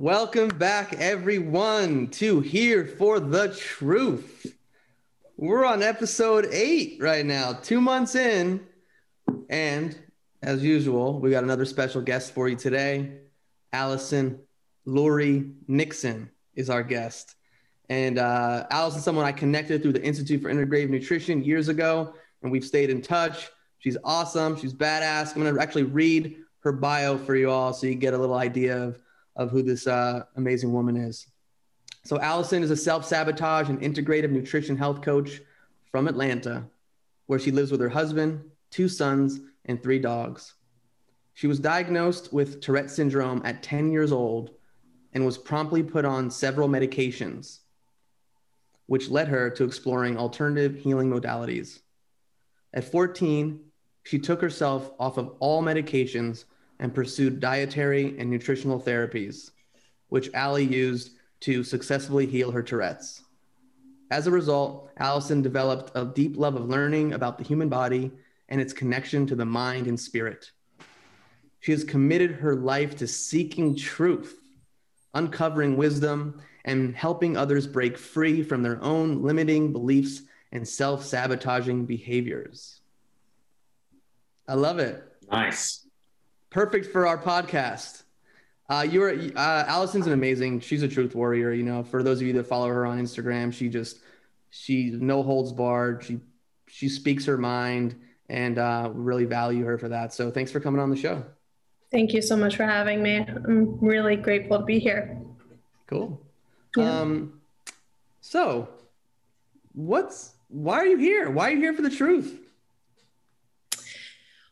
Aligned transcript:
Welcome 0.00 0.50
back, 0.50 0.94
everyone, 1.00 2.06
to 2.10 2.38
Here 2.38 2.86
for 2.86 3.18
the 3.18 3.48
Truth. 3.48 4.54
We're 5.36 5.64
on 5.64 5.82
episode 5.82 6.46
eight 6.52 6.98
right 7.00 7.26
now, 7.26 7.54
two 7.54 7.80
months 7.80 8.14
in. 8.14 8.64
And 9.50 9.98
as 10.40 10.62
usual, 10.62 11.18
we 11.18 11.32
got 11.32 11.42
another 11.42 11.64
special 11.64 12.00
guest 12.00 12.32
for 12.32 12.48
you 12.48 12.54
today. 12.54 13.22
Allison 13.72 14.38
Lurey 14.86 15.52
Nixon 15.66 16.30
is 16.54 16.70
our 16.70 16.84
guest. 16.84 17.34
And 17.88 18.20
uh, 18.20 18.68
Allison's 18.70 19.02
someone 19.02 19.24
I 19.24 19.32
connected 19.32 19.82
through 19.82 19.94
the 19.94 20.04
Institute 20.04 20.40
for 20.40 20.48
Integrative 20.48 20.90
Nutrition 20.90 21.42
years 21.42 21.68
ago, 21.68 22.14
and 22.44 22.52
we've 22.52 22.64
stayed 22.64 22.90
in 22.90 23.02
touch. 23.02 23.50
She's 23.78 23.96
awesome. 24.04 24.56
She's 24.56 24.72
badass. 24.72 25.34
I'm 25.34 25.42
going 25.42 25.52
to 25.52 25.60
actually 25.60 25.82
read 25.82 26.36
her 26.60 26.70
bio 26.70 27.18
for 27.18 27.34
you 27.34 27.50
all 27.50 27.72
so 27.72 27.88
you 27.88 27.96
get 27.96 28.14
a 28.14 28.18
little 28.18 28.36
idea 28.36 28.80
of, 28.80 29.00
of 29.38 29.50
who 29.50 29.62
this 29.62 29.86
uh, 29.86 30.24
amazing 30.36 30.72
woman 30.72 30.96
is. 30.96 31.28
So, 32.04 32.20
Allison 32.20 32.62
is 32.62 32.70
a 32.70 32.76
self 32.76 33.04
sabotage 33.04 33.68
and 33.68 33.80
integrative 33.80 34.30
nutrition 34.30 34.76
health 34.76 35.00
coach 35.00 35.40
from 35.90 36.08
Atlanta, 36.08 36.64
where 37.26 37.38
she 37.38 37.50
lives 37.50 37.70
with 37.70 37.80
her 37.80 37.88
husband, 37.88 38.42
two 38.70 38.88
sons, 38.88 39.40
and 39.64 39.82
three 39.82 39.98
dogs. 39.98 40.54
She 41.34 41.46
was 41.46 41.60
diagnosed 41.60 42.32
with 42.32 42.60
Tourette 42.60 42.90
syndrome 42.90 43.42
at 43.44 43.62
10 43.62 43.92
years 43.92 44.10
old 44.10 44.50
and 45.12 45.24
was 45.24 45.38
promptly 45.38 45.82
put 45.82 46.04
on 46.04 46.30
several 46.30 46.68
medications, 46.68 47.60
which 48.86 49.08
led 49.08 49.28
her 49.28 49.48
to 49.50 49.64
exploring 49.64 50.16
alternative 50.16 50.74
healing 50.74 51.10
modalities. 51.10 51.78
At 52.74 52.90
14, 52.90 53.60
she 54.02 54.18
took 54.18 54.40
herself 54.40 54.90
off 54.98 55.16
of 55.16 55.36
all 55.38 55.62
medications 55.62 56.44
and 56.80 56.94
pursued 56.94 57.40
dietary 57.40 58.18
and 58.18 58.30
nutritional 58.30 58.80
therapies, 58.80 59.50
which 60.08 60.32
Allie 60.34 60.64
used 60.64 61.12
to 61.40 61.62
successfully 61.62 62.26
heal 62.26 62.50
her 62.50 62.62
Tourette's. 62.62 63.22
As 64.10 64.26
a 64.26 64.30
result, 64.30 64.90
Allison 64.96 65.42
developed 65.42 65.92
a 65.94 66.04
deep 66.04 66.36
love 66.36 66.56
of 66.56 66.68
learning 66.68 67.12
about 67.12 67.38
the 67.38 67.44
human 67.44 67.68
body 67.68 68.10
and 68.48 68.60
its 68.60 68.72
connection 68.72 69.26
to 69.26 69.34
the 69.36 69.44
mind 69.44 69.86
and 69.86 69.98
spirit. 69.98 70.50
She 71.60 71.72
has 71.72 71.84
committed 71.84 72.32
her 72.32 72.54
life 72.56 72.96
to 72.96 73.06
seeking 73.06 73.76
truth, 73.76 74.40
uncovering 75.14 75.76
wisdom, 75.76 76.40
and 76.64 76.94
helping 76.94 77.36
others 77.36 77.66
break 77.66 77.98
free 77.98 78.42
from 78.42 78.62
their 78.62 78.82
own 78.82 79.22
limiting 79.22 79.72
beliefs 79.72 80.22
and 80.52 80.66
self 80.66 81.04
sabotaging 81.04 81.84
behaviors. 81.84 82.80
I 84.46 84.54
love 84.54 84.78
it. 84.78 85.04
Nice. 85.30 85.87
Perfect 86.50 86.86
for 86.86 87.06
our 87.06 87.18
podcast. 87.18 88.02
Uh, 88.70 88.86
you're 88.88 89.10
uh, 89.10 89.64
Allison's 89.66 90.06
an 90.06 90.12
amazing. 90.12 90.60
She's 90.60 90.82
a 90.82 90.88
truth 90.88 91.14
warrior. 91.14 91.52
You 91.52 91.62
know, 91.62 91.82
for 91.82 92.02
those 92.02 92.20
of 92.20 92.26
you 92.26 92.32
that 92.34 92.46
follow 92.46 92.68
her 92.68 92.84
on 92.86 93.00
Instagram, 93.00 93.52
she 93.52 93.68
just 93.68 94.00
she 94.50 94.90
no 94.90 95.22
holds 95.22 95.52
barred. 95.52 96.04
She 96.04 96.20
she 96.66 96.88
speaks 96.88 97.24
her 97.24 97.38
mind, 97.38 97.98
and 98.28 98.58
uh, 98.58 98.90
we 98.92 99.02
really 99.02 99.24
value 99.24 99.64
her 99.64 99.78
for 99.78 99.88
that. 99.88 100.12
So 100.12 100.30
thanks 100.30 100.50
for 100.50 100.60
coming 100.60 100.80
on 100.80 100.90
the 100.90 100.96
show. 100.96 101.24
Thank 101.90 102.12
you 102.12 102.20
so 102.20 102.36
much 102.36 102.56
for 102.56 102.64
having 102.64 103.02
me. 103.02 103.16
I'm 103.26 103.78
really 103.80 104.16
grateful 104.16 104.58
to 104.58 104.64
be 104.64 104.78
here. 104.78 105.18
Cool. 105.86 106.20
Yeah. 106.76 107.00
Um, 107.00 107.40
so, 108.20 108.68
what's 109.72 110.34
why 110.48 110.78
are 110.78 110.86
you 110.86 110.98
here? 110.98 111.30
Why 111.30 111.48
are 111.48 111.52
you 111.52 111.60
here 111.60 111.72
for 111.72 111.82
the 111.82 111.90
truth? 111.90 112.38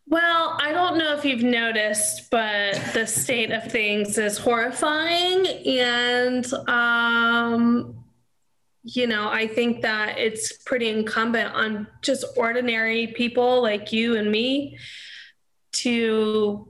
Well, 0.09 0.57
I 0.61 0.73
don't 0.73 0.99
know 0.99 1.15
if 1.17 1.25
you've 1.25 1.43
noticed, 1.43 2.31
but 2.31 2.81
the 2.95 3.07
state 3.07 3.51
of 3.51 3.71
things 3.73 4.19
is 4.19 4.39
horrifying. 4.39 5.47
And, 5.67 6.47
um, 6.69 8.05
you 8.85 9.09
know, 9.09 9.29
I 9.29 9.49
think 9.49 9.83
that 9.83 10.17
it's 10.19 10.53
pretty 10.59 10.91
incumbent 10.91 11.53
on 11.55 11.89
just 12.03 12.25
ordinary 12.37 13.09
people 13.09 13.61
like 13.61 13.93
you 13.93 14.17
and 14.17 14.31
me 14.31 14.79
to 15.73 16.69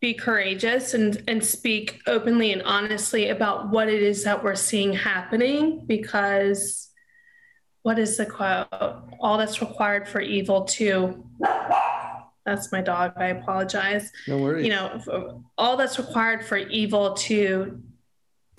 be 0.00 0.12
courageous 0.12 0.92
and, 0.92 1.22
and 1.28 1.42
speak 1.42 2.02
openly 2.06 2.52
and 2.52 2.62
honestly 2.62 3.30
about 3.30 3.70
what 3.70 3.88
it 3.88 4.02
is 4.02 4.24
that 4.24 4.44
we're 4.44 4.54
seeing 4.54 4.92
happening 4.92 5.86
because 5.86 6.90
what 7.82 7.98
is 7.98 8.18
the 8.18 8.26
quote? 8.26 8.68
All 9.18 9.38
that's 9.38 9.62
required 9.62 10.06
for 10.06 10.20
evil 10.20 10.64
to 10.64 11.24
that's 12.46 12.72
my 12.72 12.80
dog. 12.80 13.12
I 13.16 13.26
apologize. 13.26 14.10
No 14.26 14.38
worries. 14.38 14.66
You 14.66 14.72
know, 14.72 15.44
all 15.58 15.76
that's 15.76 15.98
required 15.98 16.44
for 16.44 16.56
evil 16.56 17.14
to 17.14 17.82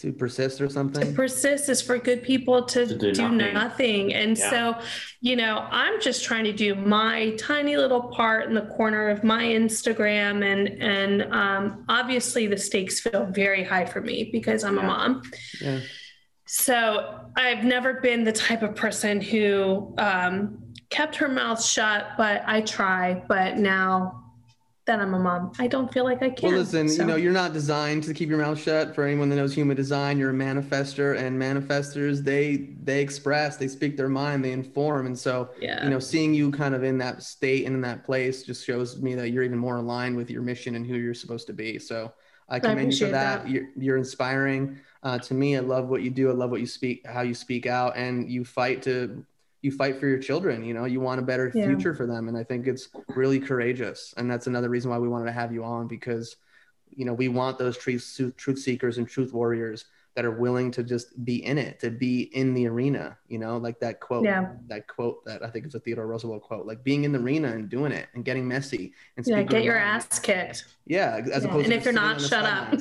to 0.02 0.12
persist 0.12 0.60
or 0.60 0.68
something. 0.68 1.06
To 1.06 1.14
persist 1.14 1.70
is 1.70 1.80
for 1.80 2.00
good 2.00 2.24
people 2.24 2.66
to, 2.66 2.88
to 2.88 2.98
do, 2.98 3.14
do, 3.14 3.30
nothing. 3.30 3.54
nothing. 3.54 4.14
And 4.16 4.36
yeah. 4.36 4.50
so, 4.50 4.80
you 5.22 5.36
know, 5.36 5.68
I'm 5.70 6.02
just 6.02 6.24
trying 6.24 6.44
to 6.46 6.54
do 6.54 6.74
my 6.74 7.36
tiny 7.38 7.78
little 7.78 8.02
part 8.02 8.48
in 8.48 8.56
the 8.56 8.64
corner 8.64 9.10
of 9.10 9.24
my 9.24 9.44
Instagram, 9.44 10.44
and 10.44 10.82
and 10.82 11.32
um, 11.32 11.86
obviously 11.88 12.48
the 12.48 12.58
stakes 12.58 13.00
feel 13.00 13.28
very 13.28 13.64
high 13.64 13.86
for 13.86 14.02
me 14.02 14.30
because 14.32 14.64
I'm 14.64 14.78
yeah. 14.78 14.84
a 14.84 14.88
mom. 14.88 15.22
Yeah. 15.62 15.80
So 16.48 17.30
I've 17.38 17.64
never 17.64 18.02
been 18.02 18.24
the 18.24 18.34
type 18.34 18.64
of 18.64 18.76
person 18.76 19.22
who 19.22 19.94
um, 19.98 20.71
kept 20.92 21.16
her 21.16 21.28
mouth 21.28 21.64
shut, 21.64 22.10
but 22.18 22.44
I 22.46 22.62
try. 22.62 23.24
But 23.28 23.58
now 23.58 24.24
that 24.86 25.00
I'm 25.00 25.14
a 25.14 25.20
mom, 25.20 25.54
I 25.58 25.68
don't 25.68 25.92
feel 25.92 26.04
like 26.04 26.22
I 26.22 26.30
can. 26.30 26.50
Well, 26.50 26.60
listen, 26.60 26.90
so. 26.90 27.02
you 27.02 27.08
know, 27.08 27.16
you're 27.16 27.32
not 27.32 27.54
designed 27.54 28.04
to 28.04 28.14
keep 28.14 28.30
your 28.30 28.38
mouth 28.38 28.60
shut. 28.60 28.94
For 28.94 29.06
anyone 29.06 29.30
that 29.30 29.38
knows 29.38 29.56
human 29.56 29.76
design, 29.76 30.20
you're 30.20 30.32
a 30.32 30.34
manifester, 30.34 31.18
and 31.18 31.42
manifestors 31.42 32.24
they 32.24 32.76
they 32.84 33.02
express, 33.02 33.58
they 33.58 33.68
speak 33.68 33.98
their 33.98 34.10
mind, 34.10 34.44
they 34.46 34.52
inform, 34.52 35.08
and 35.08 35.18
so 35.18 35.50
yeah. 35.60 35.84
you 35.84 35.90
know, 35.90 36.00
seeing 36.00 36.34
you 36.34 36.52
kind 36.52 36.76
of 36.76 36.84
in 36.84 36.98
that 37.00 37.24
state 37.24 37.66
and 37.66 37.74
in 37.74 37.82
that 37.82 38.04
place 38.04 38.44
just 38.44 38.66
shows 38.66 39.02
me 39.02 39.16
that 39.16 39.30
you're 39.30 39.44
even 39.44 39.58
more 39.58 39.78
aligned 39.78 40.16
with 40.16 40.30
your 40.30 40.42
mission 40.42 40.76
and 40.76 40.86
who 40.86 40.96
you're 40.96 41.14
supposed 41.14 41.48
to 41.48 41.54
be. 41.54 41.80
So 41.80 42.14
I 42.50 42.60
commend 42.60 42.80
I 42.80 42.84
you 42.92 43.06
for 43.06 43.12
that. 43.12 43.44
that. 43.44 43.50
You're, 43.50 43.70
you're 43.78 43.98
inspiring. 43.98 44.80
Uh, 45.04 45.18
to 45.18 45.34
me, 45.34 45.58
I 45.58 45.62
love 45.62 45.88
what 45.88 46.04
you 46.04 46.12
do. 46.12 46.30
I 46.30 46.34
love 46.34 46.52
what 46.52 46.60
you 46.60 46.68
speak, 46.68 47.08
how 47.08 47.22
you 47.22 47.34
speak 47.34 47.66
out, 47.66 47.96
and 47.96 48.30
you 48.30 48.46
fight 48.46 48.84
to 48.84 49.26
you 49.62 49.72
fight 49.72 50.00
for 50.00 50.08
your 50.08 50.18
children 50.18 50.64
you 50.64 50.74
know 50.74 50.86
you 50.86 51.00
want 51.00 51.20
a 51.20 51.24
better 51.24 51.52
yeah. 51.54 51.66
future 51.66 51.94
for 51.94 52.08
them 52.08 52.28
and 52.28 52.38
i 52.38 52.44
think 52.44 52.68
it's 52.68 52.90
really 53.10 53.40
courageous 53.40 54.14
and 54.18 54.30
that's 54.30 54.48
another 54.48 54.70
reason 54.70 54.90
why 54.90 54.98
we 54.98 55.08
wanted 55.08 55.26
to 55.26 55.32
have 55.32 55.54
you 55.54 55.64
on 55.64 55.88
because 55.88 56.36
you 56.90 57.06
know 57.06 57.14
we 57.14 57.28
want 57.28 57.58
those 57.58 57.78
truth 57.78 58.34
truth 58.38 58.60
seekers 58.60 58.98
and 58.98 59.08
truth 59.08 59.34
warriors 59.34 59.86
that 60.16 60.26
are 60.26 60.32
willing 60.32 60.72
to 60.72 60.84
just 60.84 61.24
be 61.24 61.44
in 61.46 61.58
it 61.58 61.80
to 61.80 61.90
be 61.90 62.24
in 62.36 62.54
the 62.54 62.68
arena 62.68 63.18
you 63.28 63.40
know 63.40 63.58
like 63.58 63.80
that 63.80 64.00
quote 64.00 64.24
yeah. 64.24 64.50
that 64.68 64.88
quote 64.88 65.24
that 65.26 65.44
i 65.44 65.50
think 65.50 65.66
is 65.66 65.76
a 65.76 65.80
theodore 65.80 66.08
roosevelt 66.08 66.42
quote 66.42 66.66
like 66.66 66.84
being 66.84 67.04
in 67.04 67.12
the 67.12 67.20
arena 67.20 67.50
and 67.52 67.70
doing 67.70 67.92
it 67.92 68.08
and 68.14 68.26
getting 68.26 68.48
messy 68.48 68.94
and 69.18 69.26
yeah 69.26 69.42
get 69.42 69.64
your 69.64 69.78
ass 69.78 70.20
kicked 70.20 70.66
yeah 70.86 71.22
as 71.32 71.44
yeah. 71.44 71.50
opposed 71.50 71.66
and 71.66 71.74
to 71.74 71.78
if 71.78 71.86
you're 71.86 71.94
not 71.94 72.20
shut 72.20 72.46
up 72.46 72.74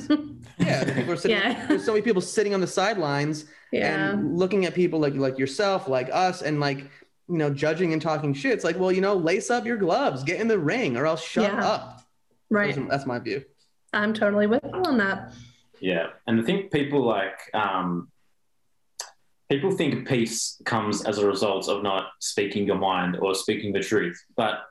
yeah 0.59 0.83
people 0.93 1.13
are 1.13 1.17
sitting, 1.17 1.37
yeah 1.37 1.65
there's 1.67 1.85
so 1.85 1.93
many 1.93 2.01
people 2.01 2.21
sitting 2.21 2.53
on 2.53 2.61
the 2.61 2.67
sidelines 2.67 3.45
yeah. 3.71 4.11
and 4.11 4.37
looking 4.37 4.65
at 4.65 4.73
people 4.73 4.99
like 4.99 5.15
like 5.15 5.39
yourself, 5.39 5.87
like 5.87 6.09
us, 6.11 6.41
and 6.41 6.59
like 6.59 6.79
you 7.29 7.37
know 7.37 7.49
judging 7.49 7.93
and 7.93 8.01
talking 8.01 8.33
shit. 8.33 8.51
It's 8.53 8.63
like, 8.63 8.77
well, 8.77 8.91
you 8.91 9.01
know, 9.01 9.15
lace 9.15 9.49
up 9.49 9.65
your 9.65 9.77
gloves, 9.77 10.23
get 10.23 10.39
in 10.39 10.47
the 10.47 10.59
ring, 10.59 10.97
or 10.97 11.05
else 11.05 11.23
shut 11.23 11.51
yeah. 11.51 11.65
up. 11.65 12.01
Right. 12.49 12.75
That's, 12.75 12.89
that's 12.89 13.05
my 13.05 13.19
view. 13.19 13.43
I'm 13.93 14.13
totally 14.13 14.47
with 14.47 14.63
you 14.63 14.83
on 14.83 14.97
that. 14.97 15.33
Yeah, 15.81 16.07
and 16.27 16.39
I 16.39 16.43
think 16.43 16.71
people 16.71 17.03
like 17.03 17.39
um, 17.55 18.09
people 19.49 19.71
think 19.71 20.07
peace 20.07 20.61
comes 20.63 21.03
as 21.03 21.17
a 21.17 21.27
result 21.27 21.67
of 21.67 21.81
not 21.81 22.11
speaking 22.19 22.67
your 22.67 22.77
mind 22.77 23.17
or 23.17 23.33
speaking 23.33 23.73
the 23.73 23.79
truth, 23.79 24.23
but 24.37 24.61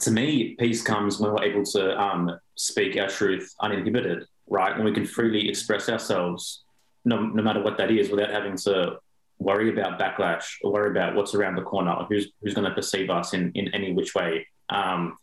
to 0.00 0.10
me, 0.10 0.56
peace 0.58 0.80
comes 0.80 1.20
when 1.20 1.32
we're 1.32 1.44
able 1.44 1.64
to 1.64 2.00
um, 2.00 2.38
speak 2.54 2.96
our 2.96 3.08
truth 3.08 3.52
uninhibited, 3.60 4.24
right? 4.46 4.74
When 4.74 4.86
we 4.86 4.92
can 4.92 5.04
freely 5.04 5.48
express 5.48 5.88
ourselves 5.88 6.64
no, 7.04 7.20
no 7.20 7.42
matter 7.42 7.62
what 7.62 7.76
that 7.78 7.90
is, 7.90 8.10
without 8.10 8.30
having 8.30 8.56
to 8.56 8.96
worry 9.38 9.70
about 9.70 10.00
backlash 10.00 10.56
or 10.62 10.72
worry 10.72 10.90
about 10.90 11.14
what's 11.14 11.34
around 11.34 11.56
the 11.56 11.62
corner, 11.62 11.92
or 11.92 12.06
who's 12.06 12.32
who's 12.42 12.54
going 12.54 12.68
to 12.68 12.74
perceive 12.74 13.10
us 13.10 13.34
in 13.34 13.52
in 13.52 13.68
any 13.74 13.92
which 13.92 14.14
way. 14.14 14.46
Um, 14.70 15.18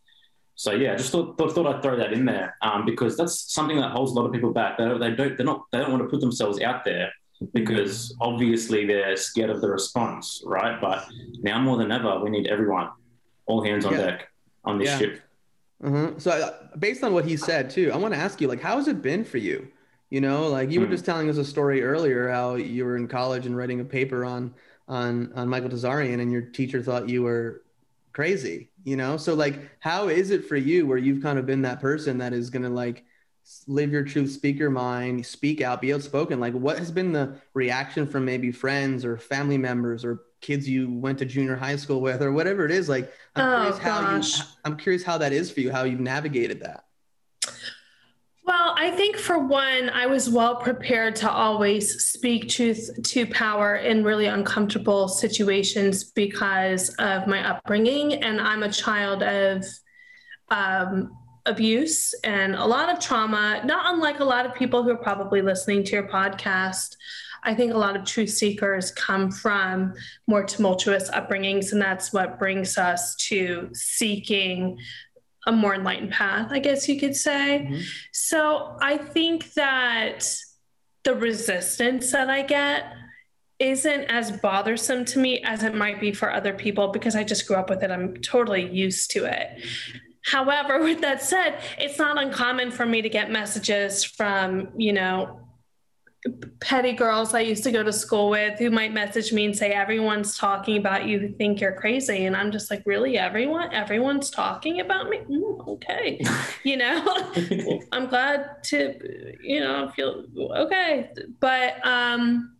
so 0.56 0.72
yeah, 0.72 0.94
I 0.94 0.96
just 0.96 1.12
thought, 1.12 1.38
thought, 1.38 1.54
thought 1.54 1.68
I'd 1.68 1.81
throw 1.81 1.98
that 1.98 2.13
in 2.13 2.25
there 2.25 2.56
um, 2.62 2.86
because 2.86 3.18
that's 3.18 3.54
something 3.54 3.78
that 3.78 3.92
holds 3.92 4.12
a 4.12 4.16
lot 4.16 4.25
of 4.25 4.31
people 4.31 4.52
back. 4.52 4.78
They, 4.78 4.86
they 4.98 5.12
don't 5.12 5.38
they're 5.38 5.46
not 5.46 5.66
they 5.72 5.80
don't 5.80 5.92
want 5.92 6.04
to 6.04 6.10
put 6.10 6.22
themselves 6.22 6.62
out 6.62 6.86
there 6.86 7.12
because 7.54 8.16
obviously 8.22 8.86
they're 8.86 9.18
scared 9.18 9.50
of 9.50 9.60
the 9.60 9.69
response, 9.69 10.42
right? 10.46 10.80
But 10.80 11.06
now 11.42 11.60
more 11.60 11.78
than 11.78 11.92
ever, 11.92 12.19
we 12.19 12.30
need 12.30 12.48
everyone, 12.48 12.90
all 13.46 13.63
hands 13.63 13.86
on 13.86 13.94
yeah. 13.94 14.06
deck 14.06 14.30
on 14.63 14.80
this 14.80 14.88
yeah. 14.88 14.98
ship. 14.98 15.22
Mm-hmm. 15.84 16.19
So 16.19 16.31
uh, 16.31 16.78
based 16.78 17.04
on 17.04 17.13
what 17.13 17.25
he 17.25 17.36
said 17.36 17.69
too, 17.69 17.92
I 17.94 17.98
want 17.98 18.13
to 18.13 18.19
ask 18.19 18.40
you, 18.40 18.48
like, 18.48 18.62
how 18.62 18.78
has 18.78 18.88
it 18.88 19.01
been 19.01 19.25
for 19.25 19.38
you? 19.38 19.68
You 20.10 20.22
know, 20.22 20.48
like 20.48 20.72
you 20.72 20.80
were 20.80 20.86
hmm. 20.86 20.94
just 20.94 21.04
telling 21.04 21.30
us 21.30 21.38
a 21.38 21.44
story 21.44 21.84
earlier 21.84 22.30
how 22.30 22.56
you 22.56 22.86
were 22.86 22.96
in 22.96 23.08
college 23.08 23.46
and 23.48 23.58
writing 23.58 23.81
a 23.81 23.84
paper 23.84 24.24
on 24.24 24.54
on 24.88 25.34
on 25.34 25.50
Michael 25.50 25.69
Tsarion 25.69 26.22
and 26.22 26.31
your 26.31 26.44
teacher 26.44 26.81
thought 26.81 27.10
you 27.10 27.24
were 27.24 27.63
crazy, 28.13 28.69
you 28.86 28.96
know? 28.96 29.18
So 29.18 29.34
like 29.36 29.60
how 29.82 30.08
is 30.08 30.32
it 30.32 30.46
for 30.46 30.56
you 30.56 30.88
where 30.88 30.98
you've 30.98 31.22
kind 31.24 31.38
of 31.40 31.46
been 31.46 31.64
that 31.64 31.82
person 31.82 32.20
that 32.20 32.34
is 32.34 32.50
going 32.50 32.64
to 32.64 32.70
like 32.70 33.06
live 33.68 33.92
your 33.92 34.04
truth, 34.04 34.32
speak 34.32 34.58
your 34.58 34.72
mind, 34.72 35.26
speak 35.26 35.62
out, 35.62 35.82
be 35.82 35.94
outspoken. 35.94 36.40
Like, 36.40 36.54
what 36.54 36.80
has 36.80 36.92
been 36.92 37.12
the 37.12 37.40
reaction 37.54 38.08
from 38.08 38.26
maybe 38.26 38.52
friends 38.52 39.06
or 39.06 39.18
family 39.18 39.58
members 39.58 40.04
or 40.04 40.22
kids 40.42 40.68
you 40.68 40.92
went 40.92 41.20
to 41.20 41.26
junior 41.26 41.56
high 41.56 41.76
school 41.76 42.02
with 42.02 42.24
or 42.24 42.32
whatever 42.32 42.66
it 42.66 42.72
is? 42.72 42.90
Like, 42.90 43.14
I'm 43.36 43.44
Oh, 43.44 43.56
curious 43.56 43.78
how 43.78 44.16
you. 44.18 44.24
I'm 44.64 44.78
curious 44.78 45.04
how 45.04 45.18
that 45.20 45.32
is 45.34 45.52
for 45.52 45.60
you, 45.62 45.72
how 45.72 45.84
you've 45.84 46.00
navigated 46.00 46.62
that. 46.62 46.86
I 48.77 48.92
think 48.92 49.16
for 49.18 49.39
one, 49.39 49.89
I 49.89 50.06
was 50.06 50.30
well 50.30 50.57
prepared 50.57 51.16
to 51.18 51.31
always 51.31 52.04
speak 52.04 52.50
truth 52.50 52.89
to 53.04 53.25
power 53.27 53.77
in 53.77 54.04
really 54.04 54.25
uncomfortable 54.25 55.07
situations 55.07 56.04
because 56.04 56.89
of 57.00 57.25
my 57.27 57.48
upbringing. 57.50 58.24
And 58.24 58.42
I'm 58.42 58.63
a 58.63 58.72
child 58.72 59.24
of 59.24 59.66
um, 60.50 61.18
abuse 61.45 62.13
and 62.24 62.56
a 62.56 62.66
lot 62.66 62.89
of 62.89 63.00
trauma, 63.00 63.62
not 63.66 63.94
unlike 63.94 64.19
a 64.19 64.25
lot 64.25 64.45
of 64.45 64.54
people 64.54 64.83
who 64.83 64.92
are 64.92 64.98
probably 64.98 65.42
listening 65.42 65.83
to 65.86 65.92
your 65.92 66.07
podcast. 66.07 66.98
I 67.44 67.54
think 67.54 67.74
a 67.74 67.77
lot 67.77 67.95
of 67.95 68.06
truth 68.06 68.31
seekers 68.31 68.92
come 68.92 69.31
from 69.31 69.94
more 70.27 70.44
tumultuous 70.44 71.10
upbringings, 71.12 71.72
and 71.72 71.81
that's 71.81 72.12
what 72.12 72.39
brings 72.39 72.77
us 72.77 73.16
to 73.27 73.69
seeking 73.74 74.80
a 75.46 75.52
more 75.52 75.76
enlightened 75.76 76.12
path, 76.12 76.48
I 76.52 76.60
guess 76.60 76.88
you 76.90 77.00
could 77.00 77.16
say. 77.16 77.68
Mhm. 77.70 77.84
So 78.12 78.78
I 78.82 78.98
think 78.98 79.54
that 79.54 80.28
the 81.04 81.16
resistance 81.16 82.12
that 82.12 82.30
I 82.30 82.42
get 82.42 82.92
isn't 83.60 84.06
as 84.06 84.32
bothersome 84.32 85.06
to 85.06 85.20
me 85.20 85.40
as 85.44 85.64
it 85.64 85.74
might 85.76 86.00
be 86.02 86.12
for 86.12 86.32
other 86.32 86.54
people 86.54 86.90
because 86.90 87.16
I 87.16 87.24
just 87.24 87.48
grew 87.48 87.56
up 87.56 87.70
with 87.70 87.84
it. 87.84 87.92
I'm 87.92 88.16
totally 88.18 88.70
used 88.70 89.12
to 89.12 89.26
it. 89.26 89.64
However, 90.26 90.80
with 90.84 91.02
that 91.02 91.22
said, 91.22 91.60
it's 91.78 92.00
not 92.00 92.22
uncommon 92.22 92.72
for 92.72 92.86
me 92.86 93.02
to 93.02 93.10
get 93.10 93.32
messages 93.32 94.04
from, 94.04 94.70
you 94.76 94.94
know, 94.94 95.45
petty 96.60 96.94
girls 96.94 97.33
I 97.33 97.42
used 97.42 97.63
to 97.66 97.72
go 97.72 97.83
to 97.83 97.94
school 97.94 98.30
with 98.30 98.57
who 98.57 98.72
might 98.72 98.94
message 98.94 99.31
me 99.31 99.45
and 99.45 99.56
say, 99.56 99.72
Everyone's 99.72 100.38
talking 100.38 100.77
about 100.77 101.06
you 101.06 101.19
who 101.19 101.30
think 101.30 101.62
you're 101.62 101.74
crazy. 101.74 102.25
And 102.25 102.36
I'm 102.36 102.51
just 102.51 102.72
like, 102.72 102.83
Really? 102.86 103.18
Everyone? 103.18 103.72
Everyone's 103.74 104.30
talking 104.30 104.80
about 104.80 105.10
me? 105.10 105.19
Mm, 105.19 105.68
okay. 105.68 106.22
You 106.63 106.77
know? 106.77 107.31
I'm 107.92 108.07
glad 108.07 108.63
to, 108.66 109.36
you 109.42 109.60
know, 109.60 109.89
feel 109.89 110.25
okay. 110.38 111.12
But 111.39 111.86
um 111.86 112.56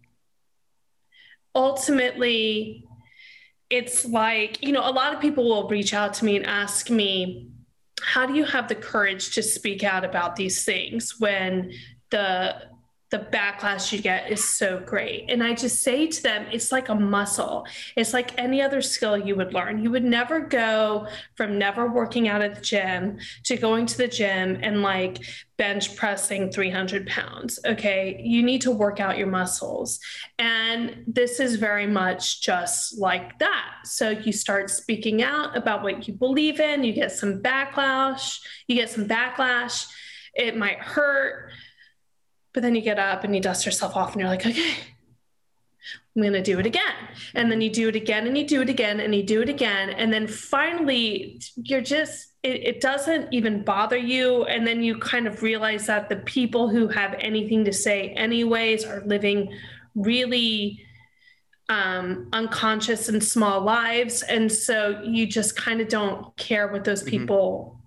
ultimately, 1.56 2.86
it's 3.70 4.06
like, 4.06 4.62
you 4.64 4.72
know, 4.72 4.88
a 4.88 4.92
lot 4.92 5.14
of 5.14 5.20
people 5.20 5.46
will 5.46 5.68
reach 5.68 5.94
out 5.94 6.14
to 6.16 6.26
me 6.26 6.36
and 6.36 6.46
ask 6.46 6.90
me, 6.90 7.50
how 8.02 8.26
do 8.26 8.36
you 8.36 8.44
have 8.44 8.68
the 8.68 8.76
courage 8.76 9.34
to 9.34 9.42
speak 9.42 9.84
out 9.84 10.06
about 10.06 10.36
these 10.36 10.64
things 10.64 11.16
when 11.18 11.72
the 12.12 12.62
the 13.16 13.38
backlash 13.38 13.94
you 13.94 14.02
get 14.02 14.30
is 14.30 14.44
so 14.44 14.80
great. 14.86 15.26
And 15.30 15.42
I 15.42 15.54
just 15.54 15.82
say 15.82 16.06
to 16.06 16.22
them, 16.22 16.48
it's 16.52 16.74
like 16.74 16.90
a 16.90 16.96
muscle. 16.96 17.66
It's 17.96 18.14
like 18.14 18.38
any 18.38 18.62
other 18.62 18.82
skill 18.82 19.18
you 19.18 19.38
would 19.38 19.54
learn. 19.54 19.82
You 19.82 19.90
would 19.92 20.04
never 20.04 20.42
go 20.42 21.08
from 21.36 21.58
never 21.58 21.90
working 21.90 22.28
out 22.28 22.42
at 22.42 22.56
the 22.56 22.62
gym 22.62 23.18
to 23.44 23.56
going 23.56 23.86
to 23.86 23.98
the 23.98 24.10
gym 24.10 24.60
and 24.62 24.82
like 24.82 25.20
bench 25.58 25.96
pressing 25.96 26.52
300 26.52 27.08
pounds. 27.08 27.58
Okay. 27.66 28.20
You 28.22 28.44
need 28.44 28.62
to 28.64 28.72
work 28.72 29.00
out 29.00 29.18
your 29.18 29.28
muscles. 29.28 30.02
And 30.38 31.06
this 31.08 31.40
is 31.40 31.56
very 31.56 31.88
much 31.88 32.42
just 32.42 33.00
like 33.00 33.40
that. 33.40 33.76
So 33.86 34.10
you 34.10 34.34
start 34.34 34.70
speaking 34.70 35.24
out 35.24 35.56
about 35.56 35.84
what 35.84 36.06
you 36.06 36.16
believe 36.16 36.60
in, 36.60 36.84
you 36.84 36.92
get 36.92 37.14
some 37.14 37.42
backlash, 37.42 38.40
you 38.68 38.76
get 38.76 38.90
some 38.90 39.08
backlash. 39.08 39.88
It 40.34 40.58
might 40.58 40.80
hurt 40.80 41.52
but 42.56 42.64
then 42.64 42.74
you 42.74 42.82
get 42.82 42.98
up 42.98 43.26
and 43.26 43.36
you 43.36 43.42
dust 43.42 43.66
yourself 43.66 43.96
off 43.98 44.14
and 44.14 44.22
you're 44.22 44.30
like, 44.30 44.46
okay, 44.46 44.76
I'm 46.16 46.22
going 46.22 46.32
to 46.34 46.42
do 46.42 46.58
it 46.58 46.66
again. 46.66 46.96
And 47.36 47.52
then 47.52 47.60
you 47.60 47.70
do 47.70 47.90
it 47.90 47.96
again 47.98 48.26
and 48.26 48.38
you 48.38 48.48
do 48.48 48.62
it 48.62 48.70
again 48.70 49.02
and 49.02 49.14
you 49.14 49.24
do 49.24 49.42
it 49.42 49.50
again. 49.50 49.90
And 49.90 50.12
then 50.12 50.26
finally, 50.26 51.42
you're 51.58 51.82
just, 51.82 52.30
it, 52.44 52.64
it 52.66 52.82
doesn't 52.82 53.34
even 53.34 53.64
bother 53.64 53.98
you. 53.98 54.46
And 54.46 54.66
then 54.66 54.82
you 54.82 54.98
kind 54.98 55.28
of 55.28 55.44
realize 55.44 55.86
that 55.88 56.08
the 56.08 56.16
people 56.16 56.70
who 56.70 56.88
have 56.88 57.14
anything 57.20 57.66
to 57.66 57.74
say, 57.74 58.12
anyways, 58.12 58.86
are 58.86 59.04
living 59.06 59.54
really 59.94 60.82
um, 61.68 62.30
unconscious 62.32 63.10
and 63.10 63.22
small 63.22 63.60
lives. 63.60 64.22
And 64.22 64.50
so 64.50 65.02
you 65.04 65.28
just 65.28 65.58
kind 65.58 65.82
of 65.82 65.90
don't 65.90 66.36
care 66.38 66.70
what 66.70 66.86
those 66.86 67.04
Mhm. 67.04 67.10
people 67.10 67.82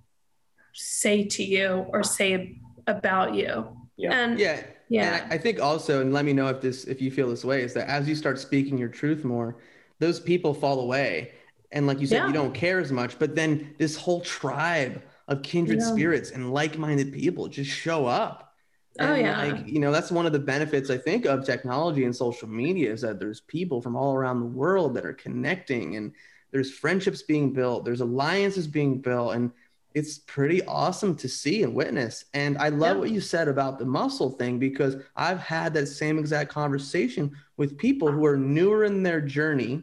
say 0.74 1.24
to 1.24 1.42
you 1.42 1.86
or 1.88 2.02
say 2.02 2.58
about 2.86 3.34
you. 3.34 3.77
Yeah. 3.98 4.12
And 4.12 4.38
Yeah. 4.38 4.62
yeah. 4.88 5.16
And 5.16 5.32
I, 5.32 5.34
I 5.34 5.38
think 5.38 5.60
also, 5.60 6.00
and 6.00 6.12
let 6.12 6.24
me 6.24 6.32
know 6.32 6.46
if 6.48 6.60
this, 6.60 6.84
if 6.84 7.02
you 7.02 7.10
feel 7.10 7.28
this 7.28 7.44
way, 7.44 7.62
is 7.62 7.74
that 7.74 7.88
as 7.88 8.08
you 8.08 8.14
start 8.14 8.38
speaking 8.38 8.78
your 8.78 8.88
truth 8.88 9.24
more, 9.24 9.56
those 9.98 10.20
people 10.20 10.54
fall 10.54 10.80
away. 10.80 11.32
And 11.72 11.86
like 11.86 12.00
you 12.00 12.06
said, 12.06 12.18
Yeah. 12.18 12.26
you 12.28 12.32
don't 12.32 12.54
care 12.54 12.78
as 12.78 12.92
much, 12.92 13.18
but 13.18 13.34
then 13.34 13.74
this 13.78 13.96
whole 13.96 14.20
tribe 14.22 15.02
of 15.26 15.42
kindred 15.42 15.80
Yeah. 15.80 15.92
spirits 15.92 16.30
and 16.30 16.52
like-minded 16.52 17.12
people 17.12 17.48
just 17.48 17.70
show 17.70 18.06
up. 18.06 18.54
Oh, 19.00 19.14
yeah. 19.14 19.44
Like, 19.44 19.68
you 19.68 19.78
know, 19.78 19.92
that's 19.92 20.10
one 20.10 20.26
of 20.26 20.32
the 20.32 20.38
benefits 20.40 20.90
I 20.90 20.96
think 20.98 21.24
of 21.26 21.44
technology 21.44 22.04
and 22.04 22.16
social 22.16 22.48
media 22.48 22.92
is 22.92 23.02
that 23.02 23.20
there's 23.20 23.40
people 23.42 23.80
from 23.82 23.94
all 23.96 24.14
around 24.14 24.40
the 24.40 24.46
world 24.46 24.94
that 24.94 25.04
are 25.06 25.12
connecting 25.12 25.96
and 25.96 26.12
there's 26.50 26.72
friendships 26.72 27.22
being 27.22 27.52
built, 27.52 27.84
there's 27.84 28.00
alliances 28.00 28.66
being 28.66 29.00
built, 29.00 29.34
and 29.34 29.52
it's 29.98 30.18
pretty 30.18 30.64
awesome 30.64 31.14
to 31.16 31.28
see 31.28 31.62
and 31.64 31.74
witness. 31.74 32.24
And 32.34 32.56
I 32.58 32.68
love 32.70 32.96
Yeah. 32.96 33.00
what 33.00 33.10
you 33.10 33.20
said 33.20 33.48
about 33.48 33.78
the 33.78 33.84
muscle 33.84 34.30
thing 34.30 34.58
because 34.58 34.96
I've 35.16 35.40
had 35.40 35.74
that 35.74 35.86
same 35.86 36.18
exact 36.18 36.50
conversation 36.50 37.32
with 37.56 37.76
people 37.76 38.10
who 38.10 38.24
are 38.24 38.36
newer 38.36 38.84
in 38.84 39.02
their 39.02 39.20
journey. 39.20 39.82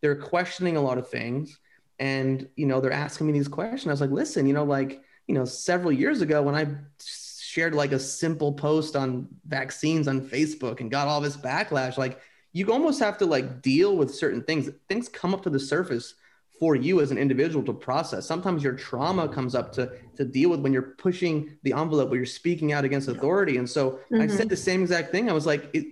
They're 0.00 0.16
questioning 0.34 0.76
a 0.76 0.82
lot 0.82 0.98
of 0.98 1.08
things 1.08 1.58
and 1.98 2.46
you 2.56 2.66
know 2.66 2.80
they're 2.80 2.92
asking 2.92 3.26
me 3.26 3.32
these 3.32 3.48
questions. 3.48 3.88
I 3.88 3.92
was 3.92 4.00
like, 4.02 4.10
listen, 4.10 4.46
you 4.46 4.52
know, 4.54 4.64
like, 4.64 5.00
you 5.26 5.34
know, 5.34 5.44
several 5.44 5.92
years 5.92 6.20
ago 6.22 6.42
when 6.42 6.54
I 6.54 6.66
shared 7.02 7.74
like 7.74 7.92
a 7.92 7.98
simple 7.98 8.52
post 8.52 8.96
on 8.96 9.28
vaccines 9.46 10.06
on 10.06 10.20
Facebook 10.20 10.80
and 10.80 10.90
got 10.90 11.08
all 11.08 11.20
this 11.22 11.36
backlash, 11.36 11.96
like 11.96 12.20
you 12.52 12.70
almost 12.72 13.00
have 13.00 13.18
to 13.18 13.26
like 13.26 13.62
deal 13.62 13.96
with 13.96 14.14
certain 14.14 14.42
things. 14.42 14.68
Things 14.88 15.08
come 15.08 15.34
up 15.34 15.42
to 15.44 15.50
the 15.50 15.58
surface 15.60 16.14
for 16.58 16.74
you 16.74 17.00
as 17.00 17.10
an 17.10 17.18
individual 17.18 17.64
to 17.66 17.72
process. 17.72 18.26
Sometimes 18.26 18.62
your 18.64 18.72
trauma 18.74 19.28
comes 19.28 19.54
up 19.54 19.72
to 19.72 19.90
to 20.16 20.24
deal 20.24 20.50
with 20.50 20.60
when 20.60 20.72
you're 20.72 20.94
pushing 20.98 21.56
the 21.62 21.72
envelope, 21.72 22.08
when 22.10 22.18
you're 22.18 22.26
speaking 22.26 22.72
out 22.72 22.84
against 22.84 23.08
authority. 23.08 23.58
And 23.58 23.68
so 23.68 24.00
I 24.12 24.26
Mhm. 24.26 24.30
said 24.30 24.48
the 24.48 24.56
same 24.56 24.80
exact 24.82 25.10
thing. 25.12 25.28
I 25.28 25.32
was 25.32 25.46
like, 25.46 25.68
it 25.72 25.86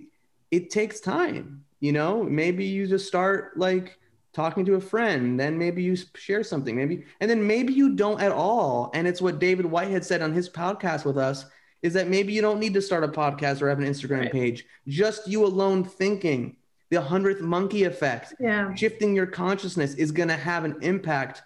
it 0.51 0.69
takes 0.69 0.99
time. 0.99 1.63
You 1.79 1.91
know, 1.91 2.23
maybe 2.23 2.65
you 2.65 2.87
just 2.87 3.07
start 3.07 3.57
like 3.57 3.97
talking 4.33 4.65
to 4.65 4.75
a 4.75 4.81
friend, 4.81 5.39
then 5.39 5.57
maybe 5.57 5.81
you 5.83 5.95
share 6.15 6.43
something, 6.43 6.75
maybe, 6.75 7.03
and 7.19 7.29
then 7.29 7.45
maybe 7.47 7.73
you 7.73 7.95
don't 7.95 8.21
at 8.21 8.31
all. 8.31 8.91
And 8.93 9.07
it's 9.07 9.21
what 9.21 9.39
David 9.39 9.65
Whitehead 9.65 10.03
said 10.05 10.21
on 10.21 10.33
his 10.33 10.49
podcast 10.49 11.05
with 11.05 11.17
us 11.17 11.45
is 11.81 11.93
that 11.93 12.07
maybe 12.09 12.33
you 12.33 12.41
don't 12.41 12.59
need 12.59 12.73
to 12.73 12.81
start 12.81 13.03
a 13.03 13.07
podcast 13.07 13.61
or 13.61 13.69
have 13.69 13.79
an 13.79 13.85
Instagram 13.85 14.19
Right. 14.21 14.31
page. 14.31 14.65
Just 14.87 15.27
you 15.27 15.45
alone 15.45 15.83
thinking, 15.83 16.57
the 16.91 17.01
hundredth 17.01 17.41
monkey 17.41 17.83
effect 17.83 18.33
yeah. 18.39 18.73
shifting 18.75 19.15
your 19.15 19.25
consciousness 19.25 19.95
is 19.95 20.11
going 20.11 20.29
to 20.29 20.35
have 20.35 20.65
an 20.65 20.77
impact 20.81 21.41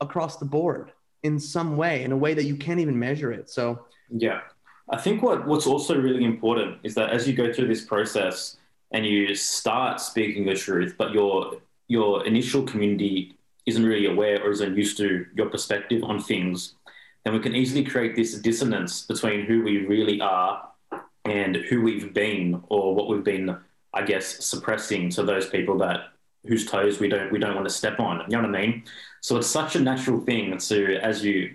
across 0.00 0.36
the 0.36 0.44
board 0.44 0.92
in 1.22 1.38
some 1.38 1.76
way 1.76 2.04
in 2.04 2.12
a 2.12 2.16
way 2.16 2.34
that 2.34 2.44
you 2.44 2.56
can't 2.56 2.80
even 2.80 2.98
measure 2.98 3.32
it 3.32 3.50
so 3.50 3.86
Yeah. 4.10 4.40
I 4.90 4.96
think 4.96 5.22
what, 5.22 5.46
what's 5.46 5.66
also 5.66 6.00
really 6.00 6.24
important 6.24 6.78
is 6.82 6.94
that 6.94 7.10
as 7.10 7.28
you 7.28 7.34
go 7.34 7.52
through 7.52 7.68
this 7.68 7.84
process 7.84 8.56
and 8.92 9.04
you 9.04 9.34
start 9.34 10.00
speaking 10.00 10.46
the 10.46 10.54
truth, 10.54 10.94
but 10.96 11.12
your 11.12 11.60
your 11.88 12.26
initial 12.26 12.62
community 12.62 13.36
isn't 13.66 13.84
really 13.84 14.06
aware 14.06 14.42
or 14.42 14.50
isn't 14.50 14.76
used 14.76 14.96
to 14.98 15.26
your 15.34 15.48
perspective 15.50 16.02
on 16.04 16.20
things, 16.20 16.74
then 17.24 17.34
we 17.34 17.40
can 17.40 17.54
easily 17.54 17.84
create 17.84 18.14
this 18.14 18.34
dissonance 18.34 19.02
between 19.02 19.44
who 19.44 19.62
we 19.62 19.86
really 19.86 20.20
are 20.20 20.68
and 21.24 21.56
who 21.56 21.82
we've 21.82 22.12
been 22.14 22.62
or 22.68 22.94
what 22.94 23.08
we've 23.08 23.24
been, 23.24 23.56
I 23.94 24.02
guess, 24.02 24.44
suppressing 24.44 25.10
to 25.10 25.22
those 25.22 25.48
people 25.48 25.78
that 25.78 26.12
whose 26.46 26.66
toes 26.66 27.00
we 27.00 27.08
don't 27.08 27.32
we 27.32 27.38
don't 27.38 27.54
want 27.54 27.66
to 27.66 27.74
step 27.74 28.00
on. 28.00 28.20
You 28.28 28.36
know 28.36 28.48
what 28.48 28.56
I 28.56 28.66
mean? 28.66 28.84
So 29.20 29.36
it's 29.36 29.48
such 29.48 29.76
a 29.76 29.80
natural 29.80 30.20
thing 30.20 30.56
to 30.58 30.96
as 30.96 31.24
you 31.24 31.54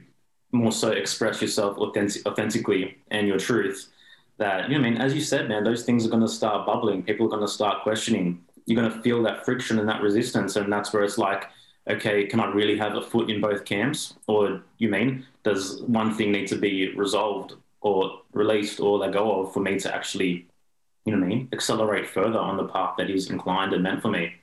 more 0.52 0.72
so 0.72 0.92
express 0.92 1.42
yourself 1.42 1.78
authentic, 1.78 2.26
authentically 2.28 2.98
and 3.10 3.28
your 3.28 3.40
truth 3.40 3.92
that 4.38 4.70
you 4.70 4.78
know 4.78 4.86
I 4.86 4.90
mean 4.90 5.02
as 5.02 5.14
you 5.14 5.22
said 5.22 5.50
man 5.50 5.64
those 5.64 5.84
things 5.84 6.06
are 6.06 6.10
going 6.10 6.22
to 6.22 6.30
start 6.30 6.66
bubbling 6.66 7.04
people 7.04 7.26
are 7.26 7.30
going 7.30 7.42
to 7.42 7.48
start 7.48 7.82
questioning 7.82 8.40
you're 8.66 8.80
going 8.80 8.92
to 8.92 9.02
feel 9.02 9.22
that 9.24 9.44
friction 9.44 9.80
and 9.80 9.90
that 9.90 10.02
resistance 10.02 10.56
and 10.56 10.72
that's 10.72 10.94
where 10.94 11.04
it's 11.04 11.18
like 11.18 11.50
okay 11.90 12.26
can 12.26 12.40
I 12.40 12.46
really 12.52 12.78
have 12.78 12.96
a 12.96 13.02
foot 13.02 13.30
in 13.30 13.42
both 13.42 13.66
camps 13.66 14.14
or 14.28 14.62
you 14.78 14.90
mean 14.90 15.26
does 15.44 15.82
one 15.82 16.14
thing 16.14 16.32
need 16.32 16.48
to 16.48 16.56
be 16.56 16.94
resolved 16.96 17.56
or 17.82 18.22
released 18.32 18.80
or 18.80 19.00
let 19.00 19.12
go 19.12 19.42
of 19.42 19.54
for 19.54 19.60
me 19.60 19.80
to 19.80 19.94
actually 19.94 20.48
you 21.06 21.12
know 21.14 21.20
what 21.20 21.26
I 21.26 21.30
mean 21.30 21.50
accelerate 21.54 22.08
further 22.10 22.40
on 22.40 22.58
the 22.58 22.66
path 22.66 22.96
that 22.98 23.10
He's 23.10 23.30
inclined 23.30 23.74
and 23.74 23.84
meant 23.84 24.02
for 24.02 24.10
me 24.10 24.34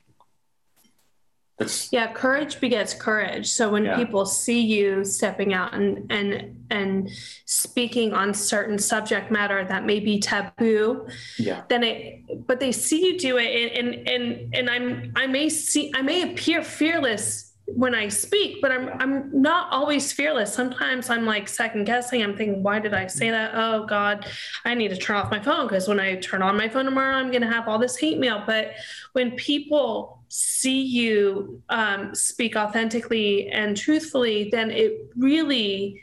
That's 1.59 1.93
Yeah, 1.93 2.13
courage 2.13 2.59
begets 2.61 2.95
courage. 2.95 3.47
So 3.49 3.69
when 3.71 3.85
Yeah. 3.85 3.97
people 3.97 4.25
see 4.25 4.61
you 4.63 5.05
stepping 5.05 5.53
out 5.53 5.75
and 5.75 6.11
and 6.11 6.67
and 6.71 7.11
speaking 7.45 8.13
on 8.15 8.33
certain 8.33 8.79
subject 8.79 9.31
matter 9.31 9.65
that 9.65 9.85
may 9.85 10.01
be 10.01 10.21
taboo, 10.21 11.07
yeah, 11.39 11.63
then 11.69 11.83
it 11.83 12.47
but 12.47 12.61
they 12.61 12.73
see 12.73 13.05
you 13.07 13.19
do 13.19 13.37
it 13.39 13.51
and 13.57 13.71
and 13.79 14.09
and, 14.09 14.55
and 14.55 14.71
I'm 14.71 15.13
I 15.17 15.27
may 15.27 15.49
see 15.51 15.93
I 15.95 16.03
may 16.03 16.33
appear 16.33 16.63
fearless 16.63 17.50
when 17.75 17.95
I 17.95 18.09
speak, 18.09 18.61
but 18.61 18.73
I'm 18.73 18.89
I'm 19.01 19.43
not 19.43 19.73
always 19.73 20.13
fearless. 20.13 20.53
Sometimes 20.53 21.11
I'm 21.11 21.27
like 21.27 21.49
second 21.49 21.85
guessing. 21.85 22.23
I'm 22.23 22.37
thinking, 22.37 22.63
why 22.63 22.79
did 22.79 22.95
I 22.95 23.07
say 23.07 23.31
that? 23.31 23.53
Oh 23.55 23.85
God, 23.87 24.27
I 24.65 24.75
need 24.75 24.89
to 24.89 24.97
turn 24.97 25.17
off 25.17 25.31
my 25.31 25.41
phone 25.41 25.67
because 25.67 25.89
when 25.89 26.01
I 26.01 26.17
turn 26.17 26.43
on 26.43 26.57
my 26.57 26.69
phone 26.69 26.85
tomorrow, 26.85 27.17
I'm 27.17 27.31
gonna 27.31 27.51
have 27.51 27.69
all 27.69 27.79
this 27.79 27.97
hate 27.97 28.19
mail. 28.19 28.43
But 28.47 28.73
when 29.13 29.33
people 29.33 30.23
see 30.29 30.83
you 30.83 31.63
um, 31.69 32.15
speak 32.15 32.57
authentically 32.57 33.49
and 33.49 33.77
truthfully, 33.77 34.49
then 34.51 34.71
it 34.71 35.11
really 35.17 36.03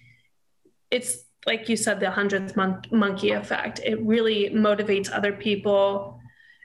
it's 0.92 1.26
like 1.46 1.70
you 1.70 1.78
said, 1.78 2.00
the 2.02 2.12
hundredth 2.12 2.58
mon- 2.58 2.82
monkey 2.92 3.32
effect. 3.32 3.80
It 3.84 4.02
really 4.06 4.50
motivates 4.50 5.10
other 5.12 5.32
people 5.32 6.17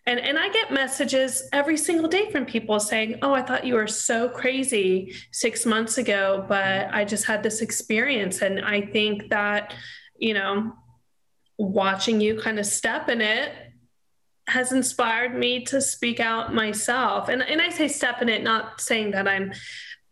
and 0.06 0.18
and 0.18 0.38
I 0.38 0.48
get 0.48 0.72
messages 0.72 1.48
every 1.52 1.76
single 1.76 2.08
day 2.08 2.30
from 2.30 2.44
people 2.44 2.80
saying, 2.80 3.18
"Oh, 3.22 3.32
I 3.32 3.42
thought 3.42 3.64
you 3.64 3.74
were 3.74 3.86
so 3.86 4.28
crazy 4.28 5.14
6 5.30 5.64
months 5.64 5.98
ago, 5.98 6.44
but 6.48 6.92
I 6.92 7.04
just 7.04 7.24
had 7.24 7.42
this 7.42 7.60
experience." 7.60 8.42
And 8.42 8.64
I 8.64 8.80
think 8.80 9.30
that, 9.30 9.74
you 10.16 10.34
know, 10.34 10.72
watching 11.58 12.20
you 12.20 12.38
kind 12.38 12.58
of 12.58 12.66
step 12.66 13.08
in 13.08 13.20
it 13.20 13.52
has 14.48 14.72
inspired 14.72 15.34
me 15.34 15.64
to 15.66 15.80
speak 15.80 16.18
out 16.18 16.52
myself. 16.52 17.28
And 17.28 17.42
and 17.42 17.60
I 17.60 17.68
say 17.68 17.86
step 17.86 18.22
in 18.22 18.28
it 18.28 18.42
not 18.42 18.80
saying 18.80 19.12
that 19.12 19.28
I'm 19.28 19.52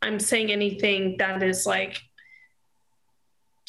I'm 0.02 0.20
saying 0.20 0.50
anything 0.50 1.16
that 1.18 1.42
is 1.42 1.66
like 1.66 2.00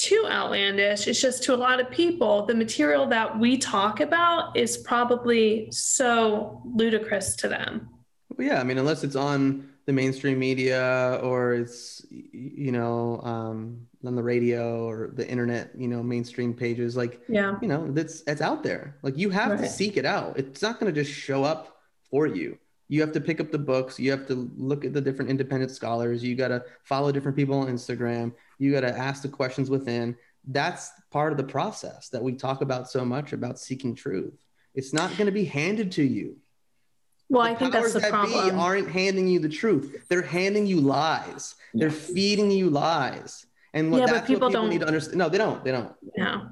too 0.02 0.26
outlandish. 0.30 1.08
It's 1.08 1.22
just 1.22 1.44
to 1.44 1.54
a 1.54 1.60
lot 1.68 1.80
of 1.80 1.90
people, 1.92 2.46
the 2.46 2.56
material 2.56 3.06
that 3.08 3.38
we 3.38 3.58
talk 3.58 4.00
about 4.00 4.58
is 4.58 4.78
probably 4.78 5.68
so 5.72 6.62
ludicrous 6.66 7.36
to 7.38 7.48
them. 7.48 7.90
Well, 8.36 8.48
yeah, 8.48 8.60
I 8.60 8.64
mean, 8.64 8.78
unless 8.78 9.04
it's 9.04 9.16
on 9.16 9.70
the 9.86 9.94
mainstream 9.94 10.38
media 10.40 11.20
or 11.24 11.54
it's 11.54 12.06
you 12.10 12.72
know 12.72 13.20
um, 13.24 13.88
on 14.06 14.16
the 14.16 14.24
radio 14.24 14.88
or 14.90 15.12
the 15.14 15.28
internet, 15.28 15.72
you 15.78 15.88
know, 15.88 16.02
mainstream 16.02 16.54
pages, 16.54 16.96
like 16.98 17.22
Yeah. 17.30 17.58
you 17.62 17.68
know, 17.68 17.92
that's 17.92 18.24
it's 18.28 18.42
out 18.42 18.64
there. 18.64 18.98
Like 19.04 19.18
you 19.18 19.30
have 19.30 19.60
to 19.60 19.68
seek 19.68 19.98
it 19.98 20.06
out. 20.06 20.38
It's 20.38 20.62
not 20.62 20.80
going 20.80 20.94
to 20.94 21.04
just 21.04 21.14
show 21.14 21.44
up 21.44 21.78
for 22.10 22.26
you. 22.28 22.58
You 22.92 23.00
have 23.00 23.14
to 23.14 23.22
pick 23.22 23.40
up 23.40 23.52
the 23.52 23.58
books. 23.58 23.98
You 23.98 24.12
have 24.12 24.28
to 24.28 24.52
look 24.58 24.84
at 24.84 24.92
the 24.92 25.00
different 25.00 25.32
independent 25.32 25.72
scholars. 25.72 26.22
You 26.22 26.36
got 26.36 26.50
to 26.50 26.62
follow 26.84 27.10
different 27.14 27.38
people 27.38 27.58
on 27.58 27.68
Instagram. 27.68 28.34
You 28.60 28.70
got 28.74 28.82
to 28.82 28.90
ask 28.98 29.22
the 29.22 29.30
questions 29.30 29.70
within. 29.70 30.18
That's 30.46 30.92
part 31.10 31.32
of 31.32 31.38
the 31.38 31.46
process 31.46 32.10
that 32.10 32.22
we 32.22 32.34
talk 32.34 32.60
about 32.60 32.90
so 32.90 33.06
much 33.06 33.32
about 33.32 33.58
seeking 33.60 33.96
truth. 33.96 34.34
It's 34.76 34.92
not 34.92 35.10
going 35.16 35.28
to 35.28 35.32
be 35.32 35.46
handed 35.46 35.94
to 35.94 36.04
you. 36.04 36.36
Well, 37.30 37.44
The 37.46 37.52
I 37.52 37.56
think 37.56 37.72
that's 37.72 37.94
the 37.94 38.02
that 38.02 38.10
problem. 38.12 38.60
aren't 38.60 38.90
handing 38.90 39.26
you 39.30 39.40
the 39.40 39.48
truth. 39.48 40.04
They're 40.10 40.22
handing 40.22 40.68
you 40.68 40.82
lies. 40.82 41.56
They're 41.74 41.92
feeding 41.92 42.52
you 42.52 42.70
lies. 42.70 43.46
And 43.74 43.90
what, 43.90 44.02
Yeah, 44.02 44.08
but 44.08 44.28
people 44.28 44.42
what 44.42 44.50
people 44.50 44.64
don't- 44.64 44.70
need 44.70 44.82
to 44.82 44.88
understand. 44.88 45.18
No, 45.18 45.30
they 45.30 45.38
don't. 45.38 45.64
They 45.64 45.72
don't. 45.72 45.94
No, 46.18 46.50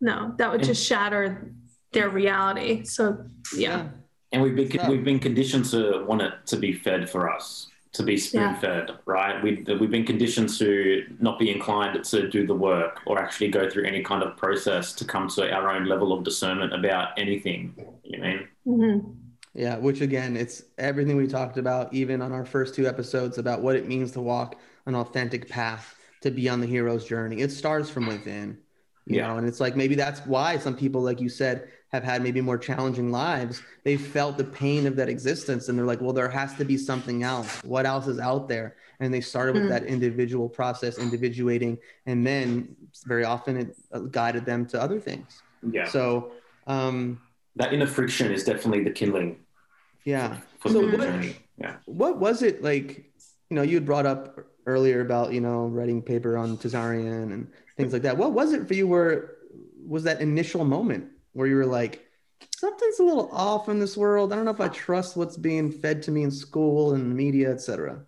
no, 0.00 0.34
that 0.38 0.50
would 0.50 0.62
just 0.62 0.82
shatter 0.82 1.52
their 1.92 2.08
reality. 2.08 2.84
So, 2.84 3.26
yeah. 3.54 3.88
And 4.32 4.42
we've 4.42 4.56
been 4.56 4.70
So- 4.70 4.90
we've 4.90 5.04
been 5.04 5.18
conditioned 5.18 5.64
to 5.66 6.04
want 6.06 6.22
it 6.22 6.32
to 6.46 6.56
be 6.56 6.72
fed 6.72 7.08
for 7.08 7.30
us, 7.30 7.68
to 7.92 8.02
be 8.02 8.16
spoon 8.16 8.54
fed, 8.56 8.90
right? 9.06 9.42
We've 9.42 9.66
we've 9.80 9.90
been 9.90 10.06
conditioned 10.06 10.48
to 10.58 11.04
not 11.20 11.38
be 11.38 11.50
inclined 11.50 12.02
to 12.04 12.28
do 12.28 12.46
the 12.46 12.54
work 12.54 13.00
or 13.06 13.18
actually 13.18 13.48
go 13.48 13.68
through 13.68 13.84
any 13.84 14.02
kind 14.02 14.22
of 14.22 14.36
process 14.36 14.92
to 14.94 15.04
come 15.04 15.28
to 15.28 15.52
our 15.52 15.70
own 15.70 15.84
level 15.86 16.12
of 16.12 16.24
discernment 16.24 16.72
about 16.74 17.08
anything. 17.18 17.74
You 18.04 18.18
mean? 18.20 18.48
Mhm. 18.66 19.14
Yeah, 19.54 19.76
which 19.76 20.00
again, 20.00 20.34
it's 20.36 20.64
everything 20.78 21.16
we 21.16 21.26
talked 21.26 21.58
about, 21.58 21.92
even 21.92 22.22
on 22.22 22.32
our 22.32 22.44
first 22.46 22.74
two 22.74 22.86
episodes 22.86 23.36
about 23.36 23.60
what 23.60 23.76
it 23.76 23.86
means 23.86 24.12
to 24.12 24.20
walk 24.22 24.58
an 24.86 24.94
authentic 24.94 25.46
path 25.48 25.94
to 26.22 26.30
be 26.30 26.48
on 26.48 26.60
the 26.60 26.66
hero's 26.66 27.04
journey. 27.04 27.40
It 27.42 27.50
starts 27.50 27.90
from 27.90 28.06
within, 28.06 28.56
you 29.06 29.16
Yeah. 29.16 29.26
know, 29.28 29.36
and 29.36 29.46
it's 29.46 29.60
like 29.60 29.76
maybe 29.76 29.94
that's 29.94 30.20
why 30.26 30.56
some 30.56 30.74
people, 30.74 31.02
like 31.02 31.20
you 31.20 31.28
said, 31.28 31.68
have 31.92 32.02
had 32.02 32.22
maybe 32.22 32.40
more 32.40 32.56
challenging 32.56 33.10
lives. 33.12 33.62
They've 33.84 34.00
felt 34.00 34.38
the 34.38 34.44
pain 34.44 34.86
of 34.86 34.96
that 34.96 35.08
existence, 35.10 35.68
and 35.68 35.78
they're 35.78 35.84
like, 35.86 36.00
well, 36.00 36.14
there 36.14 36.28
has 36.28 36.54
to 36.54 36.64
be 36.64 36.78
something 36.78 37.22
else. 37.22 37.62
What 37.64 37.84
else 37.84 38.06
is 38.06 38.18
out 38.18 38.48
there? 38.48 38.76
And 39.00 39.12
they 39.12 39.20
started 39.20 39.54
with 39.54 39.64
Mm. 39.64 39.68
that 39.68 39.84
individual 39.84 40.48
process, 40.48 40.98
individuating, 40.98 41.78
and 42.06 42.26
then 42.26 42.74
very 43.04 43.24
often 43.24 43.56
it 43.58 43.76
uh, 43.92 44.00
guided 44.00 44.46
them 44.46 44.64
to 44.66 44.80
other 44.80 44.98
things. 44.98 45.42
Yeah. 45.70 45.86
So, 45.88 46.32
um, 46.66 47.20
that 47.56 47.74
inner 47.74 47.86
friction 47.86 48.32
is 48.32 48.44
definitely 48.44 48.84
the 48.84 48.90
kindling 48.90 49.36
yeah. 50.04 50.38
for 50.60 50.70
So 50.70 50.86
the 50.86 50.96
what- 50.96 51.06
journey. 51.06 51.36
Yeah. 51.58 51.76
what 51.84 52.18
was 52.18 52.42
it 52.42 52.62
like 52.62 53.04
you 53.50 53.54
know 53.56 53.62
you 53.62 53.74
had 53.76 53.84
brought 53.84 54.06
up 54.06 54.40
earlier 54.66 55.00
about 55.02 55.32
you 55.34 55.40
know 55.42 55.66
writing 55.66 56.00
paper 56.02 56.36
on 56.38 56.56
Tsarion 56.56 57.24
and 57.34 57.46
things 57.76 57.92
like 57.92 58.02
that 58.02 58.16
what 58.16 58.32
was 58.32 58.52
it 58.54 58.66
for 58.66 58.72
you 58.74 58.88
where 58.88 59.32
was 59.86 60.02
that 60.04 60.20
initial 60.22 60.64
moment 60.64 61.04
where 61.32 61.46
you 61.46 61.56
were 61.56 61.66
like 61.66 62.04
something's 62.56 62.98
a 62.98 63.04
little 63.04 63.30
off 63.32 63.68
in 63.68 63.78
this 63.78 63.96
world 63.96 64.32
i 64.32 64.36
don't 64.36 64.44
know 64.44 64.50
if 64.50 64.60
i 64.60 64.68
trust 64.68 65.16
what's 65.16 65.36
being 65.36 65.70
fed 65.70 66.02
to 66.02 66.10
me 66.10 66.22
in 66.22 66.30
school 66.30 66.94
and 66.94 67.14
media 67.14 67.50
etc 67.50 68.04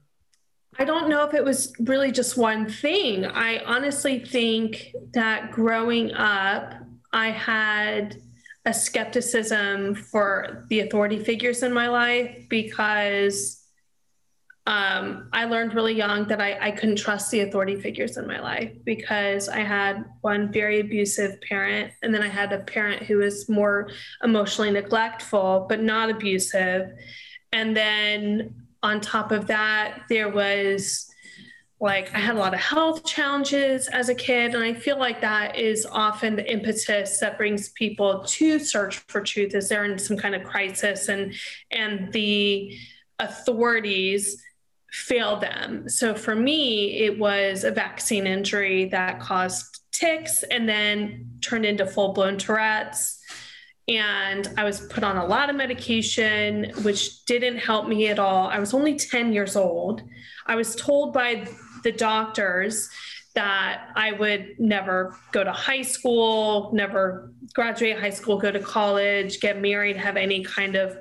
I 0.77 0.85
don't 0.85 1.09
know 1.09 1.25
if 1.25 1.35
it 1.35 1.45
was 1.45 1.73
really 1.79 2.11
just 2.11 2.37
one 2.37 2.69
thing. 2.69 3.25
I 3.25 3.59
honestly 3.65 4.19
think 4.19 4.93
that 5.13 5.53
growing 5.53 6.13
up, 6.15 6.75
I 7.13 7.31
had 7.31 8.17
a 8.65 8.75
skepticism 8.75 9.95
for 9.95 10.67
the 10.69 10.81
authority 10.81 11.23
figures 11.23 11.63
in 11.63 11.73
my 11.73 11.89
life 11.89 12.47
because 12.49 13.64
um, 14.67 15.29
I 15.33 15.45
learned 15.45 15.75
really 15.75 15.93
young 15.93 16.27
that 16.29 16.41
I, 16.41 16.59
I 16.59 16.71
couldn't 16.71 16.97
trust 16.97 17.31
the 17.31 17.41
authority 17.41 17.77
figures 17.77 18.17
in 18.17 18.27
my 18.27 18.41
life 18.41 18.73
because 18.85 19.49
I 19.49 19.59
had 19.59 20.07
one 20.23 20.51
very 20.51 20.81
abusive 20.81 21.39
parent, 21.43 21.93
and 22.03 22.15
then 22.15 22.23
I 22.23 22.29
had 22.29 22.51
a 22.53 22.61
parent 22.61 23.03
who 23.03 23.19
was 23.19 23.47
more 23.49 23.91
emotionally 24.23 24.71
neglectful, 24.71 25.67
but 25.69 25.83
not 25.83 26.09
abusive. 26.09 26.93
And 27.53 27.77
then 27.77 28.55
on 28.83 29.03
top 29.03 29.33
of 29.33 29.47
that, 29.49 30.03
there 30.09 30.31
was 30.31 31.11
like 31.79 32.15
I 32.15 32.19
had 32.19 32.37
a 32.37 32.39
lot 32.39 32.55
of 32.55 32.61
health 32.61 33.05
challenges 33.05 33.89
as 33.89 34.09
a 34.09 34.15
kid, 34.15 34.55
and 34.55 34.65
I 34.65 34.73
feel 34.73 34.99
like 34.99 35.21
that 35.21 35.59
is 35.59 35.87
often 35.91 36.37
the 36.37 36.51
impetus 36.51 37.21
that 37.21 37.37
brings 37.37 37.69
people 37.71 38.25
to 38.25 38.59
search 38.59 38.97
for 39.09 39.21
truth. 39.21 39.55
Is 39.55 39.69
they're 39.69 39.85
in 39.85 39.99
some 39.99 40.17
kind 40.17 40.35
of 40.35 40.43
crisis, 40.45 41.09
and 41.09 41.35
and 41.71 42.11
the 42.15 42.79
authorities 43.19 44.43
fail 44.95 45.37
them. 45.37 45.89
So 45.89 46.15
for 46.15 46.37
me, 46.37 47.01
it 47.01 47.19
was 47.19 47.65
a 47.65 47.73
vaccine 47.73 48.29
injury 48.29 48.85
that 48.87 49.19
caused 49.19 49.81
tics 49.91 50.45
and 50.45 50.69
then 50.69 51.31
turned 51.41 51.67
into 51.67 51.85
full 51.85 52.13
blown 52.13 52.39
Tourette's 52.39 53.21
and 53.87 54.49
I 54.57 54.65
was 54.65 54.81
put 54.81 55.05
on 55.05 55.19
a 55.19 55.27
lot 55.27 55.51
of 55.51 55.57
medication, 55.57 56.73
which 56.83 57.25
didn't 57.27 57.59
help 57.59 57.87
me 57.87 58.09
at 58.09 58.19
all. 58.19 58.47
I 58.47 58.59
was 58.59 58.73
only 58.73 58.97
10 58.97 59.33
years 59.33 59.57
old. 59.57 60.01
I 60.47 60.57
was 60.57 60.75
told 60.75 61.13
by 61.13 61.47
the 61.83 61.93
doctors 61.93 62.89
that 63.35 63.91
I 63.95 64.13
would 64.13 64.55
never 64.59 65.15
go 65.33 65.45
to 65.45 65.53
high 65.53 65.83
school, 65.83 66.71
never 66.73 67.33
graduate 67.53 67.99
high 67.99 68.11
school, 68.11 68.39
go 68.39 68.51
to 68.51 68.61
college, 68.61 69.41
get 69.41 69.61
married, 69.61 69.97
have 69.97 70.17
any 70.17 70.45
kind 70.45 70.77
of 70.77 70.97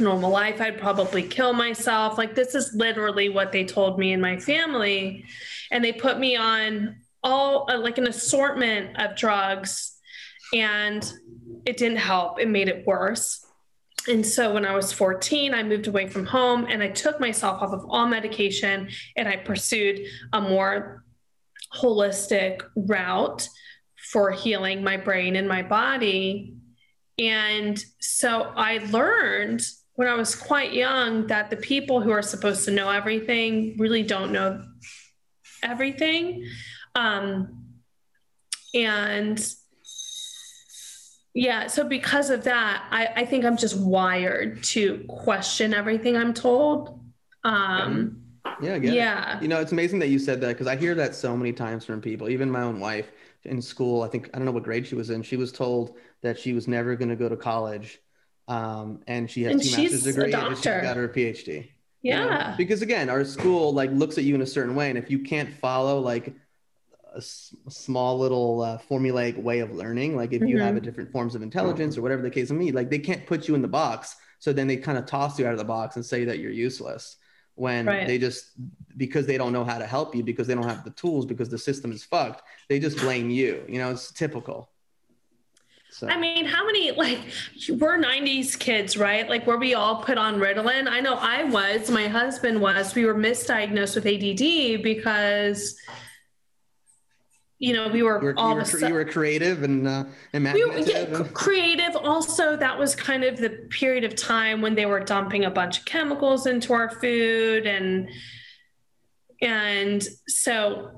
normal 0.00 0.30
life. 0.30 0.60
I'd 0.60 0.78
probably 0.78 1.22
kill 1.22 1.52
myself. 1.52 2.18
Like, 2.18 2.34
this 2.34 2.54
is 2.54 2.74
literally 2.74 3.28
what 3.28 3.52
they 3.52 3.64
told 3.64 3.98
me 3.98 4.12
and 4.12 4.22
my 4.22 4.38
family. 4.38 5.24
And 5.70 5.84
they 5.84 5.92
put 5.92 6.18
me 6.18 6.36
on 6.36 6.96
all 7.22 7.70
uh, 7.70 7.78
like 7.78 7.98
an 7.98 8.06
assortment 8.06 9.00
of 9.00 9.16
drugs 9.16 9.96
and 10.52 11.10
it 11.64 11.76
didn't 11.76 11.98
help. 11.98 12.38
It 12.38 12.48
made 12.48 12.68
it 12.68 12.86
worse. 12.86 13.44
And 14.06 14.24
so 14.24 14.52
when 14.52 14.66
I 14.66 14.76
was 14.76 14.92
14, 14.92 15.54
I 15.54 15.62
moved 15.62 15.86
away 15.86 16.08
from 16.08 16.26
home 16.26 16.66
and 16.68 16.82
I 16.82 16.88
took 16.88 17.18
myself 17.18 17.62
off 17.62 17.72
of 17.72 17.86
all 17.88 18.06
medication 18.06 18.90
and 19.16 19.26
I 19.26 19.36
pursued 19.36 20.00
a 20.32 20.40
more 20.40 21.04
holistic 21.74 22.60
route 22.76 23.48
for 24.12 24.30
healing 24.30 24.84
my 24.84 24.98
brain 24.98 25.36
and 25.36 25.48
my 25.48 25.62
body. 25.62 26.54
And 27.18 27.82
so 27.98 28.52
I 28.54 28.78
learned 28.90 29.62
when 29.94 30.08
I 30.08 30.14
was 30.14 30.34
quite 30.34 30.72
young 30.72 31.26
that 31.28 31.50
the 31.50 31.56
people 31.56 32.00
who 32.00 32.10
are 32.10 32.22
supposed 32.22 32.64
to 32.64 32.70
know 32.70 32.90
everything 32.90 33.76
really 33.78 34.02
don't 34.02 34.32
know 34.32 34.62
everything. 35.62 36.46
Um, 36.94 37.64
and 38.74 39.54
yeah, 41.34 41.66
so 41.68 41.84
because 41.88 42.30
of 42.30 42.44
that, 42.44 42.86
I, 42.90 43.22
I 43.22 43.24
think 43.24 43.44
I'm 43.44 43.56
just 43.56 43.76
wired 43.76 44.62
to 44.64 45.04
question 45.08 45.74
everything 45.74 46.16
I'm 46.16 46.34
told. 46.34 47.00
Um, 47.44 48.22
Yeah, 48.60 48.78
get 48.78 48.92
it. 48.92 48.96
yeah. 48.96 49.40
You 49.40 49.48
know, 49.48 49.60
it's 49.60 49.72
amazing 49.72 49.98
that 50.00 50.08
you 50.08 50.18
said 50.18 50.40
that 50.42 50.48
because 50.48 50.66
I 50.66 50.76
hear 50.76 50.94
that 50.96 51.14
so 51.14 51.36
many 51.36 51.52
times 51.52 51.84
from 51.84 52.00
people, 52.00 52.28
even 52.28 52.50
my 52.50 52.62
own 52.62 52.78
wife 52.80 53.10
in 53.44 53.60
school. 53.60 54.02
I 54.02 54.08
think, 54.08 54.30
I 54.32 54.38
don't 54.38 54.44
know 54.44 54.52
what 54.52 54.62
grade 54.62 54.86
she 54.86 54.94
was 54.94 55.10
in. 55.10 55.22
She 55.22 55.36
was 55.36 55.52
told 55.52 55.96
that 56.22 56.38
she 56.38 56.52
was 56.52 56.66
never 56.66 56.94
going 56.96 57.10
to 57.10 57.16
go 57.16 57.28
to 57.28 57.36
college. 57.36 58.00
Um, 58.48 59.00
and 59.06 59.30
she 59.30 59.42
has 59.44 59.52
And 59.52 59.62
two 59.62 59.70
master's 59.82 60.06
a 60.06 60.12
degrees 60.12 60.34
and 60.34 60.56
she 60.58 60.64
got 60.64 60.96
her 60.96 61.08
PhD. 61.08 61.68
you 62.02 62.14
know? 62.14 62.26
Yeah. 62.26 62.54
Because 62.56 62.82
again, 62.82 63.08
our 63.08 63.24
school 63.24 63.72
like 63.72 63.90
looks 63.92 64.18
at 64.18 64.24
you 64.24 64.34
in 64.34 64.42
a 64.42 64.46
certain 64.46 64.74
way. 64.74 64.90
And 64.90 64.98
if 64.98 65.10
you 65.10 65.18
can't 65.20 65.52
follow 65.54 65.98
like 66.00 66.34
a, 67.14 67.18
s- 67.18 67.54
small 67.68 68.18
little 68.18 68.60
uh, 68.60 68.78
formulaic 68.90 69.36
way 69.42 69.60
of 69.60 69.70
learning, 69.70 70.14
like 70.16 70.32
if 70.32 70.42
you 70.42 70.58
have 70.60 70.74
Mhm. 70.74 70.78
a 70.78 70.80
different 70.80 71.10
forms 71.10 71.34
of 71.34 71.42
intelligence 71.42 71.96
or 71.96 72.02
whatever 72.02 72.20
the 72.22 72.30
case 72.30 72.50
may 72.50 72.66
be, 72.66 72.72
like 72.72 72.90
they 72.90 72.98
can't 72.98 73.24
put 73.26 73.48
you 73.48 73.54
in 73.54 73.62
the 73.62 73.68
box. 73.68 74.16
So 74.40 74.52
then 74.52 74.66
they 74.66 74.76
kind 74.76 74.98
of 74.98 75.06
toss 75.06 75.38
you 75.38 75.46
out 75.46 75.52
of 75.52 75.58
the 75.58 75.64
box 75.64 75.96
and 75.96 76.04
say 76.04 76.24
that 76.26 76.38
you're 76.38 76.52
useless 76.52 77.16
when 77.54 77.86
Right. 77.86 78.06
they 78.06 78.18
just 78.18 78.50
because 78.96 79.26
they 79.26 79.38
don't 79.38 79.52
know 79.52 79.64
how 79.64 79.78
to 79.78 79.86
help 79.86 80.14
you 80.14 80.22
because 80.22 80.46
they 80.48 80.54
don't 80.54 80.68
have 80.68 80.84
the 80.84 80.90
tools 80.90 81.24
because 81.24 81.48
the 81.48 81.56
system 81.58 81.92
is 81.92 82.02
fucked 82.02 82.42
they 82.68 82.80
just 82.80 82.98
blame 82.98 83.30
you 83.30 83.64
you 83.68 83.78
know 83.78 83.92
it's 83.92 84.10
typical 84.10 84.68
so 85.94 86.08
I 86.08 86.18
mean, 86.18 86.44
how 86.44 86.66
many 86.66 86.90
like 86.90 87.20
we're 87.68 87.96
'90s 87.96 88.58
kids, 88.58 88.96
right? 88.96 89.28
Like, 89.28 89.46
were 89.46 89.58
we 89.58 89.74
all 89.74 90.02
put 90.02 90.18
on 90.18 90.40
Ritalin? 90.40 90.88
I 90.88 90.98
know 90.98 91.14
I 91.14 91.44
was. 91.44 91.88
My 91.88 92.08
husband 92.08 92.60
was. 92.60 92.96
We 92.96 93.04
were 93.04 93.14
misdiagnosed 93.14 93.94
with 93.94 94.04
ADD 94.04 94.82
because, 94.82 95.78
you 97.60 97.74
know, 97.74 97.86
we 97.86 98.02
were 98.02 98.18
you 98.20 98.26
were, 98.26 98.34
all 98.36 98.48
you 98.48 98.54
were, 98.56 98.60
of 98.62 98.66
a 98.66 98.70
sudden. 98.72 98.88
you 98.88 98.94
were 98.94 99.04
creative 99.04 99.62
and 99.62 99.86
uh, 99.86 100.04
we 100.32 100.40
were 100.40 100.48
imaginative 100.48 100.88
yeah, 100.88 101.32
creative. 101.32 101.94
Also, 101.94 102.56
that 102.56 102.76
was 102.76 102.96
kind 102.96 103.22
of 103.22 103.36
the 103.36 103.50
period 103.70 104.02
of 104.02 104.16
time 104.16 104.62
when 104.62 104.74
they 104.74 104.86
were 104.86 104.98
dumping 104.98 105.44
a 105.44 105.50
bunch 105.50 105.78
of 105.78 105.84
chemicals 105.84 106.48
into 106.48 106.72
our 106.72 106.90
food, 106.90 107.68
and 107.68 108.08
and 109.40 110.02
so 110.26 110.90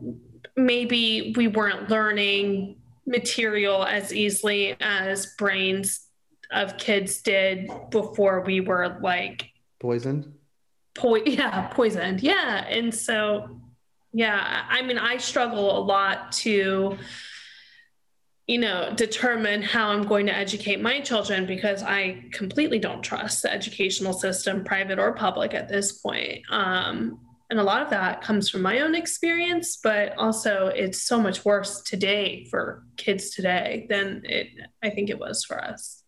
maybe 0.57 1.35
we 1.37 1.49
weren't 1.49 1.91
learning 1.91 2.79
material 3.07 3.85
as 3.85 4.13
easily 4.13 4.77
as 4.81 5.35
brains 5.39 6.07
of 6.51 6.77
kids 6.77 7.23
did 7.23 7.71
before 7.91 8.41
we 8.41 8.61
were 8.61 8.99
like 9.01 9.51
poisoned? 9.79 10.33
po- 10.95 11.17
yeah 11.17 11.69
poisoned. 11.69 12.23
Yeah 12.23 12.65
and 12.69 12.95
so 12.95 13.61
yeah 14.13 14.65
i 14.69 14.81
mean 14.83 14.99
i 14.99 15.17
struggle 15.19 15.79
a 15.79 15.83
lot 15.83 16.33
to 16.33 16.97
you 18.47 18.59
know 18.59 18.93
determine 18.95 19.61
how 19.61 19.91
i'm 19.91 20.05
going 20.07 20.27
to 20.27 20.35
educate 20.35 20.81
my 20.81 21.01
children 21.01 21.45
because 21.45 21.83
i 21.83 22.25
completely 22.33 22.79
don't 22.79 23.03
trust 23.03 23.43
the 23.43 23.53
educational 23.53 24.13
system 24.13 24.65
private 24.65 24.99
or 24.99 25.13
public 25.13 25.53
at 25.55 25.69
this 25.69 25.93
point. 25.93 26.41
Um, 26.51 27.26
and 27.51 27.59
a 27.59 27.63
lot 27.63 27.83
of 27.83 27.91
that 27.91 28.23
comes 28.23 28.49
from 28.49 28.63
my 28.63 28.81
own 28.81 28.95
experience 28.95 29.79
but 29.83 30.17
also 30.19 30.67
it's 30.69 31.03
so 31.03 31.21
much 31.21 31.45
worse 31.45 31.83
today 31.83 32.47
for 32.51 32.85
kids 32.97 33.31
today 33.31 33.87
than 33.89 34.23
it 34.25 34.49
i 34.83 34.91
think 34.91 35.11
it 35.11 35.19
was 35.19 35.45
for 35.45 35.63
us 35.63 36.03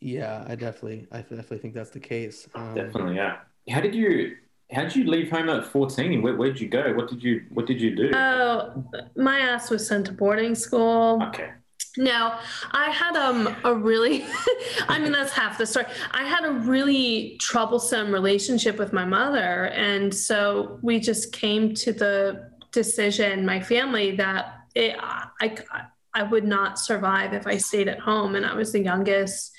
yeah 0.00 0.44
i 0.46 0.54
definitely 0.54 1.06
i 1.12 1.18
definitely 1.18 1.58
think 1.58 1.74
that's 1.74 1.90
the 1.90 2.00
case 2.00 2.48
um, 2.54 2.74
Definitely, 2.74 3.16
yeah. 3.16 3.38
How 3.70 3.80
did 3.80 3.94
you 3.94 4.36
how 4.72 4.82
did 4.82 4.96
you 4.96 5.04
leave 5.04 5.30
home 5.30 5.48
at 5.48 5.66
14? 5.66 6.22
Where 6.22 6.36
where 6.36 6.52
did 6.52 6.60
you 6.60 6.68
go? 6.68 6.92
What 6.94 7.08
did 7.08 7.22
you 7.22 7.44
what 7.50 7.66
did 7.66 7.80
you 7.80 7.94
do? 7.96 8.10
oh 8.14 8.84
my 9.16 9.38
ass 9.38 9.70
was 9.70 9.86
sent 9.86 10.06
to 10.06 10.12
boarding 10.12 10.54
school 10.54 11.22
okay. 11.28 11.50
No, 11.96 12.36
I 12.72 12.90
had 12.90 13.14
um 13.16 13.54
a 13.62 13.72
really 13.72 14.24
I 14.88 14.98
mean 14.98 15.12
that's 15.12 15.32
half 15.32 15.58
the 15.58 15.66
story. 15.66 15.86
I 16.10 16.24
had 16.24 16.44
a 16.44 16.50
really 16.50 17.36
troublesome 17.40 18.12
relationship 18.12 18.78
with 18.78 18.92
my 18.92 19.04
mother 19.04 19.66
and 19.66 20.12
so 20.12 20.78
we 20.82 20.98
just 20.98 21.32
came 21.32 21.72
to 21.74 21.92
the 21.92 22.50
decision 22.72 23.46
my 23.46 23.60
family 23.60 24.16
that 24.16 24.58
it, 24.74 24.96
I 25.00 25.56
I 26.14 26.22
would 26.24 26.44
not 26.44 26.80
survive 26.80 27.32
if 27.32 27.46
I 27.46 27.58
stayed 27.58 27.88
at 27.88 28.00
home 28.00 28.34
and 28.34 28.44
I 28.44 28.54
was 28.54 28.72
the 28.72 28.82
youngest 28.82 29.52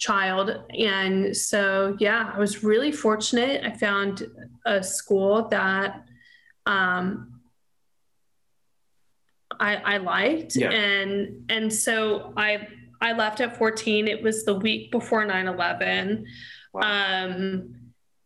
child 0.00 0.56
and 0.76 1.36
so 1.36 1.96
yeah, 2.00 2.32
I 2.34 2.38
was 2.38 2.64
really 2.64 2.90
fortunate. 2.90 3.64
I 3.64 3.70
found 3.76 4.26
a 4.64 4.82
school 4.82 5.46
that 5.50 6.04
um 6.66 7.35
I, 9.60 9.76
I 9.76 9.96
liked. 9.98 10.56
Yeah. 10.56 10.70
and 10.70 11.50
and 11.50 11.72
so 11.72 12.32
I 12.36 12.68
I 13.00 13.12
left 13.12 13.40
at 13.40 13.56
14 13.58 14.08
it 14.08 14.22
was 14.22 14.44
the 14.44 14.54
week 14.54 14.90
before 14.90 15.24
9/11 15.26 16.24
um 16.74 17.74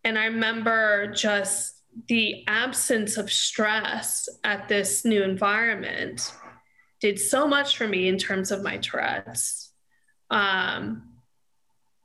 and 0.05 0.19
I 0.19 0.27
remember 0.27 1.13
just 1.13 1.77
the 2.09 2.45
absence 2.47 3.17
of 3.17 3.31
stress 3.33 4.29
at 4.45 4.69
this 4.69 5.05
new 5.05 5.23
environment 5.23 6.33
did 7.01 7.19
so 7.19 7.47
much 7.47 7.77
for 7.77 7.87
me 7.87 8.09
in 8.09 8.17
terms 8.17 8.51
of 8.51 8.63
my 8.63 8.77
Tourette's. 8.79 9.73
Um 10.31 11.11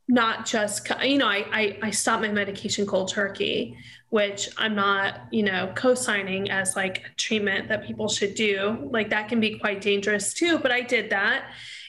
not 0.08 0.46
just 0.46 0.88
you 1.04 1.18
know 1.18 1.28
I, 1.28 1.46
I 1.52 1.80
i 1.84 1.90
stopped 1.92 2.22
my 2.22 2.32
medication 2.32 2.86
cold 2.86 3.10
turkey 3.10 3.76
which 4.10 4.50
i'm 4.58 4.76
not 4.76 5.22
you 5.32 5.44
know 5.44 5.72
co-signing 5.76 6.50
as 6.50 6.76
like 6.76 7.00
a 7.00 7.16
treatment 7.18 7.68
that 7.68 7.86
people 7.86 8.08
should 8.08 8.36
do. 8.36 8.90
Like 8.92 9.10
that 9.10 9.28
can 9.30 9.40
be 9.40 9.58
quite 9.60 9.82
dangerous 9.82 10.34
too 10.34 10.60
but 10.60 10.72
i 10.72 10.82
did 10.82 11.10
that. 11.10 11.46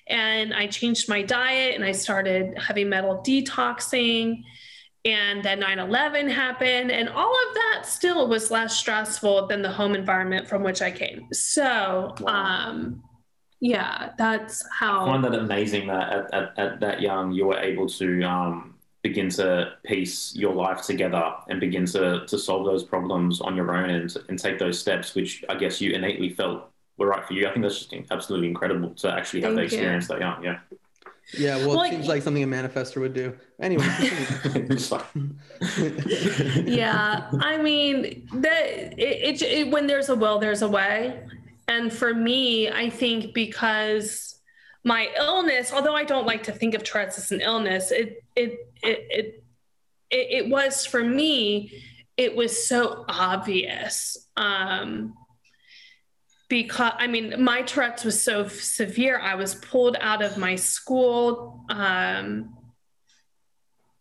And 0.08 0.54
i 0.54 0.66
changed 0.66 1.08
my 1.08 1.22
diet 1.22 1.74
and 1.74 1.84
i 1.84 1.92
started 1.92 2.58
heavy 2.58 2.84
metal 2.84 3.22
detoxing 3.26 4.42
and 5.04 5.44
then 5.44 5.60
9-11 5.60 6.28
happened 6.32 6.90
and 6.90 7.08
all 7.08 7.32
of 7.32 7.54
that 7.54 7.82
still 7.84 8.26
was 8.28 8.50
less 8.50 8.76
stressful 8.76 9.46
than 9.46 9.62
the 9.62 9.70
home 9.70 9.94
environment 9.94 10.48
from 10.48 10.62
which 10.64 10.82
i 10.82 10.90
came. 10.90 11.28
So 11.32 12.14
Wow. 12.20 12.26
um 12.28 13.02
yeah 13.60 14.12
that's 14.18 14.62
how 14.70 15.02
I 15.02 15.06
find 15.06 15.24
that 15.24 15.34
amazing 15.34 15.86
that 15.88 16.12
at, 16.12 16.34
at, 16.34 16.58
at 16.58 16.80
that 16.80 17.00
young 17.00 17.32
you 17.32 17.46
were 17.46 17.58
able 17.58 17.88
to 17.88 18.22
um, 18.22 18.74
begin 19.08 19.28
to 19.30 19.72
piece 19.84 20.34
your 20.34 20.54
life 20.54 20.82
together 20.82 21.34
and 21.48 21.60
begin 21.60 21.86
to, 21.86 22.26
to 22.26 22.38
solve 22.38 22.66
those 22.66 22.82
problems 22.82 23.40
on 23.40 23.54
your 23.54 23.74
own 23.74 23.90
and, 23.90 24.16
and 24.28 24.38
take 24.38 24.58
those 24.58 24.78
steps, 24.78 25.14
which 25.14 25.44
I 25.48 25.54
guess 25.54 25.80
you 25.80 25.92
innately 25.92 26.30
felt 26.30 26.70
were 26.96 27.06
right 27.08 27.24
for 27.24 27.34
you. 27.34 27.46
I 27.46 27.52
think 27.52 27.62
that's 27.62 27.86
just 27.86 27.94
absolutely 28.10 28.48
incredible 28.48 28.90
to 29.02 29.12
actually 29.12 29.42
have 29.42 29.54
that 29.54 29.60
Thank 29.60 29.72
you. 29.72 29.78
experience 29.78 30.08
that 30.08 30.20
young. 30.20 30.42
Yeah. 30.42 30.58
yeah 31.38 31.56
well, 31.58 31.76
Well, 31.76 31.82
it 31.82 31.90
seems 31.90 32.08
like 32.08 32.22
something 32.22 32.42
a 32.42 32.46
manifester 32.46 33.00
would 33.00 33.14
do 33.14 33.36
anyway 33.60 33.84
yeah 36.66 37.28
i 37.40 37.56
mean 37.58 38.28
that 38.34 38.64
it, 38.98 38.98
it, 38.98 39.42
it 39.42 39.70
when 39.70 39.86
there's 39.86 40.08
a 40.08 40.14
will 40.14 40.38
there's 40.38 40.62
a 40.62 40.68
way 40.68 41.20
and 41.66 41.92
for 41.92 42.14
me 42.14 42.70
i 42.70 42.88
think 42.88 43.34
because 43.34 44.25
my 44.86 45.08
illness 45.18 45.72
although 45.72 45.94
i 45.94 46.04
don't 46.04 46.26
like 46.26 46.42
to 46.44 46.52
think 46.52 46.74
of 46.74 46.82
tourette's 46.82 47.18
as 47.18 47.30
an 47.32 47.40
illness 47.40 47.90
it 47.90 48.24
it 48.34 48.52
it 48.82 49.06
it, 49.10 49.44
it, 50.10 50.44
it 50.44 50.48
was 50.48 50.86
for 50.86 51.02
me 51.04 51.70
it 52.16 52.34
was 52.34 52.66
so 52.66 53.04
obvious 53.08 54.16
um 54.36 55.12
because 56.48 56.92
I 56.98 57.06
mean, 57.06 57.42
my 57.42 57.62
Tourette's 57.62 58.04
was 58.04 58.22
so 58.22 58.46
severe. 58.48 59.18
I 59.18 59.34
was 59.34 59.54
pulled 59.56 59.96
out 60.00 60.22
of 60.22 60.38
my 60.38 60.54
school. 60.54 61.64
Um, 61.68 62.54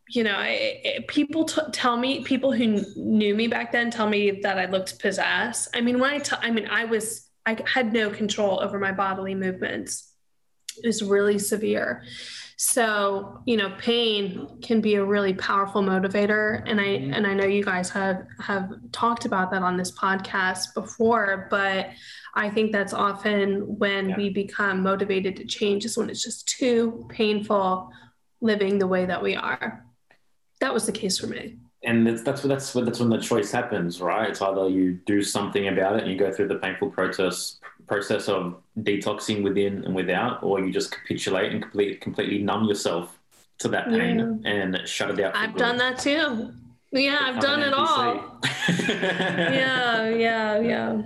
you 0.09 0.23
know, 0.23 0.35
I, 0.35 0.81
I- 0.85 1.05
people 1.07 1.45
t- 1.45 1.61
tell 1.71 1.97
me, 1.97 2.23
people 2.23 2.51
who 2.51 2.75
kn- 2.83 2.85
knew 2.95 3.33
me 3.33 3.47
back 3.47 3.71
then 3.71 3.89
tell 3.89 4.07
me 4.07 4.41
that 4.43 4.59
I 4.59 4.65
looked 4.67 4.99
possessed. 4.99 5.69
I 5.73 5.81
mean, 5.81 5.99
when 5.99 6.11
I, 6.11 6.19
t- 6.19 6.35
I 6.39 6.51
mean, 6.51 6.67
I 6.67 6.85
was, 6.85 7.27
I 7.45 7.57
had 7.65 7.91
no 7.91 8.11
control 8.11 8.61
over 8.61 8.79
my 8.79 8.91
bodily 8.91 9.33
movements. 9.33 10.11
Was 10.83 11.01
really 11.03 11.39
severe. 11.39 12.03
So, 12.57 13.39
you 13.45 13.57
know, 13.57 13.75
pain 13.77 14.47
can 14.61 14.79
be 14.79 14.95
a 14.95 15.03
really 15.03 15.33
powerful 15.33 15.81
motivator. 15.81 16.63
And 16.65 16.79
I, 16.79 16.85
Mhm. 16.85 17.15
and 17.15 17.27
I 17.27 17.33
know 17.33 17.45
you 17.45 17.63
guys 17.63 17.89
have, 17.89 18.25
have 18.39 18.69
talked 18.93 19.25
about 19.25 19.51
that 19.51 19.61
on 19.61 19.75
this 19.77 19.91
podcast 19.91 20.73
before, 20.73 21.47
but 21.49 21.89
I 22.33 22.49
think 22.49 22.71
that's 22.71 22.93
often 22.93 23.77
when 23.77 24.09
Yeah. 24.09 24.17
we 24.17 24.29
become 24.29 24.81
motivated 24.81 25.35
to 25.37 25.45
change 25.45 25.83
is 25.85 25.97
when 25.97 26.09
it's 26.09 26.23
just 26.23 26.47
too 26.47 27.05
painful 27.09 27.89
living 28.41 28.77
the 28.79 28.87
way 28.87 29.05
that 29.05 29.21
we 29.21 29.35
are. 29.35 29.85
That 30.61 30.73
was 30.73 30.85
the 30.85 30.91
case 30.93 31.17
for 31.17 31.27
me. 31.27 31.57
and 31.83 32.07
that's 32.07 32.23
that's 32.23 32.41
what 32.43 32.49
that's 32.49 32.73
what 32.73 32.85
that's 32.85 32.99
when 32.99 33.09
the 33.09 33.19
choice 33.19 33.51
happens, 33.51 34.01
right? 34.01 34.29
It's 34.31 34.41
either 34.41 34.67
you 34.67 34.93
do 35.05 35.21
something 35.21 35.67
about 35.67 35.97
it 35.97 36.01
and 36.01 36.11
you 36.11 36.17
go 36.17 36.31
through 36.31 36.47
the 36.47 36.55
painful 36.55 36.89
process 36.89 37.59
process 37.87 38.27
of 38.29 38.57
detoxing 38.79 39.43
within 39.43 39.83
and 39.85 39.95
without, 39.95 40.41
or 40.43 40.59
you 40.59 40.71
just 40.71 40.91
capitulate 40.91 41.51
and 41.51 41.61
completely 41.61 41.95
completely 41.95 42.39
numb 42.39 42.65
yourself 42.65 43.17
to 43.59 43.67
that 43.69 43.87
pain 43.89 44.41
and 44.45 44.81
shut 44.87 45.11
it 45.11 45.19
out. 45.23 45.35
I've 45.35 45.53
good. 45.53 45.59
done 45.59 45.77
that 45.77 45.97
too. 45.99 46.51
Yeah, 46.91 47.19
I've 47.21 47.39
done 47.41 47.61
an 47.61 47.69
it 47.69 47.73
all. 47.73 48.39
NPC. 48.43 48.87
Yeah, 48.89 50.09
yeah, 50.09 50.59
yeah. 50.59 51.01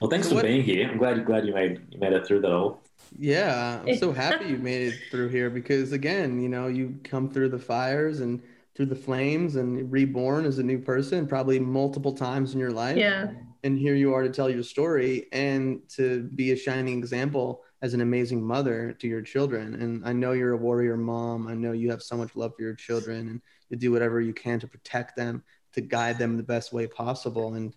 Well, 0.00 0.10
thanks 0.10 0.26
So 0.26 0.30
for 0.30 0.34
what- 0.36 0.44
being 0.44 0.62
here. 0.62 0.88
I'm 0.90 0.98
glad 0.98 1.24
glad 1.24 1.46
you 1.46 1.54
made 1.54 1.80
you 1.90 1.98
made 1.98 2.12
it 2.12 2.26
through 2.26 2.40
that 2.40 2.52
all. 2.52 2.82
Yeah, 3.18 3.80
I'm 3.86 3.96
so 3.96 4.12
happy 4.24 4.46
you 4.50 4.58
made 4.58 4.88
it 4.88 4.94
through 5.10 5.28
here 5.28 5.48
because 5.50 5.92
again, 5.92 6.40
you 6.40 6.48
know, 6.48 6.66
you 6.66 6.98
come 7.04 7.30
through 7.30 7.50
the 7.50 7.58
fires 7.58 8.20
and 8.20 8.42
through 8.74 8.86
the 8.86 8.94
flames 8.96 9.56
and 9.56 9.90
reborn 9.90 10.44
as 10.44 10.58
a 10.58 10.62
new 10.62 10.78
person, 10.78 11.26
probably 11.26 11.58
multiple 11.58 12.12
times 12.12 12.52
in 12.52 12.60
your 12.60 12.72
life. 12.72 12.96
Yeah. 12.96 13.28
And 13.66 13.76
here 13.76 13.96
you 13.96 14.14
are 14.14 14.22
to 14.22 14.30
tell 14.30 14.48
your 14.48 14.62
story 14.62 15.26
and 15.32 15.80
to 15.96 16.22
be 16.36 16.52
a 16.52 16.56
shining 16.56 16.98
example 16.98 17.64
as 17.82 17.94
an 17.94 18.00
amazing 18.00 18.40
mother 18.40 18.92
to 19.00 19.08
your 19.08 19.22
children. 19.22 19.74
And 19.82 20.06
I 20.06 20.12
know 20.12 20.32
you're 20.34 20.52
a 20.52 20.56
warrior 20.56 20.96
mom. 20.96 21.48
I 21.48 21.54
know 21.54 21.72
you 21.72 21.90
have 21.90 22.00
so 22.00 22.16
much 22.16 22.36
love 22.36 22.52
for 22.54 22.62
your 22.62 22.76
children 22.76 23.28
and 23.28 23.42
you 23.68 23.76
do 23.76 23.90
whatever 23.90 24.20
you 24.20 24.32
can 24.32 24.60
to 24.60 24.68
protect 24.68 25.16
them, 25.16 25.42
to 25.72 25.80
guide 25.80 26.16
them 26.16 26.36
the 26.36 26.44
best 26.44 26.72
way 26.72 26.86
possible. 26.86 27.54
And, 27.54 27.74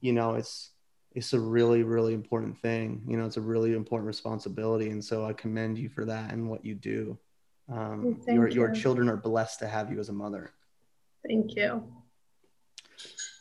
you 0.00 0.12
know, 0.12 0.34
it's, 0.34 0.70
it's 1.12 1.32
a 1.32 1.38
really, 1.38 1.84
really 1.84 2.14
important 2.14 2.58
thing. 2.60 3.04
You 3.06 3.16
know, 3.16 3.24
it's 3.24 3.36
a 3.36 3.40
really 3.40 3.74
important 3.74 4.08
responsibility. 4.08 4.90
And 4.90 5.04
so 5.04 5.24
I 5.24 5.34
commend 5.34 5.78
you 5.78 5.88
for 5.88 6.04
that 6.06 6.32
and 6.32 6.50
what 6.50 6.64
you 6.64 6.74
do. 6.74 7.16
Um, 7.72 8.20
your, 8.26 8.48
you. 8.48 8.54
your 8.56 8.72
children 8.72 9.08
are 9.08 9.16
blessed 9.16 9.60
to 9.60 9.68
have 9.68 9.92
you 9.92 10.00
as 10.00 10.08
a 10.08 10.12
mother. 10.12 10.50
Thank 11.24 11.54
you. 11.54 11.84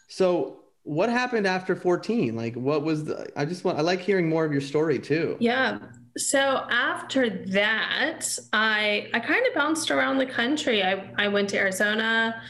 So 0.07 0.59
what 0.87 1.09
happened 1.09 1.45
after 1.45 1.75
14? 1.75 2.35
Like 2.35 2.55
what 2.55 2.81
was 2.81 3.03
the, 3.03 3.27
I 3.35 3.43
just 3.43 3.65
want, 3.65 3.77
I 3.77 3.81
like 3.81 3.99
hearing 3.99 4.29
more 4.29 4.45
of 4.45 4.53
your 4.53 4.61
story 4.61 4.99
too. 4.99 5.35
Yeah. 5.39 5.79
So 6.17 6.65
after 6.71 7.29
that, 7.29 8.25
I 8.53 9.07
I 9.13 9.19
kind 9.19 9.45
of 9.45 9.53
bounced 9.53 9.91
around 9.91 10.17
the 10.17 10.25
country. 10.25 10.81
I, 10.83 11.11
I 11.17 11.27
went 11.27 11.49
to 11.49 11.57
Arizona 11.57 12.41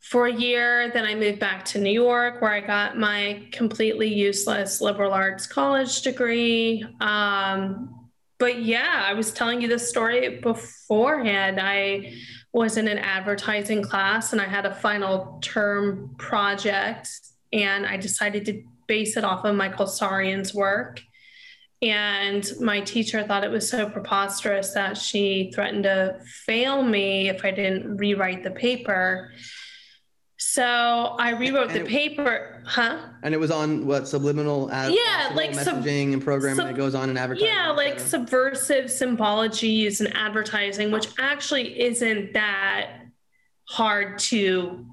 for 0.00 0.28
a 0.28 0.32
year. 0.32 0.90
Then 0.90 1.04
I 1.04 1.14
moved 1.14 1.40
back 1.40 1.64
to 1.66 1.78
New 1.78 1.92
York 1.92 2.40
where 2.40 2.52
I 2.52 2.60
got 2.60 2.96
my 2.96 3.46
completely 3.52 4.08
useless 4.08 4.80
liberal 4.80 5.12
arts 5.12 5.46
college 5.46 6.00
degree. 6.02 6.86
Um, 7.00 8.08
but 8.38 8.62
yeah, 8.62 9.02
I 9.04 9.12
was 9.12 9.32
telling 9.32 9.60
you 9.60 9.68
this 9.68 9.90
story 9.90 10.38
beforehand. 10.38 11.60
I 11.60 12.14
was 12.52 12.76
in 12.78 12.88
an 12.88 12.98
advertising 12.98 13.82
class 13.82 14.32
and 14.32 14.40
I 14.40 14.46
had 14.46 14.64
a 14.64 14.74
final 14.74 15.38
term 15.42 16.14
project 16.16 17.10
and 17.52 17.86
I 17.86 17.96
decided 17.96 18.44
to 18.46 18.62
base 18.86 19.16
it 19.16 19.24
off 19.24 19.44
of 19.44 19.54
Michael 19.56 19.86
Tsarion's 19.86 20.54
work. 20.54 21.00
And 21.82 22.46
my 22.60 22.80
teacher 22.80 23.22
thought 23.22 23.42
it 23.42 23.50
was 23.50 23.68
so 23.68 23.88
preposterous 23.88 24.72
that 24.72 24.98
she 24.98 25.50
threatened 25.54 25.84
to 25.84 26.18
fail 26.44 26.82
me 26.82 27.28
if 27.30 27.44
I 27.44 27.50
didn't 27.52 27.96
rewrite 27.96 28.42
the 28.44 28.50
paper. 28.50 29.32
So 30.36 30.62
I 31.18 31.30
rewrote 31.30 31.68
the 31.70 31.80
it- 31.82 31.86
paper, 31.88 32.62
huh? 32.66 32.98
And 33.22 33.34
it 33.34 33.38
was 33.38 33.50
on 33.50 33.86
what 33.86 34.08
subliminal 34.08 34.70
ad, 34.70 34.92
Yeah, 34.92 35.32
like 35.34 35.54
sub- 35.54 35.82
messaging 35.84 36.12
and 36.14 36.22
programming 36.22 36.56
sub- 36.56 36.66
that 36.68 36.76
goes 36.76 36.94
on 36.94 37.10
in 37.10 37.16
advertising. 37.16 37.48
Yeah, 37.48 37.70
like 37.70 38.00
subversive 38.00 38.90
symbology 38.90 39.68
used 39.68 40.00
in 40.00 40.08
advertising, 40.08 40.90
which 40.90 41.08
actually 41.18 41.80
isn't 41.80 42.32
that 42.34 42.90
hard 43.68 44.18
to 44.18 44.86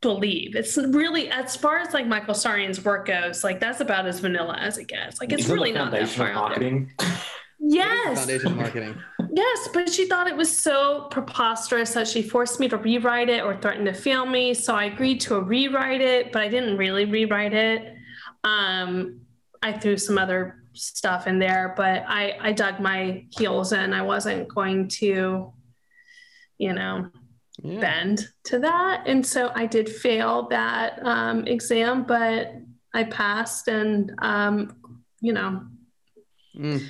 believe. 0.00 0.56
It's 0.56 0.76
really 0.76 1.30
as 1.30 1.56
far 1.56 1.78
as 1.78 1.92
like 1.92 2.06
Michael 2.06 2.34
Tsarion's 2.34 2.84
work 2.84 3.06
goes, 3.06 3.44
like 3.44 3.60
that's 3.60 3.80
about 3.80 4.06
as 4.06 4.20
vanilla 4.20 4.56
as 4.60 4.78
it 4.78 4.84
gets. 4.88 5.20
Like 5.20 5.32
it's 5.32 5.44
Isn't 5.44 5.54
really 5.54 5.72
not 5.72 5.90
that 5.90 6.08
foundation 6.08 6.18
far 6.18 6.30
of 6.30 6.36
out 6.36 6.60
there. 6.60 6.70
marketing. 6.70 6.92
Yes. 7.58 8.18
foundation 8.18 8.56
marketing. 8.56 8.96
Yes, 9.32 9.68
but 9.74 9.90
she 9.90 10.06
thought 10.06 10.26
it 10.26 10.36
was 10.36 10.54
so 10.54 11.06
preposterous 11.10 11.92
that 11.92 12.08
she 12.08 12.22
forced 12.22 12.58
me 12.58 12.68
to 12.68 12.78
rewrite 12.78 13.28
it 13.28 13.44
or 13.44 13.56
threatened 13.56 13.86
to 13.86 13.92
fail 13.92 14.24
me. 14.26 14.54
So 14.54 14.74
I 14.74 14.84
agreed 14.84 15.20
to 15.22 15.40
rewrite 15.40 16.00
it, 16.00 16.32
but 16.32 16.42
I 16.42 16.48
didn't 16.48 16.78
really 16.78 17.04
rewrite 17.04 17.52
it. 17.52 17.94
Um, 18.42 19.20
I 19.62 19.72
threw 19.72 19.98
some 19.98 20.16
other 20.16 20.64
stuff 20.72 21.26
in 21.26 21.38
there, 21.38 21.74
but 21.76 22.04
I, 22.08 22.36
I 22.40 22.52
dug 22.52 22.80
my 22.80 23.26
heels 23.36 23.72
in. 23.72 23.92
I 23.92 24.02
wasn't 24.02 24.48
going 24.48 24.88
to, 24.88 25.52
you 26.56 26.72
know, 26.72 27.10
Yeah. 27.62 27.80
bend 27.80 28.28
to 28.44 28.58
that. 28.60 29.02
And 29.06 29.24
so 29.24 29.52
I 29.54 29.66
did 29.66 29.88
fail 29.88 30.48
that 30.48 30.98
um, 31.04 31.46
exam, 31.46 32.04
but 32.04 32.54
I 32.94 33.04
passed 33.04 33.68
and, 33.68 34.12
um, 34.18 34.76
you 35.20 35.32
know, 35.32 35.62
Mm. 36.56 36.84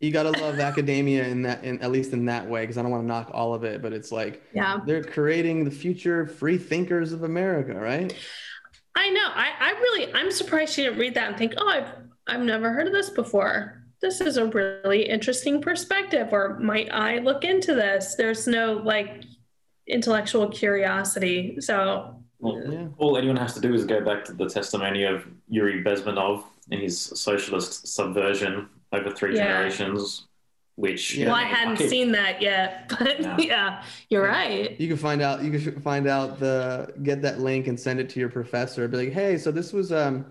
You 0.00 0.12
gotta 0.12 0.30
love 0.30 0.58
academia 0.60 1.26
in 1.26 1.42
that, 1.42 1.64
in 1.64 1.80
at 1.80 1.90
least 1.90 2.12
in 2.12 2.26
that 2.26 2.46
way, 2.46 2.62
because 2.62 2.76
I 2.76 2.82
don't 2.82 2.90
want 2.90 3.04
to 3.04 3.08
knock 3.08 3.30
all 3.32 3.54
of 3.54 3.64
it, 3.64 3.80
but 3.80 3.92
it's 3.92 4.12
like 4.12 4.42
yeah. 4.52 4.80
they're 4.84 5.02
creating 5.02 5.64
the 5.64 5.70
future 5.70 6.26
free 6.26 6.58
thinkers 6.58 7.12
of 7.12 7.22
America, 7.22 7.74
right? 7.74 8.14
I 8.94 9.10
know. 9.10 9.28
I, 9.34 9.52
I 9.58 9.70
really, 9.72 10.12
I'm 10.14 10.30
surprised 10.30 10.74
she 10.74 10.82
didn't 10.82 10.98
read 10.98 11.14
that 11.14 11.28
and 11.28 11.36
think, 11.36 11.54
oh, 11.58 11.68
I've, 11.68 11.88
I've 12.26 12.42
never 12.42 12.72
heard 12.72 12.86
of 12.86 12.92
this 12.92 13.10
before. 13.10 13.82
This 14.00 14.20
is 14.20 14.36
a 14.36 14.46
really 14.46 15.08
interesting 15.08 15.60
perspective, 15.62 16.28
or 16.30 16.58
might 16.58 16.92
I 16.92 17.18
look 17.18 17.44
into 17.44 17.74
this? 17.74 18.14
There's 18.16 18.46
no 18.46 18.74
like 18.74 19.24
intellectual 19.86 20.48
curiosity. 20.48 21.56
So, 21.60 22.16
Well, 22.38 22.62
Yeah. 22.70 22.88
all 22.98 23.16
anyone 23.16 23.36
has 23.38 23.54
to 23.54 23.60
do 23.60 23.72
is 23.72 23.86
go 23.86 24.04
back 24.04 24.22
to 24.26 24.32
the 24.34 24.46
testimony 24.46 25.04
of 25.04 25.26
Yuri 25.48 25.82
Bezmenov 25.82 26.44
and 26.70 26.82
his 26.82 27.00
socialist 27.00 27.86
subversion 27.88 28.68
over 28.92 29.10
three 29.10 29.34
Yeah. 29.34 29.44
generations, 29.46 30.26
which 30.74 31.16
Yeah. 31.16 31.28
well, 31.28 31.36
I 31.36 31.44
hadn't 31.44 31.74
Okay. 31.76 31.88
seen 31.88 32.12
that 32.12 32.42
yet, 32.42 32.88
but 32.98 33.20
Yeah. 33.20 33.36
yeah, 33.40 33.82
you're 34.10 34.22
right. 34.22 34.78
You 34.78 34.86
can 34.86 34.98
find 34.98 35.22
out. 35.22 35.42
You 35.42 35.50
can 35.50 35.80
find 35.80 36.06
out 36.06 36.38
the 36.38 36.92
get 37.02 37.22
that 37.22 37.40
link 37.40 37.68
and 37.68 37.80
send 37.80 38.00
it 38.00 38.10
to 38.10 38.20
your 38.20 38.28
professor. 38.28 38.86
Be 38.86 38.98
like, 38.98 39.12
hey, 39.12 39.38
so 39.38 39.50
this 39.50 39.72
was 39.72 39.90
um, 39.90 40.26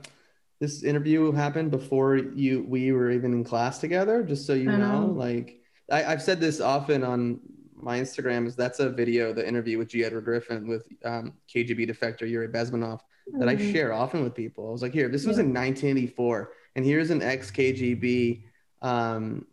this 0.62 0.84
interview 0.84 1.32
happened 1.32 1.72
before 1.72 2.18
you 2.18 2.66
we 2.70 2.92
were 2.92 3.10
even 3.10 3.34
in 3.34 3.44
class 3.44 3.80
together. 3.80 4.22
Just 4.22 4.46
so 4.46 4.54
you 4.54 4.70
I 4.72 4.78
know, 4.78 5.08
know. 5.08 5.14
like 5.14 5.60
I, 5.92 6.04
I've 6.04 6.22
said 6.22 6.40
this 6.40 6.62
often 6.62 7.04
on 7.04 7.40
my 7.86 8.00
Instagram. 8.00 8.48
Is 8.48 8.56
that's 8.56 8.80
a 8.80 8.90
video, 8.90 9.32
the 9.32 9.48
interview 9.48 9.78
with 9.78 9.90
G. 9.90 10.04
Edward 10.04 10.26
Griffin 10.26 10.68
with 10.68 10.88
um, 11.06 11.34
KGB 11.48 11.88
defector 11.88 12.28
Yuri 12.28 12.48
Bezmenov 12.48 13.00
that 13.40 13.48
I 13.48 13.56
Mhm. 13.56 13.72
share 13.72 13.94
often 13.94 14.24
with 14.24 14.34
people. 14.34 14.68
I 14.68 14.72
was 14.72 14.82
like, 14.82 14.92
here, 14.92 15.08
this 15.08 15.26
was 15.26 15.38
in 15.38 15.54
1984, 15.54 16.52
and 16.76 16.84
here's 16.84 17.12
an 17.12 17.22
ex 17.22 17.52
KGB 17.52 18.44
um, 18.82 19.46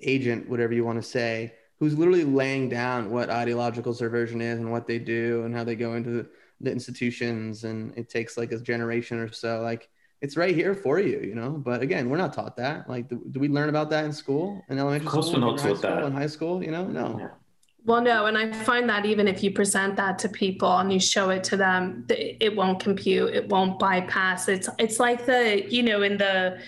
agent, 0.00 0.48
whatever 0.48 0.72
you 0.72 0.84
want 0.84 1.00
to 1.00 1.08
say, 1.08 1.54
who's 1.78 1.96
literally 1.96 2.24
laying 2.24 2.68
down 2.70 3.10
what 3.10 3.28
ideological 3.30 3.92
subversion 3.94 4.40
is 4.40 4.58
and 4.58 4.70
what 4.72 4.86
they 4.86 4.98
do 4.98 5.44
and 5.44 5.54
how 5.54 5.62
they 5.64 5.74
go 5.76 5.94
into 5.94 6.10
the, 6.10 6.26
the 6.60 6.72
institutions. 6.72 7.64
And 7.64 7.96
it 7.96 8.08
takes 8.08 8.36
like 8.38 8.52
a 8.52 8.58
generation 8.58 9.18
or 9.18 9.30
so. 9.30 9.60
Like 9.60 9.88
it's 10.20 10.36
right 10.36 10.54
here 10.54 10.74
for 10.74 10.98
you, 11.00 11.20
you 11.20 11.34
know. 11.34 11.50
But 11.50 11.80
again, 11.82 12.08
we're 12.10 12.18
not 12.18 12.32
taught 12.32 12.56
that. 12.56 12.88
Like, 12.88 13.08
do, 13.08 13.22
do 13.30 13.40
we 13.40 13.48
learn 13.48 13.68
about 13.68 13.90
that 13.90 14.04
in 14.04 14.12
school, 14.12 14.62
in 14.68 14.78
elementary 14.78 15.06
Of 15.06 15.12
course 15.12 15.28
school, 15.28 15.40
we're 15.40 15.46
not 15.46 15.58
junior 15.58 15.62
high 15.62 15.68
taught 15.70 15.78
school, 15.80 15.96
that. 15.96 16.06
in 16.06 16.12
high 16.12 16.26
school? 16.26 16.62
You 16.64 16.70
know, 16.72 16.86
no. 16.86 17.16
Yeah. 17.18 17.28
Well, 17.86 18.02
no, 18.02 18.26
and 18.26 18.36
I 18.36 18.52
find 18.52 18.88
that 18.90 19.06
even 19.06 19.26
if 19.26 19.42
you 19.42 19.52
present 19.52 19.96
that 19.96 20.18
to 20.18 20.28
people 20.28 20.70
and 20.78 20.92
you 20.92 21.00
show 21.00 21.30
it 21.30 21.42
to 21.44 21.56
them, 21.56 22.04
it 22.10 22.54
won't 22.54 22.78
compute. 22.78 23.34
It 23.34 23.48
won't 23.48 23.78
bypass. 23.78 24.48
It's 24.48 24.68
it's 24.78 25.00
like 25.00 25.24
the 25.24 25.64
you 25.72 25.82
know 25.82 26.02
in 26.02 26.18
the 26.18 26.60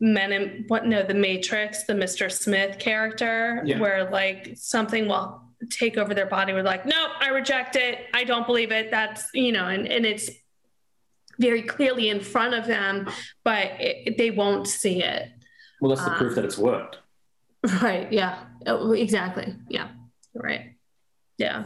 Men 0.00 0.32
in 0.32 0.64
what 0.68 0.86
no 0.86 1.02
the 1.02 1.14
Matrix, 1.14 1.84
the 1.84 1.92
Mr. 1.92 2.30
Smith 2.32 2.78
character, 2.78 3.62
Yeah. 3.66 3.78
where 3.80 4.10
like 4.10 4.54
something 4.56 5.08
will 5.08 5.42
take 5.70 5.96
over 5.98 6.12
their 6.14 6.26
body. 6.26 6.52
We're 6.54 6.62
like, 6.62 6.84
no, 6.86 7.06
I 7.20 7.28
reject 7.30 7.76
it. 7.76 8.06
I 8.14 8.24
don't 8.24 8.46
believe 8.46 8.72
it. 8.72 8.90
That's 8.90 9.28
you 9.34 9.52
know, 9.52 9.66
and 9.68 9.86
and 9.86 10.06
it's 10.06 10.30
very 11.38 11.62
clearly 11.62 12.08
in 12.08 12.20
front 12.20 12.54
of 12.54 12.66
them, 12.66 13.08
but 13.44 13.72
it, 13.80 14.16
they 14.18 14.30
won't 14.30 14.66
see 14.66 15.02
it. 15.02 15.30
Well, 15.80 15.90
that's 15.90 16.04
the 16.04 16.12
Um, 16.12 16.18
proof 16.18 16.34
that 16.36 16.44
it's 16.44 16.58
worked. 16.58 16.98
Right. 17.82 18.12
Yeah. 18.12 18.44
Oh, 18.66 18.92
Exactly. 18.92 19.54
Yeah. 19.68 19.88
Right. 20.34 20.74
Yeah. 21.36 21.64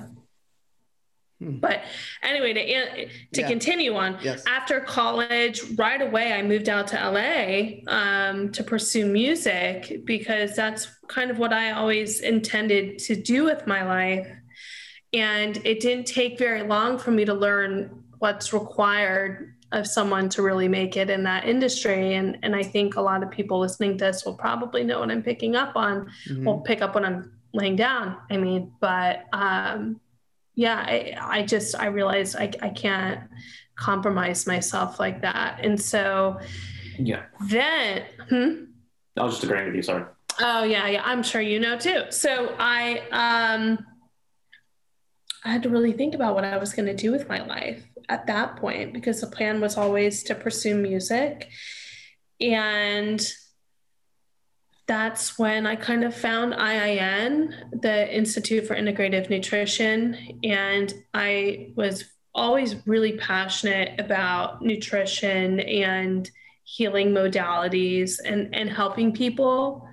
Hmm. 1.40 1.58
But 1.58 1.82
anyway, 2.22 2.52
to, 2.54 3.06
to 3.34 3.40
Yeah. 3.40 3.46
continue 3.46 3.94
on, 3.94 4.18
Yes. 4.22 4.42
after 4.46 4.80
college, 4.80 5.62
right 5.76 6.00
away, 6.00 6.32
I 6.32 6.42
moved 6.42 6.68
out 6.68 6.86
to 6.88 6.96
LA 6.96 7.82
um, 7.92 8.50
to 8.52 8.62
pursue 8.64 9.06
music 9.06 10.02
because 10.04 10.56
that's 10.56 10.88
kind 11.08 11.30
of 11.30 11.38
what 11.38 11.52
I 11.52 11.72
always 11.72 12.20
intended 12.20 12.98
to 13.00 13.14
do 13.16 13.44
with 13.44 13.66
my 13.66 13.82
life. 13.84 14.26
And 15.12 15.56
it 15.66 15.80
didn't 15.80 16.06
take 16.06 16.38
very 16.38 16.62
long 16.62 16.98
for 16.98 17.10
me 17.10 17.24
to 17.24 17.34
learn 17.34 18.04
what's 18.18 18.52
required 18.52 19.54
of 19.72 19.86
someone 19.86 20.28
to 20.30 20.42
really 20.42 20.68
make 20.68 20.96
it 20.96 21.10
in 21.10 21.22
that 21.24 21.46
industry. 21.46 22.14
And, 22.16 22.38
and 22.42 22.56
I 22.56 22.62
think 22.62 22.96
a 22.96 23.00
lot 23.00 23.22
of 23.22 23.30
people 23.30 23.60
listening 23.60 23.96
to 23.98 24.04
this 24.06 24.24
will 24.24 24.34
probably 24.34 24.82
know 24.84 24.98
what 25.00 25.10
I'm 25.10 25.22
picking 25.22 25.54
up 25.56 25.76
on 25.76 26.10
Mhm. 26.28 26.44
will 26.44 26.60
pick 26.60 26.82
up 26.82 26.94
when 26.94 27.04
I'm 27.04 27.32
laying 27.52 27.76
down. 27.76 28.16
I 28.30 28.36
mean, 28.36 28.72
but 28.80 29.26
um, 29.32 30.00
yeah, 30.54 30.78
I, 30.86 31.16
I 31.20 31.42
just 31.46 31.74
I 31.78 31.86
realized 31.86 32.36
I, 32.36 32.50
I 32.60 32.70
can't 32.70 33.20
compromise 33.76 34.46
myself 34.46 34.98
like 35.00 35.22
that, 35.22 35.60
and 35.64 35.80
so 35.80 36.38
Yeah. 36.98 37.22
then. 37.48 38.02
Hmm? 38.28 38.64
I 39.16 39.24
was 39.24 39.34
just 39.34 39.44
agreeing 39.44 39.66
with 39.66 39.74
you. 39.76 39.82
Sorry. 39.82 40.04
Oh 40.40 40.64
yeah, 40.64 40.86
yeah. 40.88 41.02
I'm 41.04 41.22
sure 41.22 41.40
you 41.40 41.60
know 41.60 41.78
too. 41.78 42.04
So 42.10 42.54
I 42.58 43.02
um 43.10 43.84
I 45.44 45.50
had 45.50 45.62
to 45.62 45.70
really 45.70 45.92
think 45.92 46.14
about 46.14 46.34
what 46.34 46.44
I 46.44 46.58
was 46.58 46.72
going 46.72 46.86
to 46.86 46.94
do 46.94 47.12
with 47.12 47.28
my 47.28 47.44
life 47.44 47.82
at 48.08 48.26
that 48.26 48.56
point 48.56 48.92
because 48.92 49.20
the 49.20 49.26
plan 49.26 49.60
was 49.60 49.76
always 49.76 50.22
to 50.24 50.34
pursue 50.34 50.74
music. 50.74 51.48
And 52.40 53.26
that's 54.86 55.38
when 55.38 55.66
I 55.66 55.76
kind 55.76 56.04
of 56.04 56.14
found 56.14 56.52
IIN, 56.52 57.80
the 57.80 58.12
Institute 58.14 58.66
for 58.66 58.74
Integrative 58.74 59.30
Nutrition, 59.30 60.40
and 60.42 60.92
I 61.14 61.72
was 61.76 62.04
always 62.34 62.74
really 62.86 63.16
passionate 63.16 64.00
about 64.00 64.62
nutrition 64.62 65.60
and 65.60 66.28
healing 66.64 67.10
modalities 67.10 68.18
and, 68.24 68.54
and 68.54 68.68
helping 68.68 69.12
people. 69.12 69.88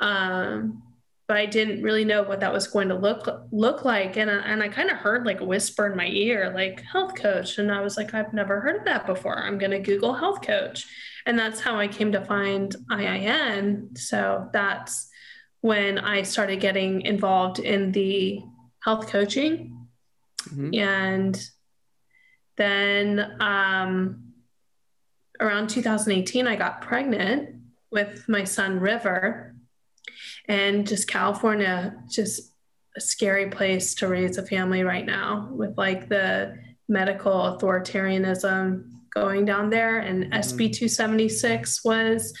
Um, 0.00 0.82
but 1.30 1.36
I 1.36 1.46
didn't 1.46 1.84
really 1.84 2.04
know 2.04 2.24
what 2.24 2.40
that 2.40 2.52
was 2.52 2.66
going 2.66 2.88
to 2.88 2.96
look 2.96 3.28
look 3.52 3.84
like. 3.84 4.16
And 4.16 4.28
I, 4.28 4.38
and 4.38 4.64
I 4.64 4.68
kind 4.68 4.90
of 4.90 4.96
heard 4.96 5.24
like 5.24 5.40
a 5.40 5.44
whisper 5.44 5.86
in 5.86 5.96
my 5.96 6.08
ear, 6.08 6.50
like 6.52 6.82
health 6.82 7.14
coach, 7.14 7.58
and 7.58 7.70
I 7.70 7.82
was 7.82 7.96
like, 7.96 8.12
I've 8.14 8.34
never 8.34 8.58
heard 8.58 8.78
of 8.78 8.84
that 8.86 9.06
before. 9.06 9.38
I'm 9.38 9.56
going 9.56 9.70
to 9.70 9.78
Google 9.78 10.12
health 10.12 10.42
coach, 10.42 10.88
and 11.26 11.38
that's 11.38 11.60
how 11.60 11.78
I 11.78 11.86
came 11.86 12.10
to 12.10 12.24
find 12.24 12.74
IIN. 12.90 13.96
So 13.96 14.50
that's 14.52 15.08
when 15.60 16.00
I 16.00 16.22
started 16.22 16.58
getting 16.58 17.02
involved 17.02 17.60
in 17.60 17.92
the 17.92 18.42
health 18.82 19.06
coaching, 19.06 19.86
mm-hmm. 20.48 20.74
and 20.74 21.50
then 22.56 23.36
um, 23.40 24.32
around 25.38 25.70
2018, 25.70 26.48
I 26.48 26.56
got 26.56 26.80
pregnant 26.80 27.50
with 27.92 28.28
my 28.28 28.42
son 28.42 28.80
River 28.80 29.54
and 30.48 30.86
just 30.86 31.08
California, 31.08 31.96
just 32.08 32.52
a 32.96 33.00
scary 33.00 33.50
place 33.50 33.94
to 33.96 34.08
raise 34.08 34.36
a 34.38 34.46
family 34.46 34.82
right 34.82 35.06
now 35.06 35.48
with 35.52 35.76
like 35.78 36.08
the 36.08 36.56
medical 36.88 37.32
authoritarianism 37.32 38.90
going 39.14 39.44
down 39.44 39.70
there. 39.70 39.98
And 39.98 40.24
mm-hmm. 40.24 40.32
SB 40.32 40.72
276 40.72 41.84
was 41.84 42.34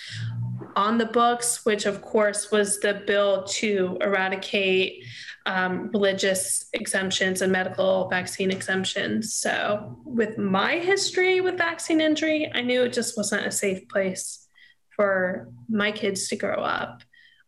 on 0.76 0.98
the 0.98 1.06
books, 1.06 1.64
which 1.64 1.86
of 1.86 2.02
course 2.02 2.50
was 2.50 2.78
the 2.80 3.02
bill 3.06 3.44
to 3.44 3.98
eradicate 4.00 5.04
um, 5.46 5.90
religious 5.92 6.68
exemptions 6.72 7.42
and 7.42 7.50
medical 7.50 8.08
vaccine 8.08 8.50
exemptions. 8.50 9.34
So, 9.34 9.98
with 10.04 10.36
my 10.38 10.76
history 10.76 11.40
with 11.40 11.56
vaccine 11.56 12.00
injury, 12.00 12.50
I 12.54 12.60
knew 12.60 12.82
it 12.82 12.92
just 12.92 13.16
wasn't 13.16 13.46
a 13.46 13.50
safe 13.50 13.88
place 13.88 14.46
for 14.90 15.48
my 15.68 15.92
kids 15.92 16.28
to 16.28 16.36
grow 16.36 16.62
up. 16.62 17.02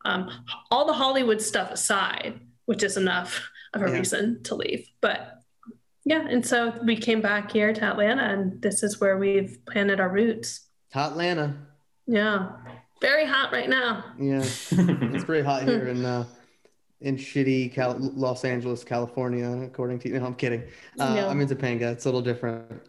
Um, 0.05 0.31
all 0.71 0.87
the 0.87 0.93
Hollywood 0.93 1.41
stuff 1.41 1.71
aside, 1.71 2.41
which 2.67 2.83
is 2.83 2.97
enough 2.97 3.49
of 3.75 3.83
a 3.83 3.88
yeah. 3.88 3.95
reason 3.95 4.43
to 4.45 4.55
leave. 4.55 4.88
But 5.01 5.43
yeah, 6.05 6.27
and 6.29 6.45
so 6.45 6.75
we 6.85 6.97
came 6.97 7.21
back 7.21 7.53
here 7.53 7.73
to 7.73 7.85
Atlanta, 7.85 8.23
and 8.23 8.61
this 8.61 8.83
is 8.83 9.01
where 9.01 9.19
we've 9.19 9.59
planted 9.67 10.01
our 10.01 10.09
roots. 10.09 10.67
Hot 10.93 11.12
Atlanta. 11.12 11.55
Yeah, 12.07 12.51
very 13.01 13.25
hot 13.25 13.53
right 13.53 13.69
now. 13.69 14.05
Yeah, 14.19 14.38
it's 14.43 15.25
very 15.25 15.43
hot 15.43 15.62
here 15.62 15.87
in 15.87 16.05
uh, 16.05 16.25
in 17.01 17.17
shitty 17.17 17.73
Cal- 17.73 17.97
Los 17.99 18.45
Angeles, 18.45 18.83
California. 18.83 19.49
According 19.65 20.01
to 20.01 20.09
you, 20.09 20.19
no, 20.19 20.27
I'm 20.27 20.35
kidding. 20.35 20.65
Uh, 20.99 21.15
no. 21.15 21.29
I'm 21.29 21.41
in 21.41 21.49
Topanga. 21.49 21.93
It's 21.93 22.05
a 22.05 22.09
little 22.09 22.23
different. 22.23 22.83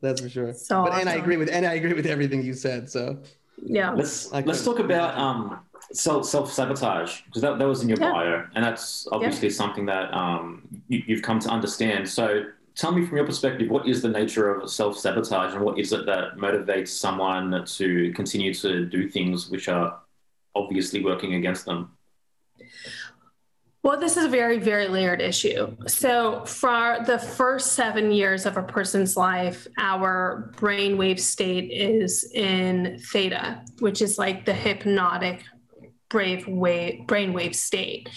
That's 0.00 0.20
for 0.20 0.28
sure. 0.28 0.52
So 0.52 0.84
but 0.84 0.92
awesome. 0.92 1.00
and 1.00 1.08
I 1.08 1.14
agree 1.14 1.36
with 1.36 1.48
and 1.50 1.66
I 1.66 1.74
agree 1.74 1.94
with 1.94 2.06
everything 2.06 2.42
you 2.42 2.54
said. 2.54 2.90
So 2.90 3.18
yeah, 3.62 3.90
let's 3.90 4.30
let's 4.32 4.64
talk 4.64 4.78
about 4.78 5.16
um 5.16 5.60
self 5.92 6.26
self 6.26 6.52
sabotage 6.52 7.22
because 7.22 7.42
that, 7.42 7.58
that 7.58 7.66
was 7.66 7.82
in 7.82 7.88
your 7.88 7.98
yeah. 8.00 8.12
bio, 8.12 8.46
and 8.54 8.64
that's 8.64 9.06
obviously 9.12 9.48
yeah. 9.48 9.54
something 9.54 9.86
that 9.86 10.12
um, 10.12 10.66
you, 10.88 11.02
you've 11.06 11.22
come 11.22 11.38
to 11.40 11.48
understand. 11.48 12.08
So 12.08 12.44
tell 12.74 12.92
me 12.92 13.06
from 13.06 13.16
your 13.16 13.26
perspective, 13.26 13.70
what 13.70 13.88
is 13.88 14.02
the 14.02 14.08
nature 14.08 14.52
of 14.52 14.70
self 14.70 14.98
sabotage, 14.98 15.54
and 15.54 15.64
what 15.64 15.78
is 15.78 15.92
it 15.92 16.06
that 16.06 16.36
motivates 16.36 16.88
someone 16.88 17.64
to 17.64 18.12
continue 18.12 18.54
to 18.54 18.86
do 18.86 19.08
things 19.08 19.48
which 19.48 19.68
are 19.68 20.00
obviously 20.54 21.04
working 21.04 21.34
against 21.34 21.64
them? 21.64 21.96
Well, 23.82 24.00
this 24.00 24.16
is 24.16 24.24
a 24.24 24.28
very, 24.28 24.58
very 24.58 24.88
layered 24.88 25.20
issue. 25.20 25.76
So, 25.86 26.44
for 26.44 26.98
the 27.06 27.20
first 27.20 27.74
seven 27.74 28.10
years 28.10 28.44
of 28.44 28.56
a 28.56 28.62
person's 28.64 29.16
life, 29.16 29.68
our 29.78 30.52
brainwave 30.56 31.20
state 31.20 31.70
is 31.70 32.28
in 32.34 32.98
theta, 32.98 33.62
which 33.78 34.02
is 34.02 34.18
like 34.18 34.44
the 34.44 34.52
hypnotic 34.52 35.44
brave 36.08 36.46
wave, 36.46 37.02
brainwave 37.06 37.54
state. 37.54 38.08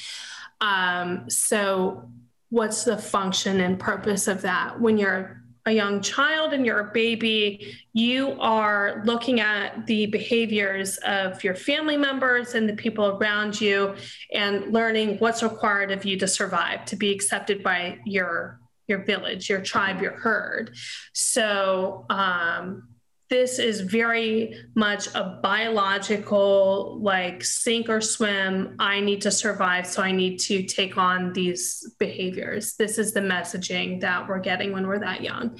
Um, 0.62 1.30
so, 1.30 2.10
what's 2.50 2.84
the 2.84 2.98
function 2.98 3.62
and 3.62 3.80
purpose 3.80 4.28
of 4.28 4.42
that? 4.42 4.80
When 4.80 4.98
you're 4.98 5.44
a 5.66 5.72
young 5.72 6.02
child 6.02 6.54
and 6.54 6.66
you're 6.66 6.80
a 6.80 6.92
baby, 6.92 7.78
you 7.94 8.36
are 8.40 9.02
looking 9.06 9.40
at 9.40 9.86
the 9.86 10.08
behaviors 10.08 10.98
of 10.98 11.44
your 11.44 11.56
family 11.56 11.98
members 11.98 12.56
and 12.56 12.68
the 12.68 12.74
people 12.74 13.06
around 13.18 13.60
you 13.60 13.96
and 14.34 14.74
learning 14.74 15.18
what's 15.18 15.44
required 15.44 15.92
of 15.92 16.06
you 16.06 16.18
to 16.18 16.28
survive, 16.28 16.86
to 16.86 16.96
be 16.96 17.12
accepted 17.12 17.64
by 17.64 18.00
your 18.06 18.60
your 18.88 19.04
village, 19.06 19.50
your 19.50 19.62
tribe, 19.62 20.02
your 20.02 20.14
herd. 20.14 20.76
So 21.14 22.08
um, 22.10 22.90
this 23.30 23.60
is 23.60 23.82
very 23.82 24.56
much 24.76 25.08
a 25.16 25.40
biological 25.42 27.00
like 27.02 27.44
sink 27.44 27.90
or 27.90 28.02
swim 28.02 28.76
i 28.80 29.00
need 29.00 29.22
to 29.22 29.32
survive 29.32 29.86
so 29.86 30.02
i 30.02 30.12
need 30.12 30.38
to 30.38 30.64
take 30.64 30.98
on 30.98 31.34
these 31.34 31.94
behaviors. 32.00 32.76
This 32.76 32.98
is 32.98 33.14
the 33.14 33.20
messaging 33.20 34.02
that 34.02 34.28
we're 34.28 34.40
getting 34.40 34.72
when 34.72 34.88
we're 34.88 35.00
that 35.00 35.22
young. 35.22 35.60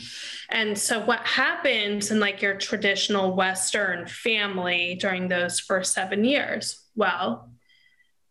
And 0.50 0.78
so 0.78 1.04
what 1.06 1.26
happens 1.26 2.12
in 2.12 2.20
like 2.20 2.42
your 2.42 2.56
traditional 2.56 3.36
western 3.36 4.08
family 4.08 4.98
during 5.00 5.28
those 5.28 5.60
first 5.60 5.94
seven 5.94 6.24
years? 6.24 6.84
Well 6.96 7.52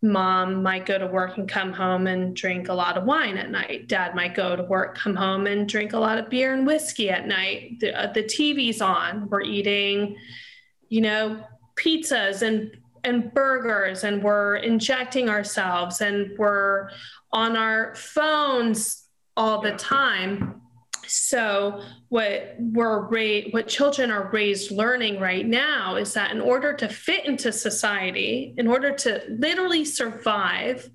mom 0.00 0.62
might 0.62 0.86
go 0.86 0.96
to 0.96 1.06
work 1.06 1.38
and 1.38 1.48
come 1.48 1.72
home 1.72 2.06
and 2.06 2.36
drink 2.36 2.68
a 2.68 2.74
lot 2.74 2.96
of 2.96 3.04
wine 3.04 3.36
at 3.36 3.50
night. 3.50 3.88
Dad 3.88 4.14
might 4.14 4.34
go 4.34 4.54
to 4.54 4.62
work 4.62 4.96
come 4.96 5.16
home 5.16 5.46
and 5.46 5.68
drink 5.68 5.92
a 5.92 5.98
lot 5.98 6.18
of 6.18 6.30
beer 6.30 6.54
and 6.54 6.66
whiskey 6.66 7.10
at 7.10 7.26
night. 7.26 7.80
The, 7.80 7.98
uh, 7.98 8.12
the 8.12 8.22
tv's 8.22 8.80
on. 8.80 9.28
We're 9.28 9.42
eating 9.42 10.16
you 10.88 11.00
know 11.00 11.44
pizzas 11.76 12.42
and 12.42 12.76
and 13.04 13.32
burgers 13.32 14.04
and 14.04 14.22
we're 14.22 14.56
injecting 14.56 15.28
ourselves 15.28 16.00
and 16.00 16.36
we're 16.38 16.90
on 17.32 17.56
our 17.56 17.94
phones 17.94 19.04
all 19.36 19.60
the 19.60 19.72
time 19.72 20.60
so 21.08 21.82
what 22.08 22.56
we're 22.58 23.00
ra- 23.08 23.50
what 23.50 23.68
children 23.68 24.10
are 24.10 24.30
raised 24.30 24.70
learning 24.70 25.20
right 25.20 25.46
now 25.46 25.96
is 25.96 26.14
that 26.14 26.30
in 26.30 26.40
order 26.40 26.72
to 26.74 26.88
fit 26.88 27.26
into 27.26 27.52
society, 27.52 28.54
in 28.56 28.66
order 28.66 28.92
to 28.92 29.22
literally 29.28 29.84
survive, 29.84 30.88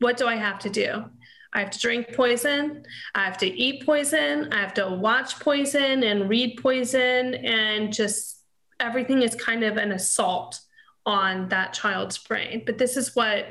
what 0.00 0.16
do 0.16 0.26
I 0.26 0.36
have 0.36 0.58
to 0.60 0.70
do? 0.70 1.04
I 1.52 1.60
have 1.60 1.70
to 1.70 1.78
drink 1.78 2.14
poison. 2.14 2.84
I 3.14 3.24
have 3.24 3.38
to 3.38 3.46
eat 3.46 3.84
poison. 3.86 4.52
I 4.52 4.60
have 4.60 4.74
to 4.74 4.90
watch 4.90 5.40
poison 5.40 6.02
and 6.02 6.28
read 6.28 6.60
poison. 6.62 7.34
And 7.34 7.92
just 7.92 8.44
everything 8.80 9.22
is 9.22 9.34
kind 9.34 9.64
of 9.64 9.76
an 9.76 9.92
assault 9.92 10.60
on 11.06 11.48
that 11.48 11.72
child's 11.72 12.18
brain. 12.18 12.62
But 12.66 12.76
this 12.76 12.96
is 12.96 13.16
what 13.16 13.46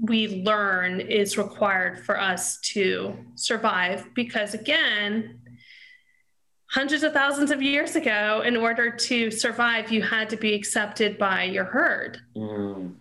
we 0.00 0.42
learn 0.42 1.00
is 1.00 1.36
required 1.36 2.04
for 2.04 2.18
us 2.18 2.58
to 2.60 3.16
survive. 3.34 4.06
Because 4.14 4.54
again 4.54 5.40
hundreds 6.70 7.02
of 7.02 7.12
thousands 7.12 7.50
of 7.50 7.60
years 7.60 7.96
ago 7.96 8.42
in 8.44 8.56
order 8.56 8.90
to 8.90 9.30
survive 9.30 9.90
you 9.90 10.02
had 10.02 10.30
to 10.30 10.36
be 10.36 10.54
accepted 10.54 11.18
by 11.18 11.42
your 11.42 11.64
herd. 11.64 12.18
Mm. 12.36 12.94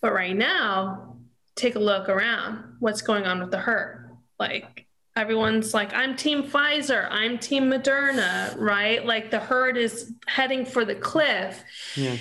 but 0.00 0.12
right 0.12 0.36
now 0.36 1.16
take 1.54 1.76
a 1.76 1.78
look 1.80 2.08
around. 2.08 2.76
What's 2.80 3.02
going 3.02 3.26
on 3.26 3.40
with 3.40 3.50
the 3.50 3.58
herd? 3.58 4.10
Like 4.40 4.86
everyone's 5.16 5.72
like 5.72 5.92
i'm 5.94 6.16
team 6.16 6.42
pfizer. 6.42 7.06
I'm 7.10 7.38
team 7.38 7.70
moderna 7.70 8.54
right? 8.58 9.04
Like 9.04 9.30
the 9.30 9.38
herd 9.38 9.76
is 9.76 10.12
heading 10.26 10.64
for 10.64 10.84
the 10.84 10.96
cliff. 10.96 11.62
Yeah 11.96 12.16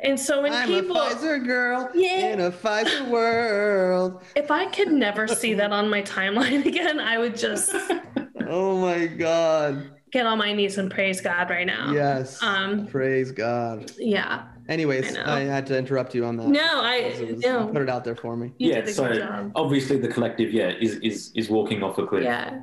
and 0.00 0.18
so 0.18 0.42
when 0.42 0.52
I'm 0.52 0.68
people, 0.68 0.96
a 0.96 1.10
Pfizer 1.10 1.44
girl 1.44 1.90
yeah. 1.94 2.32
in 2.32 2.40
a 2.40 2.50
Pfizer 2.50 3.08
world. 3.08 4.22
If 4.36 4.50
I 4.50 4.66
could 4.66 4.92
never 4.92 5.26
see 5.26 5.54
that 5.54 5.72
on 5.72 5.88
my 5.90 6.02
timeline 6.02 6.64
again, 6.66 7.00
I 7.00 7.18
would 7.18 7.36
just. 7.36 7.74
oh 8.46 8.80
my 8.80 9.06
god. 9.06 9.90
Get 10.10 10.24
on 10.24 10.38
my 10.38 10.52
knees 10.52 10.78
and 10.78 10.90
praise 10.90 11.20
God 11.20 11.50
right 11.50 11.66
now. 11.66 11.92
Yes. 11.92 12.42
Um. 12.42 12.86
Praise 12.86 13.32
God. 13.32 13.92
Yeah. 13.98 14.46
Anyways, 14.68 15.16
I, 15.16 15.36
I, 15.36 15.40
had 15.40 15.66
to 15.66 15.78
interrupt 15.78 16.14
you 16.14 16.24
on 16.26 16.36
that. 16.36 16.48
No, 16.48 16.60
I 16.62 17.14
was, 17.20 17.40
no. 17.40 17.68
put 17.68 17.82
it 17.82 17.88
out 17.88 18.04
there 18.04 18.14
for 18.14 18.36
me. 18.36 18.52
You 18.58 18.72
yeah. 18.72 18.86
So 18.86 19.50
obviously 19.54 19.98
the 19.98 20.08
collective, 20.08 20.52
yeah, 20.52 20.68
is 20.78 20.96
is 20.96 21.32
is 21.34 21.50
walking 21.50 21.82
off 21.82 21.98
a 21.98 22.06
cliff. 22.06 22.24
Yeah. 22.24 22.60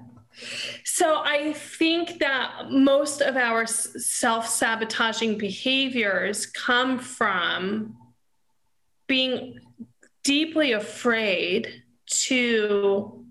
So 0.84 1.22
I 1.24 1.54
think 1.54 2.20
that 2.20 2.70
most 2.70 3.22
of 3.22 3.38
our 3.38 3.66
self 3.66 4.48
sabotaging 4.48 5.38
behaviors 5.38 6.46
come 6.46 7.00
from 7.00 7.96
being 9.08 9.60
deeply 10.24 10.72
afraid 10.72 11.84
to 12.08 13.26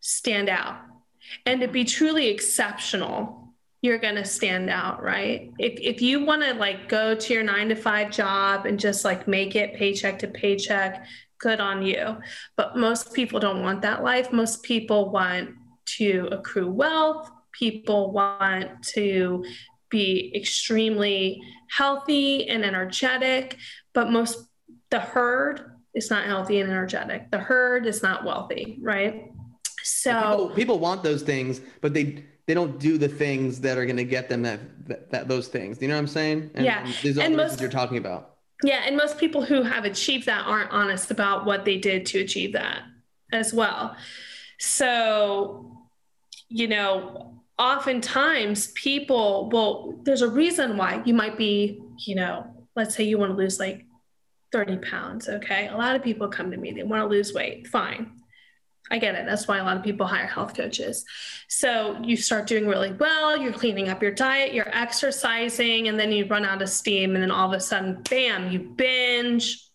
stand 0.00 0.48
out 0.48 0.80
and 1.44 1.60
to 1.60 1.68
be 1.68 1.84
truly 1.84 2.28
exceptional 2.28 3.46
you're 3.82 3.98
going 3.98 4.16
to 4.16 4.24
stand 4.24 4.68
out, 4.68 5.02
right? 5.02 5.52
If, 5.58 5.78
if 5.80 6.02
you 6.02 6.24
want 6.24 6.42
to 6.42 6.54
like 6.54 6.88
go 6.88 7.14
to 7.14 7.34
your 7.34 7.42
nine 7.42 7.68
to 7.68 7.76
five 7.76 8.10
job 8.10 8.66
and 8.66 8.80
just 8.80 9.04
like 9.04 9.28
make 9.28 9.54
it 9.54 9.74
paycheck 9.74 10.18
to 10.20 10.28
paycheck, 10.28 11.06
good 11.38 11.60
on 11.60 11.82
you. 11.82 12.16
But 12.56 12.76
most 12.76 13.12
people 13.14 13.38
don't 13.38 13.62
want 13.62 13.82
that 13.82 14.02
life. 14.02 14.32
Most 14.32 14.62
people 14.62 15.10
want 15.10 15.50
to 15.96 16.28
accrue 16.32 16.70
wealth. 16.70 17.30
People 17.52 18.12
want 18.12 18.82
to 18.94 19.44
be 19.88 20.32
extremely 20.34 21.40
healthy 21.70 22.48
and 22.48 22.64
energetic, 22.64 23.56
but 23.94 24.10
most 24.10 24.48
the 24.90 25.00
herd 25.00 25.72
is 25.94 26.10
not 26.10 26.26
healthy 26.26 26.60
and 26.60 26.70
energetic. 26.70 27.30
The 27.30 27.38
herd 27.38 27.86
is 27.86 28.02
not 28.02 28.24
wealthy, 28.24 28.78
right? 28.82 29.30
So 29.82 30.12
people, 30.12 30.50
people 30.50 30.78
want 30.78 31.02
those 31.02 31.22
things, 31.22 31.60
but 31.80 31.94
they 31.94 32.24
they 32.46 32.54
don't 32.54 32.78
do 32.78 32.96
the 32.96 33.08
things 33.08 33.60
that 33.60 33.76
are 33.76 33.84
going 33.84 33.96
to 33.96 34.04
get 34.04 34.28
them 34.28 34.42
that, 34.42 34.60
that, 34.86 35.10
that 35.10 35.28
those 35.28 35.48
things. 35.48 35.82
You 35.82 35.88
know 35.88 35.94
what 35.94 36.00
I'm 36.00 36.06
saying? 36.06 36.50
And, 36.54 36.64
yeah. 36.64 36.84
And 36.84 36.94
these 37.02 37.18
are 37.18 37.22
and 37.22 37.34
the 37.34 37.38
most, 37.38 37.60
you're 37.60 37.70
talking 37.70 37.98
about. 37.98 38.36
Yeah, 38.62 38.82
and 38.86 38.96
most 38.96 39.18
people 39.18 39.44
who 39.44 39.62
have 39.62 39.84
achieved 39.84 40.26
that 40.26 40.46
aren't 40.46 40.70
honest 40.70 41.10
about 41.10 41.44
what 41.44 41.64
they 41.64 41.76
did 41.76 42.06
to 42.06 42.20
achieve 42.20 42.52
that 42.52 42.82
as 43.32 43.52
well. 43.52 43.96
So, 44.58 45.75
you 46.48 46.68
know, 46.68 47.42
oftentimes 47.58 48.68
people, 48.68 49.48
well, 49.52 49.94
there's 50.04 50.22
a 50.22 50.28
reason 50.28 50.76
why 50.76 51.02
you 51.04 51.14
might 51.14 51.36
be, 51.36 51.80
you 51.98 52.14
know, 52.14 52.46
let's 52.74 52.94
say 52.94 53.04
you 53.04 53.18
want 53.18 53.32
to 53.32 53.36
lose 53.36 53.58
like 53.58 53.86
30 54.52 54.78
pounds. 54.78 55.28
Okay. 55.28 55.68
A 55.68 55.76
lot 55.76 55.96
of 55.96 56.02
people 56.02 56.28
come 56.28 56.50
to 56.50 56.56
me, 56.56 56.72
they 56.72 56.82
want 56.82 57.02
to 57.02 57.08
lose 57.08 57.32
weight. 57.32 57.66
Fine. 57.66 58.12
I 58.88 58.98
get 58.98 59.16
it. 59.16 59.26
That's 59.26 59.48
why 59.48 59.58
a 59.58 59.64
lot 59.64 59.76
of 59.76 59.82
people 59.82 60.06
hire 60.06 60.28
health 60.28 60.54
coaches. 60.54 61.04
So 61.48 61.98
you 62.02 62.16
start 62.16 62.46
doing 62.46 62.68
really 62.68 62.92
well, 62.92 63.36
you're 63.36 63.52
cleaning 63.52 63.88
up 63.88 64.00
your 64.00 64.12
diet, 64.12 64.54
you're 64.54 64.68
exercising, 64.68 65.88
and 65.88 65.98
then 65.98 66.12
you 66.12 66.26
run 66.26 66.44
out 66.44 66.62
of 66.62 66.68
steam. 66.68 67.14
And 67.14 67.22
then 67.22 67.32
all 67.32 67.48
of 67.48 67.52
a 67.52 67.60
sudden, 67.60 68.00
bam, 68.08 68.52
you 68.52 68.60
binge, 68.60 69.65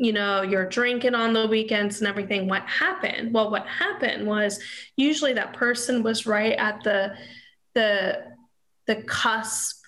you 0.00 0.12
know, 0.14 0.40
you're 0.40 0.66
drinking 0.66 1.14
on 1.14 1.34
the 1.34 1.46
weekends 1.46 2.00
and 2.00 2.08
everything. 2.08 2.48
What 2.48 2.62
happened? 2.62 3.34
Well, 3.34 3.50
what 3.50 3.66
happened 3.66 4.26
was 4.26 4.58
usually 4.96 5.34
that 5.34 5.52
person 5.52 6.02
was 6.02 6.26
right 6.26 6.54
at 6.54 6.82
the, 6.82 7.14
the, 7.74 8.24
the 8.86 9.02
cusp 9.02 9.84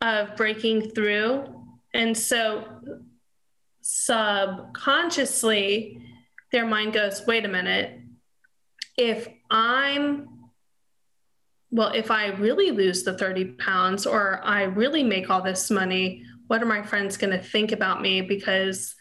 of 0.00 0.34
breaking 0.36 0.88
through. 0.88 1.44
And 1.92 2.16
so 2.16 2.64
subconsciously, 3.82 6.00
their 6.50 6.64
mind 6.64 6.94
goes, 6.94 7.26
wait 7.26 7.44
a 7.44 7.48
minute, 7.48 8.00
if 8.96 9.28
I'm, 9.50 10.30
well, 11.70 11.92
if 11.92 12.10
I 12.10 12.28
really 12.28 12.70
lose 12.70 13.02
the 13.02 13.18
30 13.18 13.44
pounds 13.58 14.06
or 14.06 14.40
I 14.42 14.62
really 14.62 15.02
make 15.02 15.28
all 15.28 15.42
this 15.42 15.70
money, 15.70 16.24
what 16.46 16.62
are 16.62 16.66
my 16.66 16.82
friends 16.82 17.18
going 17.18 17.38
to 17.38 17.42
think 17.42 17.72
about 17.72 18.00
me? 18.00 18.22
Because 18.22 18.95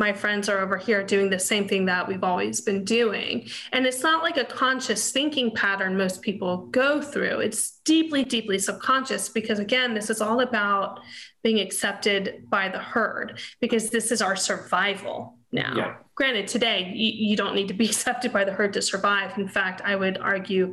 my 0.00 0.14
friends 0.14 0.48
are 0.48 0.60
over 0.60 0.78
here 0.78 1.04
doing 1.04 1.28
the 1.28 1.38
same 1.38 1.68
thing 1.68 1.84
that 1.84 2.08
we've 2.08 2.24
always 2.24 2.62
been 2.62 2.84
doing. 2.86 3.46
And 3.70 3.84
it's 3.84 4.02
not 4.02 4.22
like 4.22 4.38
a 4.38 4.46
conscious 4.46 5.12
thinking 5.12 5.54
pattern 5.54 5.94
most 5.94 6.22
people 6.22 6.66
go 6.68 7.02
through. 7.02 7.40
It's 7.40 7.80
deeply, 7.84 8.24
deeply 8.24 8.58
subconscious 8.58 9.28
because, 9.28 9.58
again, 9.58 9.92
this 9.92 10.08
is 10.08 10.22
all 10.22 10.40
about 10.40 11.00
being 11.42 11.60
accepted 11.60 12.46
by 12.48 12.70
the 12.70 12.78
herd 12.78 13.40
because 13.60 13.90
this 13.90 14.10
is 14.10 14.22
our 14.22 14.36
survival 14.36 15.36
now. 15.52 15.74
Yeah. 15.76 15.96
Granted, 16.14 16.48
today 16.48 16.90
you, 16.94 17.28
you 17.28 17.36
don't 17.36 17.54
need 17.54 17.68
to 17.68 17.74
be 17.74 17.84
accepted 17.92 18.32
by 18.32 18.44
the 18.44 18.52
herd 18.52 18.72
to 18.72 18.82
survive. 18.82 19.36
In 19.36 19.48
fact, 19.48 19.82
I 19.84 19.96
would 19.96 20.16
argue 20.16 20.72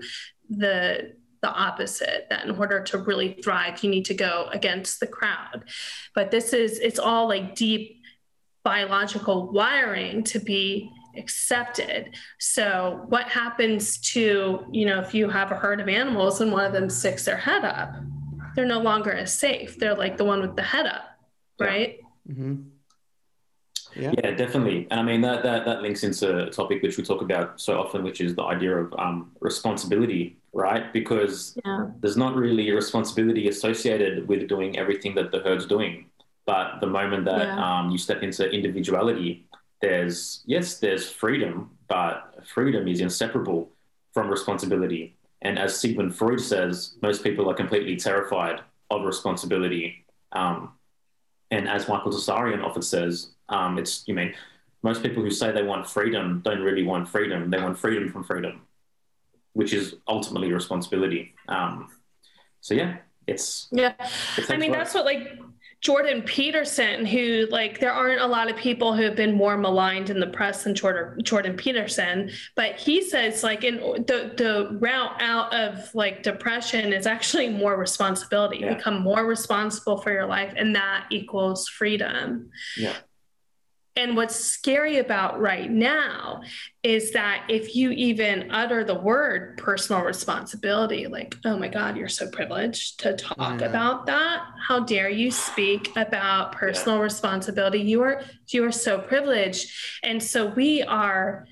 the 0.50 1.16
the 1.44 1.50
opposite 1.50 2.26
that 2.32 2.46
in 2.46 2.52
order 2.52 2.82
to 2.82 2.98
really 2.98 3.34
thrive 3.44 3.84
you 3.84 3.90
need 3.92 4.06
to 4.06 4.16
go 4.16 4.48
against 4.52 5.00
the 5.00 5.06
crowd 5.06 5.63
but 6.16 6.32
this 6.32 6.52
is 6.52 6.80
it's 6.80 6.98
all 6.98 7.28
like 7.28 7.54
deep 7.54 8.02
biological 8.67 9.49
wiring 9.53 10.21
to 10.21 10.39
be 10.39 10.91
accepted 11.17 12.13
so 12.38 13.06
what 13.08 13.25
happens 13.30 13.97
to 13.97 14.65
you 14.73 14.86
know 14.86 14.99
if 14.99 15.13
you 15.13 15.30
have 15.30 15.53
a 15.53 15.56
herd 15.56 15.80
of 15.80 15.88
animals 15.88 16.41
and 16.41 16.51
one 16.51 16.65
of 16.65 16.73
them 16.73 16.89
sticks 16.89 17.23
their 17.23 17.38
head 17.38 17.63
up 17.63 17.95
they're 18.56 18.65
no 18.65 18.80
longer 18.80 19.13
as 19.13 19.34
safe 19.34 19.80
they're 19.80 19.95
like 19.95 20.17
the 20.17 20.25
one 20.25 20.41
with 20.41 20.53
the 20.58 20.62
head 20.62 20.86
up 20.86 21.17
right 21.62 21.99
yeah. 22.25 22.34
mm-hmm. 22.34 22.56
Yeah. 23.95 24.12
yeah, 24.15 24.32
definitely. 24.32 24.86
And 24.91 24.99
I 24.99 25.03
mean, 25.03 25.21
that, 25.21 25.41
that, 25.41 25.65
that 25.65 25.82
links 25.82 26.03
into 26.03 26.45
a 26.45 26.51
topic 26.51 26.84
which 26.84 26.97
we 26.97 27.03
talk 27.03 27.23
about 27.23 27.60
so 27.60 27.80
often, 27.80 28.03
which 28.03 28.21
is 28.21 28.36
the 28.36 28.43
idea 28.43 28.75
of 28.77 28.93
um, 28.99 29.32
responsibility, 29.39 30.38
right? 30.53 30.93
Because 30.93 31.58
yeah. 31.65 31.88
there's 31.99 32.17
not 32.17 32.36
really 32.36 32.69
a 32.69 32.75
responsibility 32.75 33.47
associated 33.47 34.27
with 34.27 34.47
doing 34.47 34.77
everything 34.77 35.15
that 35.15 35.32
the 35.32 35.39
herd's 35.39 35.65
doing. 35.65 36.07
But 36.48 36.80
the 36.80 36.88
moment 36.88 37.26
that 37.26 37.46
yeah. 37.46 37.80
um, 37.80 37.92
you 37.92 38.00
step 38.00 38.24
into 38.24 38.50
individuality, 38.50 39.46
there's, 39.82 40.42
yes, 40.46 40.80
there's 40.80 41.12
freedom, 41.12 41.70
but 41.88 42.40
freedom 42.48 42.88
is 42.88 43.02
inseparable 43.02 43.70
from 44.14 44.30
responsibility. 44.30 45.18
And 45.44 45.60
as 45.60 45.80
Sigmund 45.80 46.16
Freud 46.16 46.42
says, 46.42 46.96
most 47.04 47.24
people 47.24 47.50
are 47.52 47.54
completely 47.54 47.96
terrified 47.98 48.62
of 48.90 49.04
responsibility. 49.04 50.06
Um, 50.32 50.72
and 51.52 51.68
as 51.68 51.88
Michael 51.88 52.12
Tsarion 52.12 52.64
often 52.64 52.82
says, 52.82 53.32
um, 53.50 53.78
it's 53.78 54.04
you 54.08 54.14
mean 54.14 54.34
most 54.84 55.04
people 55.04 55.24
who 55.24 55.32
say 55.32 55.52
they 55.52 55.64
want 55.64 55.88
freedom 55.88 56.42
don't 56.44 56.62
really 56.62 56.84
want 56.84 57.08
freedom. 57.08 57.50
They 57.50 57.62
want 57.62 57.78
freedom 57.78 58.12
from 58.12 58.24
freedom, 58.24 58.62
which 59.54 59.74
is 59.74 59.96
ultimately 60.08 60.52
responsibility. 60.52 61.36
Um, 61.48 61.90
so 62.62 62.74
yeah, 62.74 62.98
it's 63.28 63.68
yeah. 63.72 63.94
I 64.50 64.58
mean, 64.58 64.72
work. 64.72 64.80
that's 64.80 64.94
what 64.94 65.06
like 65.06 65.40
Jordan 65.82 66.24
Peterson, 66.24 67.06
who 67.06 67.48
like 67.52 67.80
there 67.80 67.92
aren't 67.92 68.20
a 68.20 68.28
lot 68.28 68.50
of 68.50 68.58
people 68.58 68.96
who 68.96 69.04
have 69.04 69.16
been 69.16 69.36
more 69.36 69.58
maligned 69.58 70.10
in 70.10 70.20
the 70.20 70.28
press 70.28 70.63
than 70.63 70.74
Jordan 70.74 71.24
Jordan 71.24 71.56
Peterson, 71.56 72.32
but 72.56 72.78
he 72.78 73.02
says 73.02 73.44
like 73.44 73.63
in 73.63 73.78
the 73.78 74.34
the 74.36 74.78
route 74.80 75.22
out 75.22 75.54
of 75.54 75.94
like 75.94 76.24
depression 76.24 76.94
is 76.94 77.06
actually 77.06 77.50
more 77.50 77.78
responsibility. 77.78 78.60
Yeah. 78.60 78.74
Become 78.74 79.02
more 79.02 79.26
responsible 79.26 79.98
for 79.98 80.12
your 80.12 80.26
life, 80.26 80.54
and 80.58 80.76
that 80.76 81.06
equals 81.12 81.68
freedom. 81.68 82.50
Yeah. 82.76 82.94
And 83.98 84.16
what's 84.16 84.36
scary 84.36 85.00
about 85.00 85.40
right 85.40 85.70
now 85.70 86.42
is 86.84 87.12
that 87.14 87.46
if 87.50 87.76
you 87.76 87.90
even 87.90 88.52
utter 88.52 88.84
the 88.84 88.94
word 88.94 89.58
personal 89.58 90.04
responsibility, 90.04 91.08
like, 91.08 91.36
oh 91.46 91.58
my 91.58 91.68
God, 91.68 91.98
you're 91.98 92.08
so 92.08 92.30
privileged 92.30 93.00
to 93.00 93.16
talk 93.16 93.62
about 93.62 94.06
that. 94.06 94.44
How 94.68 94.82
dare 94.82 95.10
you 95.10 95.32
speak 95.32 95.90
about 95.98 96.52
personal 96.52 96.98
yeah. 96.98 97.04
responsibility? 97.04 97.80
You 97.80 98.04
are 98.04 98.22
you 98.50 98.64
are 98.66 98.72
so 98.72 99.00
privileged. 99.00 99.72
And 100.04 100.22
so 100.22 100.46
we 100.46 100.84
are 100.84 101.48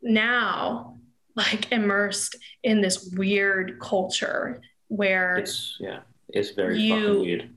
now 0.00 0.98
like 1.34 1.72
immersed 1.72 2.36
in 2.62 2.80
this 2.82 3.12
weird 3.16 3.80
culture 3.80 4.62
where 4.86 5.38
it's 5.38 5.76
yeah, 5.80 6.00
it's 6.28 6.50
very 6.50 6.80
you, 6.80 7.20
weird. 7.20 7.53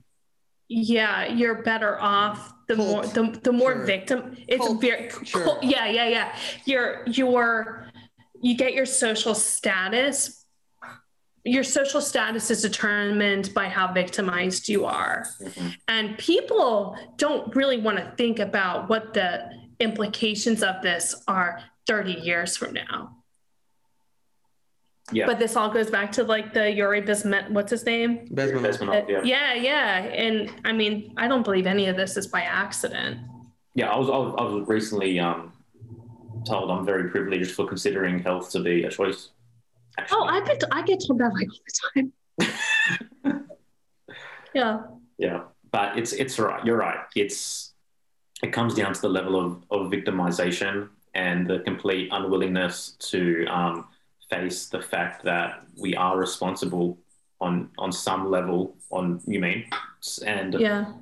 Yeah, 0.68 1.26
you're 1.26 1.62
better 1.62 2.00
off 2.00 2.54
the 2.68 2.76
more 2.76 3.06
the, 3.06 3.40
the 3.42 3.52
more 3.52 3.72
sure. 3.72 3.84
victim 3.84 4.36
it's 4.46 4.72
very 4.74 5.10
sure. 5.24 5.58
yeah 5.62 5.86
yeah 5.86 6.06
yeah 6.06 6.36
your 6.66 7.02
your 7.06 7.90
you 8.40 8.54
get 8.54 8.74
your 8.74 8.86
social 8.86 9.34
status 9.34 10.44
your 11.44 11.64
social 11.64 12.02
status 12.02 12.50
is 12.50 12.60
determined 12.60 13.52
by 13.54 13.68
how 13.68 13.90
victimized 13.92 14.68
you 14.68 14.84
are 14.84 15.26
mm-hmm. 15.40 15.68
and 15.88 16.16
people 16.18 16.96
don't 17.16 17.54
really 17.56 17.80
want 17.80 17.96
to 17.96 18.12
think 18.16 18.38
about 18.38 18.88
what 18.90 19.14
the 19.14 19.50
implications 19.80 20.62
of 20.62 20.82
this 20.82 21.22
are 21.26 21.62
30 21.86 22.12
years 22.12 22.56
from 22.56 22.74
now 22.74 23.16
yeah. 25.12 25.26
But 25.26 25.38
this 25.38 25.56
all 25.56 25.70
goes 25.70 25.90
back 25.90 26.12
to 26.12 26.24
like 26.24 26.52
the 26.52 26.70
Yuri 26.70 27.02
Bismet, 27.02 27.50
what's 27.50 27.70
his 27.70 27.84
name? 27.86 28.26
Bezmenov, 28.28 29.08
yeah. 29.08 29.22
yeah, 29.22 29.54
yeah. 29.54 29.98
And 30.04 30.52
I 30.64 30.72
mean, 30.72 31.14
I 31.16 31.28
don't 31.28 31.42
believe 31.42 31.66
any 31.66 31.86
of 31.86 31.96
this 31.96 32.16
is 32.16 32.26
by 32.26 32.42
accident. 32.42 33.18
Yeah, 33.74 33.90
I 33.90 33.96
was, 33.96 34.08
I 34.08 34.16
was, 34.16 34.34
I 34.38 34.42
was 34.42 34.68
recently 34.68 35.18
um, 35.18 35.52
told 36.44 36.70
I'm 36.70 36.84
very 36.84 37.10
privileged 37.10 37.52
for 37.52 37.66
considering 37.66 38.18
health 38.18 38.50
to 38.52 38.60
be 38.60 38.84
a 38.84 38.90
choice. 38.90 39.30
Actually. 39.96 40.18
Oh, 40.18 40.24
I 40.24 40.40
get, 40.44 40.62
I 40.70 40.82
get 40.82 41.02
told 41.06 41.20
that 41.20 41.32
like 41.32 41.48
all 41.48 41.60
the 41.94 42.12
time. 43.24 43.48
yeah. 44.54 44.82
Yeah, 45.16 45.40
but 45.72 45.98
it's, 45.98 46.12
it's 46.12 46.38
right. 46.38 46.64
You're 46.64 46.76
right. 46.76 47.00
It's, 47.16 47.72
it 48.42 48.52
comes 48.52 48.74
down 48.74 48.92
to 48.92 49.00
the 49.00 49.08
level 49.08 49.40
of, 49.40 49.64
of 49.70 49.90
victimization 49.90 50.90
and 51.14 51.48
the 51.48 51.60
complete 51.60 52.08
unwillingness 52.12 52.96
to, 53.10 53.46
um, 53.46 53.86
face 54.30 54.66
the 54.66 54.80
fact 54.80 55.24
that 55.24 55.64
we 55.80 55.94
are 55.94 56.18
responsible 56.18 56.98
on 57.40 57.70
on 57.78 57.92
some 57.92 58.30
level 58.30 58.76
on 58.90 59.20
you 59.26 59.40
mean 59.40 59.64
and 60.26 60.54
yeah 60.54 60.92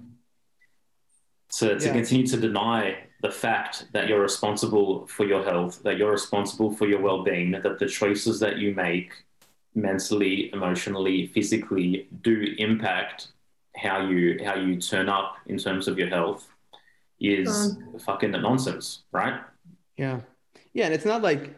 to, 1.48 1.78
to 1.78 1.86
yeah. 1.86 1.92
continue 1.92 2.26
to 2.26 2.36
deny 2.36 2.98
the 3.22 3.30
fact 3.30 3.86
that 3.92 4.08
you're 4.08 4.20
responsible 4.20 5.06
for 5.06 5.24
your 5.24 5.42
health 5.42 5.82
that 5.82 5.96
you're 5.96 6.10
responsible 6.10 6.70
for 6.72 6.86
your 6.86 7.00
well-being 7.00 7.50
that 7.52 7.78
the 7.78 7.86
choices 7.86 8.38
that 8.40 8.58
you 8.58 8.74
make 8.74 9.12
mentally, 9.76 10.50
emotionally, 10.52 11.28
physically 11.28 12.08
do 12.22 12.54
impact 12.58 13.28
how 13.76 14.08
you 14.08 14.40
how 14.42 14.54
you 14.54 14.80
turn 14.80 15.08
up 15.08 15.36
in 15.46 15.58
terms 15.58 15.86
of 15.86 15.98
your 15.98 16.08
health 16.08 16.48
is 17.20 17.48
um, 17.48 17.98
fucking 18.00 18.32
nonsense, 18.32 19.02
right? 19.12 19.40
Yeah. 19.96 20.20
Yeah, 20.72 20.86
and 20.86 20.94
it's 20.94 21.04
not 21.04 21.22
like 21.22 21.54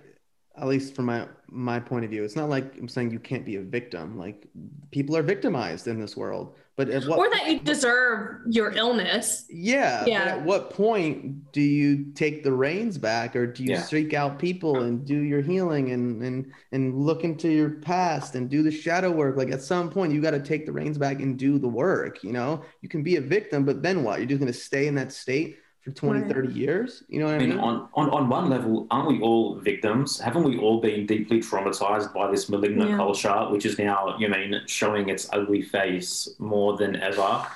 at 0.61 0.67
least 0.67 0.95
from 0.95 1.07
my 1.07 1.27
my 1.51 1.81
point 1.81 2.05
of 2.05 2.11
view, 2.11 2.25
it's 2.25 2.37
not 2.37 2.49
like 2.49 2.77
I'm 2.77 2.89
saying 2.89 3.11
you 3.11 3.19
can't 3.19 3.45
be 3.45 3.57
a 3.57 3.63
victim. 3.63 4.19
Like 4.19 4.47
people 4.91 5.17
are 5.17 5.23
victimized 5.23 5.89
in 5.89 6.01
this 6.01 6.17
world. 6.17 6.55
But 6.77 6.91
at 6.91 7.05
what 7.07 7.19
or 7.19 7.29
that 7.31 7.49
you 7.49 7.59
deserve 7.59 8.43
your 8.47 8.71
illness. 8.71 9.47
Yeah. 9.51 10.05
Yeah. 10.07 10.25
at 10.27 10.45
what 10.45 10.71
point 10.71 11.51
do 11.51 11.61
you 11.61 12.13
take 12.13 12.45
the 12.45 12.53
reins 12.53 12.99
back 12.99 13.35
or 13.35 13.49
do 13.49 13.65
you 13.65 13.73
yeah. 13.73 13.83
seek 13.83 14.15
out 14.15 14.39
people 14.39 14.83
and 14.83 15.05
do 15.05 15.19
your 15.19 15.43
healing 15.43 15.91
and 15.91 16.23
and 16.23 16.53
and 16.71 16.95
look 16.97 17.25
into 17.25 17.49
your 17.49 17.71
past 17.71 18.37
and 18.37 18.49
do 18.49 18.63
the 18.63 18.71
shadow 18.71 19.11
work? 19.11 19.37
Like 19.37 19.51
at 19.51 19.61
some 19.61 19.91
point 19.91 20.13
you 20.13 20.21
got 20.21 20.31
to 20.31 20.41
take 20.41 20.67
the 20.67 20.73
reins 20.73 20.99
back 20.99 21.21
and 21.21 21.37
do 21.37 21.59
the 21.59 21.67
work, 21.67 22.23
you 22.23 22.33
know? 22.33 22.63
You 22.81 22.89
can 22.89 23.03
be 23.03 23.17
a 23.17 23.21
victim, 23.21 23.65
but 23.65 23.83
then 23.83 24.05
what? 24.05 24.21
You're 24.21 24.29
just 24.29 24.41
gonna 24.41 24.53
stay 24.53 24.87
in 24.87 24.95
that 24.95 25.13
state 25.13 25.59
for 25.89 26.01
20, 26.01 26.20
right. 26.20 26.32
30 26.32 26.53
years. 26.53 27.03
You 27.09 27.20
know 27.20 27.26
what 27.26 27.34
I 27.34 27.39
mean? 27.39 27.53
I 27.53 27.55
mean? 27.55 27.64
On, 27.64 27.89
on, 27.95 28.11
on 28.11 28.28
one 28.28 28.49
level, 28.49 28.86
aren't 28.91 29.09
we 29.09 29.20
all 29.20 29.57
victims? 29.57 30.18
Haven't 30.18 30.45
we 30.45 30.59
all 30.59 30.80
been 30.80 31.07
deeply 31.07 31.41
traumatized 31.41 32.12
by 32.12 32.30
this 32.30 32.49
malignant 32.49 32.91
yeah. 32.91 32.97
culture, 32.97 33.47
which 33.51 33.66
is 33.66 33.78
now, 33.78 34.16
you 34.18 34.28
mean, 34.28 34.61
showing 34.66 35.09
its 35.09 35.28
ugly 35.32 35.62
face 35.62 36.28
more 36.39 36.76
than 36.76 36.97
ever? 36.97 37.47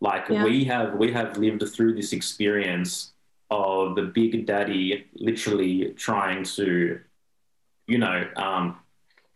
Like 0.00 0.28
yeah. 0.28 0.44
we 0.44 0.64
have 0.64 0.94
we 0.94 1.12
have 1.12 1.36
lived 1.36 1.64
through 1.68 1.94
this 1.94 2.12
experience 2.12 3.12
of 3.50 3.94
the 3.94 4.02
big 4.02 4.46
daddy 4.46 5.06
literally 5.14 5.94
trying 5.96 6.42
to, 6.42 6.98
you 7.86 7.98
know, 7.98 8.26
um, 8.36 8.78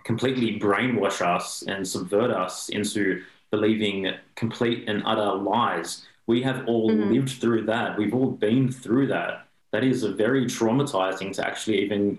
completely 0.05 0.59
brainwash 0.59 1.21
us 1.21 1.63
and 1.63 1.87
subvert 1.87 2.31
us 2.31 2.69
into 2.71 3.23
believing 3.51 4.13
complete 4.35 4.89
and 4.89 5.03
utter 5.05 5.35
lies 5.35 6.03
we 6.27 6.43
have 6.43 6.67
all 6.67 6.91
mm-hmm. 6.91 7.13
lived 7.13 7.41
through 7.41 7.67
that. 7.67 7.97
We've 7.97 8.15
all 8.15 8.31
been 8.31 8.71
through 8.71 9.09
that. 9.09 9.47
That 9.73 9.85
is 9.85 10.03
a 10.03 10.13
very 10.13 10.47
traumatizing 10.47 11.33
to 11.35 11.47
actually 11.47 11.83
even, 11.83 12.19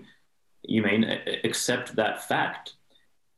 you 0.62 0.82
mean, 0.82 1.04
accept 1.44 1.96
that 1.96 2.26
fact. 2.26 2.74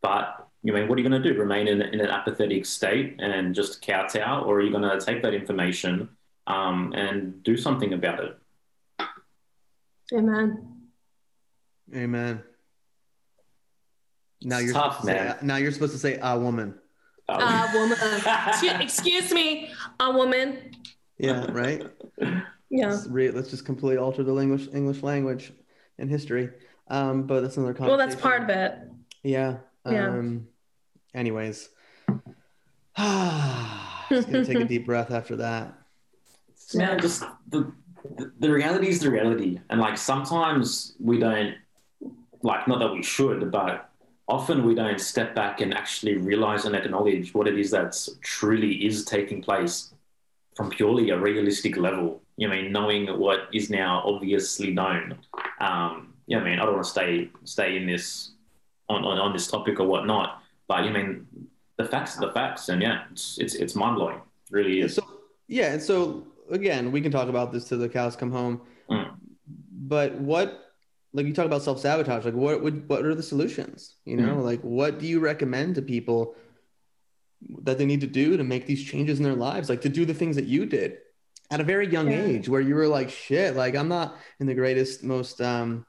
But 0.02 0.48
you 0.62 0.72
mean, 0.72 0.88
what 0.88 0.98
are 0.98 1.02
you 1.02 1.08
going 1.08 1.22
to 1.22 1.32
do? 1.32 1.38
Remain 1.38 1.68
in, 1.68 1.80
in, 1.82 2.00
an 2.00 2.08
apathetic 2.08 2.66
state 2.66 3.16
and 3.18 3.54
just 3.54 3.84
kowtow, 3.84 4.42
or 4.42 4.56
are 4.56 4.62
you 4.62 4.70
going 4.70 4.82
to 4.82 5.04
take 5.04 5.22
that 5.22 5.34
information 5.34 6.08
um, 6.46 6.92
and 6.94 7.42
do 7.42 7.56
something 7.56 7.92
about 7.92 8.20
it? 8.24 8.38
Amen. 10.12 10.80
Amen. 11.94 12.42
Now 14.42 14.58
you're 14.58 14.72
tough, 14.72 15.04
man. 15.04 15.38
Say, 15.38 15.46
now 15.46 15.56
you're 15.56 15.72
supposed 15.72 15.92
to 15.92 15.98
say 15.98 16.18
a 16.20 16.38
woman. 16.38 16.74
A 17.28 17.70
woman. 17.74 17.96
excuse, 18.48 18.72
excuse 18.80 19.32
me, 19.32 19.70
a 20.00 20.10
woman. 20.12 20.72
Yeah, 21.18 21.46
right. 21.50 21.86
Yeah. 22.72 22.90
Let's, 22.90 23.08
re- 23.08 23.32
let's 23.32 23.50
just 23.50 23.64
completely 23.64 23.96
alter 23.96 24.22
the 24.22 24.32
English 24.36 24.68
English 24.72 25.02
language 25.02 25.52
and 25.98 26.08
history. 26.08 26.50
Um, 26.86 27.24
but 27.24 27.40
that's 27.40 27.56
another 27.56 27.74
conversation. 27.74 27.98
Well, 27.98 28.06
that's 28.08 28.20
part 28.20 28.44
of 28.44 28.48
it. 28.48 28.78
Yeah. 29.24 29.56
Yeah. 29.84 30.06
Um, 30.08 30.46
anyways, 31.12 31.68
just 32.96 34.30
gonna 34.30 34.44
take 34.44 34.60
a 34.60 34.64
deep 34.66 34.86
breath 34.90 35.10
after 35.10 35.34
that. 35.34 35.74
Man, 36.72 37.00
just 37.00 37.24
the, 37.48 37.72
the 38.16 38.32
the 38.38 38.52
reality 38.52 38.86
is 38.86 39.00
the 39.00 39.10
reality, 39.10 39.58
and 39.68 39.80
like 39.80 39.98
sometimes 39.98 40.94
we 41.00 41.18
don't 41.18 41.56
like 42.42 42.68
not 42.68 42.78
that 42.78 42.92
we 42.92 43.02
should, 43.02 43.50
but 43.50 43.89
often 44.30 44.64
we 44.64 44.74
don't 44.74 45.00
step 45.00 45.34
back 45.34 45.60
and 45.60 45.74
actually 45.74 46.16
realize 46.16 46.64
and 46.64 46.76
acknowledge 46.76 47.34
what 47.34 47.48
it 47.48 47.58
is 47.58 47.70
that 47.72 47.96
truly 48.22 48.86
is 48.86 49.04
taking 49.04 49.42
place 49.42 49.92
from 50.56 50.70
purely 50.70 51.10
a 51.10 51.18
realistic 51.18 51.76
level. 51.76 52.22
You 52.36 52.48
know, 52.48 52.54
I 52.54 52.62
mean, 52.62 52.72
knowing 52.72 53.18
what 53.18 53.48
is 53.52 53.70
now 53.70 54.02
obviously 54.06 54.70
known. 54.72 55.18
Um, 55.60 56.14
yeah, 56.26 56.38
I 56.38 56.44
mean, 56.44 56.58
I 56.60 56.64
don't 56.64 56.74
want 56.74 56.84
to 56.84 56.90
stay 56.90 57.30
stay 57.44 57.76
in 57.76 57.86
this 57.86 58.32
on, 58.88 59.04
on, 59.04 59.18
on 59.18 59.32
this 59.32 59.48
topic 59.48 59.80
or 59.80 59.86
whatnot, 59.86 60.42
but 60.68 60.84
you 60.84 60.90
mean 60.90 61.26
the 61.76 61.84
facts 61.84 62.16
are 62.16 62.26
the 62.26 62.32
facts, 62.32 62.68
and 62.68 62.80
yeah, 62.80 63.02
it's 63.10 63.38
it's 63.38 63.54
it's 63.54 63.74
mind 63.74 63.96
blowing, 63.96 64.20
really 64.50 64.80
is. 64.80 64.94
So 64.94 65.06
yeah, 65.48 65.72
and 65.72 65.82
so 65.82 66.26
again, 66.50 66.92
we 66.92 67.00
can 67.00 67.10
talk 67.10 67.28
about 67.28 67.52
this 67.52 67.64
till 67.68 67.78
the 67.78 67.88
cows 67.88 68.14
come 68.16 68.30
home. 68.30 68.60
Mm. 68.88 69.10
But 69.72 70.14
what 70.14 70.69
like 71.12 71.26
you 71.26 71.34
talk 71.34 71.46
about 71.46 71.62
self 71.62 71.80
sabotage. 71.80 72.24
Like 72.24 72.34
what 72.34 72.62
would 72.62 72.88
what 72.88 73.04
are 73.04 73.14
the 73.14 73.22
solutions? 73.22 73.96
You 74.04 74.16
know, 74.16 74.34
mm-hmm. 74.34 74.42
like 74.42 74.60
what 74.60 74.98
do 74.98 75.06
you 75.06 75.20
recommend 75.20 75.74
to 75.74 75.82
people 75.82 76.34
that 77.62 77.78
they 77.78 77.86
need 77.86 78.02
to 78.02 78.06
do 78.06 78.36
to 78.36 78.44
make 78.44 78.66
these 78.66 78.84
changes 78.84 79.18
in 79.18 79.24
their 79.24 79.34
lives? 79.34 79.68
Like 79.68 79.80
to 79.82 79.88
do 79.88 80.04
the 80.04 80.14
things 80.14 80.36
that 80.36 80.44
you 80.44 80.66
did 80.66 80.98
at 81.50 81.60
a 81.60 81.64
very 81.64 81.90
young 81.90 82.10
yeah. 82.10 82.22
age, 82.22 82.48
where 82.48 82.60
you 82.60 82.74
were 82.76 82.86
like, 82.86 83.10
shit, 83.10 83.56
like 83.56 83.74
I'm 83.74 83.88
not 83.88 84.16
in 84.38 84.46
the 84.46 84.54
greatest, 84.54 85.02
most 85.02 85.40
um, 85.40 85.84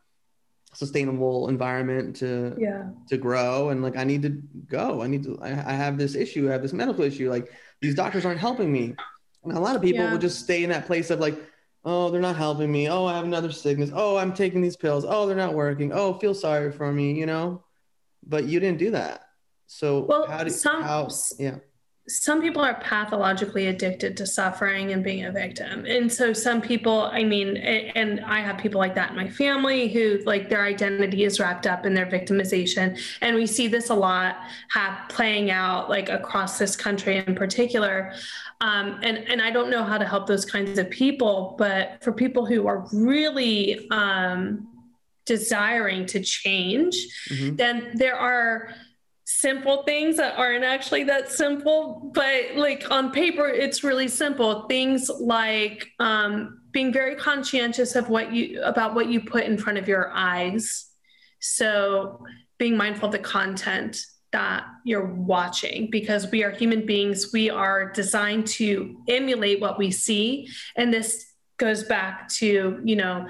sustainable 0.74 1.50
environment 1.50 2.16
to 2.18 2.56
yeah 2.58 2.90
to 3.10 3.18
grow, 3.18 3.70
and 3.70 3.84
like 3.84 3.98
I 3.98 4.04
need 4.04 4.24
to 4.24 4.42
go. 4.68 5.02
I 5.02 5.08
need 5.08 5.24
to. 5.24 5.38
I, 5.42 5.50
I 5.50 5.74
have 5.74 5.98
this 5.98 6.16
issue. 6.16 6.50
I 6.50 6.54
have 6.54 6.64
this 6.64 6.74
medical 6.74 7.04
issue. 7.04 7.30
Like 7.30 7.52
these 7.82 7.96
doctors 7.96 8.26
aren't 8.26 8.40
helping 8.40 8.72
me. 8.72 8.96
And 9.44 9.58
a 9.58 9.60
lot 9.60 9.76
of 9.76 9.82
people 9.82 10.04
yeah. 10.04 10.12
will 10.12 10.20
just 10.20 10.40
stay 10.40 10.64
in 10.64 10.70
that 10.70 10.86
place 10.86 11.10
of 11.10 11.20
like 11.20 11.36
oh 11.84 12.10
they're 12.10 12.22
not 12.22 12.36
helping 12.36 12.72
me. 12.72 12.90
Oh 12.90 13.06
i 13.06 13.16
have 13.16 13.26
another 13.26 13.52
sickness. 13.52 13.92
Oh 13.94 14.18
i'm 14.18 14.34
taking 14.34 14.62
these 14.62 14.78
pills. 14.78 15.06
Oh 15.08 15.26
they're 15.26 15.36
not 15.36 15.54
working. 15.54 15.92
Oh 15.92 16.14
feel 16.20 16.34
sorry 16.34 16.72
for 16.72 16.92
me 16.92 17.14
you 17.14 17.26
know? 17.26 17.64
But 18.26 18.46
you 18.46 18.60
didn't 18.60 18.80
do 18.80 18.92
that. 18.92 19.22
So 19.68 20.02
well 20.02 20.28
how 20.28 20.44
do 20.44 20.50
some 20.50 20.84
how, 20.84 21.10
yeah 21.40 21.58
some 22.20 22.42
people 22.42 22.62
are 22.62 22.76
pathologically 22.76 23.68
addicted 23.68 24.18
to 24.18 24.26
suffering 24.26 24.92
and 24.92 25.04
being 25.04 25.26
a 25.26 25.32
victim. 25.32 25.86
And 25.86 26.12
so 26.12 26.34
some 26.34 26.62
people 26.62 27.10
i 27.14 27.24
mean 27.24 27.58
and 27.58 28.22
i 28.22 28.40
have 28.40 28.58
people 28.58 28.80
like 28.80 28.96
that 28.96 29.12
in 29.12 29.16
my 29.16 29.30
family 29.30 29.88
who 29.88 30.20
like 30.26 30.50
their 30.50 30.64
identity 30.64 31.24
is 31.24 31.40
wrapped 31.40 31.68
up 31.68 31.86
in 31.86 31.94
their 31.94 32.06
victimization. 32.06 33.00
And 33.22 33.36
we 33.36 33.48
see 33.48 33.68
this 33.68 33.90
a 33.90 33.96
lot 33.96 34.38
have 34.72 35.10
playing 35.10 35.52
out 35.52 35.90
like 35.90 36.10
across 36.10 36.58
this 36.58 36.76
country 36.76 37.18
in 37.18 37.36
particular. 37.36 38.14
Um, 38.60 39.00
and 39.02 39.18
and 39.18 39.42
I 39.42 39.50
don't 39.50 39.70
know 39.70 39.84
how 39.84 39.98
to 39.98 40.06
help 40.06 40.28
those 40.28 40.46
kinds 40.46 40.78
of 40.78 40.90
people, 40.90 41.56
but 41.58 42.04
for 42.04 42.12
people 42.12 42.46
who 42.46 42.68
are 42.68 42.88
really 42.94 43.90
um, 43.90 44.68
desiring 45.26 46.06
to 46.08 46.20
change, 46.20 46.96
mm-hmm. 47.30 47.56
then 47.56 47.92
there 47.96 48.16
are 48.16 48.74
simple 49.42 49.82
things 49.84 50.18
that 50.18 50.38
aren't 50.38 50.64
actually 50.64 51.04
that 51.06 51.32
simple, 51.32 52.12
but 52.14 52.56
like 52.56 52.92
on 52.92 53.12
paper, 53.12 53.48
it's 53.48 53.84
really 53.84 54.08
simple. 54.08 54.68
Things 54.68 55.10
like 55.10 55.88
um, 56.00 56.62
being 56.72 56.94
very 56.94 57.16
conscientious 57.16 57.96
of 57.96 58.08
what 58.08 58.32
you 58.32 58.62
about 58.62 58.94
what 58.94 59.08
you 59.08 59.20
put 59.20 59.44
in 59.44 59.58
front 59.58 59.80
of 59.80 59.88
your 59.88 60.12
eyes. 60.14 60.86
So 61.40 62.24
being 62.60 62.78
mindful 62.78 63.08
of 63.08 63.14
the 63.14 63.20
content 63.20 64.06
that 64.32 64.64
you're 64.86 65.14
watching 65.14 65.90
because 65.90 66.30
we 66.30 66.44
are 66.44 66.52
human 66.52 66.86
beings. 66.86 67.32
We 67.34 67.50
are 67.50 67.92
designed 67.92 68.46
to 68.60 68.96
emulate 69.08 69.60
what 69.60 69.80
we 69.80 69.90
see. 69.90 70.50
And 70.78 70.94
this 70.94 71.26
goes 71.58 71.84
back 71.84 72.30
to, 72.30 72.80
you 72.84 72.96
know, 72.96 73.28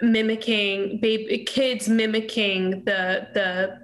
mimicking 0.00 1.00
baby 1.00 1.44
kids 1.44 1.86
mimicking 1.86 2.84
the 2.84 3.28
the 3.34 3.78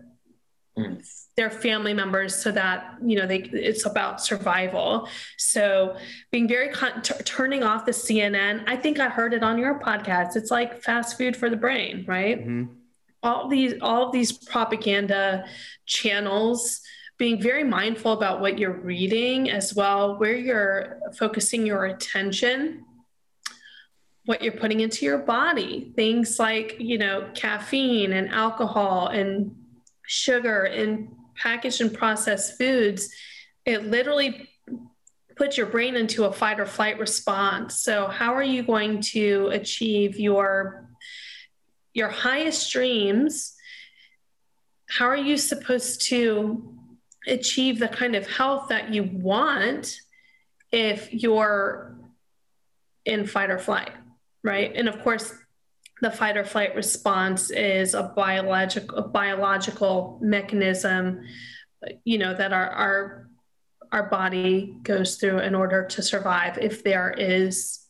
mm. 0.79 1.07
Their 1.37 1.51
family 1.51 1.95
members 1.95 2.35
so 2.35 2.51
that 2.51 2.97
you 3.05 3.17
know 3.17 3.27
they 3.27 3.39
it's 3.39 3.87
about 3.87 4.23
survival. 4.23 5.09
So 5.39 5.97
being 6.31 6.49
very 6.49 6.71
con- 6.71 7.03
t- 7.03 7.15
turning 7.25 7.63
off 7.63 7.87
the 7.87 7.93
cnn 7.93 8.63
i 8.67 8.77
think 8.77 8.99
i 8.99 9.09
heard 9.09 9.33
it 9.33 9.43
on 9.43 9.59
your 9.59 9.81
podcast. 9.81 10.37
It's 10.37 10.51
like 10.51 10.83
fast 10.83 11.17
food 11.17 11.37
for 11.37 11.51
the 11.51 11.57
brain 11.57 12.05
right? 12.07 12.41
Mm-hmm. 12.41 12.73
All 13.23 13.49
these 13.49 13.75
all 13.81 14.07
of 14.07 14.13
these 14.13 14.33
propaganda 14.33 15.45
channels 15.87 16.81
being 17.19 17.41
very 17.41 17.65
mindful 17.65 18.13
about 18.13 18.41
what 18.41 18.59
you're 18.59 18.81
reading 18.81 19.51
as 19.51 19.75
well 19.75 20.19
where 20.19 20.37
you're 20.37 20.99
focusing 21.19 21.67
your 21.67 21.85
attention 21.85 22.85
what 24.27 24.43
you're 24.43 24.53
putting 24.53 24.81
into 24.81 25.05
your 25.05 25.19
body. 25.19 25.93
Things 25.97 26.39
like 26.39 26.77
you 26.79 26.99
know 26.99 27.29
caffeine 27.35 28.13
and 28.13 28.31
alcohol 28.31 29.09
and 29.09 29.57
sugar 30.07 30.65
and 30.65 31.09
packaged 31.41 31.81
and 31.81 31.95
processed 31.95 32.59
foods 32.59 33.09
it 33.65 33.85
literally 33.85 34.49
puts 35.37 35.57
your 35.57 35.67
brain 35.67 35.97
into 35.97 36.25
a 36.25 36.33
fight 36.33 36.61
or 36.61 36.67
flight 36.67 36.99
response 36.99 37.81
so 37.81 38.07
how 38.07 38.35
are 38.35 38.43
you 38.43 38.63
going 38.63 39.01
to 39.01 39.49
achieve 39.53 40.19
your 40.19 40.91
your 41.93 42.09
highest 42.09 42.73
dreams, 42.73 43.55
how 44.89 45.07
are 45.07 45.17
you 45.17 45.37
supposed 45.37 46.03
to 46.09 46.75
achieve 47.27 47.79
the 47.79 47.89
kind 47.89 48.17
of 48.17 48.27
health 48.27 48.69
that 48.69 48.93
you 48.93 49.05
want 49.05 49.95
if 50.73 51.13
you're 51.13 51.97
in 53.05 53.27
fight 53.27 53.51
or 53.51 53.59
flight, 53.59 53.91
right? 54.43 54.73
And 54.75 54.89
of 54.89 55.03
course, 55.03 55.33
the 56.01 56.11
fight 56.11 56.37
or 56.37 56.45
flight 56.45 56.75
response 56.75 57.51
is 57.51 57.95
a 57.95 58.03
biological 58.03 58.99
a 58.99 59.03
biological 59.03 60.19
mechanism 60.23 61.21
you 62.05 62.19
know 62.19 62.35
that 62.35 62.53
our 62.53 62.69
our 62.71 63.27
our 63.93 64.09
body 64.09 64.75
goes 64.83 65.17
through 65.17 65.39
in 65.41 65.55
order 65.55 65.85
to 65.85 66.03
survive 66.03 66.59
if 66.59 66.85
there 66.85 67.11
is 67.11 67.81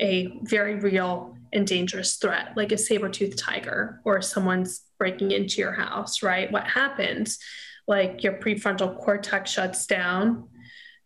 a 0.00 0.38
very 0.42 0.74
real 0.76 1.36
and 1.52 1.66
dangerous 1.66 2.16
threat 2.16 2.52
like 2.56 2.72
a 2.72 2.78
saber-toothed 2.78 3.38
tiger 3.38 4.00
or 4.04 4.20
someone's 4.20 4.82
breaking 4.98 5.30
into 5.30 5.60
your 5.60 5.72
house 5.72 6.22
right? 6.22 6.50
What 6.50 6.66
happens? 6.66 7.38
Like 7.86 8.22
your 8.22 8.34
prefrontal 8.34 8.98
cortex 8.98 9.50
shuts 9.50 9.86
down 9.86 10.48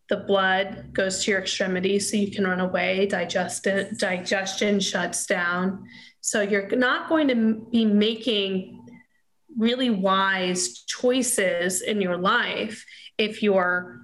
the 0.08 0.16
blood 0.16 0.92
goes 0.92 1.22
to 1.24 1.30
your 1.30 1.40
extremities 1.40 2.10
so 2.10 2.16
you 2.16 2.30
can 2.30 2.46
run 2.46 2.60
away 2.60 3.06
digestion 3.06 3.96
digestion 3.98 4.80
shuts 4.80 5.26
down 5.26 5.86
so 6.28 6.42
you're 6.42 6.68
not 6.76 7.08
going 7.08 7.28
to 7.28 7.66
be 7.70 7.86
making 7.86 8.86
really 9.56 9.88
wise 9.88 10.82
choices 10.82 11.80
in 11.80 12.02
your 12.02 12.18
life 12.18 12.84
if 13.16 13.42
your 13.42 14.02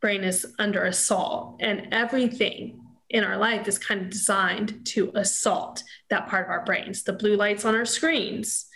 brain 0.00 0.24
is 0.24 0.44
under 0.58 0.82
assault. 0.82 1.58
And 1.60 1.86
everything 1.92 2.80
in 3.08 3.22
our 3.22 3.36
life 3.36 3.68
is 3.68 3.78
kind 3.78 4.00
of 4.00 4.10
designed 4.10 4.84
to 4.86 5.12
assault 5.14 5.84
that 6.10 6.26
part 6.26 6.46
of 6.46 6.50
our 6.50 6.64
brains. 6.64 7.04
The 7.04 7.12
blue 7.12 7.36
lights 7.36 7.64
on 7.64 7.76
our 7.76 7.86
screens 7.86 8.66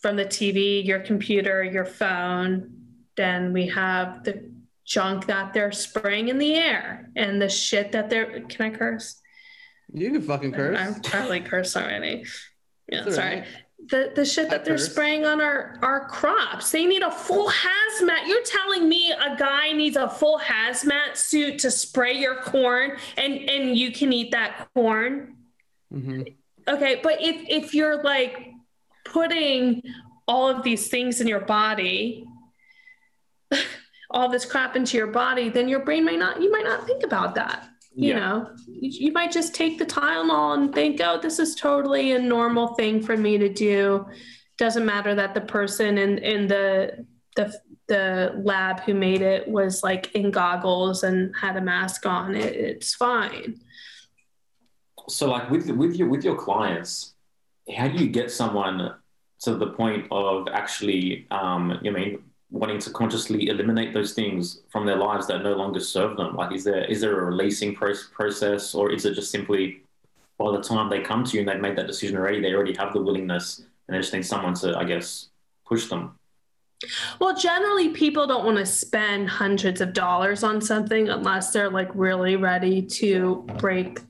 from 0.00 0.16
the 0.16 0.24
tv 0.24 0.84
your 0.84 0.98
computer 0.98 1.62
your 1.62 1.84
phone. 1.84 2.72
Then 3.16 3.52
we 3.52 3.68
have 3.68 4.24
the 4.24 4.50
junk 4.84 5.26
that 5.26 5.52
they're 5.52 5.70
spraying 5.70 6.26
in 6.26 6.38
the 6.38 6.56
air 6.56 7.08
and 7.14 7.40
the 7.40 7.48
shit 7.48 7.92
that 7.92 8.10
they're 8.10 8.40
can 8.40 8.74
i 8.74 8.76
curse 8.76 9.21
you 9.92 10.10
can 10.10 10.22
fucking 10.22 10.52
curse 10.52 10.78
i'm 10.78 11.00
probably 11.02 11.40
cursed 11.40 11.76
already 11.76 12.24
yeah 12.88 13.02
That's 13.04 13.16
sorry 13.16 13.36
right. 13.40 13.46
the 13.90 14.12
the 14.14 14.24
shit 14.24 14.48
that 14.50 14.64
they're 14.64 14.74
curse. 14.74 14.90
spraying 14.90 15.24
on 15.26 15.40
our 15.40 15.76
our 15.82 16.06
crops. 16.08 16.70
They 16.70 16.86
need 16.86 17.02
a 17.02 17.10
full 17.10 17.50
hazmat. 17.50 18.28
You're 18.28 18.44
telling 18.44 18.88
me 18.88 19.10
a 19.12 19.34
guy 19.36 19.72
needs 19.72 19.96
a 19.96 20.08
full 20.08 20.38
hazmat 20.38 21.16
suit 21.16 21.58
to 21.60 21.70
spray 21.70 22.12
your 22.16 22.36
corn 22.36 22.96
and 23.16 23.34
and 23.50 23.76
you 23.76 23.90
can 23.90 24.12
eat 24.12 24.30
that 24.30 24.68
corn? 24.74 25.34
hmm 25.90 26.22
Okay, 26.68 27.00
but 27.02 27.20
if 27.20 27.36
if 27.48 27.74
you're 27.74 28.02
like 28.04 28.52
putting 29.04 29.82
all 30.28 30.48
of 30.48 30.62
these 30.62 30.86
things 30.88 31.20
in 31.20 31.26
your 31.26 31.40
body, 31.40 32.24
all 34.12 34.28
this 34.28 34.44
crap 34.44 34.76
into 34.76 34.96
your 34.96 35.08
body, 35.08 35.48
then 35.48 35.68
your 35.68 35.80
brain 35.80 36.04
might 36.04 36.18
not 36.20 36.40
you 36.40 36.50
might 36.52 36.64
not 36.64 36.86
think 36.86 37.02
about 37.02 37.34
that 37.34 37.68
you 37.94 38.10
Yeah. 38.14 38.18
know 38.20 38.50
you, 38.66 39.06
you 39.06 39.12
might 39.12 39.30
just 39.32 39.54
take 39.54 39.78
the 39.78 39.86
tylenol 39.86 40.54
and 40.56 40.74
think 40.74 41.00
oh 41.02 41.18
this 41.20 41.38
is 41.38 41.54
totally 41.54 42.12
a 42.12 42.18
normal 42.18 42.68
thing 42.74 43.02
for 43.02 43.16
me 43.16 43.38
to 43.38 43.48
do 43.48 44.06
doesn't 44.58 44.84
matter 44.86 45.14
that 45.14 45.34
the 45.34 45.40
person 45.40 45.98
in 45.98 46.18
in 46.18 46.46
the 46.48 47.04
the 47.36 47.52
the 47.88 48.32
lab 48.42 48.80
who 48.80 48.94
made 48.94 49.20
it 49.20 49.46
was 49.48 49.82
like 49.82 50.12
in 50.14 50.30
goggles 50.30 51.02
and 51.02 51.34
had 51.36 51.56
a 51.56 51.60
mask 51.60 52.06
on 52.06 52.34
it, 52.34 52.54
it's 52.54 52.94
fine 52.94 53.56
So, 55.08 55.28
like 55.28 55.50
with 55.50 55.68
with 55.70 55.96
your 55.96 56.08
with 56.08 56.24
your 56.24 56.36
clients, 56.36 57.14
how 57.76 57.88
do 57.88 57.96
you 58.02 58.08
get 58.08 58.30
someone 58.30 58.94
to 59.40 59.54
the 59.56 59.66
point 59.80 60.06
of 60.12 60.46
actually, 60.52 61.26
um, 61.32 61.78
you 61.82 61.90
mean, 61.90 62.22
wanting 62.52 62.78
to 62.78 62.90
consciously 62.90 63.48
eliminate 63.48 63.92
those 63.92 64.12
things 64.12 64.60
from 64.70 64.86
their 64.86 64.96
lives 64.96 65.26
that 65.26 65.42
no 65.42 65.54
longer 65.54 65.80
serve 65.80 66.16
them? 66.16 66.36
Like, 66.36 66.54
is 66.54 66.62
there 66.64 66.84
is 66.84 67.00
there 67.00 67.18
a 67.18 67.24
releasing 67.24 67.74
pro- 67.74 67.94
process, 68.12 68.74
or 68.74 68.92
is 68.92 69.04
it 69.04 69.14
just 69.14 69.30
simply 69.30 69.82
by 70.38 70.52
the 70.52 70.62
time 70.62 70.88
they 70.88 71.00
come 71.00 71.24
to 71.24 71.34
you 71.34 71.40
and 71.40 71.48
they've 71.48 71.60
made 71.60 71.76
that 71.76 71.86
decision 71.86 72.16
already, 72.16 72.40
they 72.40 72.52
already 72.54 72.74
have 72.74 72.92
the 72.92 73.00
willingness, 73.00 73.58
and 73.58 73.94
they 73.94 73.98
just 74.00 74.12
need 74.12 74.26
someone 74.26 74.54
to, 74.54 74.76
I 74.76 74.84
guess, 74.84 75.28
push 75.66 75.88
them? 75.88 76.18
well 77.20 77.36
generally 77.36 77.90
people 77.90 78.26
don't 78.26 78.44
want 78.44 78.56
to 78.56 78.66
spend 78.66 79.28
hundreds 79.28 79.80
of 79.80 79.92
dollars 79.92 80.42
on 80.42 80.60
something 80.60 81.10
unless 81.10 81.52
they're 81.52 81.70
like 81.70 81.88
really 81.94 82.34
ready 82.34 82.82
to 82.82 83.46
break 83.56 84.00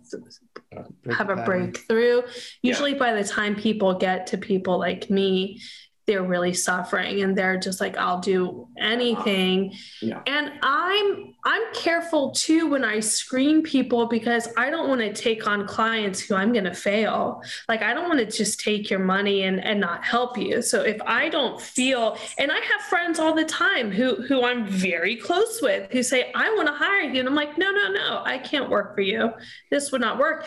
Break 1.02 1.16
have 1.16 1.30
a 1.30 1.36
breakthrough. 1.44 2.22
Usually, 2.62 2.94
by 2.94 3.12
the 3.12 3.24
time 3.24 3.56
people 3.56 3.94
get 3.94 4.26
to 4.28 4.38
people 4.38 4.78
like 4.78 5.10
me, 5.10 5.60
they're 6.06 6.22
really 6.22 6.52
suffering 6.52 7.22
and 7.22 7.36
they're 7.36 7.58
just 7.58 7.80
like, 7.80 7.96
I'll 7.96 8.20
do 8.20 8.68
anything. 8.76 9.70
Uh-huh. 9.70 9.78
Yeah. 10.02 10.22
And 10.26 10.52
I'm 10.62 11.34
I'm 11.44 11.62
careful 11.74 12.30
too 12.30 12.68
when 12.68 12.84
I 12.84 13.00
screen 13.00 13.62
people 13.62 14.06
because 14.06 14.48
I 14.56 14.70
don't 14.70 14.88
want 14.88 15.00
to 15.00 15.12
take 15.12 15.46
on 15.46 15.66
clients 15.66 16.20
who 16.20 16.34
I'm 16.34 16.52
gonna 16.52 16.74
fail. 16.74 17.42
Like 17.68 17.82
I 17.82 17.94
don't 17.94 18.08
want 18.08 18.18
to 18.20 18.26
just 18.26 18.60
take 18.60 18.90
your 18.90 18.98
money 19.00 19.42
and, 19.42 19.62
and 19.62 19.80
not 19.80 20.04
help 20.04 20.36
you. 20.36 20.62
So 20.62 20.82
if 20.82 21.00
I 21.02 21.28
don't 21.28 21.60
feel 21.60 22.18
and 22.38 22.50
I 22.50 22.58
have 22.58 22.80
friends 22.88 23.18
all 23.18 23.34
the 23.34 23.44
time 23.44 23.90
who 23.90 24.16
who 24.22 24.44
I'm 24.44 24.66
very 24.66 25.16
close 25.16 25.60
with 25.62 25.90
who 25.92 26.02
say, 26.02 26.32
I 26.34 26.52
want 26.54 26.66
to 26.68 26.74
hire 26.74 27.02
you. 27.02 27.20
And 27.20 27.28
I'm 27.28 27.34
like, 27.34 27.58
no, 27.58 27.70
no, 27.70 27.88
no, 27.88 28.22
I 28.24 28.38
can't 28.38 28.68
work 28.68 28.94
for 28.94 29.02
you. 29.02 29.32
This 29.70 29.92
would 29.92 30.00
not 30.00 30.18
work 30.18 30.46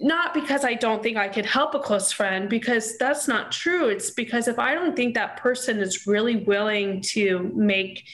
not 0.00 0.34
because 0.34 0.64
I 0.64 0.74
don't 0.74 1.02
think 1.02 1.16
I 1.16 1.28
could 1.28 1.46
help 1.46 1.74
a 1.74 1.78
close 1.78 2.12
friend, 2.12 2.48
because 2.48 2.98
that's 2.98 3.26
not 3.26 3.50
true. 3.52 3.88
It's 3.88 4.10
because 4.10 4.48
if 4.48 4.58
I 4.58 4.74
don't 4.74 4.94
think 4.94 5.14
that 5.14 5.36
person 5.38 5.78
is 5.80 6.06
really 6.06 6.36
willing 6.36 7.00
to 7.12 7.50
make 7.54 8.04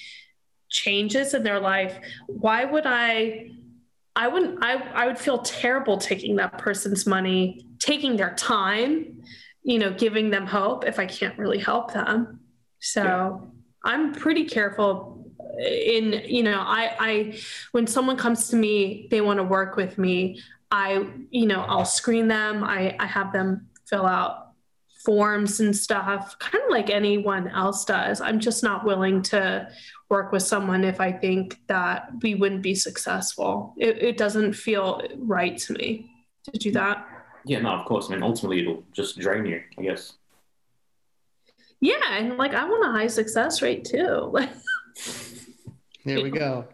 changes 0.69 1.35
in 1.35 1.43
their 1.43 1.61
life, 1.61 1.99
why 2.29 2.65
would 2.65 2.87
I? 2.87 3.51
I 4.15 4.29
wouldn't. 4.29 4.59
I 4.63 4.75
I 4.75 5.07
would 5.07 5.19
feel 5.19 5.39
terrible 5.39 5.99
taking 5.99 6.37
that 6.37 6.59
person's 6.59 7.07
money, 7.07 7.67
taking 7.79 8.17
their 8.17 8.35
time, 8.35 9.23
you 9.63 9.79
know, 9.79 9.91
giving 9.93 10.31
them 10.31 10.47
hope 10.47 10.85
if 10.85 10.99
I 10.99 11.07
can't 11.07 11.39
really 11.39 11.59
help 11.59 11.93
them. 11.93 12.41
So 12.79 13.03
Yeah. 13.03 13.39
I'm 13.85 14.13
pretty 14.13 14.45
careful 14.45 15.31
in 15.61 16.23
you 16.27 16.43
know 16.43 16.61
I 16.61 16.97
I 16.99 17.39
when 17.73 17.87
someone 17.87 18.17
comes 18.17 18.49
to 18.49 18.57
me 18.57 19.09
they 19.11 19.21
want 19.21 19.39
to 19.39 19.45
work 19.45 19.77
with 19.77 19.99
me 19.99 20.41
I, 20.73 21.07
you 21.31 21.47
know, 21.47 21.61
I'll 21.61 21.85
screen 21.85 22.27
them. 22.27 22.65
I, 22.65 22.97
I 22.99 23.07
have 23.07 23.33
them 23.33 23.69
fill 23.87 24.07
out 24.07 24.55
forms 25.05 25.61
and 25.61 25.77
stuff, 25.77 26.39
kind 26.39 26.65
of 26.65 26.71
like 26.71 26.89
anyone 26.89 27.49
else 27.49 27.85
does. 27.85 28.21
I'm 28.21 28.41
just 28.41 28.63
not 28.63 28.85
willing 28.85 29.21
to 29.23 29.69
work 30.09 30.33
with 30.33 30.43
someone 30.43 30.83
if 30.83 30.99
I 31.01 31.13
think 31.13 31.61
that 31.67 32.09
we 32.23 32.35
wouldn't 32.35 32.63
be 32.63 32.75
successful. 32.75 33.75
It, 33.77 34.03
it 34.03 34.17
doesn't 34.17 34.55
feel 34.55 35.03
right 35.19 35.59
to 35.59 35.75
me 35.75 36.11
to 36.51 36.59
do 36.59 36.73
that. 36.73 37.07
Yeah, 37.45 37.61
no, 37.61 37.71
of 37.71 37.85
course. 37.85 38.09
I 38.09 38.15
mean, 38.15 38.23
ultimately, 38.23 38.61
it'll 38.61 38.85
just 38.93 39.19
drain 39.19 39.45
you, 39.45 39.61
I 39.79 39.83
guess. 39.83 40.15
Yeah, 41.81 42.17
and 42.17 42.39
like 42.39 42.55
I 42.55 42.65
want 42.65 42.87
a 42.87 42.93
high 42.93 43.09
success 43.09 43.61
rate 43.61 43.85
too. 43.85 44.31
Like 44.33 44.51
There 46.05 46.23
we 46.23 46.31
go. 46.31 46.67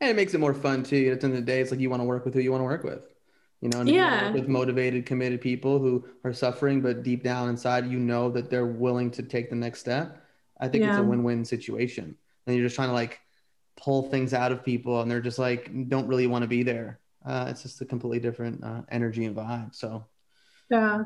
And 0.00 0.10
it 0.10 0.16
makes 0.16 0.34
it 0.34 0.40
more 0.40 0.54
fun 0.54 0.82
too. 0.82 1.10
At 1.10 1.20
the 1.20 1.26
end 1.26 1.36
of 1.36 1.40
the 1.40 1.46
day, 1.46 1.60
it's 1.60 1.70
like 1.70 1.80
you 1.80 1.90
want 1.90 2.00
to 2.00 2.04
work 2.04 2.24
with 2.24 2.34
who 2.34 2.40
you 2.40 2.52
want 2.52 2.60
to 2.60 2.64
work 2.64 2.84
with. 2.84 3.00
You 3.60 3.68
know, 3.70 3.80
and 3.80 3.88
if 3.88 3.94
you 3.96 4.02
wanna 4.02 4.26
Yeah. 4.26 4.32
with 4.32 4.48
motivated, 4.48 5.06
committed 5.06 5.40
people 5.40 5.78
who 5.78 6.04
are 6.24 6.32
suffering, 6.32 6.80
but 6.82 7.02
deep 7.02 7.22
down 7.22 7.48
inside, 7.48 7.86
you 7.90 7.98
know 7.98 8.30
that 8.30 8.50
they're 8.50 8.66
willing 8.66 9.10
to 9.12 9.22
take 9.22 9.50
the 9.50 9.56
next 9.56 9.80
step. 9.80 10.22
I 10.60 10.68
think 10.68 10.84
it's 10.84 10.98
a 10.98 11.02
win-win 11.02 11.44
situation. 11.44 12.16
And 12.46 12.56
you're 12.56 12.66
just 12.66 12.76
trying 12.76 12.88
to 12.88 12.94
like 12.94 13.20
pull 13.76 14.04
things 14.10 14.32
out 14.34 14.52
of 14.52 14.64
people, 14.64 15.00
and 15.00 15.10
they're 15.10 15.20
just 15.20 15.38
like 15.38 15.70
don't 15.88 16.06
really 16.08 16.26
want 16.26 16.42
to 16.42 16.48
be 16.48 16.62
there. 16.62 17.00
Uh, 17.24 17.46
it's 17.50 17.62
just 17.62 17.80
a 17.80 17.84
completely 17.84 18.20
different 18.20 18.62
uh, 18.62 18.82
energy 18.90 19.24
and 19.24 19.36
vibe. 19.36 19.74
So 19.74 20.06
Yeah. 20.70 21.04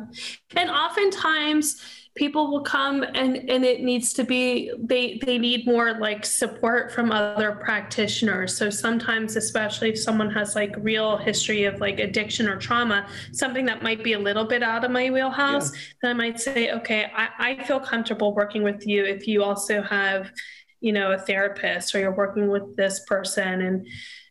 And 0.57 0.71
oftentimes 0.71 1.83
people 2.17 2.51
will 2.51 2.63
come 2.63 3.03
and 3.03 3.37
and 3.49 3.65
it 3.65 3.83
needs 3.83 4.13
to 4.13 4.25
be 4.25 4.73
they 4.79 5.21
they 5.25 5.39
need 5.39 5.65
more 5.65 5.95
like 6.01 6.27
support 6.27 6.91
from 6.93 7.13
other 7.13 7.53
practitioners. 7.53 8.57
So 8.57 8.69
sometimes 8.69 9.37
especially 9.37 9.91
if 9.91 9.99
someone 9.99 10.31
has 10.31 10.55
like 10.57 10.75
real 10.79 11.17
history 11.17 11.65
of 11.65 11.81
like 11.81 12.01
addiction 12.01 12.49
or 12.49 12.57
trauma, 12.57 13.07
something 13.33 13.65
that 13.67 13.83
might 13.83 14.03
be 14.03 14.15
a 14.15 14.19
little 14.19 14.45
bit 14.45 14.63
out 14.63 14.85
of 14.85 14.91
my 14.91 15.11
wheelhouse, 15.11 15.73
then 16.03 16.11
I 16.11 16.15
might 16.15 16.41
say, 16.41 16.73
okay, 16.73 17.13
I, 17.15 17.29
I 17.39 17.65
feel 17.65 17.81
comfortable 17.81 18.35
working 18.35 18.63
with 18.63 18.87
you 18.87 19.05
if 19.05 19.29
you 19.29 19.45
also 19.45 19.83
have, 19.83 20.33
you 20.81 20.93
know, 20.93 21.13
a 21.13 21.19
therapist 21.19 21.95
or 21.95 22.01
you're 22.01 22.17
working 22.17 22.49
with 22.49 22.77
this 22.77 23.01
person 23.07 23.63
and 23.63 23.87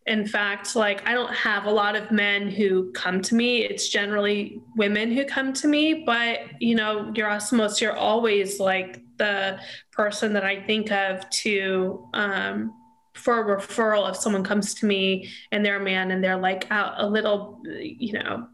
in 0.09 0.25
fact, 0.25 0.75
like 0.75 1.07
I 1.07 1.13
don't 1.13 1.33
have 1.33 1.65
a 1.65 1.71
lot 1.71 1.95
of 1.95 2.09
men 2.09 2.49
who 2.49 2.91
come 2.93 3.21
to 3.21 3.35
me. 3.35 3.63
It's 3.63 3.89
generally 3.89 4.59
women 4.75 5.11
who 5.11 5.23
come 5.23 5.53
to 5.53 5.67
me. 5.67 6.03
But 6.03 6.39
you 6.59 6.73
know, 6.75 7.13
Erasmus, 7.15 7.79
you're 7.79 7.95
always 7.95 8.59
like 8.59 9.03
the 9.17 9.59
person 9.91 10.33
that 10.33 10.43
I 10.43 10.63
think 10.63 10.91
of 10.91 11.29
to 11.29 12.09
um, 12.15 12.73
for 13.13 13.53
a 13.53 13.57
referral 13.57 14.09
if 14.09 14.15
someone 14.15 14.43
comes 14.43 14.73
to 14.75 14.87
me 14.87 15.29
and 15.51 15.63
they're 15.63 15.79
a 15.79 15.83
man 15.83 16.09
and 16.09 16.23
they're 16.23 16.37
like 16.37 16.65
out 16.71 16.95
a 16.97 17.07
little, 17.07 17.61
you 17.65 18.13
know, 18.13 18.47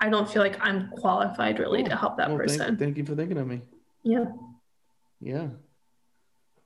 I 0.00 0.08
don't 0.08 0.30
feel 0.30 0.40
like 0.40 0.56
I'm 0.60 0.88
qualified 0.92 1.58
really 1.58 1.84
to 1.84 1.94
help 1.94 2.16
that 2.16 2.28
thank- 2.28 2.40
person. 2.40 2.76
Thank, 2.78 2.96
you 2.96 3.04
for 3.04 3.14
thinking 3.14 3.36
of 3.36 3.46
me. 3.46 3.60
yeah. 4.02 4.24
Yeah. 5.20 5.48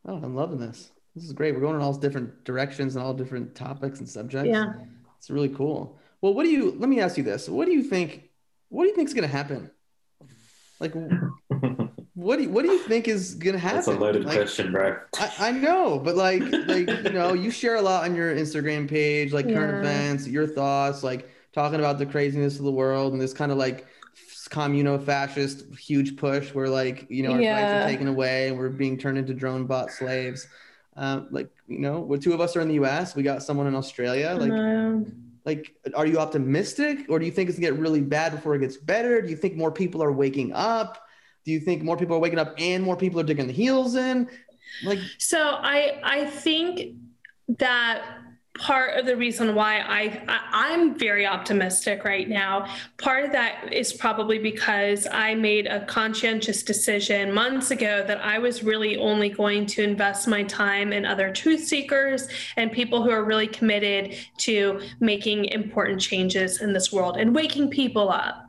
Oh, 0.06 0.14
I'm 0.14 0.34
loving 0.34 0.58
this. 0.58 0.90
This 1.18 1.26
is 1.26 1.32
great. 1.32 1.54
We're 1.54 1.60
going 1.60 1.74
in 1.74 1.82
all 1.82 1.92
different 1.94 2.44
directions 2.44 2.94
and 2.94 3.04
all 3.04 3.12
different 3.12 3.54
topics 3.54 3.98
and 3.98 4.08
subjects. 4.08 4.48
Yeah. 4.48 4.72
It's 5.18 5.30
really 5.30 5.48
cool. 5.48 5.98
Well, 6.20 6.32
what 6.34 6.44
do 6.44 6.50
you, 6.50 6.76
let 6.78 6.88
me 6.88 7.00
ask 7.00 7.16
you 7.16 7.24
this. 7.24 7.48
What 7.48 7.66
do 7.66 7.72
you 7.72 7.82
think 7.82 8.28
what 8.68 8.84
do 8.84 8.90
you 8.90 8.94
think 8.94 9.08
is 9.08 9.14
going 9.14 9.28
to 9.28 9.34
happen? 9.34 9.70
Like, 10.78 10.92
what 12.14 12.36
do 12.36 12.42
you, 12.42 12.50
what 12.50 12.64
do 12.64 12.70
you 12.70 12.78
think 12.80 13.08
is 13.08 13.34
going 13.34 13.54
to 13.54 13.58
happen? 13.58 13.76
That's 13.76 13.88
a 13.88 13.92
loaded 13.92 14.24
like, 14.24 14.36
question, 14.36 14.72
bro. 14.72 14.98
I, 15.18 15.32
I 15.38 15.50
know, 15.52 15.98
but 15.98 16.16
like, 16.16 16.42
like 16.42 16.88
you 16.88 17.12
know, 17.12 17.32
you 17.32 17.50
share 17.50 17.76
a 17.76 17.82
lot 17.82 18.04
on 18.04 18.14
your 18.14 18.34
Instagram 18.34 18.88
page, 18.88 19.32
like 19.32 19.46
current 19.46 19.84
Yeah. 19.84 19.90
events, 19.90 20.28
your 20.28 20.46
thoughts, 20.46 21.02
like 21.02 21.30
talking 21.52 21.80
about 21.80 21.98
the 21.98 22.06
craziness 22.06 22.58
of 22.58 22.64
the 22.64 22.70
world 22.70 23.12
and 23.12 23.20
this 23.20 23.32
kind 23.32 23.50
of 23.50 23.58
like 23.58 23.86
communo-fascist 24.50 25.74
huge 25.78 26.16
push 26.16 26.54
where 26.54 26.70
like 26.70 27.06
you 27.10 27.22
know 27.22 27.32
our 27.32 27.38
rights 27.38 27.84
are 27.84 27.86
taken 27.86 28.08
away 28.08 28.48
and 28.48 28.56
we're 28.56 28.70
being 28.70 28.96
turned 28.96 29.18
into 29.18 29.34
drone 29.34 29.66
bot 29.66 29.90
slaves. 29.90 30.46
Um, 30.98 31.28
like 31.30 31.48
you 31.68 31.78
know, 31.78 32.00
where 32.00 32.18
two 32.18 32.32
of 32.32 32.40
us 32.40 32.56
are 32.56 32.60
in 32.60 32.68
the 32.68 32.74
U.S., 32.74 33.14
we 33.14 33.22
got 33.22 33.42
someone 33.42 33.68
in 33.68 33.76
Australia. 33.76 34.36
Like, 34.38 34.50
Um, 34.50 35.14
like, 35.44 35.76
are 35.94 36.06
you 36.06 36.18
optimistic, 36.18 37.06
or 37.08 37.18
do 37.20 37.24
you 37.24 37.30
think 37.30 37.48
it's 37.48 37.58
gonna 37.58 37.70
get 37.70 37.78
really 37.80 38.00
bad 38.00 38.32
before 38.32 38.56
it 38.56 38.58
gets 38.58 38.76
better? 38.76 39.22
Do 39.22 39.28
you 39.30 39.36
think 39.36 39.54
more 39.56 39.70
people 39.70 40.02
are 40.02 40.10
waking 40.12 40.52
up? 40.52 40.98
Do 41.44 41.52
you 41.52 41.60
think 41.60 41.82
more 41.82 41.96
people 41.96 42.16
are 42.16 42.18
waking 42.18 42.40
up 42.40 42.52
and 42.58 42.82
more 42.82 42.96
people 42.96 43.20
are 43.20 43.22
digging 43.22 43.46
the 43.46 43.52
heels 43.52 43.94
in? 43.94 44.28
Like, 44.84 44.98
So 45.18 45.38
I 45.38 46.00
I 46.02 46.26
think 46.26 46.96
that 47.58 48.02
part 48.58 48.98
of 48.98 49.06
the 49.06 49.16
reason 49.16 49.54
why 49.54 49.78
I, 49.78 50.22
I 50.28 50.40
I'm 50.52 50.98
very 50.98 51.26
optimistic 51.26 52.04
right 52.04 52.28
now. 52.28 52.68
Part 52.98 53.24
of 53.24 53.32
that 53.32 53.72
is 53.72 53.92
probably 53.92 54.38
because 54.38 55.06
I 55.10 55.34
made 55.34 55.66
a 55.66 55.84
conscientious 55.86 56.62
decision 56.62 57.32
months 57.32 57.70
ago 57.70 58.04
that 58.06 58.20
I 58.24 58.38
was 58.38 58.62
really 58.62 58.96
only 58.96 59.30
going 59.30 59.66
to 59.66 59.82
invest 59.82 60.28
my 60.28 60.42
time 60.42 60.92
in 60.92 61.06
other 61.06 61.32
truth 61.32 61.64
seekers 61.64 62.28
and 62.56 62.70
people 62.72 63.02
who 63.02 63.10
are 63.10 63.24
really 63.24 63.46
committed 63.46 64.16
to 64.38 64.80
making 65.00 65.46
important 65.46 66.00
changes 66.00 66.60
in 66.60 66.72
this 66.72 66.92
world 66.92 67.16
and 67.16 67.34
waking 67.34 67.70
people 67.70 68.10
up. 68.10 68.44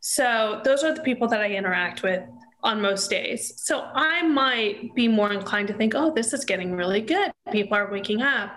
So 0.00 0.60
those 0.64 0.84
are 0.84 0.92
the 0.92 1.02
people 1.02 1.28
that 1.28 1.40
I 1.40 1.50
interact 1.50 2.02
with 2.02 2.22
on 2.62 2.80
most 2.80 3.08
days. 3.08 3.52
So 3.56 3.82
I 3.94 4.22
might 4.22 4.94
be 4.94 5.06
more 5.06 5.32
inclined 5.32 5.68
to 5.68 5.74
think, 5.74 5.94
oh, 5.94 6.12
this 6.12 6.32
is 6.32 6.44
getting 6.44 6.74
really 6.74 7.00
good. 7.00 7.30
People 7.52 7.76
are 7.76 7.90
waking 7.90 8.22
up. 8.22 8.50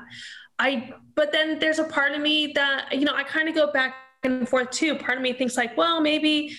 I 0.61 0.93
but 1.15 1.31
then 1.31 1.59
there's 1.59 1.79
a 1.79 1.83
part 1.83 2.13
of 2.13 2.21
me 2.21 2.53
that, 2.53 2.93
you 2.93 3.03
know, 3.03 3.15
I 3.15 3.23
kind 3.23 3.49
of 3.49 3.55
go 3.55 3.71
back 3.71 3.95
and 4.23 4.47
forth 4.47 4.69
too. 4.69 4.95
Part 4.95 5.17
of 5.17 5.23
me 5.23 5.33
thinks 5.33 5.57
like, 5.57 5.75
well, 5.75 5.99
maybe 5.99 6.55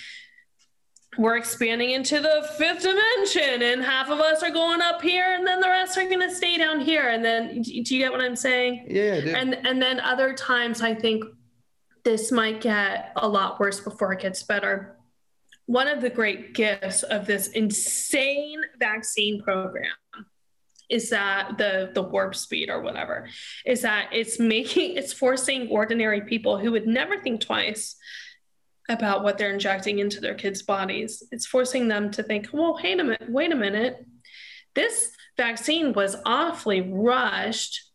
we're 1.18 1.36
expanding 1.36 1.90
into 1.90 2.20
the 2.20 2.48
fifth 2.58 2.82
dimension 2.82 3.62
and 3.62 3.82
half 3.82 4.10
of 4.10 4.18
us 4.18 4.42
are 4.42 4.50
going 4.50 4.80
up 4.80 5.00
here 5.00 5.34
and 5.34 5.46
then 5.46 5.60
the 5.60 5.68
rest 5.68 5.96
are 5.98 6.04
going 6.08 6.20
to 6.20 6.34
stay 6.34 6.58
down 6.58 6.80
here. 6.80 7.10
And 7.10 7.24
then 7.24 7.62
do 7.62 7.72
you 7.72 8.00
get 8.00 8.10
what 8.10 8.20
i'm 8.20 8.36
saying? 8.36 8.86
Yeah, 8.88 9.36
and 9.36 9.54
and 9.66 9.80
then 9.80 10.00
other 10.00 10.32
times 10.32 10.80
i 10.80 10.94
think 10.94 11.24
this 12.02 12.32
might 12.32 12.60
get 12.60 13.12
a 13.16 13.28
lot 13.28 13.60
worse 13.60 13.78
before 13.78 14.12
it 14.12 14.20
gets 14.20 14.42
better. 14.42 14.96
One 15.66 15.86
of 15.86 16.00
the 16.00 16.10
great 16.10 16.54
gifts 16.54 17.04
of 17.04 17.26
this 17.26 17.48
insane 17.48 18.60
vaccine 18.80 19.40
program 19.42 19.92
is 20.92 21.10
that 21.10 21.56
the 21.58 21.90
the 21.94 22.02
warp 22.02 22.34
speed 22.34 22.68
or 22.68 22.80
whatever 22.82 23.28
is 23.64 23.80
that 23.80 24.10
it's 24.12 24.38
making 24.38 24.96
it's 24.96 25.12
forcing 25.12 25.68
ordinary 25.68 26.20
people 26.20 26.58
who 26.58 26.70
would 26.70 26.86
never 26.86 27.18
think 27.18 27.40
twice 27.40 27.96
about 28.88 29.22
what 29.22 29.38
they're 29.38 29.52
injecting 29.52 30.00
into 30.00 30.20
their 30.20 30.34
kids' 30.34 30.62
bodies. 30.62 31.22
It's 31.30 31.46
forcing 31.46 31.88
them 31.88 32.10
to 32.12 32.22
think, 32.22 32.48
well, 32.52 32.78
wait 32.82 33.00
a 33.00 33.04
minute, 33.04 33.28
wait 33.28 33.52
a 33.52 33.56
minute. 33.56 34.04
This 34.74 35.12
vaccine 35.36 35.92
was 35.92 36.16
awfully 36.24 36.80
rushed. 36.80 37.90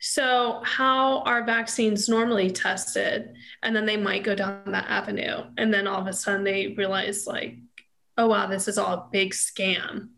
So, 0.00 0.60
how 0.64 1.20
are 1.20 1.44
vaccines 1.44 2.08
normally 2.08 2.50
tested? 2.50 3.34
And 3.62 3.74
then 3.74 3.86
they 3.86 3.96
might 3.96 4.24
go 4.24 4.34
down 4.34 4.62
that 4.66 4.88
avenue. 4.88 5.44
And 5.56 5.72
then 5.72 5.86
all 5.86 6.00
of 6.00 6.06
a 6.06 6.12
sudden 6.12 6.44
they 6.44 6.74
realize, 6.76 7.26
like, 7.26 7.56
oh, 8.18 8.26
wow, 8.26 8.48
this 8.48 8.68
is 8.68 8.78
all 8.78 8.94
a 8.94 9.08
big 9.12 9.32
scam. 9.32 10.08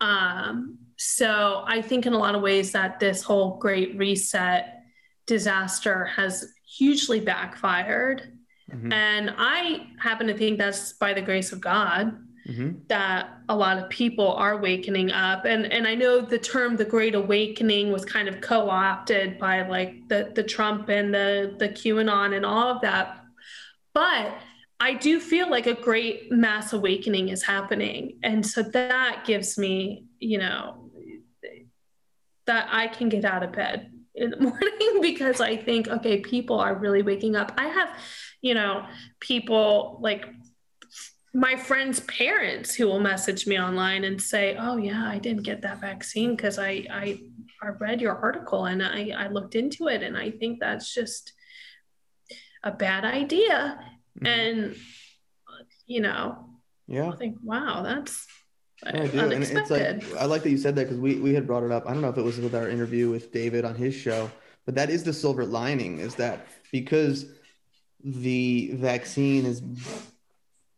Um, 0.00 0.78
so, 0.96 1.62
I 1.66 1.82
think 1.82 2.06
in 2.06 2.12
a 2.12 2.18
lot 2.18 2.34
of 2.34 2.42
ways 2.42 2.72
that 2.72 3.00
this 3.00 3.22
whole 3.22 3.58
great 3.58 3.96
reset 3.98 4.82
disaster 5.26 6.06
has 6.06 6.52
hugely 6.66 7.20
backfired. 7.20 8.32
Mhm, 8.72 8.92
And 8.92 9.34
I 9.36 9.86
happen 9.98 10.26
to 10.26 10.34
think 10.34 10.58
that's 10.58 10.94
by 10.94 11.12
the 11.14 11.22
grace 11.22 11.52
of 11.52 11.60
God 11.60 12.16
mhm. 12.48 12.86
that 12.88 13.30
a 13.48 13.56
lot 13.56 13.78
of 13.78 13.88
people 13.90 14.32
are 14.32 14.52
awakening 14.52 15.12
up. 15.12 15.44
And 15.44 15.70
and 15.72 15.86
I 15.86 15.94
know 15.94 16.20
the 16.20 16.38
term 16.38 16.76
the 16.76 16.84
Great 16.84 17.14
Awakening 17.14 17.92
was 17.92 18.04
kind 18.04 18.28
of 18.28 18.40
co-opted 18.40 19.38
by 19.38 19.66
like 19.68 20.08
the, 20.08 20.32
the 20.34 20.42
Trump 20.42 20.88
and 20.88 21.12
the, 21.14 21.54
the 21.58 21.68
QAnon 21.68 22.34
and 22.36 22.44
all 22.46 22.68
of 22.74 22.80
that. 22.82 23.20
But 23.92 24.34
I 24.78 24.94
do 24.94 25.20
feel 25.20 25.50
like 25.50 25.66
a 25.66 25.74
great 25.74 26.30
mass 26.30 26.72
awakening 26.72 27.30
is 27.30 27.42
happening. 27.42 28.18
And 28.22 28.44
so 28.46 28.62
that 28.62 29.24
gives 29.24 29.56
me, 29.56 30.04
you 30.18 30.38
know, 30.38 30.90
that 32.46 32.68
I 32.70 32.86
can 32.86 33.08
get 33.08 33.24
out 33.24 33.42
of 33.42 33.52
bed 33.52 33.90
in 34.14 34.30
the 34.30 34.36
morning 34.40 35.00
because 35.00 35.40
I 35.40 35.56
think, 35.56 35.88
okay, 35.88 36.20
people 36.20 36.58
are 36.60 36.74
really 36.74 37.02
waking 37.02 37.36
up. 37.36 37.52
I 37.56 37.68
have, 37.68 37.98
you 38.42 38.54
know, 38.54 38.86
people 39.20 39.98
like 40.00 40.26
my 41.32 41.54
friends' 41.54 42.00
parents 42.00 42.74
who 42.74 42.86
will 42.86 43.00
message 43.00 43.46
me 43.46 43.60
online 43.60 44.04
and 44.04 44.20
say, 44.20 44.56
"Oh 44.58 44.78
yeah, 44.78 45.06
I 45.06 45.18
didn't 45.18 45.42
get 45.42 45.60
that 45.62 45.82
vaccine 45.82 46.34
because 46.34 46.58
I, 46.58 46.86
I 46.90 47.20
I 47.62 47.68
read 47.78 48.00
your 48.00 48.16
article 48.16 48.64
and 48.64 48.82
I 48.82 49.10
I 49.14 49.28
looked 49.28 49.54
into 49.54 49.88
it 49.88 50.02
and 50.02 50.16
I 50.16 50.30
think 50.30 50.60
that's 50.60 50.94
just 50.94 51.34
a 52.62 52.70
bad 52.70 53.04
idea." 53.04 53.78
Mhm. 54.20 54.26
And 54.26 54.76
you 55.86 56.00
know, 56.00 56.48
Yeah. 56.88 57.10
I 57.10 57.16
think, 57.16 57.36
wow, 57.42 57.82
that's 57.82 58.26
Yeah, 58.84 59.02
I 59.02 59.06
do. 59.06 59.20
And 59.20 59.32
it's 59.42 59.50
unexpected. 59.50 60.10
like 60.12 60.20
I 60.20 60.24
like 60.26 60.42
that 60.42 60.50
you 60.50 60.58
said 60.58 60.74
that 60.76 60.84
because 60.84 60.98
we 61.00 61.16
we 61.20 61.32
had 61.34 61.46
brought 61.46 61.62
it 61.64 61.72
up. 61.72 61.84
I 61.86 61.92
don't 61.92 62.02
know 62.02 62.08
if 62.10 62.18
it 62.18 62.22
was 62.24 62.38
with 62.38 62.54
our 62.54 62.68
interview 62.68 63.10
with 63.10 63.32
David 63.32 63.64
on 63.64 63.74
his 63.74 63.94
show, 63.94 64.30
but 64.64 64.74
that 64.74 64.90
is 64.90 65.02
the 65.04 65.12
silver 65.12 65.44
lining 65.46 65.98
is 65.98 66.14
that 66.16 66.46
because 66.72 67.26
the 68.04 68.70
vaccine 68.74 69.44
has 69.44 69.62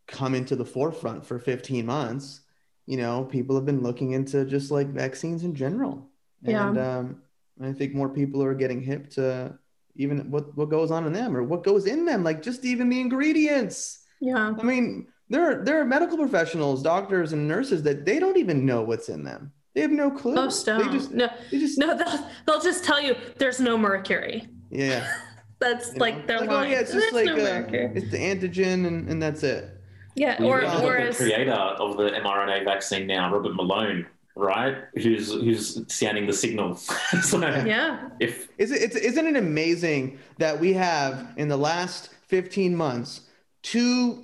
come 0.07 0.33
into 0.33 0.55
the 0.55 0.65
forefront 0.65 1.25
for 1.25 1.37
15 1.37 1.85
months, 1.85 2.41
you 2.87 2.97
know, 2.97 3.25
people 3.25 3.55
have 3.55 3.65
been 3.65 3.81
looking 3.83 4.11
into 4.11 4.45
just 4.45 4.71
like 4.71 4.87
vaccines 4.87 5.43
in 5.43 5.53
general. 5.53 6.09
Yeah. 6.41 6.69
And 6.69 6.77
um, 6.77 7.21
I 7.61 7.73
think 7.73 7.93
more 7.93 8.09
people 8.09 8.41
are 8.43 8.55
getting 8.55 8.81
hip 8.81 9.09
to 9.11 9.57
even 9.95 10.29
what 10.31 10.55
what 10.57 10.69
goes 10.69 10.91
on 10.91 11.05
in 11.05 11.13
them 11.13 11.35
or 11.35 11.43
what 11.43 11.63
goes 11.63 11.85
in 11.85 12.05
them, 12.05 12.23
like 12.23 12.41
just 12.41 12.65
even 12.65 12.89
the 12.89 12.99
ingredients. 13.01 14.05
yeah, 14.21 14.53
I 14.57 14.63
mean, 14.63 15.07
there 15.29 15.49
are 15.51 15.63
there 15.63 15.79
are 15.81 15.85
medical 15.85 16.17
professionals, 16.17 16.81
doctors 16.81 17.33
and 17.33 17.47
nurses 17.47 17.83
that 17.83 18.05
they 18.05 18.19
don't 18.19 18.37
even 18.37 18.65
know 18.65 18.81
what's 18.81 19.09
in 19.09 19.23
them. 19.23 19.51
They 19.75 19.81
have 19.81 19.91
no 19.91 20.09
clue. 20.11 20.33
most 20.35 20.65
They 20.65 20.71
don't. 20.77 20.91
just 20.91 21.11
no, 21.11 21.29
they 21.51 21.59
just 21.59 21.77
no, 21.77 21.95
they'll 21.95 22.29
they'll 22.45 22.61
just 22.61 22.83
tell 22.83 23.01
you 23.01 23.15
there's 23.37 23.59
no 23.59 23.77
mercury. 23.77 24.47
yeah. 24.69 25.07
That's 25.59 25.93
you 25.93 25.99
like 25.99 26.19
know? 26.19 26.25
their 26.27 26.39
like, 26.39 26.49
line. 26.49 26.65
oh 26.67 26.69
yeah, 26.69 26.79
it's 26.79 26.93
just 26.93 27.11
There's 27.11 27.27
like 27.27 27.37
no 27.37 27.43
uh, 27.43 27.91
it's 27.93 28.09
the 28.11 28.17
antigen 28.17 28.87
and, 28.87 29.09
and 29.09 29.21
that's 29.21 29.43
it. 29.43 29.69
Yeah, 30.15 30.41
We 30.41 30.47
or 30.47 30.61
or 30.61 30.93
the 31.01 31.07
as 31.09 31.17
creator 31.17 31.51
of 31.51 31.97
the 31.97 32.11
mRNA 32.11 32.63
vaccine 32.63 33.05
now, 33.07 33.29
Robert 33.33 33.55
Malone, 33.55 34.07
right? 34.39 34.75
Who's 34.95 35.31
who's 35.33 35.81
scanning 35.93 36.25
the 36.27 36.33
signal. 36.33 36.75
so 37.21 37.39
yeah, 37.39 38.09
if 38.19 38.47
Is 38.57 38.71
it 38.71 38.81
it's, 38.81 38.95
isn't 38.95 39.27
it 39.27 39.35
amazing 39.35 40.19
that 40.37 40.59
we 40.59 40.73
have 40.73 41.33
in 41.37 41.47
the 41.49 41.57
last 41.57 42.09
15 42.27 42.75
months 42.75 43.21
two 43.61 44.23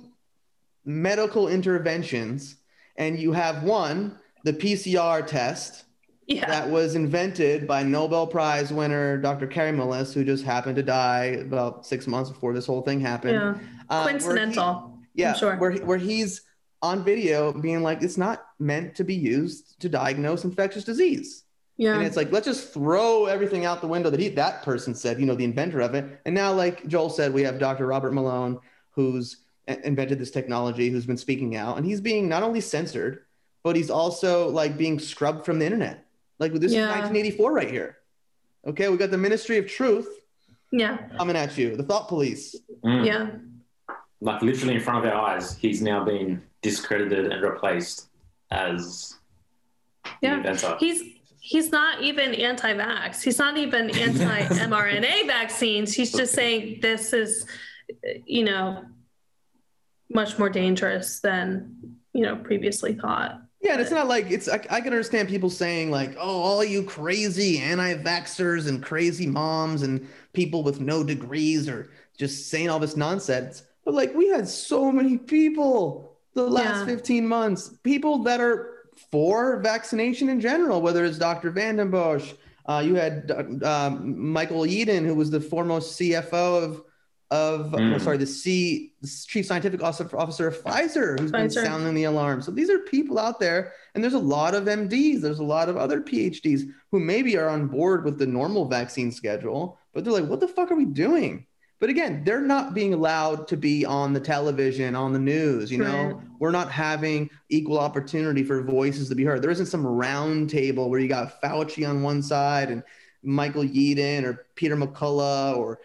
medical 0.84 1.48
interventions 1.48 2.56
and 2.96 3.18
you 3.18 3.32
have 3.32 3.62
one, 3.62 4.18
the 4.44 4.52
PCR 4.52 5.26
test 5.26 5.84
yeah, 6.26 6.46
that 6.46 6.68
was 6.68 6.94
invented 6.94 7.66
by 7.68 7.82
Nobel 7.82 8.26
Prize 8.26 8.72
winner 8.72 9.16
Dr. 9.18 9.46
Kary 9.46 9.70
Mullis, 9.72 10.12
who 10.14 10.24
just 10.24 10.44
happened 10.44 10.76
to 10.76 10.82
die 10.82 11.24
about 11.40 11.86
six 11.86 12.06
months 12.06 12.30
before 12.30 12.52
this 12.54 12.66
whole 12.66 12.82
thing 12.82 13.00
happened. 13.00 13.34
yeah. 13.34 13.54
Uh, 13.88 14.02
where 14.04 14.14
he- 14.14 14.18
Coincidental. 14.18 14.98
yeah, 15.14 15.34
sure. 15.34 15.56
where 15.56 15.72
where 15.72 15.98
he's 15.98 16.42
on 16.82 17.04
video 17.04 17.52
being 17.52 17.82
like, 17.82 18.02
it's 18.02 18.16
not 18.18 18.46
meant 18.58 18.94
to 18.96 19.04
be 19.04 19.14
used 19.14 19.80
to 19.80 19.88
diagnose 19.88 20.44
infectious 20.44 20.84
disease. 20.84 21.44
Yeah, 21.78 21.94
And 21.94 22.06
it's 22.06 22.16
like, 22.16 22.32
let's 22.32 22.46
just 22.46 22.72
throw 22.72 23.26
everything 23.26 23.66
out 23.66 23.82
the 23.82 23.86
window 23.86 24.08
that 24.08 24.18
he, 24.20 24.28
that 24.30 24.62
person 24.62 24.94
said, 24.94 25.20
you 25.20 25.26
know, 25.26 25.34
the 25.34 25.44
inventor 25.44 25.80
of 25.80 25.94
it. 25.94 26.20
And 26.24 26.34
now, 26.34 26.52
like 26.52 26.86
Joel 26.86 27.10
said, 27.10 27.34
we 27.34 27.42
have 27.42 27.58
Dr. 27.58 27.86
Robert 27.86 28.12
Malone, 28.14 28.58
who's 28.92 29.38
invented 29.68 30.18
this 30.18 30.30
technology, 30.30 30.88
who's 30.88 31.04
been 31.04 31.18
speaking 31.18 31.54
out, 31.56 31.76
and 31.76 31.84
he's 31.84 32.00
being 32.00 32.28
not 32.30 32.42
only 32.42 32.60
censored, 32.62 33.24
but 33.62 33.76
he's 33.76 33.90
also 33.90 34.48
like 34.48 34.78
being 34.78 34.98
scrubbed 34.98 35.44
from 35.44 35.58
the 35.58 35.66
internet. 35.66 36.06
Like 36.38 36.52
this 36.54 36.72
Yeah. 36.72 36.84
is 36.84 36.88
1984 36.88 37.52
right 37.52 37.70
here. 37.70 37.98
Okay, 38.66 38.88
we 38.88 38.96
got 38.96 39.10
the 39.10 39.18
Ministry 39.18 39.58
of 39.58 39.66
Truth 39.66 40.08
yeah, 40.72 40.96
coming 41.18 41.36
at 41.36 41.56
you, 41.58 41.76
the 41.76 41.82
thought 41.82 42.08
police. 42.08 42.56
mm, 42.84 43.04
yeah. 43.06 43.30
Like 44.20 44.42
literally 44.42 44.74
in 44.74 44.80
front 44.80 45.04
of 45.04 45.12
our 45.12 45.20
eyes, 45.20 45.56
he's 45.56 45.82
now 45.82 46.04
been 46.04 46.42
discredited 46.62 47.32
and 47.32 47.42
replaced 47.42 48.08
as 48.50 49.14
the 50.04 50.10
Yeah. 50.22 50.36
inventor. 50.38 50.76
He's 50.80 51.02
he's 51.40 51.70
not 51.70 52.02
even 52.02 52.34
anti-vax. 52.34 53.22
He's 53.22 53.38
not 53.38 53.56
even 53.56 53.90
anti-mRNA 53.96 55.26
vaccines. 55.26 55.94
He's 55.94 56.12
just 56.12 56.34
saying 56.34 56.78
this 56.82 57.12
is, 57.12 57.46
you 58.24 58.44
know, 58.44 58.84
much 60.12 60.38
more 60.38 60.48
dangerous 60.48 61.20
than 61.20 61.74
you 62.12 62.22
know 62.22 62.36
previously 62.36 62.94
thought. 62.94 63.42
Yeah, 63.60 63.72
and 63.72 63.80
it's 63.80 63.90
not 63.90 64.06
like 64.06 64.30
it's. 64.30 64.48
I, 64.48 64.54
I 64.70 64.80
can 64.80 64.92
understand 64.92 65.28
people 65.28 65.50
saying 65.50 65.90
like, 65.90 66.14
"Oh, 66.18 66.40
all 66.40 66.64
you 66.64 66.82
crazy 66.82 67.58
anti-vaxxers 67.58 68.68
and 68.68 68.82
crazy 68.82 69.26
moms 69.26 69.82
and 69.82 70.06
people 70.32 70.62
with 70.62 70.80
no 70.80 71.02
degrees 71.04 71.68
are 71.68 71.90
just 72.18 72.48
saying 72.48 72.70
all 72.70 72.78
this 72.78 72.96
nonsense." 72.96 73.62
But 73.86 73.94
like, 73.94 74.14
we 74.14 74.28
had 74.28 74.46
so 74.48 74.90
many 74.92 75.16
people 75.16 76.18
the 76.34 76.42
last 76.42 76.80
Yeah. 76.80 76.86
15 76.96 77.26
months, 77.26 77.70
people 77.84 78.18
that 78.24 78.40
are 78.40 78.74
for 79.12 79.60
vaccination 79.62 80.28
in 80.28 80.40
general, 80.40 80.82
whether 80.82 81.04
it's 81.04 81.18
Dr. 81.18 81.50
Vanden 81.52 81.90
Bossche, 81.90 82.34
uh, 82.66 82.82
you 82.84 82.96
had 82.96 83.30
um, 83.62 84.18
Michael 84.32 84.62
Yeadon, 84.62 85.06
who 85.06 85.14
was 85.14 85.30
the 85.30 85.40
foremost 85.40 85.98
CFO 85.98 86.62
of 86.64 86.82
of 87.32 87.72
no, 87.72 87.78
Mm. 87.78 88.00
sorry, 88.00 88.18
the 88.18 88.26
C 88.26 88.92
chief 89.26 89.46
scientific 89.46 89.82
officer, 89.82 90.08
officer 90.16 90.46
of 90.46 90.62
Pfizer, 90.62 91.18
who's 91.18 91.32
been 91.32 91.50
sounding 91.64 91.92
the 91.94 92.04
alarm. 92.04 92.40
So 92.40 92.52
these 92.52 92.70
are 92.70 92.78
people 92.78 93.18
out 93.18 93.40
there, 93.40 93.72
and 93.94 94.04
there's 94.04 94.14
a 94.14 94.18
lot 94.36 94.54
of 94.54 94.68
MDs, 94.68 95.22
there's 95.22 95.40
a 95.40 95.44
lot 95.44 95.68
of 95.68 95.76
other 95.76 96.00
PhDs 96.00 96.68
who 96.92 97.00
maybe 97.00 97.36
are 97.36 97.48
on 97.48 97.66
board 97.66 98.04
with 98.04 98.16
the 98.20 98.28
normal 98.28 98.66
vaccine 98.68 99.10
schedule, 99.10 99.76
but 99.92 100.04
they're 100.04 100.12
like, 100.12 100.26
what 100.28 100.38
the 100.38 100.46
fuck 100.46 100.70
are 100.70 100.76
we 100.76 100.84
doing? 100.84 101.46
But 101.78 101.90
again, 101.90 102.22
they're 102.24 102.40
not 102.40 102.72
being 102.72 102.94
allowed 102.94 103.46
to 103.48 103.56
be 103.56 103.84
on 103.84 104.12
the 104.14 104.20
television, 104.20 104.94
on 104.94 105.12
the 105.12 105.18
news. 105.18 105.70
You 105.70 105.78
know, 105.78 106.04
Right. 106.06 106.16
we're 106.38 106.50
not 106.50 106.70
having 106.70 107.28
equal 107.50 107.78
opportunity 107.78 108.42
for 108.42 108.62
voices 108.62 109.08
to 109.10 109.14
be 109.14 109.24
heard. 109.24 109.42
There 109.42 109.50
isn't 109.50 109.66
some 109.66 109.86
round 109.86 110.48
table 110.48 110.88
where 110.88 111.00
you 111.00 111.08
got 111.08 111.40
Fauci 111.42 111.86
on 111.88 112.02
one 112.02 112.22
side 112.22 112.70
and 112.70 112.82
Michael 113.22 113.62
Yeadon 113.64 114.24
or 114.24 114.46
Peter 114.54 114.76
McCullough 114.76 115.56
or 115.58 115.80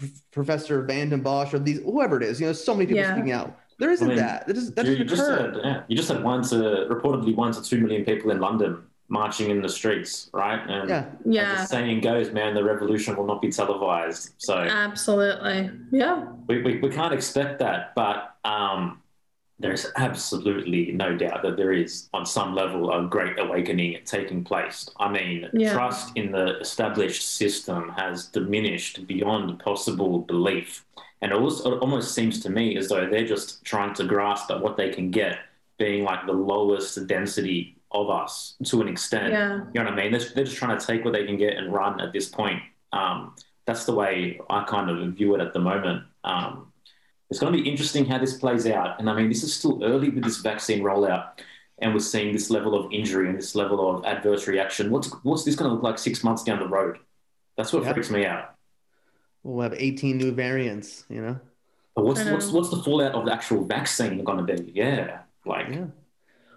P- 0.00 0.08
Professor 0.30 0.82
Vanden 0.82 1.22
Bossche 1.22 1.54
or 1.54 1.58
these 1.58 1.80
whoever 1.80 2.16
it 2.18 2.22
is. 2.22 2.40
You 2.40 2.46
know, 2.46 2.52
so 2.52 2.72
many 2.74 2.86
people 2.86 3.02
Yeah. 3.02 3.14
speaking 3.14 3.32
out. 3.32 3.58
There 3.78 3.90
isn't 3.90 4.06
I 4.06 4.08
mean, 4.08 4.18
that. 4.18 4.46
That 4.46 4.54
doesn't, 4.54 4.76
that 4.76 4.86
you, 4.86 4.92
you 4.92 5.04
just 5.04 5.22
occur. 5.22 5.46
had, 5.52 5.56
yeah, 5.64 5.82
you 5.88 5.96
just 5.96 6.08
had 6.08 6.22
one 6.22 6.42
to 6.44 6.86
reportedly 6.88 7.34
one 7.34 7.52
to 7.52 7.62
two 7.62 7.80
million 7.80 8.04
people 8.04 8.30
in 8.30 8.38
London 8.38 8.78
marching 9.12 9.50
in 9.50 9.60
the 9.60 9.68
streets, 9.68 10.30
right? 10.32 10.60
And 10.68 10.88
yeah. 10.88 11.04
as 11.04 11.14
Yeah, 11.26 11.54
the 11.56 11.66
saying 11.66 12.00
goes, 12.00 12.32
man, 12.32 12.54
the 12.54 12.64
revolution 12.64 13.14
will 13.14 13.26
not 13.26 13.42
be 13.42 13.50
televised. 13.50 14.30
So 14.38 14.54
absolutely. 14.56 15.70
Yeah, 15.92 16.28
we, 16.46 16.62
we, 16.62 16.78
we 16.80 16.88
can't 16.88 17.12
expect 17.12 17.58
that, 17.58 17.94
but 17.94 18.36
um, 18.44 19.02
there's 19.58 19.86
absolutely 19.96 20.92
no 20.92 21.14
doubt 21.14 21.42
that 21.42 21.58
there 21.58 21.74
is, 21.74 22.08
on 22.14 22.24
some 22.24 22.54
level, 22.54 22.90
a 22.90 23.06
great 23.06 23.38
awakening 23.38 23.98
taking 24.06 24.42
place. 24.44 24.88
I 24.98 25.10
mean, 25.10 25.48
Yeah. 25.52 25.74
trust 25.74 26.12
in 26.16 26.32
the 26.32 26.58
established 26.60 27.22
system 27.36 27.90
has 27.90 28.26
diminished 28.28 29.06
beyond 29.06 29.58
possible 29.58 30.20
belief. 30.20 30.86
And 31.20 31.32
it, 31.32 31.38
also, 31.38 31.76
it 31.76 31.80
almost 31.80 32.14
seems 32.14 32.40
to 32.40 32.48
me 32.48 32.78
as 32.78 32.88
though 32.88 33.06
they're 33.08 33.26
just 33.26 33.62
trying 33.62 33.92
to 33.94 34.04
grasp 34.04 34.50
at 34.50 34.60
what 34.60 34.78
they 34.78 34.88
can 34.88 35.10
get, 35.10 35.36
being 35.78 36.02
like 36.02 36.24
the 36.26 36.32
lowest 36.32 37.06
density 37.06 37.76
of 37.92 38.10
us 38.10 38.54
to 38.64 38.80
an 38.80 38.88
extent. 38.88 39.32
yeah, 39.32 39.56
You 39.72 39.80
know 39.82 39.84
what 39.84 39.92
I 39.92 39.96
mean? 39.96 40.12
They're, 40.12 40.28
they're 40.34 40.44
just 40.44 40.56
trying 40.56 40.78
to 40.78 40.84
take 40.86 41.04
what 41.04 41.12
they 41.12 41.24
can 41.26 41.36
get 41.36 41.56
and 41.56 41.72
run 41.72 42.00
at 42.00 42.12
this 42.12 42.28
point. 42.28 42.60
Um, 42.92 43.34
that's 43.66 43.84
the 43.84 43.94
way 43.94 44.40
I 44.50 44.64
kind 44.64 44.90
of 44.90 45.14
view 45.14 45.34
it 45.34 45.40
at 45.40 45.52
the 45.52 45.60
moment. 45.60 46.04
Um, 46.24 46.72
it's 47.30 47.38
going 47.38 47.52
to 47.52 47.62
be 47.62 47.68
interesting 47.68 48.04
how 48.04 48.18
this 48.18 48.34
plays 48.38 48.66
out. 48.66 48.98
And 48.98 49.08
I 49.08 49.14
mean, 49.14 49.28
this 49.28 49.42
is 49.42 49.54
still 49.54 49.82
early 49.84 50.10
with 50.10 50.24
this 50.24 50.38
vaccine 50.38 50.82
rollout, 50.82 51.38
and 51.78 51.94
we're 51.94 52.00
seeing 52.00 52.32
this 52.32 52.50
level 52.50 52.74
of 52.74 52.92
injury 52.92 53.28
and 53.28 53.38
this 53.38 53.54
level 53.54 53.88
of 53.96 54.04
adverse 54.04 54.46
reaction. 54.46 54.90
What's 54.90 55.08
what's 55.22 55.44
this 55.44 55.56
going 55.56 55.70
to 55.70 55.74
look 55.74 55.82
like 55.82 55.98
six 55.98 56.22
months 56.22 56.42
down 56.42 56.58
the 56.58 56.68
road? 56.68 56.98
That's 57.56 57.72
what 57.72 57.84
Yeah. 57.84 57.92
freaks 57.92 58.10
me 58.10 58.26
out. 58.26 58.54
We'll 59.42 59.62
have 59.62 59.74
18 59.74 60.18
new 60.18 60.32
variants, 60.32 61.04
you 61.08 61.20
know? 61.22 61.40
But 61.96 62.04
what's 62.04 62.24
know. 62.24 62.32
what's 62.34 62.48
what's 62.50 62.70
the 62.70 62.82
fallout 62.82 63.12
of 63.14 63.24
the 63.26 63.32
actual 63.32 63.64
vaccine 63.64 64.22
going 64.24 64.44
to 64.46 64.54
be? 64.54 64.72
Yeah, 64.74 65.20
like, 65.46 65.68
Yeah. 65.68 65.86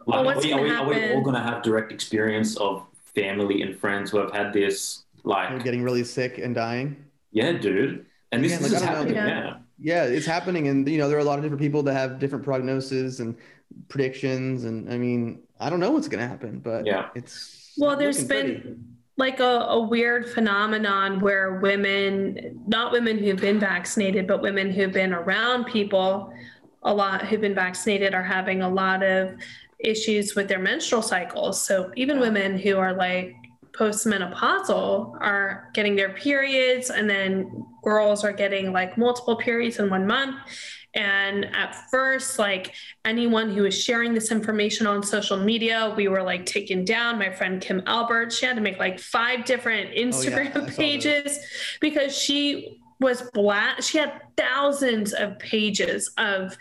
Well, 0.06 0.24
like 0.24 0.36
what's 0.36 0.46
are, 0.46 0.50
we, 0.50 0.54
are, 0.54 0.62
we, 0.64 0.70
gonna 0.70 0.82
are 0.84 0.88
we 1.10 1.14
all 1.14 1.22
going 1.22 1.36
to 1.36 1.42
have 1.42 1.64
direct 1.64 1.92
experience 1.92 2.58
of 2.58 2.86
family 3.16 3.62
and 3.62 3.78
friends 3.78 4.12
who 4.12 4.18
have 4.18 4.32
had 4.32 4.54
this? 4.54 5.04
Like, 5.24 5.50
They're 5.50 5.60
getting 5.60 5.84
really 5.84 6.04
sick 6.04 6.38
and 6.38 6.54
dying. 6.54 7.04
Yeah, 7.32 7.54
dude. 7.54 8.06
And 8.32 8.44
this, 8.44 8.54
Again, 8.54 8.64
this 8.64 8.74
like, 8.74 8.82
is 8.82 8.88
I 8.88 8.92
know. 8.92 8.96
happening. 8.98 9.16
Yeah. 9.16 9.28
Yeah. 9.28 9.58
Yeah, 9.78 10.04
it's 10.06 10.26
happening. 10.26 10.68
And, 10.70 10.88
you 10.88 10.98
know, 10.98 11.10
there 11.10 11.18
are 11.18 11.22
a 11.22 11.26
lot 11.26 11.38
of 11.38 11.44
different 11.44 11.62
people 11.62 11.84
that 11.84 11.94
have 11.94 12.18
different 12.20 12.46
prognoses 12.46 13.20
and 13.20 13.36
predictions. 13.90 14.64
And 14.64 14.92
I 14.92 14.98
mean, 14.98 15.42
I 15.60 15.70
don't 15.70 15.80
know 15.80 15.92
what's 15.92 16.08
going 16.08 16.22
to 16.22 16.28
happen, 16.28 16.60
but 16.60 16.86
Yeah. 16.86 17.10
it's. 17.16 17.74
Well, 17.78 17.98
There's 17.98 18.24
been 18.24 18.46
pretty. 18.62 18.76
like 19.18 19.40
a, 19.42 19.44
a 19.68 19.80
weird 19.82 20.30
phenomenon 20.30 21.20
where 21.20 21.56
women, 21.60 22.64
not 22.68 22.94
women 22.94 23.18
who've 23.18 23.36
been 23.42 23.60
vaccinated, 23.60 24.28
but 24.28 24.42
women 24.42 24.72
who've 24.72 24.94
been 24.94 25.14
around 25.14 25.66
people 25.66 26.32
a 26.84 26.94
lot 26.94 27.26
who've 27.26 27.42
been 27.42 27.56
vaccinated 27.56 28.14
are 28.14 28.24
having 28.24 28.62
a 28.62 28.70
lot 28.70 29.02
of 29.04 29.34
issues 29.80 30.36
with 30.36 30.48
their 30.48 30.60
menstrual 30.60 31.02
cycles. 31.02 31.66
So 31.66 31.92
even 31.96 32.20
women 32.20 32.58
who 32.58 32.78
are 32.78 32.94
like 32.94 33.36
postmenopausal 33.74 35.18
are 35.20 35.70
getting 35.74 35.96
their 35.96 36.14
periods, 36.14 36.90
and 36.90 37.10
then 37.10 37.66
girls 37.84 38.24
are 38.24 38.32
getting 38.32 38.72
like 38.72 38.98
multiple 38.98 39.36
periods 39.36 39.80
in 39.80 39.90
one 39.90 40.08
month. 40.08 40.36
And 40.94 41.54
at 41.54 41.76
first, 41.92 42.40
like 42.40 42.74
anyone 43.04 43.50
who 43.50 43.64
was 43.64 43.78
sharing 43.78 44.14
this 44.14 44.32
information 44.32 44.88
on 44.88 45.04
social 45.04 45.38
media, 45.38 45.94
we 45.98 46.08
were 46.08 46.24
like 46.24 46.46
taken 46.46 46.86
down. 46.86 47.20
My 47.20 47.30
friend 47.30 47.62
Kim 47.62 47.84
Albert, 47.86 48.32
she 48.32 48.46
had 48.46 48.56
to 48.56 48.62
make 48.62 48.80
like 48.80 49.00
five 49.00 49.44
different 49.44 49.94
Instagram 49.94 50.54
saw 50.54 50.60
those. 50.62 50.76
pages 50.76 51.40
because 51.82 52.18
she 52.18 52.80
was 53.02 53.24
black. 53.34 53.84
She 53.84 53.98
had 53.98 54.22
thousands 54.38 55.14
of 55.14 55.38
pages 55.38 56.12
of 56.18 56.58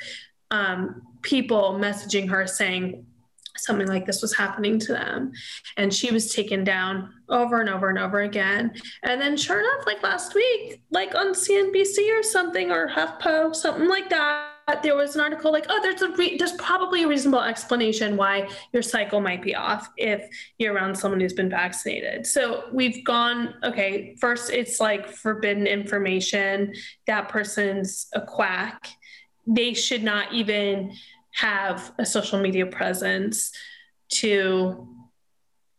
um, 0.51 1.03
people 1.25 1.79
messaging 1.81 2.29
her 2.29 2.47
saying 2.47 3.05
something 3.57 3.87
like 3.87 4.05
this 4.05 4.21
was 4.21 4.35
happening 4.35 4.79
to 4.81 4.93
them. 4.93 5.33
And 5.77 5.93
she 5.93 6.13
was 6.13 6.33
taken 6.33 6.65
down 6.65 7.13
over 7.29 7.61
and 7.61 7.71
over 7.71 7.89
and 7.89 7.99
over 7.99 8.21
again. 8.23 8.73
And 9.03 9.21
then, 9.21 9.37
sure 9.37 9.61
enough, 9.61 9.87
like 9.87 10.03
last 10.03 10.35
week, 10.35 10.81
like 10.91 11.15
on 11.15 11.35
CNBC 11.35 12.19
or 12.19 12.23
something, 12.23 12.71
or 12.71 12.89
HuffPo, 12.89 13.55
something 13.55 13.89
like 13.89 14.11
that, 14.11 14.83
there 14.83 14.97
was 14.97 15.15
an 15.15 15.21
article 15.21 15.53
like, 15.53 15.67
oh, 15.69 15.79
there's 15.83 16.03
a 16.03 16.11
re- 16.11 16.37
there's 16.37 16.53
probably 16.53 17.05
a 17.05 17.09
reasonable 17.09 17.43
explanation 17.43 18.17
why 18.17 18.49
your 18.73 18.83
cycle 18.83 19.21
might 19.21 19.43
be 19.43 19.55
off 19.55 19.91
if 19.97 20.27
you're 20.59 20.73
around 20.73 20.97
someone 20.97 21.21
who's 21.21 21.35
been 21.35 21.51
vaccinated. 21.51 22.27
So 22.27 22.65
we've 22.73 23.05
gone, 23.05 23.55
okay, 23.63 24.17
first 24.21 24.51
it's 24.51 24.81
like 24.81 25.09
forbidden 25.09 25.67
information. 25.67 26.75
That 27.07 27.29
person's 27.29 28.07
a 28.15 28.23
quack. 28.23 28.89
They 29.47 29.75
should 29.75 30.03
not 30.03 30.33
even 30.33 30.95
have 31.35 31.93
a 31.99 32.07
social 32.07 32.39
media 32.39 32.67
presence 32.67 33.53
to 34.09 34.89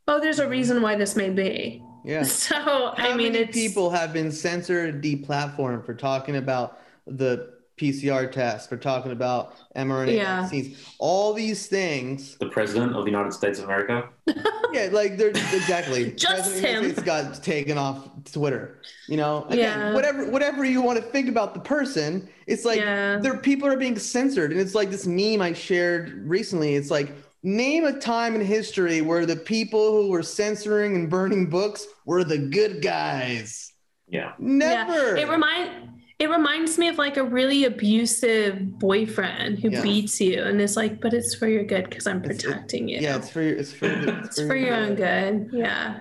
oh 0.07 0.19
there's 0.19 0.39
a 0.39 0.47
reason 0.47 0.81
why 0.81 0.95
this 0.95 1.15
may 1.15 1.29
be 1.29 1.81
Yeah. 2.03 2.23
so 2.23 2.55
How 2.55 2.93
i 2.97 3.15
mean 3.15 3.47
people 3.47 3.89
have 3.89 4.13
been 4.13 4.31
censored, 4.31 5.01
deplatformed 5.01 5.85
for 5.85 5.93
talking 5.93 6.35
about 6.35 6.79
the 7.07 7.54
PCR 7.77 8.31
test, 8.31 8.69
for 8.69 8.77
talking 8.77 9.11
about 9.11 9.53
mRNA 9.75 10.15
Yeah. 10.15 10.41
vaccines, 10.41 10.77
all 10.99 11.33
these 11.33 11.67
things. 11.67 12.37
The 12.39 12.47
president 12.49 12.95
of 12.95 13.03
the 13.05 13.11
United 13.11 13.33
States 13.33 13.59
of 13.59 13.65
America. 13.65 14.09
Yeah, 14.73 14.89
like 14.91 15.15
they're 15.15 15.29
exactly. 15.29 16.11
Just 16.17 16.33
President 16.33 16.65
him. 16.65 16.75
United 16.83 16.93
States 16.95 17.05
got 17.05 17.43
taken 17.43 17.77
off 17.77 18.09
Twitter. 18.29 18.81
You 19.07 19.15
know, 19.15 19.45
again, 19.49 19.79
Yeah. 19.79 19.93
whatever 19.93 20.29
whatever 20.29 20.65
you 20.65 20.81
want 20.81 20.99
to 20.99 21.05
think 21.05 21.29
about 21.29 21.53
the 21.53 21.61
person, 21.61 22.27
it's 22.45 22.65
like 22.65 22.79
Yeah. 22.79 23.17
there 23.21 23.37
people 23.37 23.69
are 23.69 23.77
being 23.77 23.97
censored, 23.97 24.51
and 24.51 24.59
it's 24.59 24.75
like 24.75 24.89
this 24.91 25.07
meme 25.07 25.41
I 25.41 25.53
shared 25.53 26.27
recently. 26.27 26.75
It's 26.75 26.91
like 26.91 27.13
name 27.43 27.85
a 27.85 27.93
time 27.97 28.35
in 28.35 28.41
history 28.41 28.99
where 29.01 29.25
the 29.25 29.37
people 29.37 29.91
who 29.93 30.09
were 30.09 30.23
censoring 30.23 30.95
and 30.95 31.09
burning 31.09 31.49
books 31.49 31.87
were 32.05 32.25
the 32.25 32.37
good 32.39 32.81
guys. 32.81 33.71
Yeah. 34.09 34.33
Never. 34.39 35.15
yeah. 35.15 35.23
it 35.23 35.29
remind 35.29 35.69
it 36.17 36.29
reminds 36.29 36.77
me 36.77 36.87
of 36.87 36.97
like 36.97 37.17
a 37.17 37.23
really 37.23 37.65
abusive 37.65 38.79
boyfriend 38.79 39.59
who 39.59 39.69
Yeah. 39.69 39.81
beats 39.81 40.21
you 40.21 40.41
and 40.43 40.61
is 40.61 40.75
like 40.77 41.01
but 41.01 41.13
it's 41.13 41.35
for 41.35 41.47
your 41.47 41.63
good 41.63 41.89
because 41.89 42.07
i'm 42.07 42.17
It's- 42.23 42.39
it- 42.39 42.45
protecting 42.45 42.87
you 42.87 42.99
Yeah, 42.99 43.17
it's 43.17 43.29
for 43.29 43.41
your, 43.41 43.57
it's 43.57 43.73
for, 43.73 43.87
the- 43.89 44.19
it's 44.25 44.41
for 44.41 44.55
your 44.55 44.73
own 44.75 44.95
good 44.95 45.49
yeah 45.53 45.99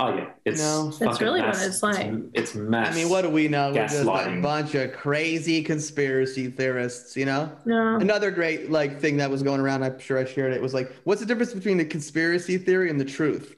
Oh 0.00 0.14
yeah. 0.14 0.30
It's 0.44 0.60
No. 0.60 0.84
That's 0.92 0.98
fucking 0.98 1.26
really 1.26 1.40
what 1.40 1.60
it's 1.60 1.82
like. 1.82 2.06
It's, 2.32 2.52
it's 2.52 2.54
mass. 2.54 2.94
I 2.94 2.98
mean, 2.98 3.08
what 3.08 3.22
do 3.22 3.30
we 3.30 3.48
know? 3.48 3.72
We're 3.72 3.88
just 3.88 4.02
a 4.02 4.38
bunch 4.40 4.76
of 4.76 4.92
crazy 4.92 5.60
conspiracy 5.60 6.46
theorists, 6.46 7.16
you 7.16 7.24
know? 7.24 7.50
no 7.64 7.96
Another 7.96 8.30
great 8.30 8.70
like 8.70 9.00
thing 9.00 9.16
that 9.16 9.28
was 9.28 9.42
going 9.42 9.60
around, 9.60 9.82
I'm 9.82 9.98
sure 9.98 10.16
I 10.16 10.24
shared 10.24 10.52
it, 10.52 10.62
was 10.62 10.72
like, 10.72 10.94
what's 11.02 11.18
the 11.20 11.26
difference 11.26 11.52
between 11.52 11.78
the 11.78 11.84
conspiracy 11.84 12.58
theory 12.58 12.90
and 12.90 13.00
the 13.00 13.04
truth? 13.04 13.56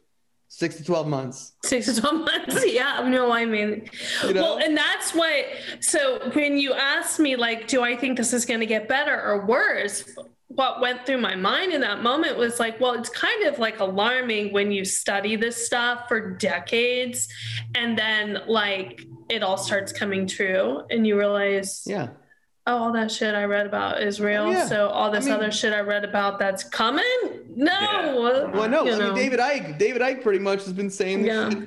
Six 0.53 0.75
to 0.77 0.85
12 0.85 1.07
months. 1.07 1.53
six 1.65 1.87
to 1.87 2.01
12 2.01 2.15
months 2.31 2.65
yeah 2.67 3.07
no 3.09 3.31
i 3.31 3.45
mean 3.47 3.89
You 4.27 4.35
know? 4.35 4.43
well 4.43 4.59
and 4.59 4.77
that's 4.77 5.15
what 5.15 5.45
so 5.79 6.29
when 6.35 6.59
you 6.59 6.75
asked 6.75 7.21
me 7.21 7.37
like 7.37 7.69
do 7.69 7.83
i 7.83 7.97
think 7.97 8.19
this 8.19 8.33
is 8.33 8.45
going 8.45 8.59
to 8.61 8.67
get 8.67 8.89
better 8.89 9.17
or 9.23 9.47
worse 9.47 10.05
what 10.49 10.81
went 10.81 11.07
through 11.07 11.19
my 11.21 11.37
mind 11.37 11.73
in 11.73 11.81
that 11.83 12.03
moment 12.03 12.37
was 12.37 12.59
like 12.59 12.81
well 12.81 12.95
it's 12.95 13.09
kind 13.09 13.47
of 13.47 13.61
like 13.61 13.79
alarming 13.79 14.53
when 14.53 14.73
you 14.73 14.85
study 14.85 15.37
this 15.37 15.65
stuff 15.65 16.09
for 16.09 16.33
decades 16.37 17.29
and 17.77 17.97
then 17.97 18.41
like 18.49 19.03
it 19.29 19.45
all 19.45 19.57
starts 19.57 19.93
coming 19.93 20.27
true 20.27 20.83
and 20.91 21.07
you 21.07 21.17
realize 21.17 21.85
Yeah. 21.87 22.09
Oh, 22.71 22.85
all 22.85 22.93
that 22.93 23.11
shit 23.11 23.35
I 23.35 23.45
read 23.45 23.66
about 23.66 24.03
is 24.03 24.21
real. 24.21 24.43
Oh, 24.45 24.51
yeah. 24.51 24.66
So 24.66 24.89
all 24.89 25.11
this 25.11 25.25
I 25.27 25.31
mean- 25.31 25.35
other 25.39 25.51
shit 25.51 25.73
I 25.73 25.81
read 25.81 26.05
about 26.05 26.39
that's 26.39 26.62
coming? 26.64 27.05
No. 27.55 27.73
Yeah. 27.73 28.45
Well, 28.57 28.68
no, 28.68 28.85
You 28.85 28.93
I 28.95 28.99
mean. 29.07 29.14
David 29.14 29.41
Icke. 29.41 29.79
David 29.79 30.03
Icke 30.03 30.23
pretty 30.23 30.39
much 30.39 30.64
has 30.64 30.73
been 30.73 30.91
saying 30.91 31.23
this 31.23 31.55
Yeah. 31.55 31.61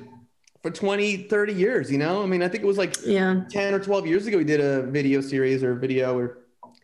for 0.62 0.70
20, 0.70 1.24
30 1.28 1.52
years. 1.52 1.90
You 1.92 1.98
know, 1.98 2.22
I 2.22 2.26
mean, 2.26 2.42
I 2.42 2.48
think 2.48 2.64
it 2.64 2.66
was 2.66 2.78
like 2.78 2.94
Yeah. 3.04 3.42
10 3.50 3.74
or 3.74 3.78
12 3.80 4.06
years 4.06 4.26
ago, 4.26 4.38
he 4.38 4.44
did 4.44 4.60
a 4.60 4.82
video 4.90 5.20
series 5.20 5.62
or 5.62 5.72
a 5.72 5.76
video 5.76 6.16
where 6.16 6.38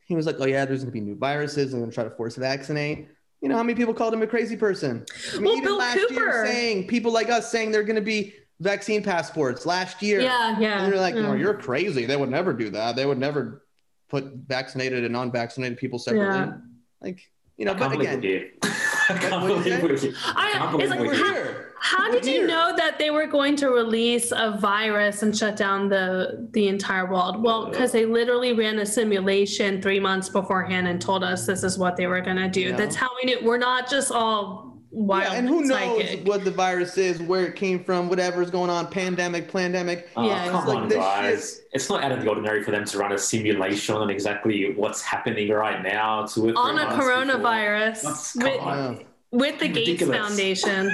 he 0.05 0.15
was 0.15 0.27
like, 0.27 0.37
oh, 0.39 0.45
yeah, 0.47 0.65
there's 0.65 0.81
going 0.81 0.93
to 0.93 0.93
be 0.93 1.01
new 1.01 1.17
viruses. 1.17 1.73
I'm 1.73 1.81
going 1.81 1.91
to 1.91 1.95
try 1.95 2.05
to 2.05 2.11
force 2.11 2.37
vaccinate. 2.37 3.09
You 3.41 3.49
know, 3.49 3.57
how 3.57 3.63
many 3.63 3.75
people 3.75 3.95
called 3.95 4.13
him 4.13 4.21
a 4.23 4.27
crazy 4.27 4.57
person? 4.57 5.07
I 5.33 5.37
mean, 5.37 5.45
Well, 5.45 5.53
even 5.55 5.65
Bill 5.65 5.79
last 5.79 5.97
year 5.97 6.09
Cooper. 6.09 6.45
saying, 6.47 6.89
people 6.89 7.11
like 7.13 7.31
us 7.31 7.51
saying 7.51 7.71
they're 7.71 7.85
going 7.85 7.97
to 7.97 8.03
be 8.03 8.35
vaccine 8.61 9.03
passports 9.03 9.65
last 9.65 10.03
year. 10.03 10.21
Yeah. 10.21 10.59
Yeah. 10.61 10.83
And 10.85 10.93
they're 10.93 11.01
like, 11.01 11.15
no, 11.15 11.33
yeah. 11.33 11.39
you're 11.41 11.55
crazy. 11.55 12.05
They 12.05 12.17
would 12.17 12.29
never 12.29 12.53
do 12.53 12.69
that. 12.71 12.97
They 12.97 13.07
would 13.07 13.17
never 13.19 13.63
put 14.11 14.25
vaccinated 14.47 15.05
and 15.05 15.13
non-vaccinated 15.13 15.79
people 15.79 15.99
separately. 15.99 16.37
Yeah. 16.37 16.53
Like, 17.01 17.31
you 17.57 17.65
know, 17.65 17.73
I 17.73 17.75
but 17.75 17.81
can't 17.81 17.93
believe 17.93 18.19
again, 18.19 18.51
we're. 18.63 18.71
I 19.09 19.19
can't 19.19 19.47
believe 19.47 19.83
we're 19.83 19.97
here. 19.97 20.13
I- 20.25 20.77
it's 20.79 20.91
like, 20.91 21.01
we're 21.01 21.07
we're 21.07 21.15
here. 21.15 21.33
here. 21.33 21.67
How 21.83 22.11
did 22.11 22.27
Here. 22.27 22.43
you 22.43 22.47
know 22.47 22.75
that 22.77 22.99
they 22.99 23.11
were 23.11 23.27
going 23.27 23.57
to 23.57 23.71
release 23.71 24.33
a 24.33 24.59
virus 24.61 25.23
and 25.23 25.37
shut 25.37 25.57
down 25.57 25.89
the 25.89 26.47
the 26.53 26.69
entire 26.69 27.11
world? 27.11 27.43
Well, 27.43 27.71
because 27.71 27.91
they 27.91 28.05
literally 28.05 28.53
ran 28.53 28.79
a 28.81 28.87
simulation 28.87 29.81
three 29.81 29.99
months 29.99 30.29
beforehand 30.29 30.89
and 30.89 31.01
told 31.01 31.25
us 31.25 31.47
this 31.47 31.65
is 31.65 31.79
what 31.79 31.97
they 31.97 32.07
were 32.07 32.21
going 32.21 32.37
to 32.37 32.49
do. 32.49 32.61
Yeah. 32.61 32.77
That's 32.77 32.95
how 32.95 33.09
we 33.17 33.33
knew. 33.33 33.39
We're 33.43 33.57
not 33.57 33.89
just 33.89 34.13
all 34.13 34.70
wild 34.91 35.33
Yeah, 35.33 35.39
and 35.39 35.49
who 35.49 35.63
knows 35.63 36.17
what 36.25 36.45
the 36.45 36.51
virus 36.51 36.99
is, 36.99 37.21
where 37.21 37.47
it 37.47 37.57
came 37.57 37.83
from, 37.85 38.09
whatever's 38.09 38.51
going 38.51 38.71
on, 38.71 38.89
pandemic, 38.89 39.51
pandemic. 39.53 40.09
Oh, 40.17 40.27
Yeah, 40.27 40.47
come 40.49 40.57
it's 40.57 40.67
like 40.67 40.79
on, 40.79 40.89
this 40.89 40.99
guys. 40.99 41.61
It's 41.73 41.89
not 41.89 42.03
out 42.03 42.13
of 42.13 42.23
the 42.23 42.29
ordinary 42.29 42.63
for 42.63 42.71
them 42.71 42.85
to 42.85 42.99
run 42.99 43.13
a 43.13 43.19
simulation 43.19 43.95
on 43.95 44.11
exactly 44.11 44.73
what's 44.75 45.03
happening 45.03 45.51
right 45.51 45.83
now 45.83 46.27
to 46.27 46.49
it 46.49 46.57
on 46.57 46.79
a 46.79 46.87
coronavirus 46.87 48.37
with. 48.43 48.55
Yeah, 48.57 48.95
with 49.31 49.61
the 49.61 49.69
Gates 49.69 50.05
Foundation. 50.05 50.91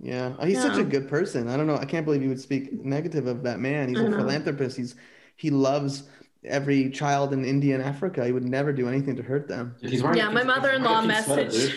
yeah. 0.00 0.34
He's 0.44 0.60
such 0.60 0.76
a 0.78 0.84
good 0.84 1.08
person. 1.08 1.48
I 1.48 1.56
don't 1.56 1.66
know. 1.66 1.76
I 1.76 1.84
can't 1.86 2.04
believe 2.04 2.22
you 2.22 2.28
would 2.28 2.40
speak 2.40 2.84
negative 2.84 3.26
of 3.26 3.42
that 3.44 3.60
man. 3.60 3.88
He's 3.88 3.98
a 4.00 4.10
philanthropist. 4.10 4.76
He's 4.76 4.94
he 5.36 5.50
loves 5.50 6.02
every 6.44 6.90
child 6.90 7.32
in 7.32 7.44
India 7.44 7.74
and 7.74 7.82
Africa. 7.82 8.24
He 8.26 8.32
would 8.32 8.44
never 8.44 8.72
do 8.72 8.88
anything 8.88 9.16
to 9.16 9.22
hurt 9.22 9.48
them. 9.48 9.74
He's 9.80 10.00
Yeah, 10.02 10.08
my 10.08 10.12
pink- 10.12 10.18
he's 10.18 10.26
wearing 10.26 10.36
a 10.38 10.44
mother-in-law 10.44 11.00
pink 11.02 11.24
sweater, 11.24 11.44
messaged. 11.50 11.74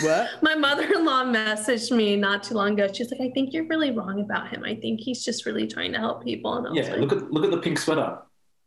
Dude. 0.00 0.04
What? 0.10 0.28
My 0.42 0.54
mother-in-law 0.54 1.24
messaged 1.24 1.90
me 1.96 2.16
not 2.16 2.42
too 2.42 2.54
long 2.54 2.72
ago. 2.78 2.92
She's 2.92 3.10
like, 3.10 3.20
"I 3.20 3.30
think 3.32 3.52
you're 3.52 3.66
really 3.66 3.90
wrong 3.90 4.20
about 4.20 4.48
him. 4.48 4.64
I 4.64 4.74
think 4.74 5.00
he's 5.00 5.24
just 5.24 5.46
really 5.46 5.66
trying 5.66 5.92
to 5.92 5.98
help 5.98 6.24
people." 6.24 6.54
And 6.54 6.66
I 6.66 6.70
was 6.70 6.78
Yeah, 6.86 6.92
like, 6.94 7.00
look 7.00 7.12
at 7.12 7.32
look 7.32 7.44
at 7.44 7.50
the 7.50 7.58
pink 7.58 7.78
sweater. 7.78 8.18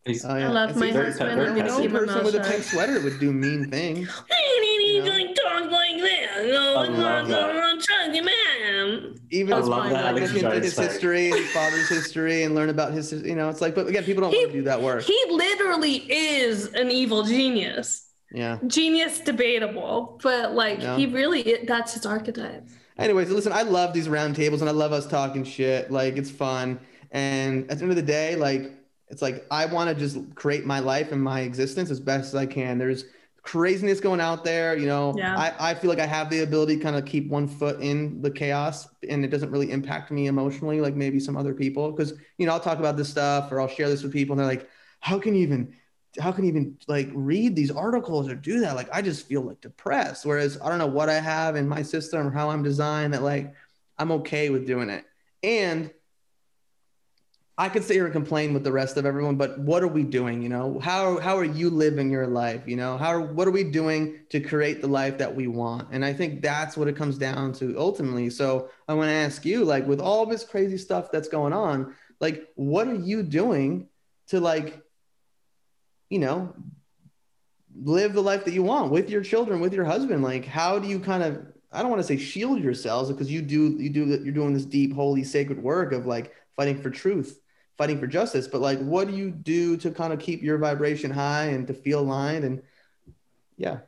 He's, 0.06 0.24
Oh, 0.24 0.38
yeah. 0.38 0.48
I 0.48 0.52
love 0.52 0.70
It's 0.70 0.80
my 0.80 0.90
husband. 0.90 1.36
very 1.36 1.50
Let 1.50 1.58
You 1.58 1.64
me 1.64 1.68
know, 1.70 1.98
a 1.98 2.00
person 2.00 2.16
mouth 2.16 2.24
with 2.26 2.36
a 2.36 2.40
pink 2.50 2.64
sweater 2.64 3.02
would 3.02 3.20
do 3.20 3.34
mean 3.34 3.70
things. 3.70 4.10
He 4.80 4.94
You 4.94 5.04
know? 5.04 5.12
like 5.12 5.36
talk 5.36 5.70
like 5.70 5.98
that. 6.00 6.46
No, 6.48 6.76
I 6.78 6.86
I'm 6.86 6.94
love 6.94 7.28
not 7.28 7.28
that. 7.28 7.54
gonna 7.54 7.82
try 7.82 8.08
to 8.08 8.22
man. 8.24 9.16
Even 9.32 9.54
I 9.54 9.60
if 9.60 9.66
love 9.66 9.84
you 9.86 9.90
that 9.92 10.14
look 10.16 10.22
Alex 10.24 10.34
into 10.34 10.50
his 10.62 10.74
thing. 10.76 10.88
history 10.88 11.26
and 11.32 11.36
his 11.36 11.52
father's 11.52 11.90
history 11.90 12.44
and 12.44 12.56
learn 12.56 12.70
about 12.70 12.94
his, 12.94 13.12
you 13.12 13.36
know, 13.36 13.50
it's 13.50 13.60
like, 13.60 13.76
but 13.76 13.88
again, 13.88 14.06
people 14.06 14.22
don't 14.22 14.32
He- 14.32 14.40
want 14.40 14.52
to 14.54 14.58
do 14.60 14.64
that 14.64 14.82
work. 14.82 15.04
He 15.04 15.22
literally 15.30 15.96
is 16.10 16.68
an 16.74 16.90
evil 16.90 17.24
genius. 17.24 18.07
Yeah. 18.38 18.60
Genius 18.68 19.20
debatable, 19.20 20.20
but 20.22 20.54
like 20.54 20.82
Yeah. 20.82 20.96
he 20.96 21.08
really 21.08 21.60
that's 21.66 21.94
his 21.96 22.06
archetype. 22.06 22.68
Anyways, 22.98 23.30
listen, 23.30 23.52
I 23.52 23.64
love 23.64 23.94
these 23.94 24.08
roundtables 24.08 24.60
and 24.62 24.70
I 24.70 24.74
love 24.74 24.92
us 24.92 25.08
talking 25.08 25.44
shit. 25.44 25.92
Like 25.92 26.18
it's 26.18 26.30
fun. 26.32 26.80
And 27.12 27.70
at 27.72 27.78
the 27.78 27.84
end 27.84 27.92
of 27.92 27.96
the 27.96 28.02
day, 28.02 28.36
like 28.36 28.72
it's 29.10 29.22
like 29.22 29.46
I 29.50 29.66
want 29.66 29.90
to 29.90 29.96
just 29.96 30.18
create 30.36 30.66
my 30.66 30.80
life 30.80 31.12
and 31.12 31.22
my 31.22 31.42
existence 31.42 31.90
as 31.90 32.00
best 32.00 32.28
as 32.28 32.36
I 32.36 32.46
can. 32.46 32.78
There's 32.78 33.06
craziness 33.42 34.00
going 34.02 34.20
out 34.20 34.44
there, 34.44 34.78
you 34.78 34.86
know. 34.86 35.16
Yeah. 35.18 35.36
I, 35.38 35.72
I 35.72 35.74
feel 35.74 35.90
like 35.90 36.00
I 36.00 36.06
have 36.06 36.30
the 36.30 36.42
ability 36.42 36.78
to 36.78 36.84
kind 36.84 36.96
of 36.96 37.06
keep 37.06 37.30
one 37.30 37.48
foot 37.48 37.80
in 37.82 38.22
the 38.22 38.30
chaos 38.30 38.88
and 39.10 39.24
it 39.24 39.30
doesn't 39.30 39.50
really 39.50 39.72
impact 39.72 40.12
me 40.12 40.28
emotionally 40.28 40.82
like 40.82 40.96
maybe 40.96 41.20
some 41.20 41.38
other 41.38 41.54
people. 41.54 41.92
Cause 41.94 42.14
you 42.38 42.46
know, 42.46 42.52
I'll 42.52 42.60
talk 42.60 42.78
about 42.78 42.98
this 42.98 43.10
stuff 43.10 43.52
or 43.52 43.62
I'll 43.62 43.70
share 43.70 43.90
this 43.90 44.04
with 44.04 44.12
people 44.12 44.34
and 44.34 44.40
they're 44.40 44.48
like, 44.48 44.70
how 45.00 45.18
can 45.18 45.34
you 45.34 45.42
even 45.44 45.74
how 46.20 46.32
can 46.32 46.44
you 46.44 46.52
even 46.52 46.78
like 46.88 47.10
read 47.14 47.56
these 47.56 47.72
articles 47.72 48.28
or 48.28 48.36
do 48.36 48.62
that? 48.62 48.76
Like 48.76 48.90
I 48.94 49.02
just 49.02 49.28
feel 49.28 49.42
like 49.42 49.62
depressed. 49.62 50.26
Whereas 50.26 50.60
I 50.62 50.70
don't 50.70 50.80
know 50.80 50.88
what 50.88 51.10
I 51.10 51.20
have 51.20 51.56
in 51.56 51.68
my 51.68 51.82
system 51.82 52.28
or 52.28 52.32
how 52.32 52.50
I'm 52.50 52.64
designed 52.64 53.14
that 53.14 53.24
like 53.24 53.54
I'm 53.98 54.12
okay 54.12 54.50
with 54.50 54.66
doing 54.66 54.90
it. 54.90 55.06
And 55.44 55.92
I 57.60 57.70
could 57.70 57.84
sit 57.84 57.96
here 57.96 58.04
and 58.04 58.14
complain 58.14 58.54
with 58.54 58.64
the 58.64 58.72
rest 58.72 58.98
of 58.98 59.06
everyone, 59.08 59.36
but 59.36 59.58
what 59.58 59.82
are 59.82 59.88
we 59.88 60.04
doing? 60.04 60.44
You 60.44 60.50
know, 60.50 60.80
how 60.80 61.20
how 61.20 61.36
are 61.38 61.44
you 61.44 61.72
living 61.72 62.12
your 62.12 62.28
life? 62.28 62.68
You 62.68 62.76
know, 62.76 62.98
how 62.98 63.20
what 63.20 63.48
are 63.48 63.52
we 63.52 63.64
doing 63.64 64.20
to 64.30 64.40
create 64.40 64.80
the 64.80 64.88
life 64.88 65.18
that 65.18 65.36
we 65.36 65.48
want? 65.48 65.88
And 65.92 66.06
I 66.06 66.14
think 66.14 66.44
that's 66.44 66.78
what 66.78 66.88
it 66.88 66.96
comes 66.96 67.18
down 67.18 67.54
to 67.54 67.76
ultimately. 67.80 68.30
So 68.30 68.70
I 68.88 68.94
want 68.94 69.08
to 69.10 69.14
ask 69.14 69.44
you, 69.44 69.66
like, 69.66 69.88
with 69.88 70.00
all 70.00 70.28
this 70.28 70.44
crazy 70.44 70.78
stuff 70.78 71.12
that's 71.12 71.30
going 71.30 71.52
on, 71.52 71.96
like, 72.20 72.48
what 72.56 72.88
are 72.88 72.94
you 72.94 73.24
doing 73.24 73.88
to 74.28 74.40
like, 74.40 74.84
you 76.10 76.20
know, 76.20 76.54
live 77.84 78.14
the 78.14 78.22
life 78.22 78.46
that 78.46 78.54
you 78.54 78.64
want 78.64 78.92
with 78.92 79.10
your 79.10 79.22
children, 79.22 79.60
with 79.60 79.74
your 79.74 79.86
husband? 79.86 80.24
Like, 80.24 80.46
how 80.46 80.80
do 80.80 80.88
you 80.88 81.00
kind 81.00 81.24
of 81.24 81.46
I 81.72 81.82
don't 81.82 81.92
want 81.92 82.02
to 82.02 82.08
say 82.08 82.18
shield 82.18 82.60
yourselves 82.60 83.12
because 83.12 83.32
you 83.32 83.42
do 83.42 83.78
you 83.78 83.90
do 83.90 84.06
you're 84.06 84.34
doing 84.34 84.54
this 84.54 84.66
deep, 84.66 84.94
holy, 84.94 85.24
sacred 85.24 85.62
work 85.62 85.92
of 85.92 86.06
like 86.06 86.34
fighting 86.56 86.82
for 86.82 86.90
truth, 86.90 87.40
fighting 87.78 88.00
for 88.00 88.08
justice. 88.08 88.48
But 88.48 88.62
like, 88.62 88.80
what 88.80 89.08
do 89.08 89.16
you 89.16 89.32
do 89.32 89.78
to 89.78 89.92
kind 89.92 90.14
of 90.14 90.20
keep 90.20 90.42
your 90.42 90.58
vibration 90.58 91.12
high 91.12 91.46
and 91.46 91.68
to 91.68 91.74
feel 91.74 92.00
aligned? 92.00 92.46
And 92.46 92.62
yeah, 93.58 93.80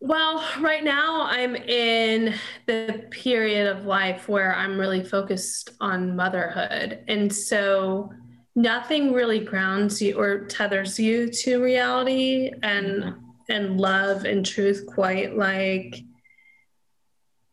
Well, 0.00 0.44
right 0.60 0.82
now 0.82 1.22
I'm 1.22 1.54
in 1.54 2.34
the 2.66 3.06
period 3.10 3.68
of 3.68 3.84
life 3.84 4.28
where 4.28 4.54
I'm 4.54 4.78
really 4.78 5.04
focused 5.04 5.70
on 5.80 6.16
motherhood. 6.16 7.04
And 7.06 7.32
so 7.32 8.12
nothing 8.54 9.12
really 9.12 9.40
grounds 9.40 10.02
you 10.02 10.18
or 10.18 10.44
tethers 10.46 10.98
you 10.98 11.30
to 11.30 11.62
reality 11.62 12.50
and 12.62 12.86
mm-hmm. 12.86 13.18
and 13.48 13.80
love 13.80 14.24
and 14.24 14.44
truth 14.44 14.86
quite 14.86 15.36
like 15.36 16.02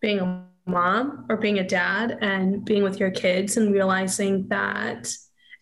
being 0.02 0.20
a 0.20 0.45
mom 0.66 1.26
or 1.30 1.38
being 1.38 1.60
a 1.60 1.68
dad 1.68 2.18
and 2.22 2.64
being 2.66 2.84
with 2.84 3.00
your 3.00 3.12
kids 3.12 3.58
and 3.58 3.74
realizing 3.74 4.47
that 4.50 5.12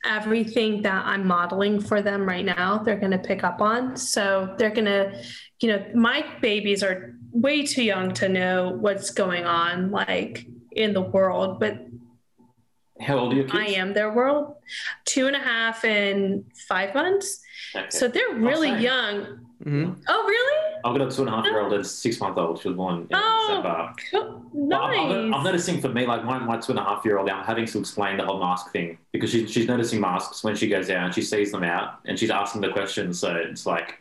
everything 0.06 0.82
that 0.84 1.06
I'm 1.06 1.26
modeling 1.26 1.82
for 1.82 2.02
them 2.02 2.26
right 2.26 2.46
now, 2.46 2.80
they're 2.80 3.00
going 3.00 3.12
to 3.12 3.18
pick 3.18 3.44
up 3.44 3.62
on. 3.62 3.98
So 3.98 4.56
they're 4.58 4.70
going 4.70 4.86
to, 4.86 5.22
you 5.60 5.70
know, 5.70 5.86
my 5.96 6.26
babies 6.42 6.84
are 6.84 7.16
way 7.32 7.64
too 7.64 7.84
young 7.84 8.14
to 8.14 8.30
know 8.30 8.78
what's 8.80 9.10
going 9.10 9.46
on 9.46 9.92
like 9.92 10.46
in 10.72 10.94
the 10.94 11.02
world, 11.02 11.60
but 11.60 11.88
How 13.02 13.20
old 13.20 13.34
are 13.34 13.36
your 13.36 13.46
kids? 13.46 13.56
I 13.58 13.66
am 13.80 13.94
their 13.94 14.12
world. 14.12 14.56
Two 15.06 15.28
and 15.28 15.36
a 15.36 15.40
half 15.40 15.84
and 15.84 16.44
five 16.68 16.94
months. 16.96 17.40
Okay. 17.76 17.86
So 17.90 18.08
they're 18.08 18.34
really 18.36 18.70
same. 18.70 18.82
young. 18.82 19.24
hmm 19.64 19.94
Oh, 20.08 20.26
really? 20.28 20.74
I've 20.86 20.98
got 20.98 21.08
a 21.08 21.16
two 21.16 21.22
and 21.24 21.30
a 21.30 21.32
half 21.36 21.46
year 21.46 21.62
old 21.62 21.74
and 21.74 21.86
six 21.86 22.20
month 22.20 22.38
old. 22.38 22.62
She 22.62 22.68
was 22.70 22.78
born 22.78 23.02
in 23.02 23.08
Oh, 23.14 23.46
December. 23.48 23.94
Cool. 24.12 24.44
But 24.70 24.76
I'm, 24.82 25.00
I'm, 25.00 25.30
Nice. 25.30 25.38
I'm 25.38 25.44
noticing 25.44 25.82
for 25.82 25.90
me, 25.90 26.06
like 26.06 26.24
my, 26.26 26.40
my 26.40 26.58
two 26.58 26.72
and 26.72 26.80
a 26.80 26.84
half 26.84 27.04
year 27.06 27.18
old, 27.20 27.30
I'm 27.30 27.44
having 27.46 27.66
to 27.66 27.80
explain 27.80 28.18
the 28.18 28.26
whole 28.26 28.40
mask 28.40 28.72
thing 28.72 28.98
because 29.12 29.30
she, 29.32 29.48
she's 29.48 29.68
noticing 29.68 30.00
masks 30.00 30.44
when 30.44 30.56
she 30.56 30.68
goes 30.68 30.90
out 30.90 31.06
and 31.06 31.14
she 31.14 31.22
sees 31.22 31.52
them 31.52 31.64
out 31.64 32.00
and 32.06 32.18
she's 32.18 32.30
asking 32.32 32.62
the 32.62 32.70
questions. 32.70 33.20
So 33.20 33.36
it's 33.36 33.66
like, 33.66 34.00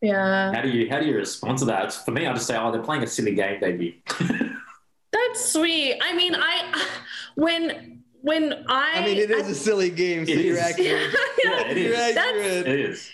Yeah. 0.00 0.52
how 0.54 0.62
do 0.62 0.68
you 0.70 0.88
how 0.90 1.00
do 1.00 1.06
you 1.06 1.16
respond 1.16 1.58
to 1.58 1.64
that? 1.66 1.92
For 1.92 2.10
me, 2.12 2.26
I 2.26 2.32
just 2.32 2.46
say, 2.46 2.56
oh, 2.56 2.70
they're 2.72 2.82
playing 2.82 3.02
a 3.02 3.06
silly 3.06 3.34
game, 3.34 3.60
baby. 3.60 4.02
That's 5.12 5.52
sweet. 5.52 5.98
I 6.02 6.14
mean, 6.14 6.34
I 6.36 6.86
when 7.34 7.97
when 8.22 8.64
I 8.68 8.92
I 8.96 9.04
mean, 9.04 9.16
it 9.18 9.30
is 9.30 9.48
a 9.48 9.54
silly 9.54 9.90
game, 9.90 10.26
so 10.26 10.32
you're 10.32 10.56
is. 10.56 10.60
accurate. 10.62 11.14
yeah, 11.44 11.60
it 11.68 11.76
You're 11.76 11.92
is. 11.94 12.16
accurate. 12.16 12.66
It 12.68 12.80
is. 12.80 13.10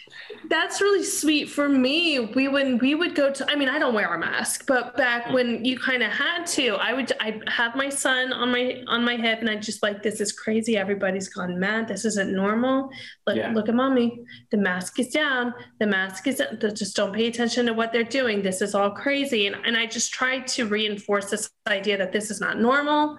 That's 0.51 0.81
really 0.83 1.05
sweet 1.05 1.49
for 1.49 1.69
me. 1.69 2.19
We 2.21 2.49
when 2.49 2.79
we 2.79 2.95
would 2.95 3.15
go 3.15 3.31
to 3.33 3.51
I 3.51 3.57
mean, 3.57 3.69
I 3.69 3.79
don't 3.79 3.95
wear 3.95 4.13
a 4.13 4.19
mask, 4.19 4.67
but 4.67 4.95
back 4.97 5.31
when 5.33 5.65
you 5.65 5.79
kind 5.79 6.03
of 6.03 6.11
had 6.11 6.45
to, 6.49 6.77
I 6.77 6.93
would 6.93 7.13
I'd 7.21 7.47
have 7.49 7.75
my 7.77 7.89
son 7.89 8.33
on 8.33 8.51
my 8.51 8.83
on 8.87 9.05
my 9.05 9.17
hip 9.17 9.41
and 9.41 9.49
I'd 9.49 9.63
just 9.63 9.83
like 9.83 10.03
this 10.03 10.21
is 10.21 10.33
crazy. 10.33 10.77
Everybody's 10.77 11.29
gone 11.29 11.59
mad. 11.59 11.89
This 11.89 12.05
isn't 12.05 12.33
normal. 12.33 12.91
Like 13.27 13.37
Yeah. 13.37 13.53
look 13.53 13.69
at 13.71 13.75
mommy. 13.75 14.21
The 14.51 14.59
mask 14.59 14.99
is 15.01 15.09
down. 15.09 15.55
The 15.81 15.87
mask 15.87 16.27
is 16.27 16.43
just 16.75 16.95
don't 16.97 17.15
pay 17.15 17.27
attention 17.29 17.65
to 17.67 17.73
what 17.73 17.93
they're 17.93 18.05
doing. 18.05 18.43
This 18.43 18.61
is 18.61 18.75
all 18.75 18.91
crazy. 18.91 19.47
And 19.47 19.57
and 19.65 19.77
I 19.77 19.87
just 19.87 20.13
try 20.13 20.41
to 20.41 20.67
reinforce 20.67 21.31
this 21.31 21.51
idea 21.69 21.97
that 21.99 22.13
this 22.13 22.31
is 22.31 22.41
not 22.41 22.59
normal. 22.61 23.17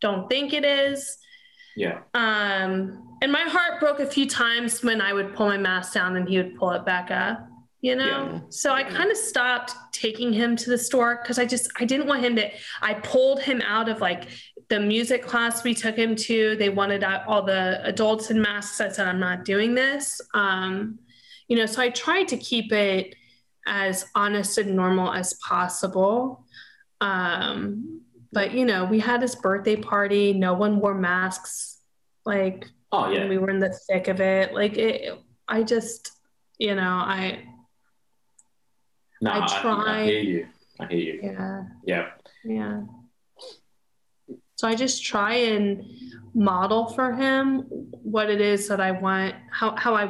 Don't 0.00 0.28
think 0.28 0.52
it 0.52 0.64
is. 0.64 1.18
Yeah. 1.76 2.00
Um, 2.14 3.16
and 3.22 3.32
my 3.32 3.42
heart 3.42 3.80
broke 3.80 4.00
a 4.00 4.06
few 4.06 4.28
times 4.28 4.82
when 4.82 5.00
I 5.00 5.12
would 5.12 5.34
pull 5.34 5.46
my 5.46 5.56
mask 5.56 5.94
down 5.94 6.16
and 6.16 6.28
he 6.28 6.36
would 6.36 6.56
pull 6.56 6.70
it 6.72 6.84
back 6.84 7.10
up, 7.10 7.48
you 7.80 7.96
know? 7.96 8.04
Yeah. 8.32 8.40
So 8.50 8.72
I 8.72 8.84
kind 8.84 9.10
of 9.10 9.16
stopped 9.16 9.72
taking 9.92 10.32
him 10.32 10.56
to 10.56 10.70
the 10.70 10.78
store 10.78 11.20
because 11.22 11.38
I 11.38 11.46
just, 11.46 11.70
I 11.78 11.84
didn't 11.84 12.06
want 12.06 12.22
him 12.22 12.36
to, 12.36 12.50
I 12.82 12.94
pulled 12.94 13.40
him 13.40 13.60
out 13.62 13.88
of 13.88 14.00
like 14.00 14.28
the 14.68 14.78
music 14.78 15.24
class 15.24 15.64
we 15.64 15.74
took 15.74 15.96
him 15.96 16.16
to. 16.16 16.56
They 16.56 16.68
wanted 16.68 17.02
all 17.04 17.42
the 17.42 17.80
adults 17.84 18.30
in 18.30 18.40
masks. 18.40 18.80
I 18.80 18.88
said, 18.90 19.06
I'm 19.06 19.20
not 19.20 19.44
doing 19.44 19.74
this. 19.74 20.20
Um, 20.34 20.98
you 21.48 21.56
know, 21.56 21.66
so 21.66 21.82
I 21.82 21.90
tried 21.90 22.28
to 22.28 22.36
keep 22.36 22.72
it 22.72 23.14
as 23.66 24.06
honest 24.14 24.58
and 24.58 24.76
normal 24.76 25.12
as 25.12 25.34
possible. 25.34 26.44
Um, 27.00 28.02
but 28.34 28.52
you 28.52 28.64
know, 28.66 28.84
we 28.84 28.98
had 29.00 29.20
this 29.22 29.34
birthday 29.36 29.76
party. 29.76 30.32
No 30.32 30.52
one 30.54 30.80
wore 30.80 30.94
masks. 30.94 31.78
Like, 32.26 32.66
Oh 32.92 33.10
yeah. 33.10 33.26
we 33.28 33.38
were 33.38 33.50
in 33.50 33.58
the 33.60 33.70
thick 33.88 34.08
of 34.08 34.20
it. 34.20 34.52
Like, 34.52 34.76
it, 34.76 35.18
I 35.48 35.62
just, 35.62 36.12
you 36.58 36.74
know, 36.74 36.82
I, 36.82 37.44
No, 39.20 39.30
I 39.32 39.38
I, 39.38 40.00
I, 40.00 40.04
hear 40.04 40.20
you. 40.20 40.46
I 40.80 40.86
hear 40.86 40.98
you. 40.98 41.20
yeah, 41.22 41.62
Yeah. 41.84 42.06
yeah. 42.44 42.80
So 44.56 44.68
I 44.68 44.74
just 44.76 45.04
try 45.04 45.34
and 45.34 45.84
model 46.34 46.86
for 46.86 47.12
him 47.12 47.62
what 48.02 48.30
it 48.30 48.40
is 48.40 48.68
that 48.68 48.80
I 48.80 48.92
want, 48.92 49.34
how, 49.50 49.74
how 49.76 49.94
I, 49.94 50.04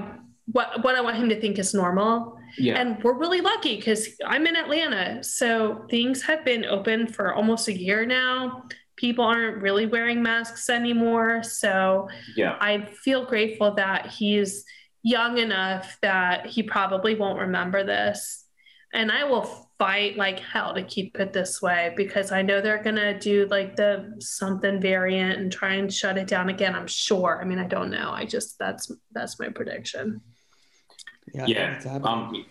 what, 0.53 0.85
what 0.85 0.95
I 0.95 1.01
want 1.01 1.17
him 1.17 1.29
to 1.31 1.41
think 1.41 1.59
is 1.59 1.73
normal. 1.75 2.39
Yeah. 2.59 2.81
And 2.81 3.03
we're 3.03 3.19
really 3.19 3.41
lucky 3.41 3.77
because 3.77 4.09
I'm 4.27 4.47
in 4.47 4.57
Atlanta. 4.57 5.23
So 5.23 5.87
things 5.91 6.23
have 6.23 6.45
been 6.45 6.65
open 6.65 7.07
for 7.07 7.35
almost 7.35 7.69
a 7.69 7.79
year 7.79 8.07
now. 8.07 8.65
People 8.97 9.25
aren't 9.25 9.61
really 9.63 9.87
wearing 9.87 10.23
masks 10.23 10.71
anymore. 10.71 11.43
So 11.43 12.09
yeah. 12.37 12.57
I 12.61 12.87
feel 13.03 13.25
grateful 13.27 13.75
that 13.75 14.07
he's 14.07 14.65
young 15.03 15.39
enough 15.39 15.99
that 16.01 16.47
he 16.47 16.63
probably 16.63 17.15
won't 17.15 17.39
remember 17.39 17.85
this. 17.85 18.45
And 18.93 19.11
I 19.11 19.25
will 19.25 19.69
fight 19.77 20.17
like 20.17 20.39
hell 20.39 20.73
to 20.73 20.83
keep 20.85 21.19
it 21.19 21.33
this 21.33 21.61
way 21.61 21.93
because 21.97 22.31
I 22.31 22.43
know 22.43 22.61
they're 22.61 22.83
going 22.83 22.95
to 22.97 23.19
do 23.19 23.47
like 23.51 23.75
the 23.75 24.15
something 24.21 24.81
variant 24.81 25.41
and 25.41 25.51
try 25.51 25.75
and 25.75 25.93
shut 25.93 26.17
it 26.17 26.29
down 26.29 26.49
again. 26.49 26.77
I'm 26.77 26.87
sure. 26.87 27.41
I 27.43 27.45
mean, 27.45 27.59
I 27.59 27.67
don't 27.67 27.91
know. 27.91 28.13
I 28.13 28.25
just, 28.25 28.57
that's, 28.59 28.93
that's 29.13 29.41
my 29.41 29.49
prediction. 29.49 30.21
Yeah. 31.35 31.47
Yeah. 31.47 31.77
it's. 31.77 31.87
Um, 31.87 32.45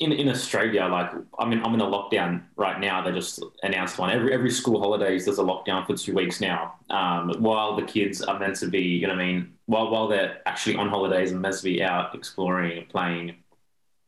in 0.00 0.12
in 0.12 0.28
Australia, 0.30 0.86
like 0.86 1.10
I 1.38 1.44
mean, 1.46 1.62
I'm 1.62 1.74
in 1.74 1.80
a 1.82 1.86
lockdown 1.86 2.42
right 2.56 2.80
now. 2.80 3.02
They 3.02 3.12
just 3.12 3.42
announced 3.62 3.98
one. 3.98 4.10
Every 4.10 4.32
every 4.32 4.50
school 4.50 4.80
holidays, 4.80 5.26
there's 5.26 5.38
a 5.38 5.42
lockdown 5.42 5.86
for 5.86 5.94
two 5.94 6.14
weeks 6.14 6.40
now. 6.40 6.74
Um, 6.88 7.34
while 7.38 7.76
the 7.76 7.82
kids 7.82 8.22
are 8.22 8.38
meant 8.38 8.56
to 8.56 8.66
be, 8.68 8.80
you 8.80 9.06
know, 9.06 9.12
what 9.14 9.22
I 9.22 9.26
mean, 9.26 9.52
while 9.66 9.90
while 9.90 10.08
they're 10.08 10.38
actually 10.46 10.76
on 10.76 10.88
holidays 10.88 11.32
and 11.32 11.42
meant 11.42 11.56
to 11.58 11.62
be 11.64 11.82
out 11.82 12.14
exploring 12.14 12.78
and 12.78 12.88
playing. 12.88 13.36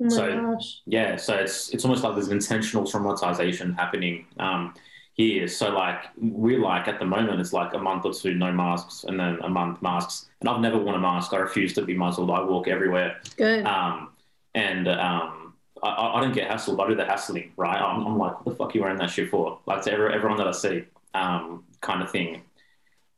Oh 0.01 0.05
my 0.05 0.09
So- 0.09 0.41
gosh. 0.55 0.81
Yeah, 0.87 1.17
so 1.17 1.35
it's 1.35 1.69
it's 1.75 1.85
almost 1.85 2.03
like 2.03 2.15
there's 2.15 2.29
an 2.29 2.33
intentional 2.39 2.85
traumatization 2.85 3.77
happening 3.77 4.25
um, 4.39 4.73
here. 5.15 5.47
So 5.49 5.71
like 5.71 6.05
we're 6.17 6.61
like 6.61 6.89
at 6.89 6.99
the 6.99 7.05
moment, 7.05 7.41
it's 7.41 7.53
like 7.53 7.75
a 7.75 7.79
month 7.79 8.05
or 8.05 8.13
two 8.13 8.35
no 8.35 8.51
masks, 8.53 9.05
and 9.05 9.19
then 9.19 9.39
a 9.43 9.49
month 9.49 9.83
masks. 9.83 10.29
And 10.41 10.49
I've 10.49 10.61
never 10.61 10.79
worn 10.79 10.95
a 10.95 11.01
mask. 11.01 11.33
I 11.33 11.39
refuse 11.39 11.73
to 11.75 11.83
be 11.83 11.95
muzzled. 11.95 12.31
I 12.31 12.41
walk 12.43 12.69
everywhere. 12.69 13.21
Good. 13.37 13.65
Um, 13.67 14.11
and 14.55 14.89
um, 14.89 15.55
I- 15.83 15.89
I, 15.89 16.19
I 16.19 16.21
don't 16.21 16.33
get 16.33 16.49
hassled. 16.51 16.83
I 16.85 16.89
do 16.89 16.95
the 16.95 17.05
hassling, 17.05 17.53
right? 17.57 17.81
I'm, 17.81 18.07
I'm 18.07 18.19
like, 18.19 18.35
what 18.45 18.45
the 18.45 18.55
fuck 18.57 18.71
are 18.71 18.79
you 18.79 18.83
wearing 18.83 18.99
that 18.99 19.11
shit 19.11 19.31
for? 19.31 19.59
Like 19.67 19.83
to 19.83 19.93
every, 19.93 20.15
everyone 20.15 20.39
that 20.39 20.47
I 20.47 20.53
see, 20.53 20.85
um, 21.15 21.65
kind 21.81 22.03
of 22.03 22.11
thing. 22.11 22.43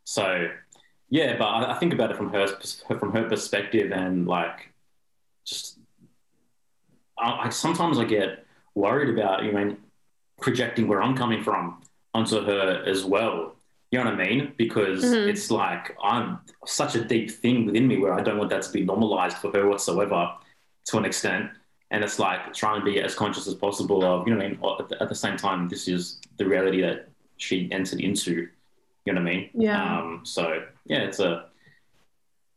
So, 0.04 0.48
yeah, 1.10 1.36
but 1.36 1.44
I, 1.44 1.72
I 1.72 1.78
think 1.78 1.92
about 1.92 2.10
it 2.10 2.16
from 2.16 2.30
her 2.32 2.46
from 2.98 3.12
her 3.12 3.28
perspective, 3.28 3.92
and 3.92 4.26
like, 4.26 4.70
just 5.44 5.78
I, 7.18 7.46
I 7.46 7.48
sometimes 7.50 7.98
I 7.98 8.04
get 8.04 8.46
worried 8.74 9.10
about 9.16 9.44
you 9.44 9.52
know 9.52 9.76
projecting 10.40 10.88
where 10.88 11.02
I'm 11.02 11.16
coming 11.16 11.42
from 11.42 11.82
onto 12.12 12.44
her 12.44 12.82
as 12.86 13.04
well. 13.04 13.56
You 13.90 13.98
know 14.02 14.10
what 14.10 14.20
I 14.20 14.24
mean? 14.28 14.52
Because 14.56 15.04
Mhm. 15.04 15.28
it's 15.28 15.50
like 15.50 15.96
I'm 16.02 16.38
such 16.66 16.94
a 16.96 17.04
deep 17.04 17.30
thing 17.30 17.66
within 17.66 17.86
me 17.86 17.98
where 17.98 18.12
I 18.12 18.22
don't 18.22 18.38
want 18.38 18.50
that 18.50 18.62
to 18.62 18.72
be 18.72 18.82
normalized 18.84 19.36
for 19.38 19.50
her 19.52 19.68
whatsoever 19.68 20.32
to 20.86 20.98
an 20.98 21.04
extent. 21.04 21.50
And 21.90 22.02
it's 22.02 22.18
like 22.18 22.52
trying 22.52 22.80
to 22.80 22.84
be 22.84 23.00
as 23.00 23.14
conscious 23.14 23.46
as 23.46 23.54
possible 23.54 24.04
of, 24.04 24.26
you 24.26 24.34
know 24.34 24.38
what 24.40 24.46
I 24.46 24.48
mean? 24.50 24.80
At 24.80 24.88
the, 24.88 25.02
at 25.02 25.08
the 25.08 25.14
same 25.14 25.36
time, 25.36 25.68
this 25.68 25.86
is 25.86 26.20
the 26.38 26.44
reality 26.46 26.80
that 26.82 27.08
she 27.36 27.68
entered 27.70 28.00
into. 28.00 28.48
You 29.04 29.12
know 29.12 29.20
what 29.20 29.30
I 29.30 29.34
mean? 29.34 29.50
Yeah. 29.54 29.98
Um, 29.98 30.20
so 30.24 30.64
yeah, 30.86 31.02
it's 31.02 31.20
a, 31.20 31.46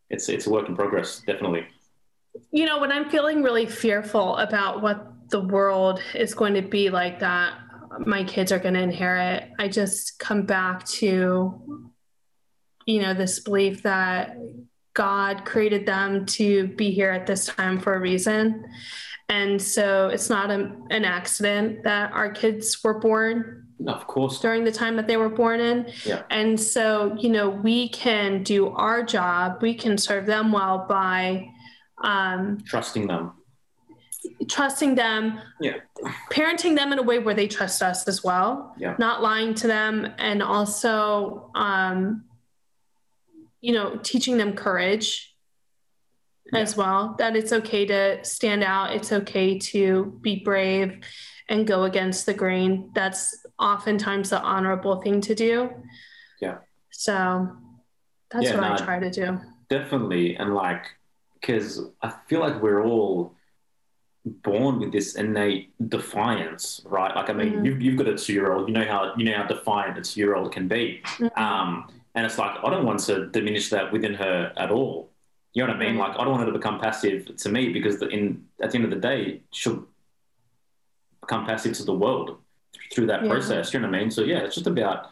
it's 0.09 0.29
it's 0.29 0.47
a 0.47 0.49
work 0.49 0.67
in 0.69 0.75
progress, 0.75 1.19
definitely. 1.25 1.67
you 2.51 2.65
know, 2.65 2.79
when 2.79 2.91
I'm 2.91 3.09
feeling 3.09 3.41
really 3.43 3.65
fearful 3.65 4.37
about 4.37 4.81
what 4.81 5.29
the 5.29 5.41
world 5.41 5.99
is 6.15 6.33
going 6.33 6.53
to 6.53 6.61
be 6.61 6.89
like 6.89 7.19
that 7.19 7.55
my 8.05 8.23
kids 8.23 8.51
are 8.51 8.59
going 8.59 8.73
to 8.73 8.81
inherit, 8.81 9.51
I 9.59 9.67
just 9.67 10.19
come 10.19 10.43
back 10.45 10.85
to, 10.85 11.83
you 12.85 13.01
know, 13.01 13.13
this 13.13 13.39
belief 13.39 13.83
that 13.83 14.37
God 14.93 15.45
created 15.45 15.85
them 15.85 16.25
to 16.25 16.67
be 16.69 16.91
here 16.91 17.11
at 17.11 17.27
this 17.27 17.45
time 17.45 17.79
for 17.79 17.93
a 17.93 17.99
reason. 17.99 18.65
And 19.29 19.61
so 19.61 20.07
it's 20.07 20.29
not 20.29 20.49
a, 20.49 20.71
an 20.89 21.05
accident 21.05 21.83
that 21.83 22.11
our 22.13 22.31
kids 22.31 22.83
were 22.83 22.99
born 22.99 23.67
of 23.85 24.07
course. 24.07 24.39
during 24.39 24.63
the 24.63 24.71
time 24.71 24.95
that 24.95 25.07
they 25.07 25.17
were 25.17 25.29
born 25.29 25.59
in. 25.59 25.91
Yeah. 26.05 26.23
And 26.29 26.59
so, 26.59 27.15
you 27.19 27.29
know, 27.29 27.49
we 27.49 27.89
can 27.89 28.43
do 28.43 28.69
our 28.69 29.03
job, 29.03 29.61
we 29.61 29.73
can 29.73 29.97
serve 29.97 30.25
them 30.25 30.51
well 30.51 30.85
by 30.87 31.49
um, 32.03 32.59
Trusting 32.65 33.07
them. 33.07 33.33
Trusting 34.47 34.95
them, 34.95 35.39
Yeah. 35.59 35.77
parenting 36.31 36.75
them 36.75 36.91
in 36.93 36.99
a 36.99 37.03
way 37.03 37.19
where 37.19 37.33
they 37.35 37.47
trust 37.47 37.81
us 37.81 38.07
as 38.07 38.23
well, 38.23 38.73
Yeah. 38.77 38.95
not 38.99 39.21
lying 39.21 39.53
to 39.55 39.67
them, 39.67 40.13
and 40.17 40.41
also, 40.41 41.51
um, 41.55 42.23
you 43.61 43.73
know, 43.73 43.97
teaching 44.03 44.37
them 44.37 44.53
courage 44.53 45.35
as 46.53 46.77
well. 46.77 47.15
That 47.17 47.35
it's 47.35 47.51
okay 47.51 47.85
to 47.85 48.23
stand 48.23 48.63
out, 48.63 48.93
it's 48.93 49.11
okay 49.11 49.57
to 49.59 50.17
be 50.21 50.37
brave 50.39 50.99
and 51.49 51.67
go 51.67 51.83
against 51.83 52.25
the 52.25 52.33
grain. 52.33 52.91
That's 52.93 53.45
oftentimes 53.59 54.29
the 54.29 54.41
honorable 54.41 55.01
thing 55.01 55.21
to 55.21 55.35
do. 55.35 55.69
Yeah. 56.41 56.59
So 56.91 57.49
that's 58.31 58.45
Yeah, 58.45 58.55
what 58.55 58.63
I 58.71 58.77
try 58.77 58.99
to 58.99 59.09
do. 59.09 59.39
Definitely. 59.69 60.35
And 60.37 60.53
like, 60.55 60.85
because 61.33 61.81
I 62.01 62.13
feel 62.27 62.39
like 62.39 62.61
we're 62.61 62.83
all 62.83 63.35
born 64.43 64.79
with 64.79 64.91
this 64.91 65.15
innate 65.15 65.71
defiance, 65.89 66.81
right? 66.85 67.15
Like, 67.15 67.29
I 67.29 67.33
mean, 67.33 67.53
Mhm. 67.53 67.65
you've, 67.65 67.81
you've 67.81 67.97
got 67.97 68.07
a 68.07 68.17
two 68.17 68.33
year 68.33 68.51
old, 68.53 68.67
you 68.67 68.73
know 68.73 68.85
how, 68.85 69.13
you 69.17 69.25
know 69.25 69.37
how 69.37 69.45
defiant 69.47 69.97
a 69.97 70.01
two 70.01 70.19
year 70.19 70.35
old 70.35 70.51
can 70.51 70.67
be. 70.67 71.01
Mhm. 71.17 71.37
Um, 71.37 71.91
and 72.15 72.25
it's 72.25 72.37
like, 72.37 72.57
I 72.63 72.69
don't 72.69 72.85
want 72.85 72.99
to 73.01 73.27
diminish 73.27 73.69
that 73.69 73.91
within 73.91 74.13
her 74.15 74.51
at 74.57 74.71
all. 74.71 75.11
You 75.53 75.63
know 75.65 75.73
what 75.73 75.81
I 75.81 75.85
mean? 75.85 75.97
Like, 75.97 76.11
I 76.11 76.23
don't 76.23 76.31
want 76.31 76.41
her 76.45 76.51
to 76.51 76.57
become 76.57 76.79
passive 76.79 77.35
to 77.35 77.49
me 77.49 77.69
because 77.73 77.99
the, 77.99 78.07
in 78.09 78.45
at 78.61 78.71
the 78.71 78.75
end 78.77 78.85
of 78.85 78.91
the 78.91 78.97
day, 78.97 79.41
she'll 79.51 79.85
become 81.21 81.45
passive 81.45 81.73
to 81.73 81.83
the 81.83 81.93
world 81.93 82.37
through 82.93 83.07
that 83.07 83.23
Yeah. 83.23 83.29
process. 83.29 83.73
You 83.73 83.79
know 83.79 83.87
what 83.87 83.95
I 83.95 83.99
mean? 83.99 84.11
So 84.11 84.21
yeah, 84.23 84.39
it's 84.39 84.55
just 84.55 84.67
about 84.67 85.11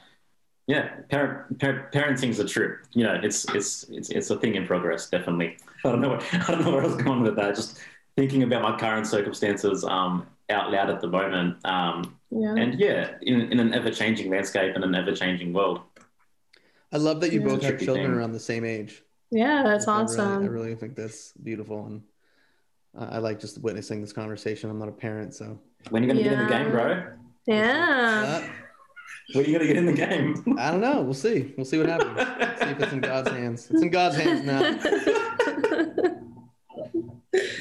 yeah, 0.68 0.96
parent, 1.12 1.60
parent 1.60 1.92
parenting's 1.92 2.40
a 2.40 2.46
trip. 2.46 2.80
You 2.94 3.04
know, 3.04 3.20
it's 3.22 3.46
it's 3.54 3.84
it's 3.90 4.10
it's 4.10 4.30
a 4.32 4.38
thing 4.40 4.56
in 4.56 4.66
progress. 4.66 5.08
Definitely. 5.10 5.58
I 5.84 5.92
don't 5.92 6.02
know. 6.02 6.10
What, 6.10 6.24
I 6.34 6.52
don't 6.52 6.66
know 6.66 6.72
where 6.72 6.82
I 6.82 6.88
was 6.88 6.96
going 6.96 7.22
with 7.22 7.36
that. 7.36 7.56
Just 7.56 7.80
thinking 8.18 8.44
about 8.44 8.62
my 8.62 8.78
current 8.78 9.08
circumstances 9.08 9.84
um, 9.84 10.26
out 10.50 10.72
loud 10.72 10.90
at 10.90 11.02
the 11.02 11.08
moment. 11.08 11.58
Um, 11.66 12.18
Yeah. 12.32 12.56
and 12.56 12.80
yeah, 12.80 13.12
in, 13.22 13.52
in 13.52 13.60
an 13.60 13.74
ever 13.74 13.92
changing 13.92 14.30
landscape 14.32 14.76
and 14.76 14.84
an 14.84 14.96
ever 14.96 15.14
changing 15.14 15.54
world. 15.54 15.82
I 16.92 16.98
love 16.98 17.20
that 17.22 17.32
you 17.34 17.42
Yeah. 17.42 17.48
both 17.48 17.64
have 17.64 17.80
children 17.80 18.08
thing. 18.08 18.16
around 18.16 18.32
the 18.34 18.40
same 18.40 18.64
age. 18.66 19.04
Yeah, 19.32 19.64
that's 19.64 19.88
I 19.88 20.02
awesome. 20.02 20.28
Really, 20.38 20.46
I 20.46 20.50
really 20.50 20.76
think 20.76 20.96
that's 20.96 21.34
beautiful, 21.34 21.86
and 21.88 22.02
uh, 22.98 23.08
I 23.16 23.18
like 23.18 23.40
just 23.40 23.62
witnessing 23.62 24.00
this 24.02 24.14
conversation. 24.14 24.70
I'm 24.70 24.80
not 24.80 24.88
a 24.88 24.94
parent, 24.94 25.34
so 25.34 25.60
When 25.90 26.04
are 26.04 26.06
you 26.08 26.14
going 26.14 26.24
to 26.24 26.30
get 26.30 26.40
in 26.40 26.46
the 26.48 26.54
game, 26.54 26.72
bro? 26.72 27.04
yeah. 27.48 28.48
When 29.34 29.44
are 29.44 29.48
you 29.48 29.58
going 29.58 29.68
to 29.68 29.74
get 29.74 29.78
in 29.78 29.86
the 29.88 29.94
game? 29.94 30.56
I 30.60 30.72
don't 30.72 30.80
know. 30.82 31.02
We'll 31.02 31.14
see. 31.16 31.54
We'll 31.58 31.66
see 31.66 31.80
what 31.80 31.90
happens. 31.90 32.18
see 32.62 32.70
if 32.70 32.80
it's 32.80 32.94
in 32.94 33.02
God's 33.02 33.30
hands. 33.32 33.68
It's 33.72 33.82
in 33.82 33.90
God's 33.90 34.18
hands 34.18 34.46
now. 34.46 34.62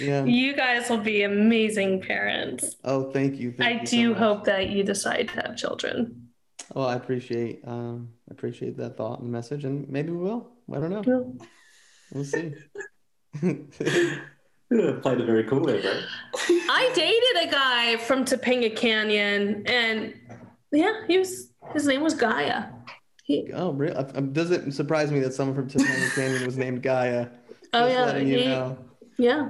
Yeah. 0.06 0.24
you 0.24 0.54
guys 0.54 0.88
will 0.90 0.98
be 0.98 1.22
amazing 1.22 2.00
parents. 2.02 2.76
Oh, 2.84 3.10
thank 3.12 3.36
you. 3.36 3.52
Thank 3.52 3.80
I 3.80 3.82
you 3.82 3.86
do 3.86 4.08
much. 4.10 4.18
hope 4.18 4.44
that 4.44 4.68
you 4.70 4.82
decide 4.84 5.28
to 5.28 5.34
have 5.42 5.56
children. 5.56 6.28
Well, 6.74 6.86
I 6.88 6.94
appreciate 6.94 7.60
um, 7.66 8.08
I 8.28 8.32
appreciate 8.32 8.76
that 8.78 8.96
thought 8.96 9.20
and 9.20 9.30
message, 9.30 9.64
and 9.64 9.88
maybe 9.88 10.10
we 10.12 10.18
will. 10.18 10.50
I 10.72 10.78
don't 10.80 10.90
know. 10.90 11.02
Well, 11.06 11.36
We'll 12.12 12.24
see. 12.24 12.54
Played 13.40 15.20
it 15.20 15.26
very 15.26 15.44
cool 15.44 15.64
there, 15.64 15.80
bro. 15.80 15.92
I 16.70 16.90
dated 16.94 17.48
a 17.48 17.52
guy 17.52 17.96
from 17.98 18.24
Topanga 18.24 18.74
Canyon, 18.74 19.62
and 19.66 20.14
yeah, 20.72 21.02
he 21.06 21.18
was 21.18 21.50
his 21.72 21.86
name 21.86 22.02
was 22.02 22.14
Gaia. 22.14 22.64
He, 23.24 23.50
oh, 23.54 23.72
really? 23.72 23.94
Um, 23.96 24.32
Does 24.32 24.50
it 24.50 24.72
surprise 24.74 25.10
me 25.10 25.20
that 25.20 25.32
someone 25.34 25.54
from 25.56 25.68
Topanga 25.68 26.14
Canyon 26.14 26.44
was 26.46 26.56
named 26.58 26.82
Gaia? 26.82 27.28
oh 27.72 27.80
Just 27.86 27.94
yeah, 27.94 28.04
letting 28.04 28.28
you 28.28 28.38
he- 28.38 28.44
know. 28.46 28.78
yeah. 29.18 29.48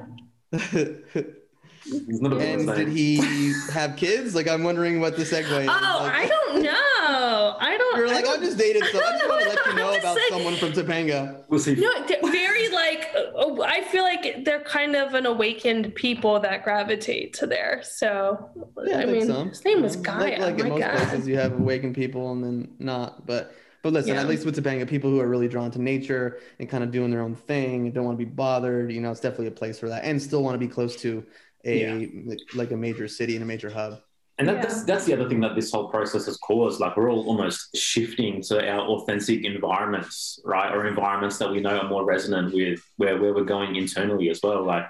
He's 1.85 2.21
not 2.23 2.33
a 2.33 2.39
and 2.41 2.67
did 2.67 2.89
he 2.89 3.53
have 3.73 3.97
kids? 3.97 4.35
Like, 4.35 4.49
I'm 4.49 4.65
wondering 4.65 5.01
what 5.01 5.17
the 5.19 5.23
segue 5.25 5.43
is. 5.65 5.69
Oh, 5.69 5.99
Like- 6.01 6.15
I 6.15 6.27
don't 6.27 6.63
know. 6.63 6.71
know. 6.71 7.57
I 7.61 7.77
don't. 7.77 7.99
You're 7.99 8.07
like, 8.09 8.17
I 8.17 8.23
don't- 8.23 8.43
just 8.43 8.57
dated 8.57 8.85
so 8.87 8.99
I 8.99 9.03
don't 9.03 9.19
just 9.19 9.29
want 9.29 9.43
to 9.43 9.49
let 9.51 9.59
you 9.59 9.65
what 9.73 9.77
know 9.77 9.93
to 9.93 9.99
about 9.99 10.17
say. 10.17 10.23
someone 10.31 10.57
from 10.57 10.73
Topanga. 10.73 11.45
We'll 11.51 11.61
see. 11.61 11.75
No, 11.75 11.91
they're 12.07 12.23
very 12.23 12.69
like 12.71 13.11
oh, 13.35 13.63
I 13.63 13.83
feel 13.83 14.03
like 14.03 14.45
they're 14.47 14.63
kind 14.65 14.97
of 14.97 15.13
an 15.13 15.27
awakened 15.27 15.95
people 15.95 16.41
that 16.41 16.65
gravitate 16.65 17.35
to 17.35 17.47
there. 17.47 17.83
So 17.85 18.49
Yeah, 18.87 19.01
I 19.01 19.03
think 19.05 19.13
mean, 19.13 19.27
so. 19.27 19.45
his 19.45 19.63
name 19.67 19.83
was 19.83 19.97
Yeah, 19.97 20.03
Guy. 20.03 20.19
Like, 20.21 20.39
like 20.39 20.55
oh 20.61 20.65
in 20.65 20.69
most 20.71 20.81
god. 20.81 20.97
places, 20.97 21.29
you 21.29 21.37
have 21.37 21.53
awakened 21.53 21.95
people 21.95 22.33
and 22.33 22.43
then 22.43 22.69
not. 22.79 23.27
But 23.27 23.55
but 23.85 23.93
listen, 23.93 24.15
Yeah. 24.15 24.23
at 24.23 24.27
least 24.29 24.47
with 24.47 24.57
Topanga, 24.57 24.89
people 24.89 25.11
who 25.11 25.21
are 25.21 25.29
really 25.29 25.47
drawn 25.47 25.71
to 25.73 25.81
nature 25.81 26.39
and 26.59 26.69
kind 26.71 26.83
of 26.83 26.91
doing 26.91 27.11
their 27.11 27.21
own 27.21 27.35
thing 27.35 27.85
and 27.85 27.95
don't 27.95 28.07
want 28.07 28.19
to 28.19 28.25
be 28.25 28.31
bothered, 28.31 28.91
you 28.91 29.01
know, 29.03 29.11
it's 29.11 29.21
definitely 29.21 29.49
a 29.49 29.51
place 29.51 29.79
for 29.79 29.91
that, 29.91 30.05
and 30.05 30.21
still 30.21 30.43
want 30.43 30.55
to 30.55 30.59
be 30.59 30.67
close 30.67 30.97
to 31.03 31.23
a 31.67 32.07
like, 32.27 32.39
like 32.55 32.71
a 32.73 32.77
major 32.77 33.07
city 33.07 33.35
and 33.37 33.43
a 33.43 33.47
major 33.47 33.69
hub. 33.69 34.01
And 34.39 34.49
that, 34.49 34.55
Yeah. 34.57 34.63
that's 34.63 34.85
that's 34.85 35.05
the 35.05 35.13
other 35.13 35.29
thing 35.29 35.41
that 35.41 35.55
this 35.55 35.71
whole 35.71 35.89
process 35.91 36.25
has 36.27 36.39
caused. 36.39 36.81
Like 36.81 36.97
we're 36.97 37.11
all 37.11 37.27
almost 37.29 37.77
shifting 37.77 38.41
to 38.49 38.67
our 38.69 38.81
authentic 38.89 39.45
environments, 39.45 40.41
right? 40.47 40.73
Or 40.75 40.87
environments 40.87 41.37
that 41.39 41.51
we 41.51 41.61
know 41.61 41.77
are 41.79 41.89
more 41.89 42.05
resonant 42.07 42.55
with 42.55 42.81
where, 42.97 43.17
where 43.21 43.35
we're 43.35 43.45
going 43.45 43.77
internally 43.77 44.31
as 44.31 44.41
well. 44.43 44.65
Like 44.65 44.87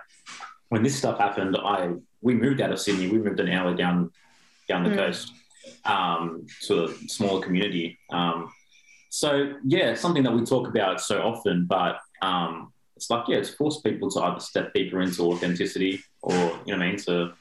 when 0.69 0.83
this 0.85 0.97
stuff 0.97 1.19
happened, 1.19 1.57
I 1.63 1.91
we 2.23 2.33
moved 2.35 2.61
out 2.61 2.71
of 2.71 2.79
Sydney. 2.81 3.09
We 3.09 3.19
moved 3.19 3.41
an 3.41 3.49
hour 3.51 3.75
down 3.75 4.13
down 4.69 4.85
the 4.85 4.91
Mm. 4.91 4.97
coast 4.97 5.33
um, 5.85 6.47
to 6.67 6.85
a 6.85 6.89
smaller 7.09 7.43
community. 7.43 7.99
Um, 8.11 8.51
so 9.15 9.55
yeah, 9.65 9.95
something 9.95 10.25
that 10.25 10.33
we 10.33 10.45
talk 10.45 10.67
about 10.67 11.01
so 11.01 11.23
often, 11.23 11.67
but 11.67 11.99
um, 12.21 12.73
it's 12.97 13.11
like 13.11 13.29
yeah, 13.29 13.37
it's 13.37 13.51
forced 13.51 13.85
people 13.85 14.11
to 14.11 14.21
either 14.21 14.41
step 14.41 14.75
deeper 14.75 15.01
into 15.01 15.23
authenticity 15.23 16.03
or 16.23 16.33
you 16.33 16.73
know 16.73 16.79
what 16.79 16.83
I 16.83 16.89
mean 16.89 16.97
to 17.07 17.33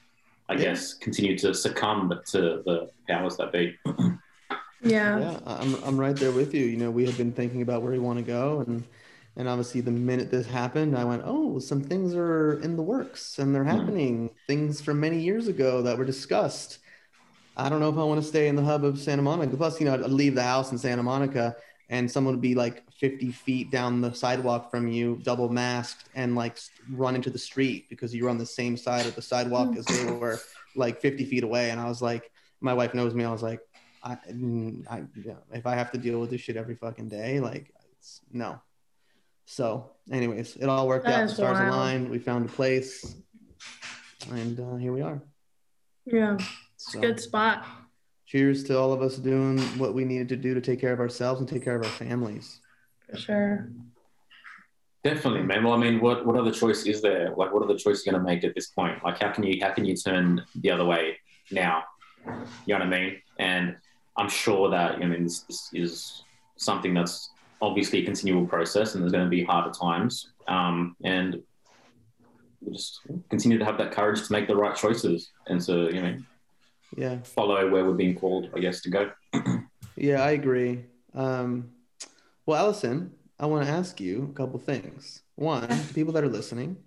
I 0.50 0.54
Yeah. 0.54 0.60
guess 0.66 0.94
continue 0.94 1.36
to 1.40 1.52
succumb 1.54 2.14
to 2.34 2.40
the 2.66 2.90
powers 3.10 3.38
that 3.38 3.52
be. 3.52 3.76
Yeah. 4.86 5.18
Yeah, 5.18 5.40
I'm 5.46 5.76
I'm 5.84 5.98
right 5.98 6.16
there 6.16 6.32
with 6.34 6.54
you. 6.54 6.66
You 6.66 6.76
know, 6.78 6.92
we 6.92 7.06
have 7.06 7.18
been 7.18 7.32
thinking 7.32 7.62
about 7.62 7.82
where 7.82 7.94
we 7.94 8.00
want 8.00 8.20
to 8.20 8.24
go, 8.26 8.60
and 8.68 8.84
and 9.38 9.48
obviously 9.48 9.82
the 9.82 9.92
minute 9.92 10.30
this 10.30 10.46
happened, 10.46 10.96
I 10.98 11.06
went, 11.06 11.24
oh, 11.26 11.58
some 11.60 11.82
things 11.82 12.14
are 12.14 12.60
in 12.60 12.76
the 12.76 12.84
works 12.84 13.40
and 13.40 13.56
they're 13.56 13.64
Hmm. 13.64 13.70
happening. 13.70 14.30
Things 14.48 14.82
from 14.82 15.00
many 15.00 15.20
years 15.22 15.48
ago 15.48 15.82
that 15.82 15.98
were 15.98 16.06
discussed. 16.06 16.80
I 17.56 17.70
don't 17.70 17.80
know 17.80 17.90
if 17.90 17.98
I 17.98 18.04
want 18.04 18.22
to 18.22 18.28
stay 18.28 18.48
in 18.48 18.56
the 18.56 18.64
hub 18.64 18.84
of 18.84 19.00
Santa 19.00 19.22
Monica. 19.22 19.56
Plus, 19.56 19.80
you 19.80 19.86
know, 19.86 19.94
I'd 19.94 20.02
leave 20.02 20.36
the 20.36 20.44
house 20.44 20.72
in 20.72 20.78
Santa 20.78 21.04
Monica 21.04 21.56
and 21.90 22.10
someone 22.10 22.34
would 22.34 22.42
be 22.42 22.56
like 22.56 22.90
50 22.94 23.32
feet 23.32 23.70
down 23.70 24.02
the 24.02 24.14
sidewalk 24.14 24.72
from 24.72 24.88
you, 24.88 25.20
double 25.24 25.50
masked, 25.50 26.10
and 26.16 26.36
like 26.36 26.58
run 26.92 27.16
into 27.16 27.30
the 27.30 27.38
street 27.38 27.88
because 27.90 28.16
you 28.16 28.24
were 28.24 28.30
on 28.30 28.38
the 28.38 28.46
same 28.46 28.78
side 28.78 29.06
of 29.06 29.16
the 29.16 29.22
sidewalk 29.22 29.76
as 29.78 29.86
they 29.86 30.12
were, 30.12 30.40
like 30.76 31.00
50 31.02 31.26
feet 31.26 31.44
away. 31.44 31.70
And 31.70 31.80
I 31.80 31.88
was 31.88 32.02
like, 32.02 32.32
my 32.62 32.74
wife 32.74 32.94
knows 32.94 33.14
me. 33.14 33.26
I 33.26 33.32
was 33.32 33.44
like, 33.44 33.60
I, 34.02 34.18
mm, 34.32 34.86
I 34.90 35.04
yeah, 35.24 35.34
if 35.52 35.68
I 35.68 35.76
have 35.76 35.92
to 35.92 35.98
deal 35.98 36.20
with 36.20 36.30
this 36.32 36.42
shit 36.42 36.58
every 36.58 36.76
fucking 36.76 37.10
day, 37.10 37.40
like, 37.40 37.72
it's, 37.92 38.22
no. 38.32 38.60
So, 39.46 39.92
anyways, 40.12 40.56
it 40.56 40.68
all 40.68 40.88
worked 40.88 41.06
That 41.06 41.24
out. 41.24 41.30
The 41.30 41.36
stars 41.36 41.60
wild. 41.60 41.74
aligned. 41.74 42.10
We 42.10 42.18
found 42.18 42.46
a 42.46 42.52
place, 42.52 43.16
and 44.32 44.60
uh, 44.60 44.76
here 44.78 44.94
we 44.94 45.02
are. 45.02 45.22
Yeah. 46.06 46.38
It's 46.84 46.92
So, 46.94 47.00
a 47.00 47.02
good 47.02 47.20
spot. 47.20 47.66
cheers 48.26 48.64
to 48.66 48.78
all 48.78 48.92
of 48.94 49.02
us 49.02 49.18
doing 49.18 49.60
what 49.80 49.94
we 49.94 50.04
needed 50.06 50.28
to 50.30 50.36
do 50.36 50.54
to 50.54 50.62
take 50.62 50.80
care 50.82 50.92
of 50.94 51.00
ourselves 51.00 51.40
and 51.40 51.48
take 51.48 51.64
care 51.64 51.76
of 51.76 51.84
our 51.84 51.92
families. 51.92 52.60
For 53.10 53.18
sure. 53.18 53.70
Definitely, 55.04 55.44
man. 55.44 55.64
Well, 55.64 55.74
I 55.74 55.78
mean, 55.78 56.00
what 56.02 56.26
what 56.26 56.36
other 56.38 56.52
choice 56.52 56.86
is 56.86 57.02
there? 57.02 57.34
Like, 57.36 57.54
what 57.54 57.64
other 57.64 57.78
choice 57.78 58.00
are 58.00 58.04
you 58.06 58.12
going 58.12 58.24
to 58.24 58.26
make 58.32 58.44
at 58.44 58.56
this 58.56 58.68
point? 58.68 59.04
Like, 59.04 59.20
how 59.22 59.32
can 59.32 59.44
you 59.44 59.60
how 59.62 59.72
can 59.72 59.86
you 59.86 59.96
turn 59.96 60.44
the 60.56 60.72
other 60.72 60.86
way 60.86 61.18
now? 61.52 61.84
You 62.66 62.74
know 62.78 62.80
what 62.80 62.82
I 62.82 62.90
mean? 62.90 63.22
And 63.38 63.76
I'm 64.18 64.30
sure 64.30 64.70
that 64.70 64.94
I 64.96 65.06
mean 65.06 65.24
this, 65.24 65.42
this 65.42 65.70
is 65.74 66.24
something 66.56 66.94
that's 66.94 67.30
obviously 67.62 68.00
a 68.02 68.06
continual 68.06 68.46
process, 68.46 68.96
and 68.96 69.04
there's 69.04 69.12
going 69.12 69.26
to 69.26 69.30
be 69.30 69.44
harder 69.44 69.72
times. 69.72 70.32
Um, 70.48 70.96
and 71.04 71.42
we 72.62 72.72
just 72.74 73.02
continue 73.30 73.58
to 73.58 73.66
have 73.66 73.78
that 73.80 73.92
courage 73.92 74.26
to 74.26 74.32
make 74.32 74.48
the 74.48 74.56
right 74.56 74.76
choices 74.76 75.32
and 75.48 75.60
to 75.62 75.94
you 75.94 76.02
know 76.02 76.18
Yeah, 76.96 77.20
follow 77.24 77.70
where 77.70 77.86
we're 77.86 77.94
being 77.94 78.16
called, 78.16 78.50
I 78.56 78.60
guess, 78.60 78.82
to 78.82 78.90
go. 78.90 79.12
yeah, 79.96 80.24
I 80.24 80.32
agree. 80.32 80.86
Um, 81.14 81.72
well, 82.46 82.60
Allison, 82.60 83.14
I 83.40 83.46
want 83.46 83.66
to 83.66 83.72
ask 83.72 84.00
you 84.00 84.30
a 84.32 84.34
couple 84.36 84.60
things. 84.60 85.22
One, 85.36 85.68
to 85.68 85.94
people 85.94 86.14
that 86.14 86.24
are 86.24 86.30
listening, 86.30 86.78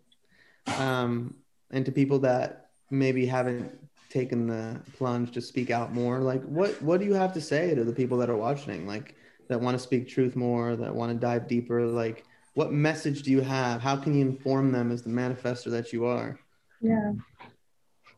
um, 0.79 1.35
and 1.71 1.85
to 1.85 1.93
people 1.93 2.21
that 2.21 2.71
maybe 2.91 3.27
haven't 3.27 3.73
taken 4.09 4.47
the 4.47 4.81
plunge 4.97 5.33
to 5.33 5.41
speak 5.41 5.71
out 5.71 5.93
more, 5.93 6.21
like 6.21 6.43
what 6.45 6.81
what 6.83 7.01
do 7.01 7.07
you 7.07 7.15
have 7.15 7.33
to 7.35 7.41
say 7.41 7.75
to 7.75 7.85
the 7.85 7.93
people 7.93 8.19
that 8.19 8.31
are 8.31 8.37
watching, 8.37 8.87
like 8.87 9.17
that 9.49 9.61
want 9.61 9.77
to 9.77 9.83
speak 9.83 10.09
truth 10.09 10.37
more, 10.37 10.77
that 10.77 10.95
want 10.95 11.13
to 11.13 11.19
dive 11.19 11.49
deeper? 11.49 11.85
Like, 11.85 12.25
what 12.55 12.73
message 12.73 13.23
do 13.23 13.31
you 13.31 13.41
have? 13.41 13.81
How 13.81 13.97
can 13.97 14.15
you 14.15 14.25
inform 14.25 14.73
them 14.73 14.93
as 14.93 15.03
the 15.03 15.11
manifester 15.11 15.71
that 15.71 15.93
you 15.93 16.07
are? 16.07 16.39
Yeah. 16.81 17.13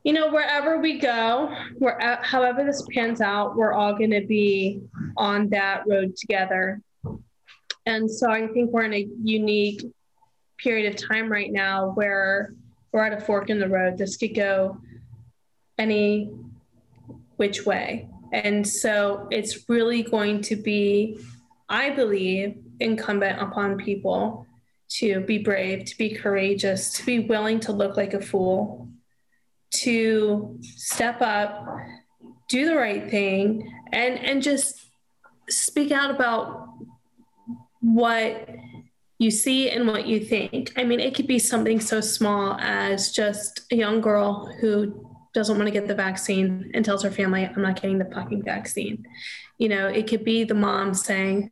You 0.09 0.15
know, 0.15 0.31
wherever 0.31 0.79
we 0.79 0.99
go, 0.99 1.55
where 1.77 2.03
uh, 2.03 2.17
however 2.23 2.65
this 2.65 2.83
pans 2.95 3.21
out, 3.21 3.57
we're 3.57 3.75
all 3.75 3.93
going 3.93 4.13
to 4.13 4.27
be 4.27 4.81
on 5.19 5.51
that 5.51 5.83
road 5.87 6.17
together. 6.17 6.81
And 7.85 8.11
so 8.11 8.31
I 8.31 8.47
think 8.47 8.71
we're 8.71 8.85
in 8.85 8.95
a 8.95 9.07
unique 9.23 9.85
period 10.57 10.95
of 10.95 10.97
time 10.97 11.31
right 11.31 11.53
now 11.53 11.91
where 11.91 12.55
we're 12.91 13.05
at 13.05 13.13
a 13.13 13.21
fork 13.21 13.51
in 13.51 13.61
the 13.61 13.69
road. 13.69 13.99
This 13.99 14.17
could 14.17 14.35
go 14.35 14.81
any 15.77 16.33
which 17.37 17.67
way. 17.67 18.09
And 18.33 18.67
so 18.67 19.29
it's 19.31 19.69
really 19.69 20.05
going 20.05 20.41
to 20.41 20.57
be, 20.57 21.21
I 21.69 21.91
believe, 21.91 22.57
incumbent 22.81 23.43
upon 23.43 23.77
people 23.77 24.47
to 24.93 25.21
be 25.21 25.37
brave, 25.37 25.85
to 25.85 25.99
be 25.99 26.15
courageous, 26.15 26.95
to 26.95 27.05
be 27.05 27.19
willing 27.19 27.61
to 27.61 27.73
look 27.73 27.99
like 27.99 28.15
a 28.15 28.23
fool, 28.23 28.88
to 29.71 30.59
step 30.63 31.21
up, 31.21 31.67
do 32.49 32.67
the 32.67 32.77
right 32.77 33.11
thing, 33.11 33.73
and 33.93 34.19
and 34.19 34.43
just 34.43 34.87
speak 35.49 35.93
out 35.93 36.11
about 36.11 36.69
what 37.81 38.49
you 39.19 39.31
see 39.31 39.71
and 39.71 39.87
what 39.87 40.07
you 40.07 40.21
think. 40.21 40.73
I 40.77 40.85
mean, 40.85 41.01
it 41.01 41.15
could 41.15 41.27
be 41.27 41.39
something 41.39 41.81
so 41.81 42.01
small 42.01 42.57
as 42.61 43.11
just 43.11 43.63
a 43.73 43.77
young 43.77 44.01
girl 44.01 44.53
who 44.61 45.09
doesn't 45.35 45.57
want 45.57 45.67
to 45.67 45.73
get 45.73 45.89
the 45.89 45.95
vaccine 45.95 46.71
and 46.75 46.85
tells 46.85 47.03
her 47.03 47.11
family, 47.11 47.45
I'm 47.45 47.63
not 47.63 47.81
getting 47.81 47.99
the 47.99 48.05
fucking 48.07 48.45
vaccine. 48.45 49.07
You 49.59 49.69
know, 49.69 49.89
it 49.89 50.07
could 50.07 50.25
be 50.25 50.45
the 50.45 50.55
mom 50.55 50.95
saying, 50.95 51.51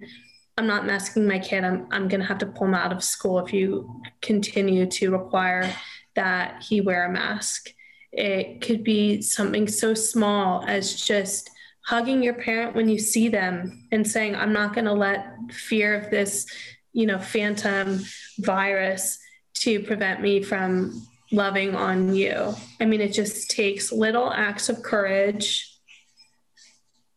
I'm 0.57 0.67
not 0.67 0.87
masking 0.87 1.27
my 1.27 1.39
kid. 1.39 1.65
I'm, 1.65 1.87
I'm 1.91 2.09
going 2.09 2.21
to 2.21 2.27
have 2.27 2.39
to 2.39 2.47
pull 2.47 2.69
him 2.69 2.75
out 2.75 2.93
of 2.93 3.05
school 3.05 3.39
if 3.45 3.53
you 3.53 4.01
continue 4.23 4.87
to 4.87 5.11
require 5.11 5.75
that 6.15 6.63
he 6.63 6.81
wear 6.81 7.05
a 7.05 7.13
mask. 7.13 7.71
It 8.17 8.63
could 8.63 8.83
be 8.83 9.21
something 9.21 9.69
so 9.69 9.93
small 9.93 10.65
as 10.67 10.97
just 10.97 11.51
hugging 11.85 12.23
your 12.23 12.35
parent 12.35 12.75
when 12.75 12.89
you 12.89 12.99
see 12.99 13.29
them 13.29 13.87
and 13.93 14.09
saying, 14.09 14.35
I'm 14.35 14.53
not 14.53 14.75
going 14.75 14.87
to 14.87 14.93
let 14.93 15.29
fear 15.51 15.95
of 15.95 16.11
this, 16.11 16.47
you 16.93 17.07
know, 17.07 17.19
phantom 17.19 18.01
virus 18.39 19.19
to 19.59 19.81
prevent 19.81 20.23
me 20.23 20.43
from 20.43 21.07
loving 21.31 21.77
on 21.77 22.15
you. 22.15 22.55
I 22.81 22.87
mean, 22.87 23.01
it 23.01 23.13
just 23.13 23.51
takes 23.51 23.93
little 23.93 24.33
acts 24.33 24.69
of 24.69 24.83
courage 24.83 25.73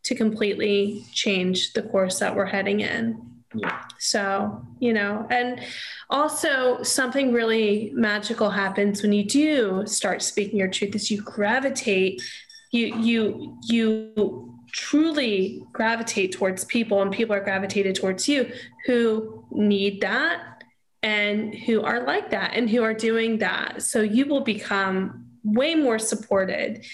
to 0.04 0.16
completely 0.16 1.06
change 1.14 1.74
the 1.74 1.84
course 1.84 2.20
that 2.20 2.36
we're 2.36 2.46
heading 2.46 2.82
in. 2.82 3.29
Yeah. 3.56 3.82
So, 3.98 4.62
you 4.80 4.94
know, 4.94 5.26
and 5.32 5.62
also 6.10 6.84
something 6.84 7.34
really 7.34 7.92
magical 7.96 8.50
happens 8.50 9.02
when 9.02 9.12
you 9.12 9.24
do 9.24 9.84
start 9.88 10.22
speaking 10.22 10.60
your 10.60 10.68
truth 10.68 10.96
is 10.96 11.10
you 11.10 11.22
gravitate, 11.22 12.22
you 12.72 12.96
you 13.00 13.58
you 13.64 14.56
truly 14.72 15.64
gravitate 15.74 16.32
towards 16.32 16.64
people 16.66 17.02
and 17.02 17.12
people 17.12 17.36
are 17.36 17.44
gravitated 17.44 17.96
towards 17.96 18.28
you 18.28 18.52
who 18.86 19.44
need 19.52 20.02
that 20.02 20.64
and 21.02 21.56
who 21.56 21.82
are 21.82 22.04
like 22.04 22.30
that 22.30 22.52
and 22.54 22.70
who 22.70 22.84
are 22.84 22.94
doing 22.94 23.40
that. 23.40 23.82
So 23.82 24.02
you 24.02 24.26
will 24.26 24.42
become 24.42 25.26
way 25.44 25.74
more 25.74 25.98
supported 25.98 26.86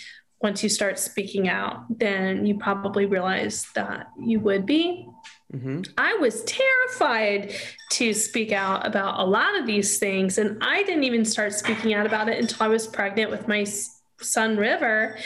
once 0.41 0.61
you 0.63 0.69
start 0.69 0.99
speaking 0.99 1.49
out 1.49 1.85
than 1.99 2.45
you 2.45 2.57
probably 2.57 3.05
realize 3.05 3.65
that 3.73 4.07
you 4.19 4.39
would 4.39 4.65
be. 4.65 5.07
Mm-hmm. 5.55 5.81
I 5.97 6.15
was 6.15 6.43
terrified 6.43 7.53
to 7.91 8.13
speak 8.13 8.51
out 8.51 8.85
about 8.85 9.19
a 9.19 9.23
lot 9.23 9.57
of 9.57 9.65
these 9.65 9.97
things. 9.99 10.37
And 10.37 10.61
I 10.61 10.83
didn't 10.83 11.05
even 11.05 11.23
start 11.23 11.53
speaking 11.53 11.93
out 11.93 12.05
about 12.05 12.27
it 12.27 12.39
until 12.39 12.63
I 12.63 12.67
was 12.67 12.87
pregnant 12.87 13.31
with 13.31 13.47
my 13.47 13.65
son, 14.19 14.57
River. 14.57 15.17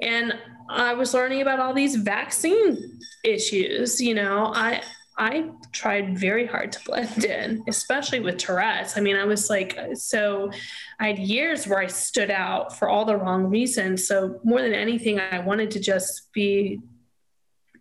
And 0.00 0.38
I 0.68 0.94
was 0.94 1.12
learning 1.12 1.42
about 1.42 1.58
all 1.58 1.74
these 1.74 1.96
vaccine 1.96 3.00
issues. 3.24 4.00
You 4.00 4.14
know, 4.14 4.52
I, 4.54 4.80
I 5.18 5.50
tried 5.72 6.18
very 6.18 6.46
hard 6.46 6.70
to 6.72 6.84
blend 6.84 7.24
in, 7.24 7.64
especially 7.68 8.20
with 8.20 8.38
Tourette's. 8.38 8.96
I 8.96 9.00
mean, 9.00 9.16
I 9.16 9.24
was 9.24 9.50
like, 9.50 9.76
so 9.94 10.52
I 11.00 11.08
had 11.08 11.18
years 11.18 11.66
where 11.66 11.80
I 11.80 11.88
stood 11.88 12.30
out 12.30 12.78
for 12.78 12.88
all 12.88 13.04
the 13.04 13.16
wrong 13.16 13.44
reasons. 13.44 14.06
So, 14.06 14.40
more 14.44 14.62
than 14.62 14.74
anything, 14.74 15.18
I 15.18 15.40
wanted 15.40 15.70
to 15.72 15.80
just 15.80 16.32
be 16.32 16.80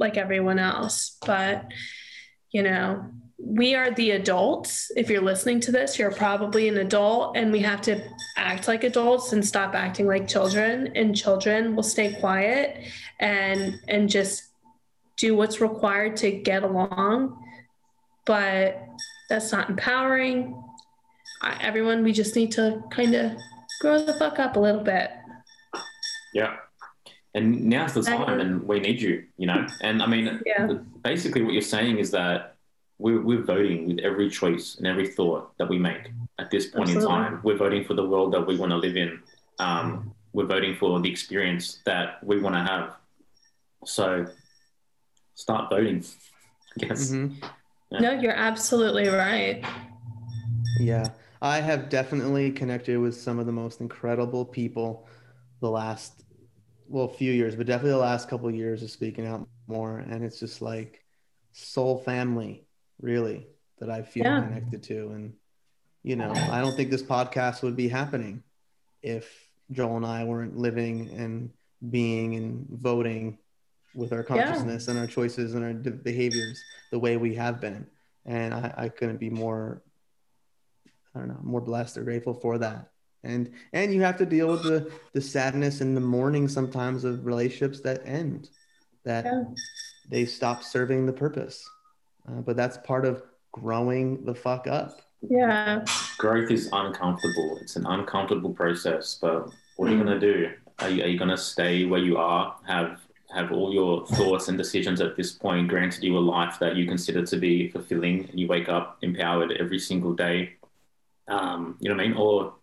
like 0.04 0.18
everyone 0.18 0.60
else. 0.60 1.18
But, 1.26 1.66
you 2.52 2.62
know, 2.62 3.10
we 3.40 3.74
are 3.74 3.90
the 3.92 4.12
adults. 4.12 4.92
If 4.96 5.10
you're 5.10 5.22
listening 5.22 5.60
to 5.62 5.72
this, 5.72 5.98
you're 5.98 6.12
probably 6.12 6.68
an 6.68 6.78
adult, 6.78 7.36
and 7.36 7.52
we 7.52 7.60
have 7.62 7.82
to 7.84 8.02
act 8.38 8.68
like 8.68 8.84
adults 8.84 9.34
and 9.34 9.44
stop 9.44 9.74
acting 9.74 10.08
like 10.08 10.28
children. 10.28 10.92
And 10.96 11.16
children 11.16 11.76
will 11.76 11.84
stay 11.84 12.14
quiet 12.20 12.78
and 13.20 13.80
and 13.88 14.10
just 14.10 14.44
do 15.18 15.36
what's 15.36 15.60
required 15.62 16.18
to 16.18 16.32
get 16.32 16.64
along. 16.64 17.42
But 18.26 18.86
that's 19.30 19.52
not 19.52 19.70
empowering. 19.70 20.62
I, 21.42 21.58
everyone, 21.62 22.04
we 22.04 22.14
just 22.14 22.36
need 22.36 22.52
to 22.54 22.84
kind 22.92 23.16
of 23.16 23.32
grow 23.82 24.04
the 24.06 24.14
fuck 24.14 24.40
up 24.40 24.56
a 24.56 24.60
little 24.60 24.84
bit. 24.84 25.12
Yeah. 26.34 26.58
And 27.36 27.66
now's 27.66 27.94
the 27.94 28.04
time, 28.04 28.40
and 28.40 28.64
we 28.68 28.80
need 28.80 29.02
you, 29.02 29.26
you 29.38 29.48
know? 29.48 29.66
And 29.82 30.04
I 30.04 30.06
mean, 30.06 30.40
Yeah. 30.46 30.68
basically, 31.04 31.42
what 31.42 31.54
you're 31.54 31.62
saying 31.64 31.98
is 31.98 32.12
that 32.12 32.56
we're, 33.00 33.22
we're 33.22 33.42
voting 33.42 33.88
with 33.88 34.00
every 34.00 34.30
choice 34.30 34.76
and 34.78 34.86
every 34.86 35.08
thought 35.08 35.58
that 35.58 35.68
we 35.68 35.80
make 35.80 36.12
at 36.38 36.52
this 36.52 36.68
point 36.68 36.90
Absolutely. 36.90 37.16
in 37.16 37.22
time. 37.24 37.40
We're 37.44 37.58
voting 37.58 37.84
for 37.86 37.96
the 37.96 38.08
world 38.08 38.34
that 38.34 38.46
we 38.46 38.56
want 38.58 38.72
to 38.72 38.78
live 38.78 38.96
in. 38.96 39.20
Um, 39.60 40.14
we're 40.34 40.46
voting 40.46 40.76
for 40.76 41.00
the 41.00 41.10
experience 41.10 41.80
that 41.86 42.24
we 42.24 42.40
want 42.40 42.56
to 42.56 42.62
have. 42.62 42.96
So 43.86 44.28
start 45.34 45.70
voting. 45.72 46.04
I 46.76 46.86
guess. 46.86 47.12
Mhm. 47.12 47.44
No, 47.92 48.12
you're 48.12 48.32
absolutely 48.32 49.08
right. 49.08 49.64
Yeah, 50.80 51.06
I 51.42 51.60
have 51.60 51.90
definitely 51.90 52.52
connected 52.52 52.98
with 53.00 53.16
some 53.16 53.38
of 53.38 53.46
the 53.46 53.52
most 53.52 53.82
incredible 53.82 54.46
people 54.46 55.08
the 55.62 55.70
last, 55.70 56.23
well, 56.88 57.06
a 57.06 57.14
few 57.14 57.32
years, 57.32 57.56
but 57.56 57.66
definitely 57.66 57.92
the 57.92 57.98
last 57.98 58.30
couple 58.30 58.48
of 58.48 58.56
years 58.56 58.84
of 58.84 58.92
speaking 58.92 59.26
out 59.26 59.48
more. 59.68 60.00
And 60.00 60.24
it's 60.24 60.40
just 60.40 60.62
like 60.62 61.04
soul 61.52 61.98
family, 62.00 62.66
really, 63.02 63.48
that 63.80 63.90
I 63.90 64.02
feel 64.02 64.24
Yeah. 64.24 64.42
connected 64.42 64.84
to. 64.84 65.10
And, 65.12 65.34
you 66.04 66.16
know, 66.16 66.48
I 66.50 66.62
don't 66.62 66.76
think 66.76 66.92
this 66.92 67.04
podcast 67.04 67.64
would 67.64 67.76
be 67.76 67.88
happening 67.88 68.44
if 69.02 69.50
Joel 69.72 69.98
and 69.98 70.06
I 70.06 70.24
weren't 70.24 70.58
living 70.58 71.10
and 71.18 71.52
being 71.90 72.36
and 72.36 72.68
voting 72.70 73.38
with 73.94 74.14
our 74.14 74.20
Yeah. 74.20 74.46
consciousness 74.46 74.88
and 74.88 74.98
our 74.98 75.08
choices 75.08 75.54
and 75.54 75.64
our 75.64 75.74
behaviors 75.74 76.64
the 76.92 77.00
way 77.00 77.18
we 77.18 77.36
have 77.36 77.60
been. 77.60 77.88
And 78.26 78.54
I, 78.54 78.74
I 78.78 78.90
couldn't 78.90 79.18
be 79.18 79.30
more 79.30 79.82
I 81.16 81.20
don't 81.20 81.28
know, 81.28 81.40
more 81.44 81.62
blessed 81.62 81.98
or 81.98 82.04
grateful 82.04 82.34
for 82.34 82.58
that. 82.58 82.90
And 83.24 83.52
and 83.72 83.94
you 83.94 84.02
have 84.02 84.18
to 84.18 84.26
deal 84.26 84.48
with 84.52 84.64
the 84.64 84.92
the 85.14 85.22
sadness 85.22 85.82
and 85.82 85.96
the 85.96 86.02
mourning 86.02 86.48
sometimes 86.48 87.04
of 87.04 87.26
relationships 87.26 87.80
that 87.82 88.02
end, 88.06 88.50
that 89.06 89.26
Yeah. 89.26 89.44
they 90.10 90.26
stop 90.26 90.64
serving 90.64 91.06
the 91.06 91.14
purpose. 91.14 91.68
Uh, 92.28 92.42
but 92.42 92.56
that's 92.56 92.78
part 92.78 93.06
of 93.06 93.24
growing 93.52 94.26
the 94.26 94.36
fuck 94.36 94.68
up. 94.68 95.02
Yeah. 95.30 95.86
Growth 96.18 96.52
is 96.52 96.70
uncomfortable. 96.74 97.58
It's 97.62 97.76
an 97.78 97.86
uncomfortable 97.86 98.54
process, 98.54 99.18
but 99.22 99.50
what 99.78 99.90
are 99.90 99.94
you 99.96 100.04
going 100.04 100.20
to 100.20 100.34
do? 100.34 100.52
Are 100.80 100.90
you, 100.90 101.04
are 101.04 101.08
you 101.08 101.18
going 101.18 101.30
to 101.30 101.38
stay 101.38 101.86
where 101.86 102.00
you 102.02 102.18
are, 102.18 102.56
have 102.68 103.00
have 103.34 103.52
all 103.52 103.74
your 103.74 104.06
thoughts 104.08 104.48
and 104.48 104.58
decisions 104.58 105.02
at 105.02 105.16
this 105.16 105.32
point 105.32 105.68
granted 105.68 106.04
you 106.04 106.16
a 106.18 106.20
life 106.20 106.60
that 106.60 106.76
you 106.76 106.86
consider 106.86 107.26
to 107.26 107.38
be 107.38 107.68
fulfilling 107.70 108.30
and 108.30 108.40
you 108.40 108.48
wake 108.48 108.70
up 108.70 108.98
empowered 109.02 109.52
every 109.54 109.80
single 109.80 110.14
day? 110.14 110.54
Um, 111.28 111.78
you 111.80 111.90
know 111.90 111.96
what 111.96 112.04
I 112.04 112.08
mean? 112.10 112.18
Or 112.18 112.54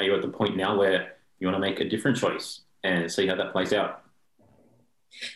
are 0.00 0.04
you 0.04 0.14
at 0.14 0.22
the 0.22 0.28
point 0.28 0.56
now 0.56 0.78
where 0.78 1.16
you 1.38 1.46
want 1.46 1.56
to 1.56 1.60
make 1.60 1.78
a 1.80 1.88
different 1.88 2.16
choice 2.16 2.62
and 2.82 3.10
see 3.12 3.26
how 3.26 3.34
that 3.36 3.52
plays 3.52 3.72
out? 3.74 4.02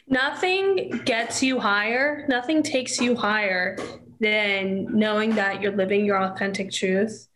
Nothing 0.08 1.02
gets 1.04 1.42
you 1.42 1.60
higher, 1.60 2.24
nothing 2.28 2.62
takes 2.62 2.98
you 3.00 3.14
higher 3.14 3.76
than 4.20 4.86
knowing 4.98 5.34
that 5.34 5.60
you're 5.60 5.76
living 5.76 6.04
your 6.06 6.16
authentic 6.22 6.70
truth 6.72 7.28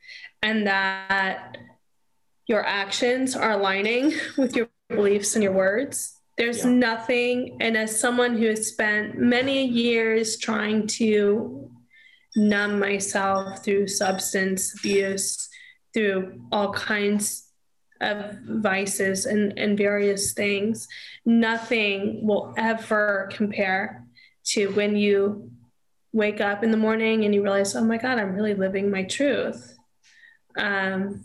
and 0.43 0.67
that 0.67 1.59
your 2.47 2.65
actions 2.65 3.37
are 3.37 3.53
aligning 3.53 4.15
with 4.39 4.57
your 4.57 4.69
beliefs 4.89 5.35
and 5.35 5.43
your 5.43 5.53
words. 5.53 6.15
There's 6.39 6.65
Yeah. 6.65 6.71
nothing, 6.71 7.59
and 7.61 7.77
as 7.77 7.99
someone 8.01 8.39
who 8.39 8.47
has 8.47 8.69
spent 8.69 9.19
many 9.19 9.67
years 9.67 10.39
trying 10.39 10.87
to 10.99 11.71
numb 12.37 12.79
myself 12.79 13.65
through 13.65 13.89
substance 13.89 14.73
abuse, 14.79 15.48
through 15.94 16.40
all 16.52 16.73
kinds 16.73 17.44
of 18.01 18.36
vices 18.44 19.27
and, 19.27 19.59
and 19.59 19.77
various 19.77 20.32
things, 20.32 20.89
nothing 21.24 22.27
will 22.27 22.55
ever 22.56 23.28
compare 23.32 24.05
to 24.44 24.69
when 24.73 24.97
you 24.97 25.51
wake 26.12 26.40
up 26.40 26.62
in 26.62 26.70
the 26.70 26.77
morning 26.77 27.24
and 27.24 27.35
you 27.35 27.43
realize, 27.43 27.74
oh 27.77 27.85
my 27.85 27.98
God, 27.98 28.19
I'm 28.19 28.35
really 28.35 28.55
living 28.55 28.90
my 28.90 29.02
truth. 29.02 29.77
Um, 30.56 31.24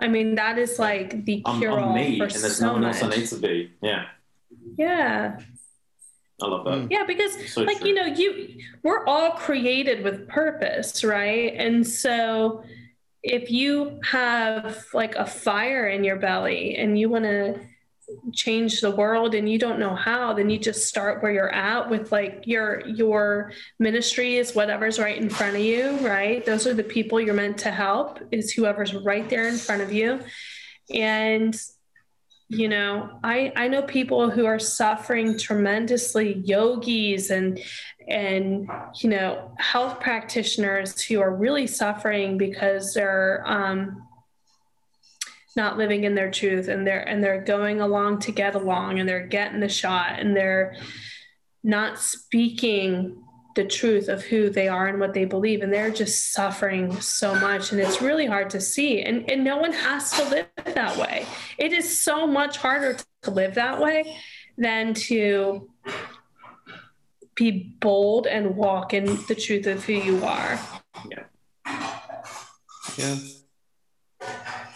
I 0.00 0.08
mean, 0.08 0.36
that 0.36 0.58
is 0.58 0.78
like 0.78 1.24
the 1.24 1.42
I'm, 1.44 1.58
cure 1.58 1.72
I'm 1.72 1.84
all 1.84 1.94
me, 1.94 2.18
for 2.18 2.24
and 2.24 2.32
there's 2.32 2.58
so 2.58 2.66
no 2.66 2.72
one 2.74 2.84
else 2.84 3.02
I 3.02 3.08
need 3.08 3.26
to 3.26 3.36
be. 3.36 3.72
Yeah, 3.82 4.06
Yeah. 4.76 5.40
I 6.40 6.46
love 6.46 6.64
that. 6.66 6.86
Yeah, 6.88 7.02
because 7.04 7.52
So 7.52 7.62
like 7.62 7.80
true. 7.80 7.88
you 7.88 7.94
know, 7.94 8.06
you 8.06 8.60
we're 8.84 9.04
all 9.06 9.32
created 9.32 10.04
with 10.04 10.28
purpose, 10.28 11.02
right? 11.02 11.52
And 11.56 11.84
so 11.84 12.62
if 13.22 13.50
you 13.50 14.00
have 14.04 14.84
like 14.94 15.14
a 15.16 15.26
fire 15.26 15.88
in 15.88 16.04
your 16.04 16.16
belly 16.16 16.76
and 16.76 16.98
you 16.98 17.08
want 17.08 17.24
to 17.24 17.60
change 18.32 18.80
the 18.80 18.90
world 18.90 19.34
and 19.34 19.50
you 19.50 19.58
don't 19.58 19.78
know 19.78 19.94
how, 19.94 20.32
then 20.32 20.48
you 20.48 20.58
just 20.58 20.86
start 20.86 21.22
where 21.22 21.32
you're 21.32 21.54
at 21.54 21.90
with 21.90 22.10
like 22.10 22.44
your 22.46 22.86
your 22.86 23.52
ministry 23.78 24.36
is 24.36 24.54
whatever's 24.54 24.98
right 24.98 25.18
in 25.18 25.28
front 25.28 25.56
of 25.56 25.62
you, 25.62 25.90
right? 25.98 26.44
Those 26.46 26.66
are 26.66 26.74
the 26.74 26.84
people 26.84 27.20
you're 27.20 27.34
meant 27.34 27.58
to 27.58 27.70
help 27.70 28.20
is 28.30 28.52
whoever's 28.52 28.94
right 28.94 29.28
there 29.28 29.48
in 29.48 29.56
front 29.56 29.82
of 29.82 29.92
you. 29.92 30.20
And 30.94 31.58
you 32.50 32.66
know 32.66 33.10
i 33.22 33.52
i 33.56 33.68
know 33.68 33.82
people 33.82 34.30
who 34.30 34.46
are 34.46 34.58
suffering 34.58 35.38
tremendously 35.38 36.38
yogis 36.46 37.28
and 37.30 37.60
and 38.08 38.68
you 39.00 39.10
know 39.10 39.50
health 39.58 40.00
practitioners 40.00 41.00
who 41.02 41.20
are 41.20 41.34
really 41.34 41.66
suffering 41.66 42.38
because 42.38 42.94
they're 42.94 43.42
um 43.46 44.02
not 45.56 45.76
living 45.76 46.04
in 46.04 46.14
their 46.14 46.30
truth 46.30 46.68
and 46.68 46.86
they're 46.86 47.06
and 47.06 47.22
they're 47.22 47.42
going 47.42 47.80
along 47.80 48.20
to 48.20 48.32
get 48.32 48.54
along 48.54 48.98
and 48.98 49.08
they're 49.08 49.26
getting 49.26 49.60
the 49.60 49.68
shot 49.68 50.18
and 50.18 50.34
they're 50.34 50.76
not 51.62 51.98
speaking 51.98 53.22
the 53.56 53.64
truth 53.64 54.08
of 54.08 54.22
who 54.22 54.48
they 54.48 54.68
are 54.68 54.86
and 54.86 55.00
what 55.00 55.12
they 55.12 55.24
believe 55.24 55.62
and 55.62 55.72
they're 55.72 55.90
just 55.90 56.32
suffering 56.32 57.00
so 57.00 57.34
much 57.40 57.72
and 57.72 57.80
it's 57.80 58.00
really 58.00 58.24
hard 58.24 58.48
to 58.48 58.60
see 58.60 59.02
and 59.02 59.28
and 59.28 59.42
no 59.42 59.56
one 59.56 59.72
has 59.72 60.12
to 60.12 60.22
live 60.28 60.46
that 60.64 60.96
way. 60.96 61.26
It 61.58 61.72
is 61.72 62.00
so 62.00 62.26
much 62.26 62.56
harder 62.56 62.96
to 63.22 63.30
live 63.30 63.54
that 63.56 63.80
way 63.80 64.16
than 64.56 64.94
to 64.94 65.68
be 67.38 67.72
bold 67.80 68.26
and 68.26 68.56
walk 68.56 68.92
in 68.92 69.04
the 69.28 69.34
truth 69.34 69.66
of 69.66 69.84
who 69.84 69.92
you 69.92 70.24
are 70.24 70.58
Yeah. 71.08 71.24
Yeah. 72.98 73.14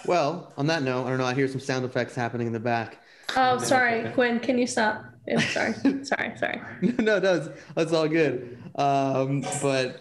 Well, 0.06 0.52
on 0.56 0.66
that 0.68 0.82
note, 0.82 1.06
I 1.06 1.08
don't 1.10 1.18
know. 1.18 1.24
I 1.26 1.34
hear 1.34 1.48
some 1.48 1.60
sound 1.60 1.84
effects 1.84 2.14
happening 2.14 2.46
in 2.46 2.52
the 2.52 2.60
back. 2.60 2.98
oh 3.36 3.58
sorry 3.58 4.08
gwen 4.14 4.38
can 4.40 4.58
you 4.58 4.66
stop 4.66 5.02
I'm 5.30 5.38
sorry 5.56 5.74
sorry 6.04 6.36
sorry 6.36 6.60
no, 6.98 7.18
that's 7.20 7.48
that's 7.74 7.92
all 7.92 8.08
good. 8.08 8.58
Um, 8.76 9.42
but 9.60 10.00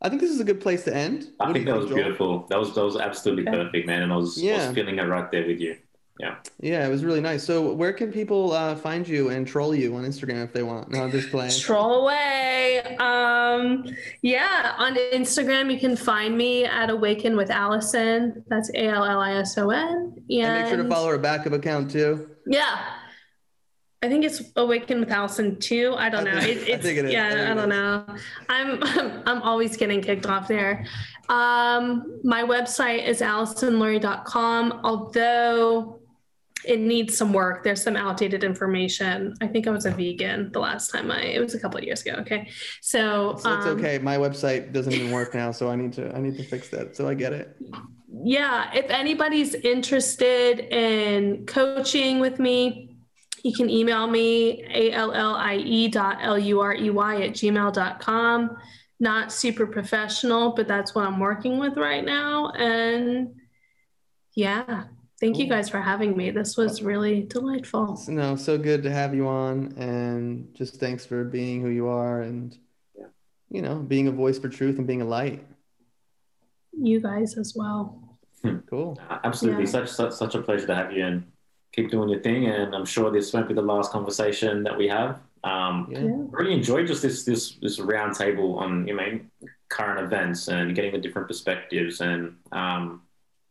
I 0.00 0.08
think 0.08 0.20
this 0.20 0.30
is 0.30 0.40
a 0.40 0.44
good 0.44 0.60
place 0.60 0.84
to 0.84 0.94
end. 0.94 1.28
I 1.40 1.46
What 1.46 1.52
think 1.54 1.66
that 1.66 1.76
was 1.76 1.86
Joel? 1.86 1.94
beautiful. 1.96 2.46
That 2.50 2.58
was 2.58 2.74
that 2.74 2.84
was 2.84 2.96
absolutely 2.96 3.48
Okay. 3.48 3.64
perfect, 3.64 3.86
man. 3.86 4.02
And 4.02 4.12
I 4.12 4.16
was, 4.16 4.38
I 4.42 4.52
was 4.52 4.74
feeling 4.74 4.98
it 4.98 5.02
right 5.02 5.30
there 5.30 5.46
with 5.46 5.60
you. 5.60 5.76
Yeah, 6.18 6.36
yeah 6.60 6.86
it 6.86 6.90
was 6.90 7.04
really 7.04 7.20
nice. 7.20 7.44
So, 7.44 7.72
where 7.72 7.92
can 7.92 8.10
people 8.12 8.52
uh, 8.52 8.74
find 8.74 9.06
you 9.06 9.28
and 9.30 9.46
troll 9.46 9.74
you 9.74 9.94
on 9.96 10.04
Instagram 10.04 10.44
if 10.44 10.52
they 10.52 10.62
want? 10.62 10.90
No, 10.90 11.02
I'm 11.04 11.10
just 11.12 11.30
playing. 11.30 11.52
troll 11.58 12.02
away 12.02 12.96
um 13.00 13.84
yeah 14.22 14.74
on 14.78 14.94
instagram 15.12 15.72
you 15.72 15.78
can 15.78 15.96
find 15.96 16.36
me 16.36 16.64
at 16.64 16.90
awaken 16.90 17.36
with 17.36 17.50
allison 17.50 18.44
that's 18.48 18.70
a-l-l-i-s-o-n 18.74 20.14
And 20.30 20.62
make 20.62 20.66
sure 20.68 20.76
to 20.82 20.88
follow 20.88 21.08
her 21.08 21.18
backup 21.18 21.52
account 21.52 21.90
too. 21.90 22.30
Yeah. 22.46 22.78
I 24.00 24.08
think 24.08 24.24
it's 24.24 24.40
Awaken 24.54 25.00
with 25.00 25.10
Allison 25.10 25.58
too. 25.58 25.92
I 25.98 26.08
don't 26.08 26.22
know. 26.24 26.40
think- 26.40 26.60
It, 26.62 26.68
I 26.70 26.74
it's 26.74 26.82
think 26.84 26.98
it 26.98 27.04
is. 27.06 27.12
Yeah. 27.12 27.30
think 27.30 27.50
I, 27.50 27.54
don't 27.54 27.68
know. 27.68 28.04
I'm, 28.48 28.82
I'm 28.84 29.22
I'm 29.26 29.42
always 29.42 29.76
getting 29.76 30.00
kicked 30.00 30.24
off 30.26 30.46
there. 30.46 30.86
Um, 31.28 32.20
my 32.22 32.42
website 32.44 33.04
is 33.06 33.20
AllisonLurey.com. 33.20 34.80
Although 34.84 36.00
it 36.64 36.80
needs 36.80 37.16
some 37.16 37.32
work. 37.32 37.62
There's 37.62 37.82
some 37.82 37.96
outdated 37.96 38.42
information. 38.44 39.34
I 39.40 39.46
think 39.46 39.66
I 39.66 39.70
was 39.70 39.86
a 39.86 39.90
vegan 39.90 40.50
the 40.52 40.60
last 40.60 40.90
time 40.90 41.10
I. 41.10 41.22
It 41.22 41.40
was 41.40 41.54
a 41.54 41.60
couple 41.60 41.78
of 41.78 41.84
years 41.84 42.02
ago. 42.02 42.16
Okay, 42.20 42.48
so 42.80 43.36
So 43.38 43.54
it's 43.56 43.66
um, 43.66 43.78
okay. 43.78 43.98
My 43.98 44.16
website 44.16 44.72
doesn't 44.72 44.92
even 44.92 45.10
work 45.10 45.34
now, 45.34 45.52
so 45.52 45.70
I 45.70 45.76
need 45.76 45.92
to 45.94 46.14
I 46.14 46.20
need 46.20 46.36
to 46.36 46.44
fix 46.44 46.68
that. 46.70 46.96
So 46.96 47.08
I 47.08 47.14
get 47.14 47.32
it. 47.32 47.56
yeah, 48.24 48.72
if 48.74 48.90
anybody's 48.90 49.54
interested 49.54 50.60
in 50.60 51.46
coaching 51.46 52.18
with 52.18 52.38
me, 52.38 52.96
you 53.44 53.52
can 53.54 53.70
email 53.70 54.06
me, 54.06 54.64
A-L-L-I-E 54.68 55.88
dot 55.88 56.18
L-U-R-E-Y 56.22 57.22
at 57.22 57.30
gmail.com. 57.30 58.56
Not 59.00 59.32
super 59.32 59.66
professional, 59.66 60.52
but 60.52 60.66
that's 60.66 60.94
what 60.94 61.06
I'm 61.06 61.20
working 61.20 61.58
with 61.58 61.76
right 61.76 62.04
now. 62.04 62.50
And 62.50 63.36
yeah, 64.34 64.84
thank 65.20 65.38
you 65.38 65.48
guys 65.48 65.68
for 65.68 65.80
having 65.80 66.16
me. 66.16 66.30
This 66.30 66.56
was 66.56 66.82
really 66.82 67.22
delightful. 67.22 68.00
No, 68.08 68.36
so 68.36 68.56
good 68.58 68.82
to 68.84 68.90
have 68.90 69.14
you 69.14 69.26
on. 69.26 69.74
And 69.76 70.54
just 70.54 70.76
thanks 70.76 71.04
for 71.04 71.24
being 71.24 71.60
who 71.62 71.68
you 71.68 71.88
are 71.88 72.22
and, 72.22 72.56
you 73.50 73.62
know, 73.62 73.76
being 73.76 74.08
a 74.08 74.12
voice 74.12 74.38
for 74.38 74.48
truth 74.48 74.78
and 74.78 74.86
being 74.86 75.02
a 75.02 75.06
light. 75.06 75.44
You 76.80 77.00
guys 77.00 77.36
as 77.36 77.54
well. 77.56 78.18
Cool. 78.70 78.98
Absolutely. 79.24 79.64
Yeah. 79.64 79.70
Such, 79.70 79.88
such 79.88 80.12
such 80.12 80.34
a 80.36 80.42
pleasure 80.42 80.66
to 80.68 80.74
have 80.74 80.92
you 80.92 81.04
and 81.04 81.24
keep 81.72 81.90
doing 81.90 82.08
your 82.08 82.20
thing. 82.20 82.46
And 82.46 82.74
I'm 82.74 82.84
sure 82.84 83.10
this 83.10 83.32
won't 83.32 83.48
be 83.48 83.54
the 83.54 83.62
last 83.62 83.90
conversation 83.90 84.62
that 84.62 84.76
we 84.78 84.86
have. 84.88 85.20
Um, 85.42 85.88
Yeah. 85.90 86.00
Yeah. 86.00 86.24
really 86.30 86.52
enjoyed 86.52 86.86
just 86.86 87.02
this 87.02 87.24
this 87.24 87.56
this 87.60 87.80
round 87.80 88.14
table 88.14 88.58
on 88.58 88.86
you 88.86 88.94
know 88.94 89.20
current 89.68 90.00
events 90.00 90.48
and 90.48 90.74
getting 90.74 90.92
the 90.92 90.98
different 90.98 91.26
perspectives 91.28 92.00
and 92.00 92.36
um, 92.52 93.02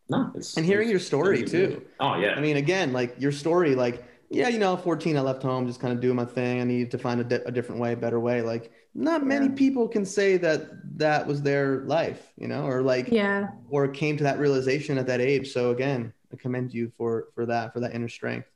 no, 0.09 0.31
it's 0.35 0.55
And 0.57 0.65
hearing 0.65 0.87
it's- 0.89 0.91
your 0.91 0.99
story 0.99 1.43
too. 1.43 1.67
good. 1.67 1.85
Oh 1.99 2.17
yeah, 2.17 2.33
I 2.35 2.39
mean, 2.41 2.57
again, 2.57 2.93
like 2.93 3.15
your 3.19 3.31
story, 3.31 3.75
like, 3.75 4.03
yeah, 4.29 4.49
you 4.49 4.59
know, 4.59 4.75
14, 4.77 5.15
I 5.17 5.21
left 5.21 5.41
home, 5.43 5.67
just 5.67 5.79
kind 5.79 5.93
of 5.93 6.01
doing 6.01 6.15
my 6.15 6.25
thing. 6.25 6.59
I 6.61 6.63
needed 6.65 6.91
to 6.91 6.97
find 6.97 7.21
a, 7.21 7.23
di- 7.23 7.43
a 7.45 7.51
different 7.51 7.79
way, 7.81 7.95
better 7.95 8.19
way. 8.19 8.41
Like, 8.41 8.71
not 8.93 9.25
many 9.25 9.45
Yeah. 9.47 9.53
people 9.55 9.87
can 9.87 10.03
say 10.05 10.37
that 10.37 10.97
that 10.97 11.25
was 11.27 11.41
their 11.41 11.81
life, 11.85 12.33
you 12.37 12.47
know, 12.47 12.65
or 12.67 12.81
like, 12.81 13.07
Yeah. 13.09 13.49
or 13.69 13.87
came 13.87 14.17
to 14.17 14.23
that 14.23 14.37
realization 14.39 14.97
at 14.97 15.07
that 15.07 15.21
age. 15.21 15.51
So 15.53 15.71
again, 15.71 16.11
I 16.33 16.35
commend 16.35 16.73
you 16.73 16.91
for 16.97 17.27
for 17.35 17.45
that, 17.45 17.71
for 17.73 17.79
that 17.79 17.93
inner 17.93 18.09
strength. 18.09 18.47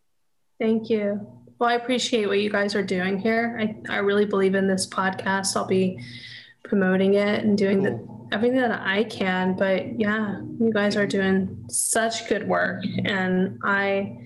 Thank 0.59 0.89
you. 0.89 1.25
Well, 1.57 1.69
I 1.69 1.75
appreciate 1.75 2.27
what 2.27 2.39
you 2.39 2.49
guys 2.49 2.75
are 2.75 2.83
doing 2.83 3.17
here. 3.17 3.57
I, 3.59 3.93
I 3.93 3.97
really 3.99 4.25
believe 4.25 4.55
in 4.55 4.67
this 4.67 4.85
podcast. 4.87 5.55
I'll 5.55 5.65
be 5.67 5.99
promoting 6.63 7.13
it 7.13 7.43
and 7.45 7.57
doing 7.57 7.81
the, 7.81 7.91
everything 8.31 8.59
that 8.61 8.81
I 8.81 9.03
can. 9.03 9.55
But 9.55 9.99
yeah, 9.99 10.39
you 10.59 10.71
guys 10.73 10.95
are 10.95 11.07
doing 11.07 11.65
such 11.69 12.27
good 12.27 12.47
work. 12.47 12.83
And 13.05 13.59
I 13.63 14.17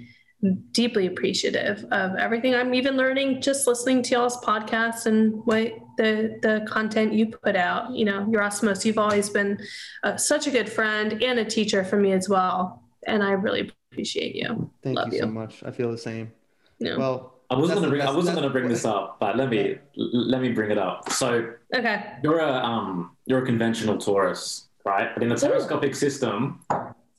am 0.44 0.64
deeply 0.72 1.08
appreciative 1.08 1.86
of 1.92 2.16
everything 2.16 2.54
I'm 2.54 2.74
even 2.74 2.96
learning 2.98 3.42
just 3.42 3.68
listening 3.68 4.04
to 4.04 4.12
y'all's 4.12 4.38
podcasts 4.38 5.06
and 5.06 5.46
what 5.46 5.74
the, 5.98 6.38
the 6.42 6.66
content 6.68 7.14
you 7.14 7.28
put 7.28 7.56
out. 7.56 7.92
You 7.92 8.06
know, 8.06 8.28
Erasmus, 8.32 8.86
you've 8.86 8.98
always 8.98 9.30
been 9.30 9.60
uh, 10.04 10.18
such 10.18 10.48
a 10.48 10.52
good 10.52 10.70
friend 10.70 11.24
and 11.24 11.40
a 11.40 11.46
teacher 11.46 11.84
for 11.84 11.98
me 11.98 12.12
as 12.12 12.30
well. 12.30 12.84
And 13.08 13.24
I 13.24 13.32
really 13.32 13.72
appreciate 13.92 14.36
you. 14.36 14.72
Thank 14.84 14.98
Love 14.98 15.14
you, 15.14 15.20
so 15.20 15.28
much. 15.28 15.64
I 15.64 15.72
feel 15.72 15.92
the 15.92 15.98
same. 15.98 16.32
you 16.80 16.90
know. 16.90 16.98
Well, 16.98 17.35
I 17.50 17.56
wasn't 17.56 17.78
gonna 17.78 17.88
the 17.88 17.92
bring 17.92 18.02
I 18.02 18.12
wasn't 18.12 18.36
gonna 18.36 18.50
bring 18.50 18.68
this 18.68 18.86
up, 18.86 19.18
but 19.20 19.38
let 19.38 19.50
me 19.50 19.78
l- 19.98 20.30
let 20.32 20.42
me 20.42 20.52
bring 20.52 20.72
it 20.72 20.78
up. 20.78 21.12
So 21.12 21.54
Okay. 21.76 22.14
you're 22.24 22.40
a 22.40 22.52
um 22.52 23.16
you're 23.26 23.44
a 23.44 23.46
conventional 23.46 23.98
Taurus, 23.98 24.68
right? 24.84 25.10
But 25.14 25.24
in 25.24 25.30
the 25.30 25.36
Cool. 25.36 25.50
telescopic 25.50 25.96
system, 25.96 26.62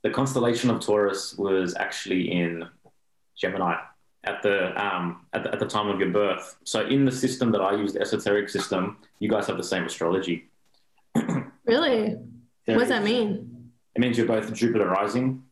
the 0.02 0.10
constellation 0.10 0.70
of 0.70 0.80
Taurus 0.80 1.36
was 1.38 1.76
actually 1.76 2.32
in 2.32 2.64
Gemini 3.36 3.76
at 4.24 4.42
the 4.42 4.56
um 4.84 5.26
at 5.32 5.44
the, 5.44 5.52
at 5.52 5.60
the 5.60 5.66
time 5.66 5.88
of 5.88 6.00
your 6.00 6.10
birth. 6.10 6.56
So 6.64 6.86
in 6.86 7.04
the 7.04 7.12
system 7.12 7.52
that 7.52 7.60
I 7.60 7.72
use, 7.76 7.92
the 7.92 8.00
esoteric 8.00 8.48
system, 8.48 8.98
you 9.20 9.28
guys 9.28 9.46
have 9.46 9.56
the 9.58 9.62
same 9.64 9.84
astrology. 9.84 10.48
Really? 11.64 12.16
There 12.66 12.76
What 12.76 12.80
does 12.80 12.88
that 12.88 13.04
mean? 13.04 13.70
It 13.94 14.00
means 14.00 14.18
you're 14.18 14.26
both 14.26 14.52
Jupiter 14.52 14.86
rising. 14.88 15.42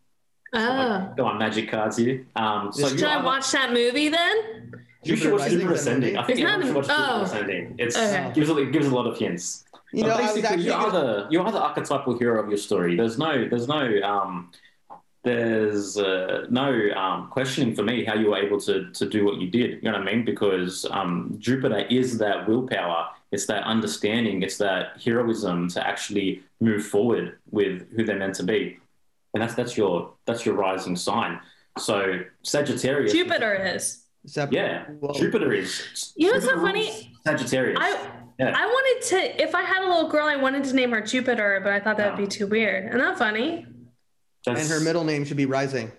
Oh. 0.55 1.12
Got 1.16 1.35
my 1.35 1.39
magic 1.39 1.70
cards 1.70 1.97
here. 1.97 2.26
Um, 2.36 2.72
so 2.72 2.82
Should 2.82 2.93
you 2.93 2.98
Should 2.98 3.09
I 3.09 3.24
watch 3.24 3.51
that 3.52 3.72
movie 3.72 4.09
then? 4.09 4.72
You 5.02 5.16
should 5.16 5.32
watch 5.32 5.43
Rising, 5.43 5.59
Jupiter 5.59 5.74
Ascending. 5.74 6.16
I 6.16 6.24
think 6.24 6.39
It's 6.39 6.48
everyone 6.51 6.66
should 6.66 6.76
watch 6.76 6.86
Jupiter 6.86 7.09
oh. 7.10 7.22
Ascending. 7.22 7.74
It's 7.78 7.97
Okay. 7.97 8.32
gives 8.35 8.51
a, 8.51 8.56
it 8.59 8.72
gives 8.72 8.86
a 8.86 8.94
lot 8.94 9.06
of 9.06 9.18
hints. 9.18 9.64
You 9.93 10.02
know, 10.02 10.09
But 10.10 10.16
I 10.16 10.26
basically, 10.26 10.48
actually 10.48 10.64
you 10.64 10.72
are 10.72 10.90
the 10.90 11.26
you 11.31 11.40
are 11.43 11.52
the 11.52 11.60
archetypal 11.60 12.18
hero 12.18 12.43
of 12.43 12.48
your 12.48 12.59
story. 12.59 12.97
There's 12.97 13.18
no 13.18 13.48
there's 13.48 13.68
no 13.68 14.01
um 14.02 14.51
there's 15.24 15.97
uh, 15.97 16.47
no 16.51 16.90
um, 16.94 17.28
questioning 17.28 17.74
for 17.74 17.82
me 17.82 18.05
how 18.05 18.14
you 18.14 18.31
were 18.31 18.36
able 18.36 18.60
to 18.60 18.90
to 18.93 19.09
do 19.09 19.24
what 19.24 19.36
you 19.40 19.48
did. 19.48 19.82
You 19.82 19.90
know 19.90 19.98
what 19.98 20.09
I 20.09 20.12
mean? 20.12 20.24
Because 20.24 20.86
um, 20.90 21.36
Jupiter 21.39 21.86
is 21.90 22.18
that 22.18 22.47
willpower. 22.47 23.09
It's 23.32 23.47
that 23.47 23.64
understanding. 23.64 24.43
It's 24.43 24.59
that 24.59 25.01
heroism 25.02 25.68
to 25.70 25.86
actually 25.86 26.43
move 26.60 26.86
forward 26.86 27.39
with 27.51 27.90
who 27.94 28.05
they're 28.05 28.18
meant 28.18 28.35
to 28.36 28.43
be, 28.44 28.78
and 29.35 29.43
that's 29.43 29.55
that's 29.55 29.77
your 29.77 30.15
that's 30.27 30.47
your 30.47 30.55
rising 30.55 30.97
sign. 30.97 31.40
So 31.78 32.20
Sagittarius. 32.43 33.12
Jupiter 33.12 33.55
is. 33.74 34.01
Sep- 34.27 34.52
Yeah, 34.52 34.85
Well, 35.01 35.12
Jupiter 35.12 35.52
is. 35.52 36.12
You 36.16 36.28
know 36.28 36.35
what's 36.35 36.47
so 36.47 36.56
funny? 36.61 37.12
Sagittarius. 37.27 37.78
I 37.81 37.90
Yeah. 38.39 38.52
I 38.56 38.65
wanted 38.66 39.06
to 39.09 39.43
if 39.43 39.55
I 39.55 39.62
had 39.62 39.82
a 39.85 39.89
little 39.89 40.09
girl, 40.09 40.27
I 40.27 40.36
wanted 40.36 40.65
to 40.65 40.73
name 40.74 40.93
her 40.93 41.01
Jupiter, 41.02 41.61
but 41.62 41.73
I 41.73 41.81
thought 41.81 41.97
that 41.98 42.16
would 42.16 42.23
be 42.23 42.28
too 42.28 42.47
weird. 42.47 42.86
Isn't 42.89 42.98
that 42.98 43.19
funny? 43.19 43.66
And 44.47 44.59
her 44.59 44.81
middle 44.81 45.05
name 45.05 45.24
should 45.24 45.36
be 45.36 45.47
Rising. 45.47 45.90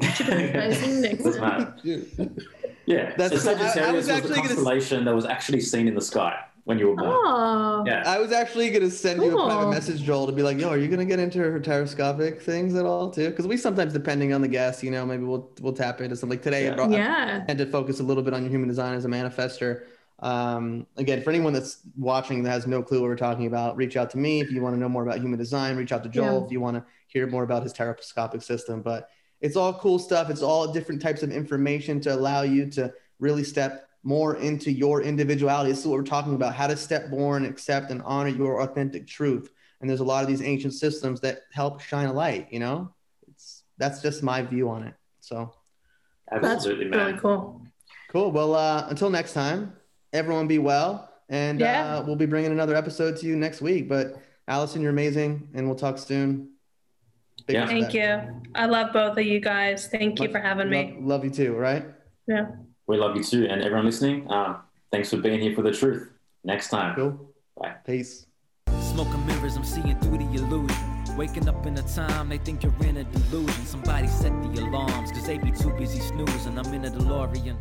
Rising 0.00 1.00
Nixon. 1.00 1.40
Doesn't. 1.40 2.42
Yeah, 2.84 3.14
That's 3.16 3.42
so 3.42 3.54
cool. 3.54 3.62
I- 3.62 3.68
I 3.68 3.72
Sagittarius 3.72 3.94
was 3.94 3.94
was, 3.94 4.06
the 4.06 4.12
actually 4.14 4.34
gonna 4.36 4.48
constellation 4.48 5.04
that 5.04 5.14
was 5.14 5.24
actually 5.24 5.60
seen 5.60 5.86
in 5.88 5.94
the 5.94 6.00
sky 6.00 6.36
when 6.64 6.78
you 6.78 6.88
were 6.88 6.96
born. 6.96 7.10
Oh. 7.12 7.84
Yeah, 7.86 8.02
I 8.06 8.18
was 8.18 8.30
actually 8.32 8.70
gonna 8.70 8.90
send 8.90 9.20
you 9.22 9.36
a 9.38 9.46
private 9.46 9.70
message, 9.70 10.02
Joel, 10.02 10.26
to 10.26 10.32
be 10.32 10.42
like, 10.42 10.58
"Yo, 10.58 10.68
are 10.68 10.76
you 10.78 10.88
gonna 10.88 11.04
get 11.04 11.18
into 11.18 11.38
her 11.38 11.58
taroscopic 11.58 12.40
things 12.40 12.74
at 12.74 12.86
all 12.86 13.10
too?" 13.10 13.30
Because 13.30 13.46
we 13.46 13.56
sometimes, 13.56 13.92
depending 13.92 14.32
on 14.32 14.40
the 14.42 14.48
guest, 14.48 14.82
you 14.82 14.90
know, 14.90 15.04
maybe 15.04 15.24
we'll 15.24 15.50
we'll 15.60 15.72
tap 15.72 16.00
into 16.00 16.14
something. 16.14 16.38
Like 16.38 16.42
today, 16.42 16.66
I 16.66 16.70
Yeah. 16.70 16.74
brought, 16.74 16.90
Yeah. 16.90 17.44
and 17.48 17.58
to 17.58 17.66
focus 17.66 18.00
a 18.00 18.02
little 18.04 18.22
bit 18.22 18.32
on 18.34 18.42
your 18.42 18.50
human 18.50 18.68
design 18.68 18.94
as 18.94 19.04
a 19.04 19.08
manifester. 19.08 19.82
Um, 20.20 20.86
again, 20.98 21.20
for 21.22 21.30
anyone 21.30 21.52
that's 21.52 21.78
watching 21.98 22.44
that 22.44 22.50
has 22.50 22.66
no 22.68 22.80
clue 22.80 23.00
what 23.00 23.08
we're 23.08 23.16
talking 23.16 23.46
about, 23.46 23.76
reach 23.76 23.96
out 23.96 24.08
to 24.10 24.18
me 24.18 24.40
if 24.40 24.52
you 24.52 24.62
want 24.62 24.76
to 24.76 24.78
know 24.78 24.88
more 24.88 25.02
about 25.02 25.18
human 25.18 25.36
design. 25.38 25.76
Reach 25.76 25.90
out 25.90 26.04
to 26.04 26.08
Joel 26.08 26.38
Yeah. 26.40 26.46
if 26.46 26.52
you 26.52 26.60
want 26.60 26.76
to 26.76 26.84
hear 27.08 27.26
more 27.26 27.42
about 27.42 27.64
his 27.64 27.72
taroscopic 27.72 28.40
system. 28.40 28.82
But 28.82 29.08
it's 29.40 29.56
all 29.56 29.72
cool 29.74 29.98
stuff. 29.98 30.30
It's 30.30 30.42
all 30.42 30.72
different 30.72 31.02
types 31.02 31.24
of 31.24 31.32
information 31.32 31.98
to 32.02 32.14
allow 32.14 32.42
you 32.42 32.70
to 32.70 32.92
really 33.18 33.42
step 33.42 33.88
more 34.02 34.36
into 34.36 34.70
your 34.72 35.02
individuality. 35.02 35.70
This 35.70 35.80
is 35.80 35.86
what 35.86 35.96
we're 35.96 36.02
talking 36.04 36.34
about: 36.34 36.54
how 36.54 36.66
to 36.66 36.76
step 36.76 37.08
more 37.08 37.36
and 37.36 37.46
accept 37.46 37.90
and 37.90 38.02
honor 38.02 38.30
your 38.30 38.62
authentic 38.62 39.06
truth. 39.06 39.50
And 39.80 39.90
there's 39.90 40.00
a 40.00 40.04
lot 40.04 40.22
of 40.22 40.28
these 40.28 40.42
ancient 40.42 40.74
systems 40.74 41.20
that 41.20 41.42
help 41.52 41.80
shine 41.80 42.06
a 42.06 42.12
light. 42.12 42.48
You 42.50 42.60
know, 42.60 42.94
it's 43.28 43.64
that's 43.78 44.00
just 44.00 44.22
my 44.22 44.42
view 44.42 44.68
on 44.68 44.84
it. 44.84 44.94
So. 45.20 45.52
That's 46.30 46.46
absolutely, 46.46 46.86
man. 46.86 46.98
really 46.98 47.18
cool. 47.18 47.60
Cool. 48.08 48.32
Well, 48.32 48.54
uh, 48.54 48.86
until 48.88 49.10
next 49.10 49.34
time, 49.34 49.74
everyone 50.14 50.46
be 50.46 50.58
well. 50.58 51.10
And 51.28 51.60
Yeah. 51.60 51.96
uh, 51.96 52.04
we'll 52.06 52.16
be 52.16 52.24
bringing 52.24 52.52
another 52.52 52.74
episode 52.74 53.16
to 53.18 53.26
you 53.26 53.36
next 53.36 53.60
week. 53.60 53.86
But 53.86 54.16
Allison, 54.48 54.80
you're 54.80 54.90
amazing. 54.90 55.48
And 55.52 55.66
we'll 55.66 55.76
talk 55.78 55.98
soon. 55.98 56.52
Big 57.46 57.54
Yeah. 57.54 57.66
Thank 57.66 57.92
you. 57.92 58.40
I 58.54 58.64
love 58.66 58.94
both 58.94 59.18
of 59.18 59.24
you 59.24 59.40
guys. 59.40 59.88
Thank 59.88 60.20
you 60.20 60.30
for 60.30 60.38
having 60.38 60.70
me. 60.70 60.94
Love, 60.94 61.04
love 61.04 61.24
you 61.24 61.30
too, 61.30 61.54
right? 61.54 61.84
Yeah. 62.26 62.46
We 62.86 62.96
love 62.96 63.16
you 63.16 63.22
too, 63.22 63.46
and 63.48 63.62
everyone 63.62 63.86
listening. 63.86 64.30
Um, 64.30 64.58
thanks 64.90 65.10
for 65.10 65.16
being 65.16 65.40
here 65.40 65.54
for 65.54 65.62
the 65.62 65.72
truth. 65.72 66.08
Next 66.44 66.68
time. 66.68 66.94
Cool. 66.96 67.32
Bye. 67.56 67.74
Peace. 67.86 68.26
Smoking 68.80 69.24
mirrors, 69.26 69.56
I'm 69.56 69.64
seeing 69.64 69.98
through 70.00 70.18
the 70.18 70.34
illusion. 70.34 71.16
Waking 71.16 71.48
up 71.48 71.64
in 71.66 71.76
a 71.78 71.82
time, 71.82 72.28
they 72.28 72.38
think 72.38 72.62
you're 72.62 72.74
in 72.84 72.96
a 72.96 73.04
delusion. 73.04 73.64
Somebody 73.64 74.08
set 74.08 74.32
the 74.42 74.62
alarms, 74.62 75.12
cause 75.12 75.26
they 75.26 75.38
be 75.38 75.52
too 75.52 75.70
busy 75.78 76.00
snoozing. 76.00 76.58
I'm 76.58 76.72
in 76.74 76.84
a 76.84 76.90
DeLorean. 76.90 77.56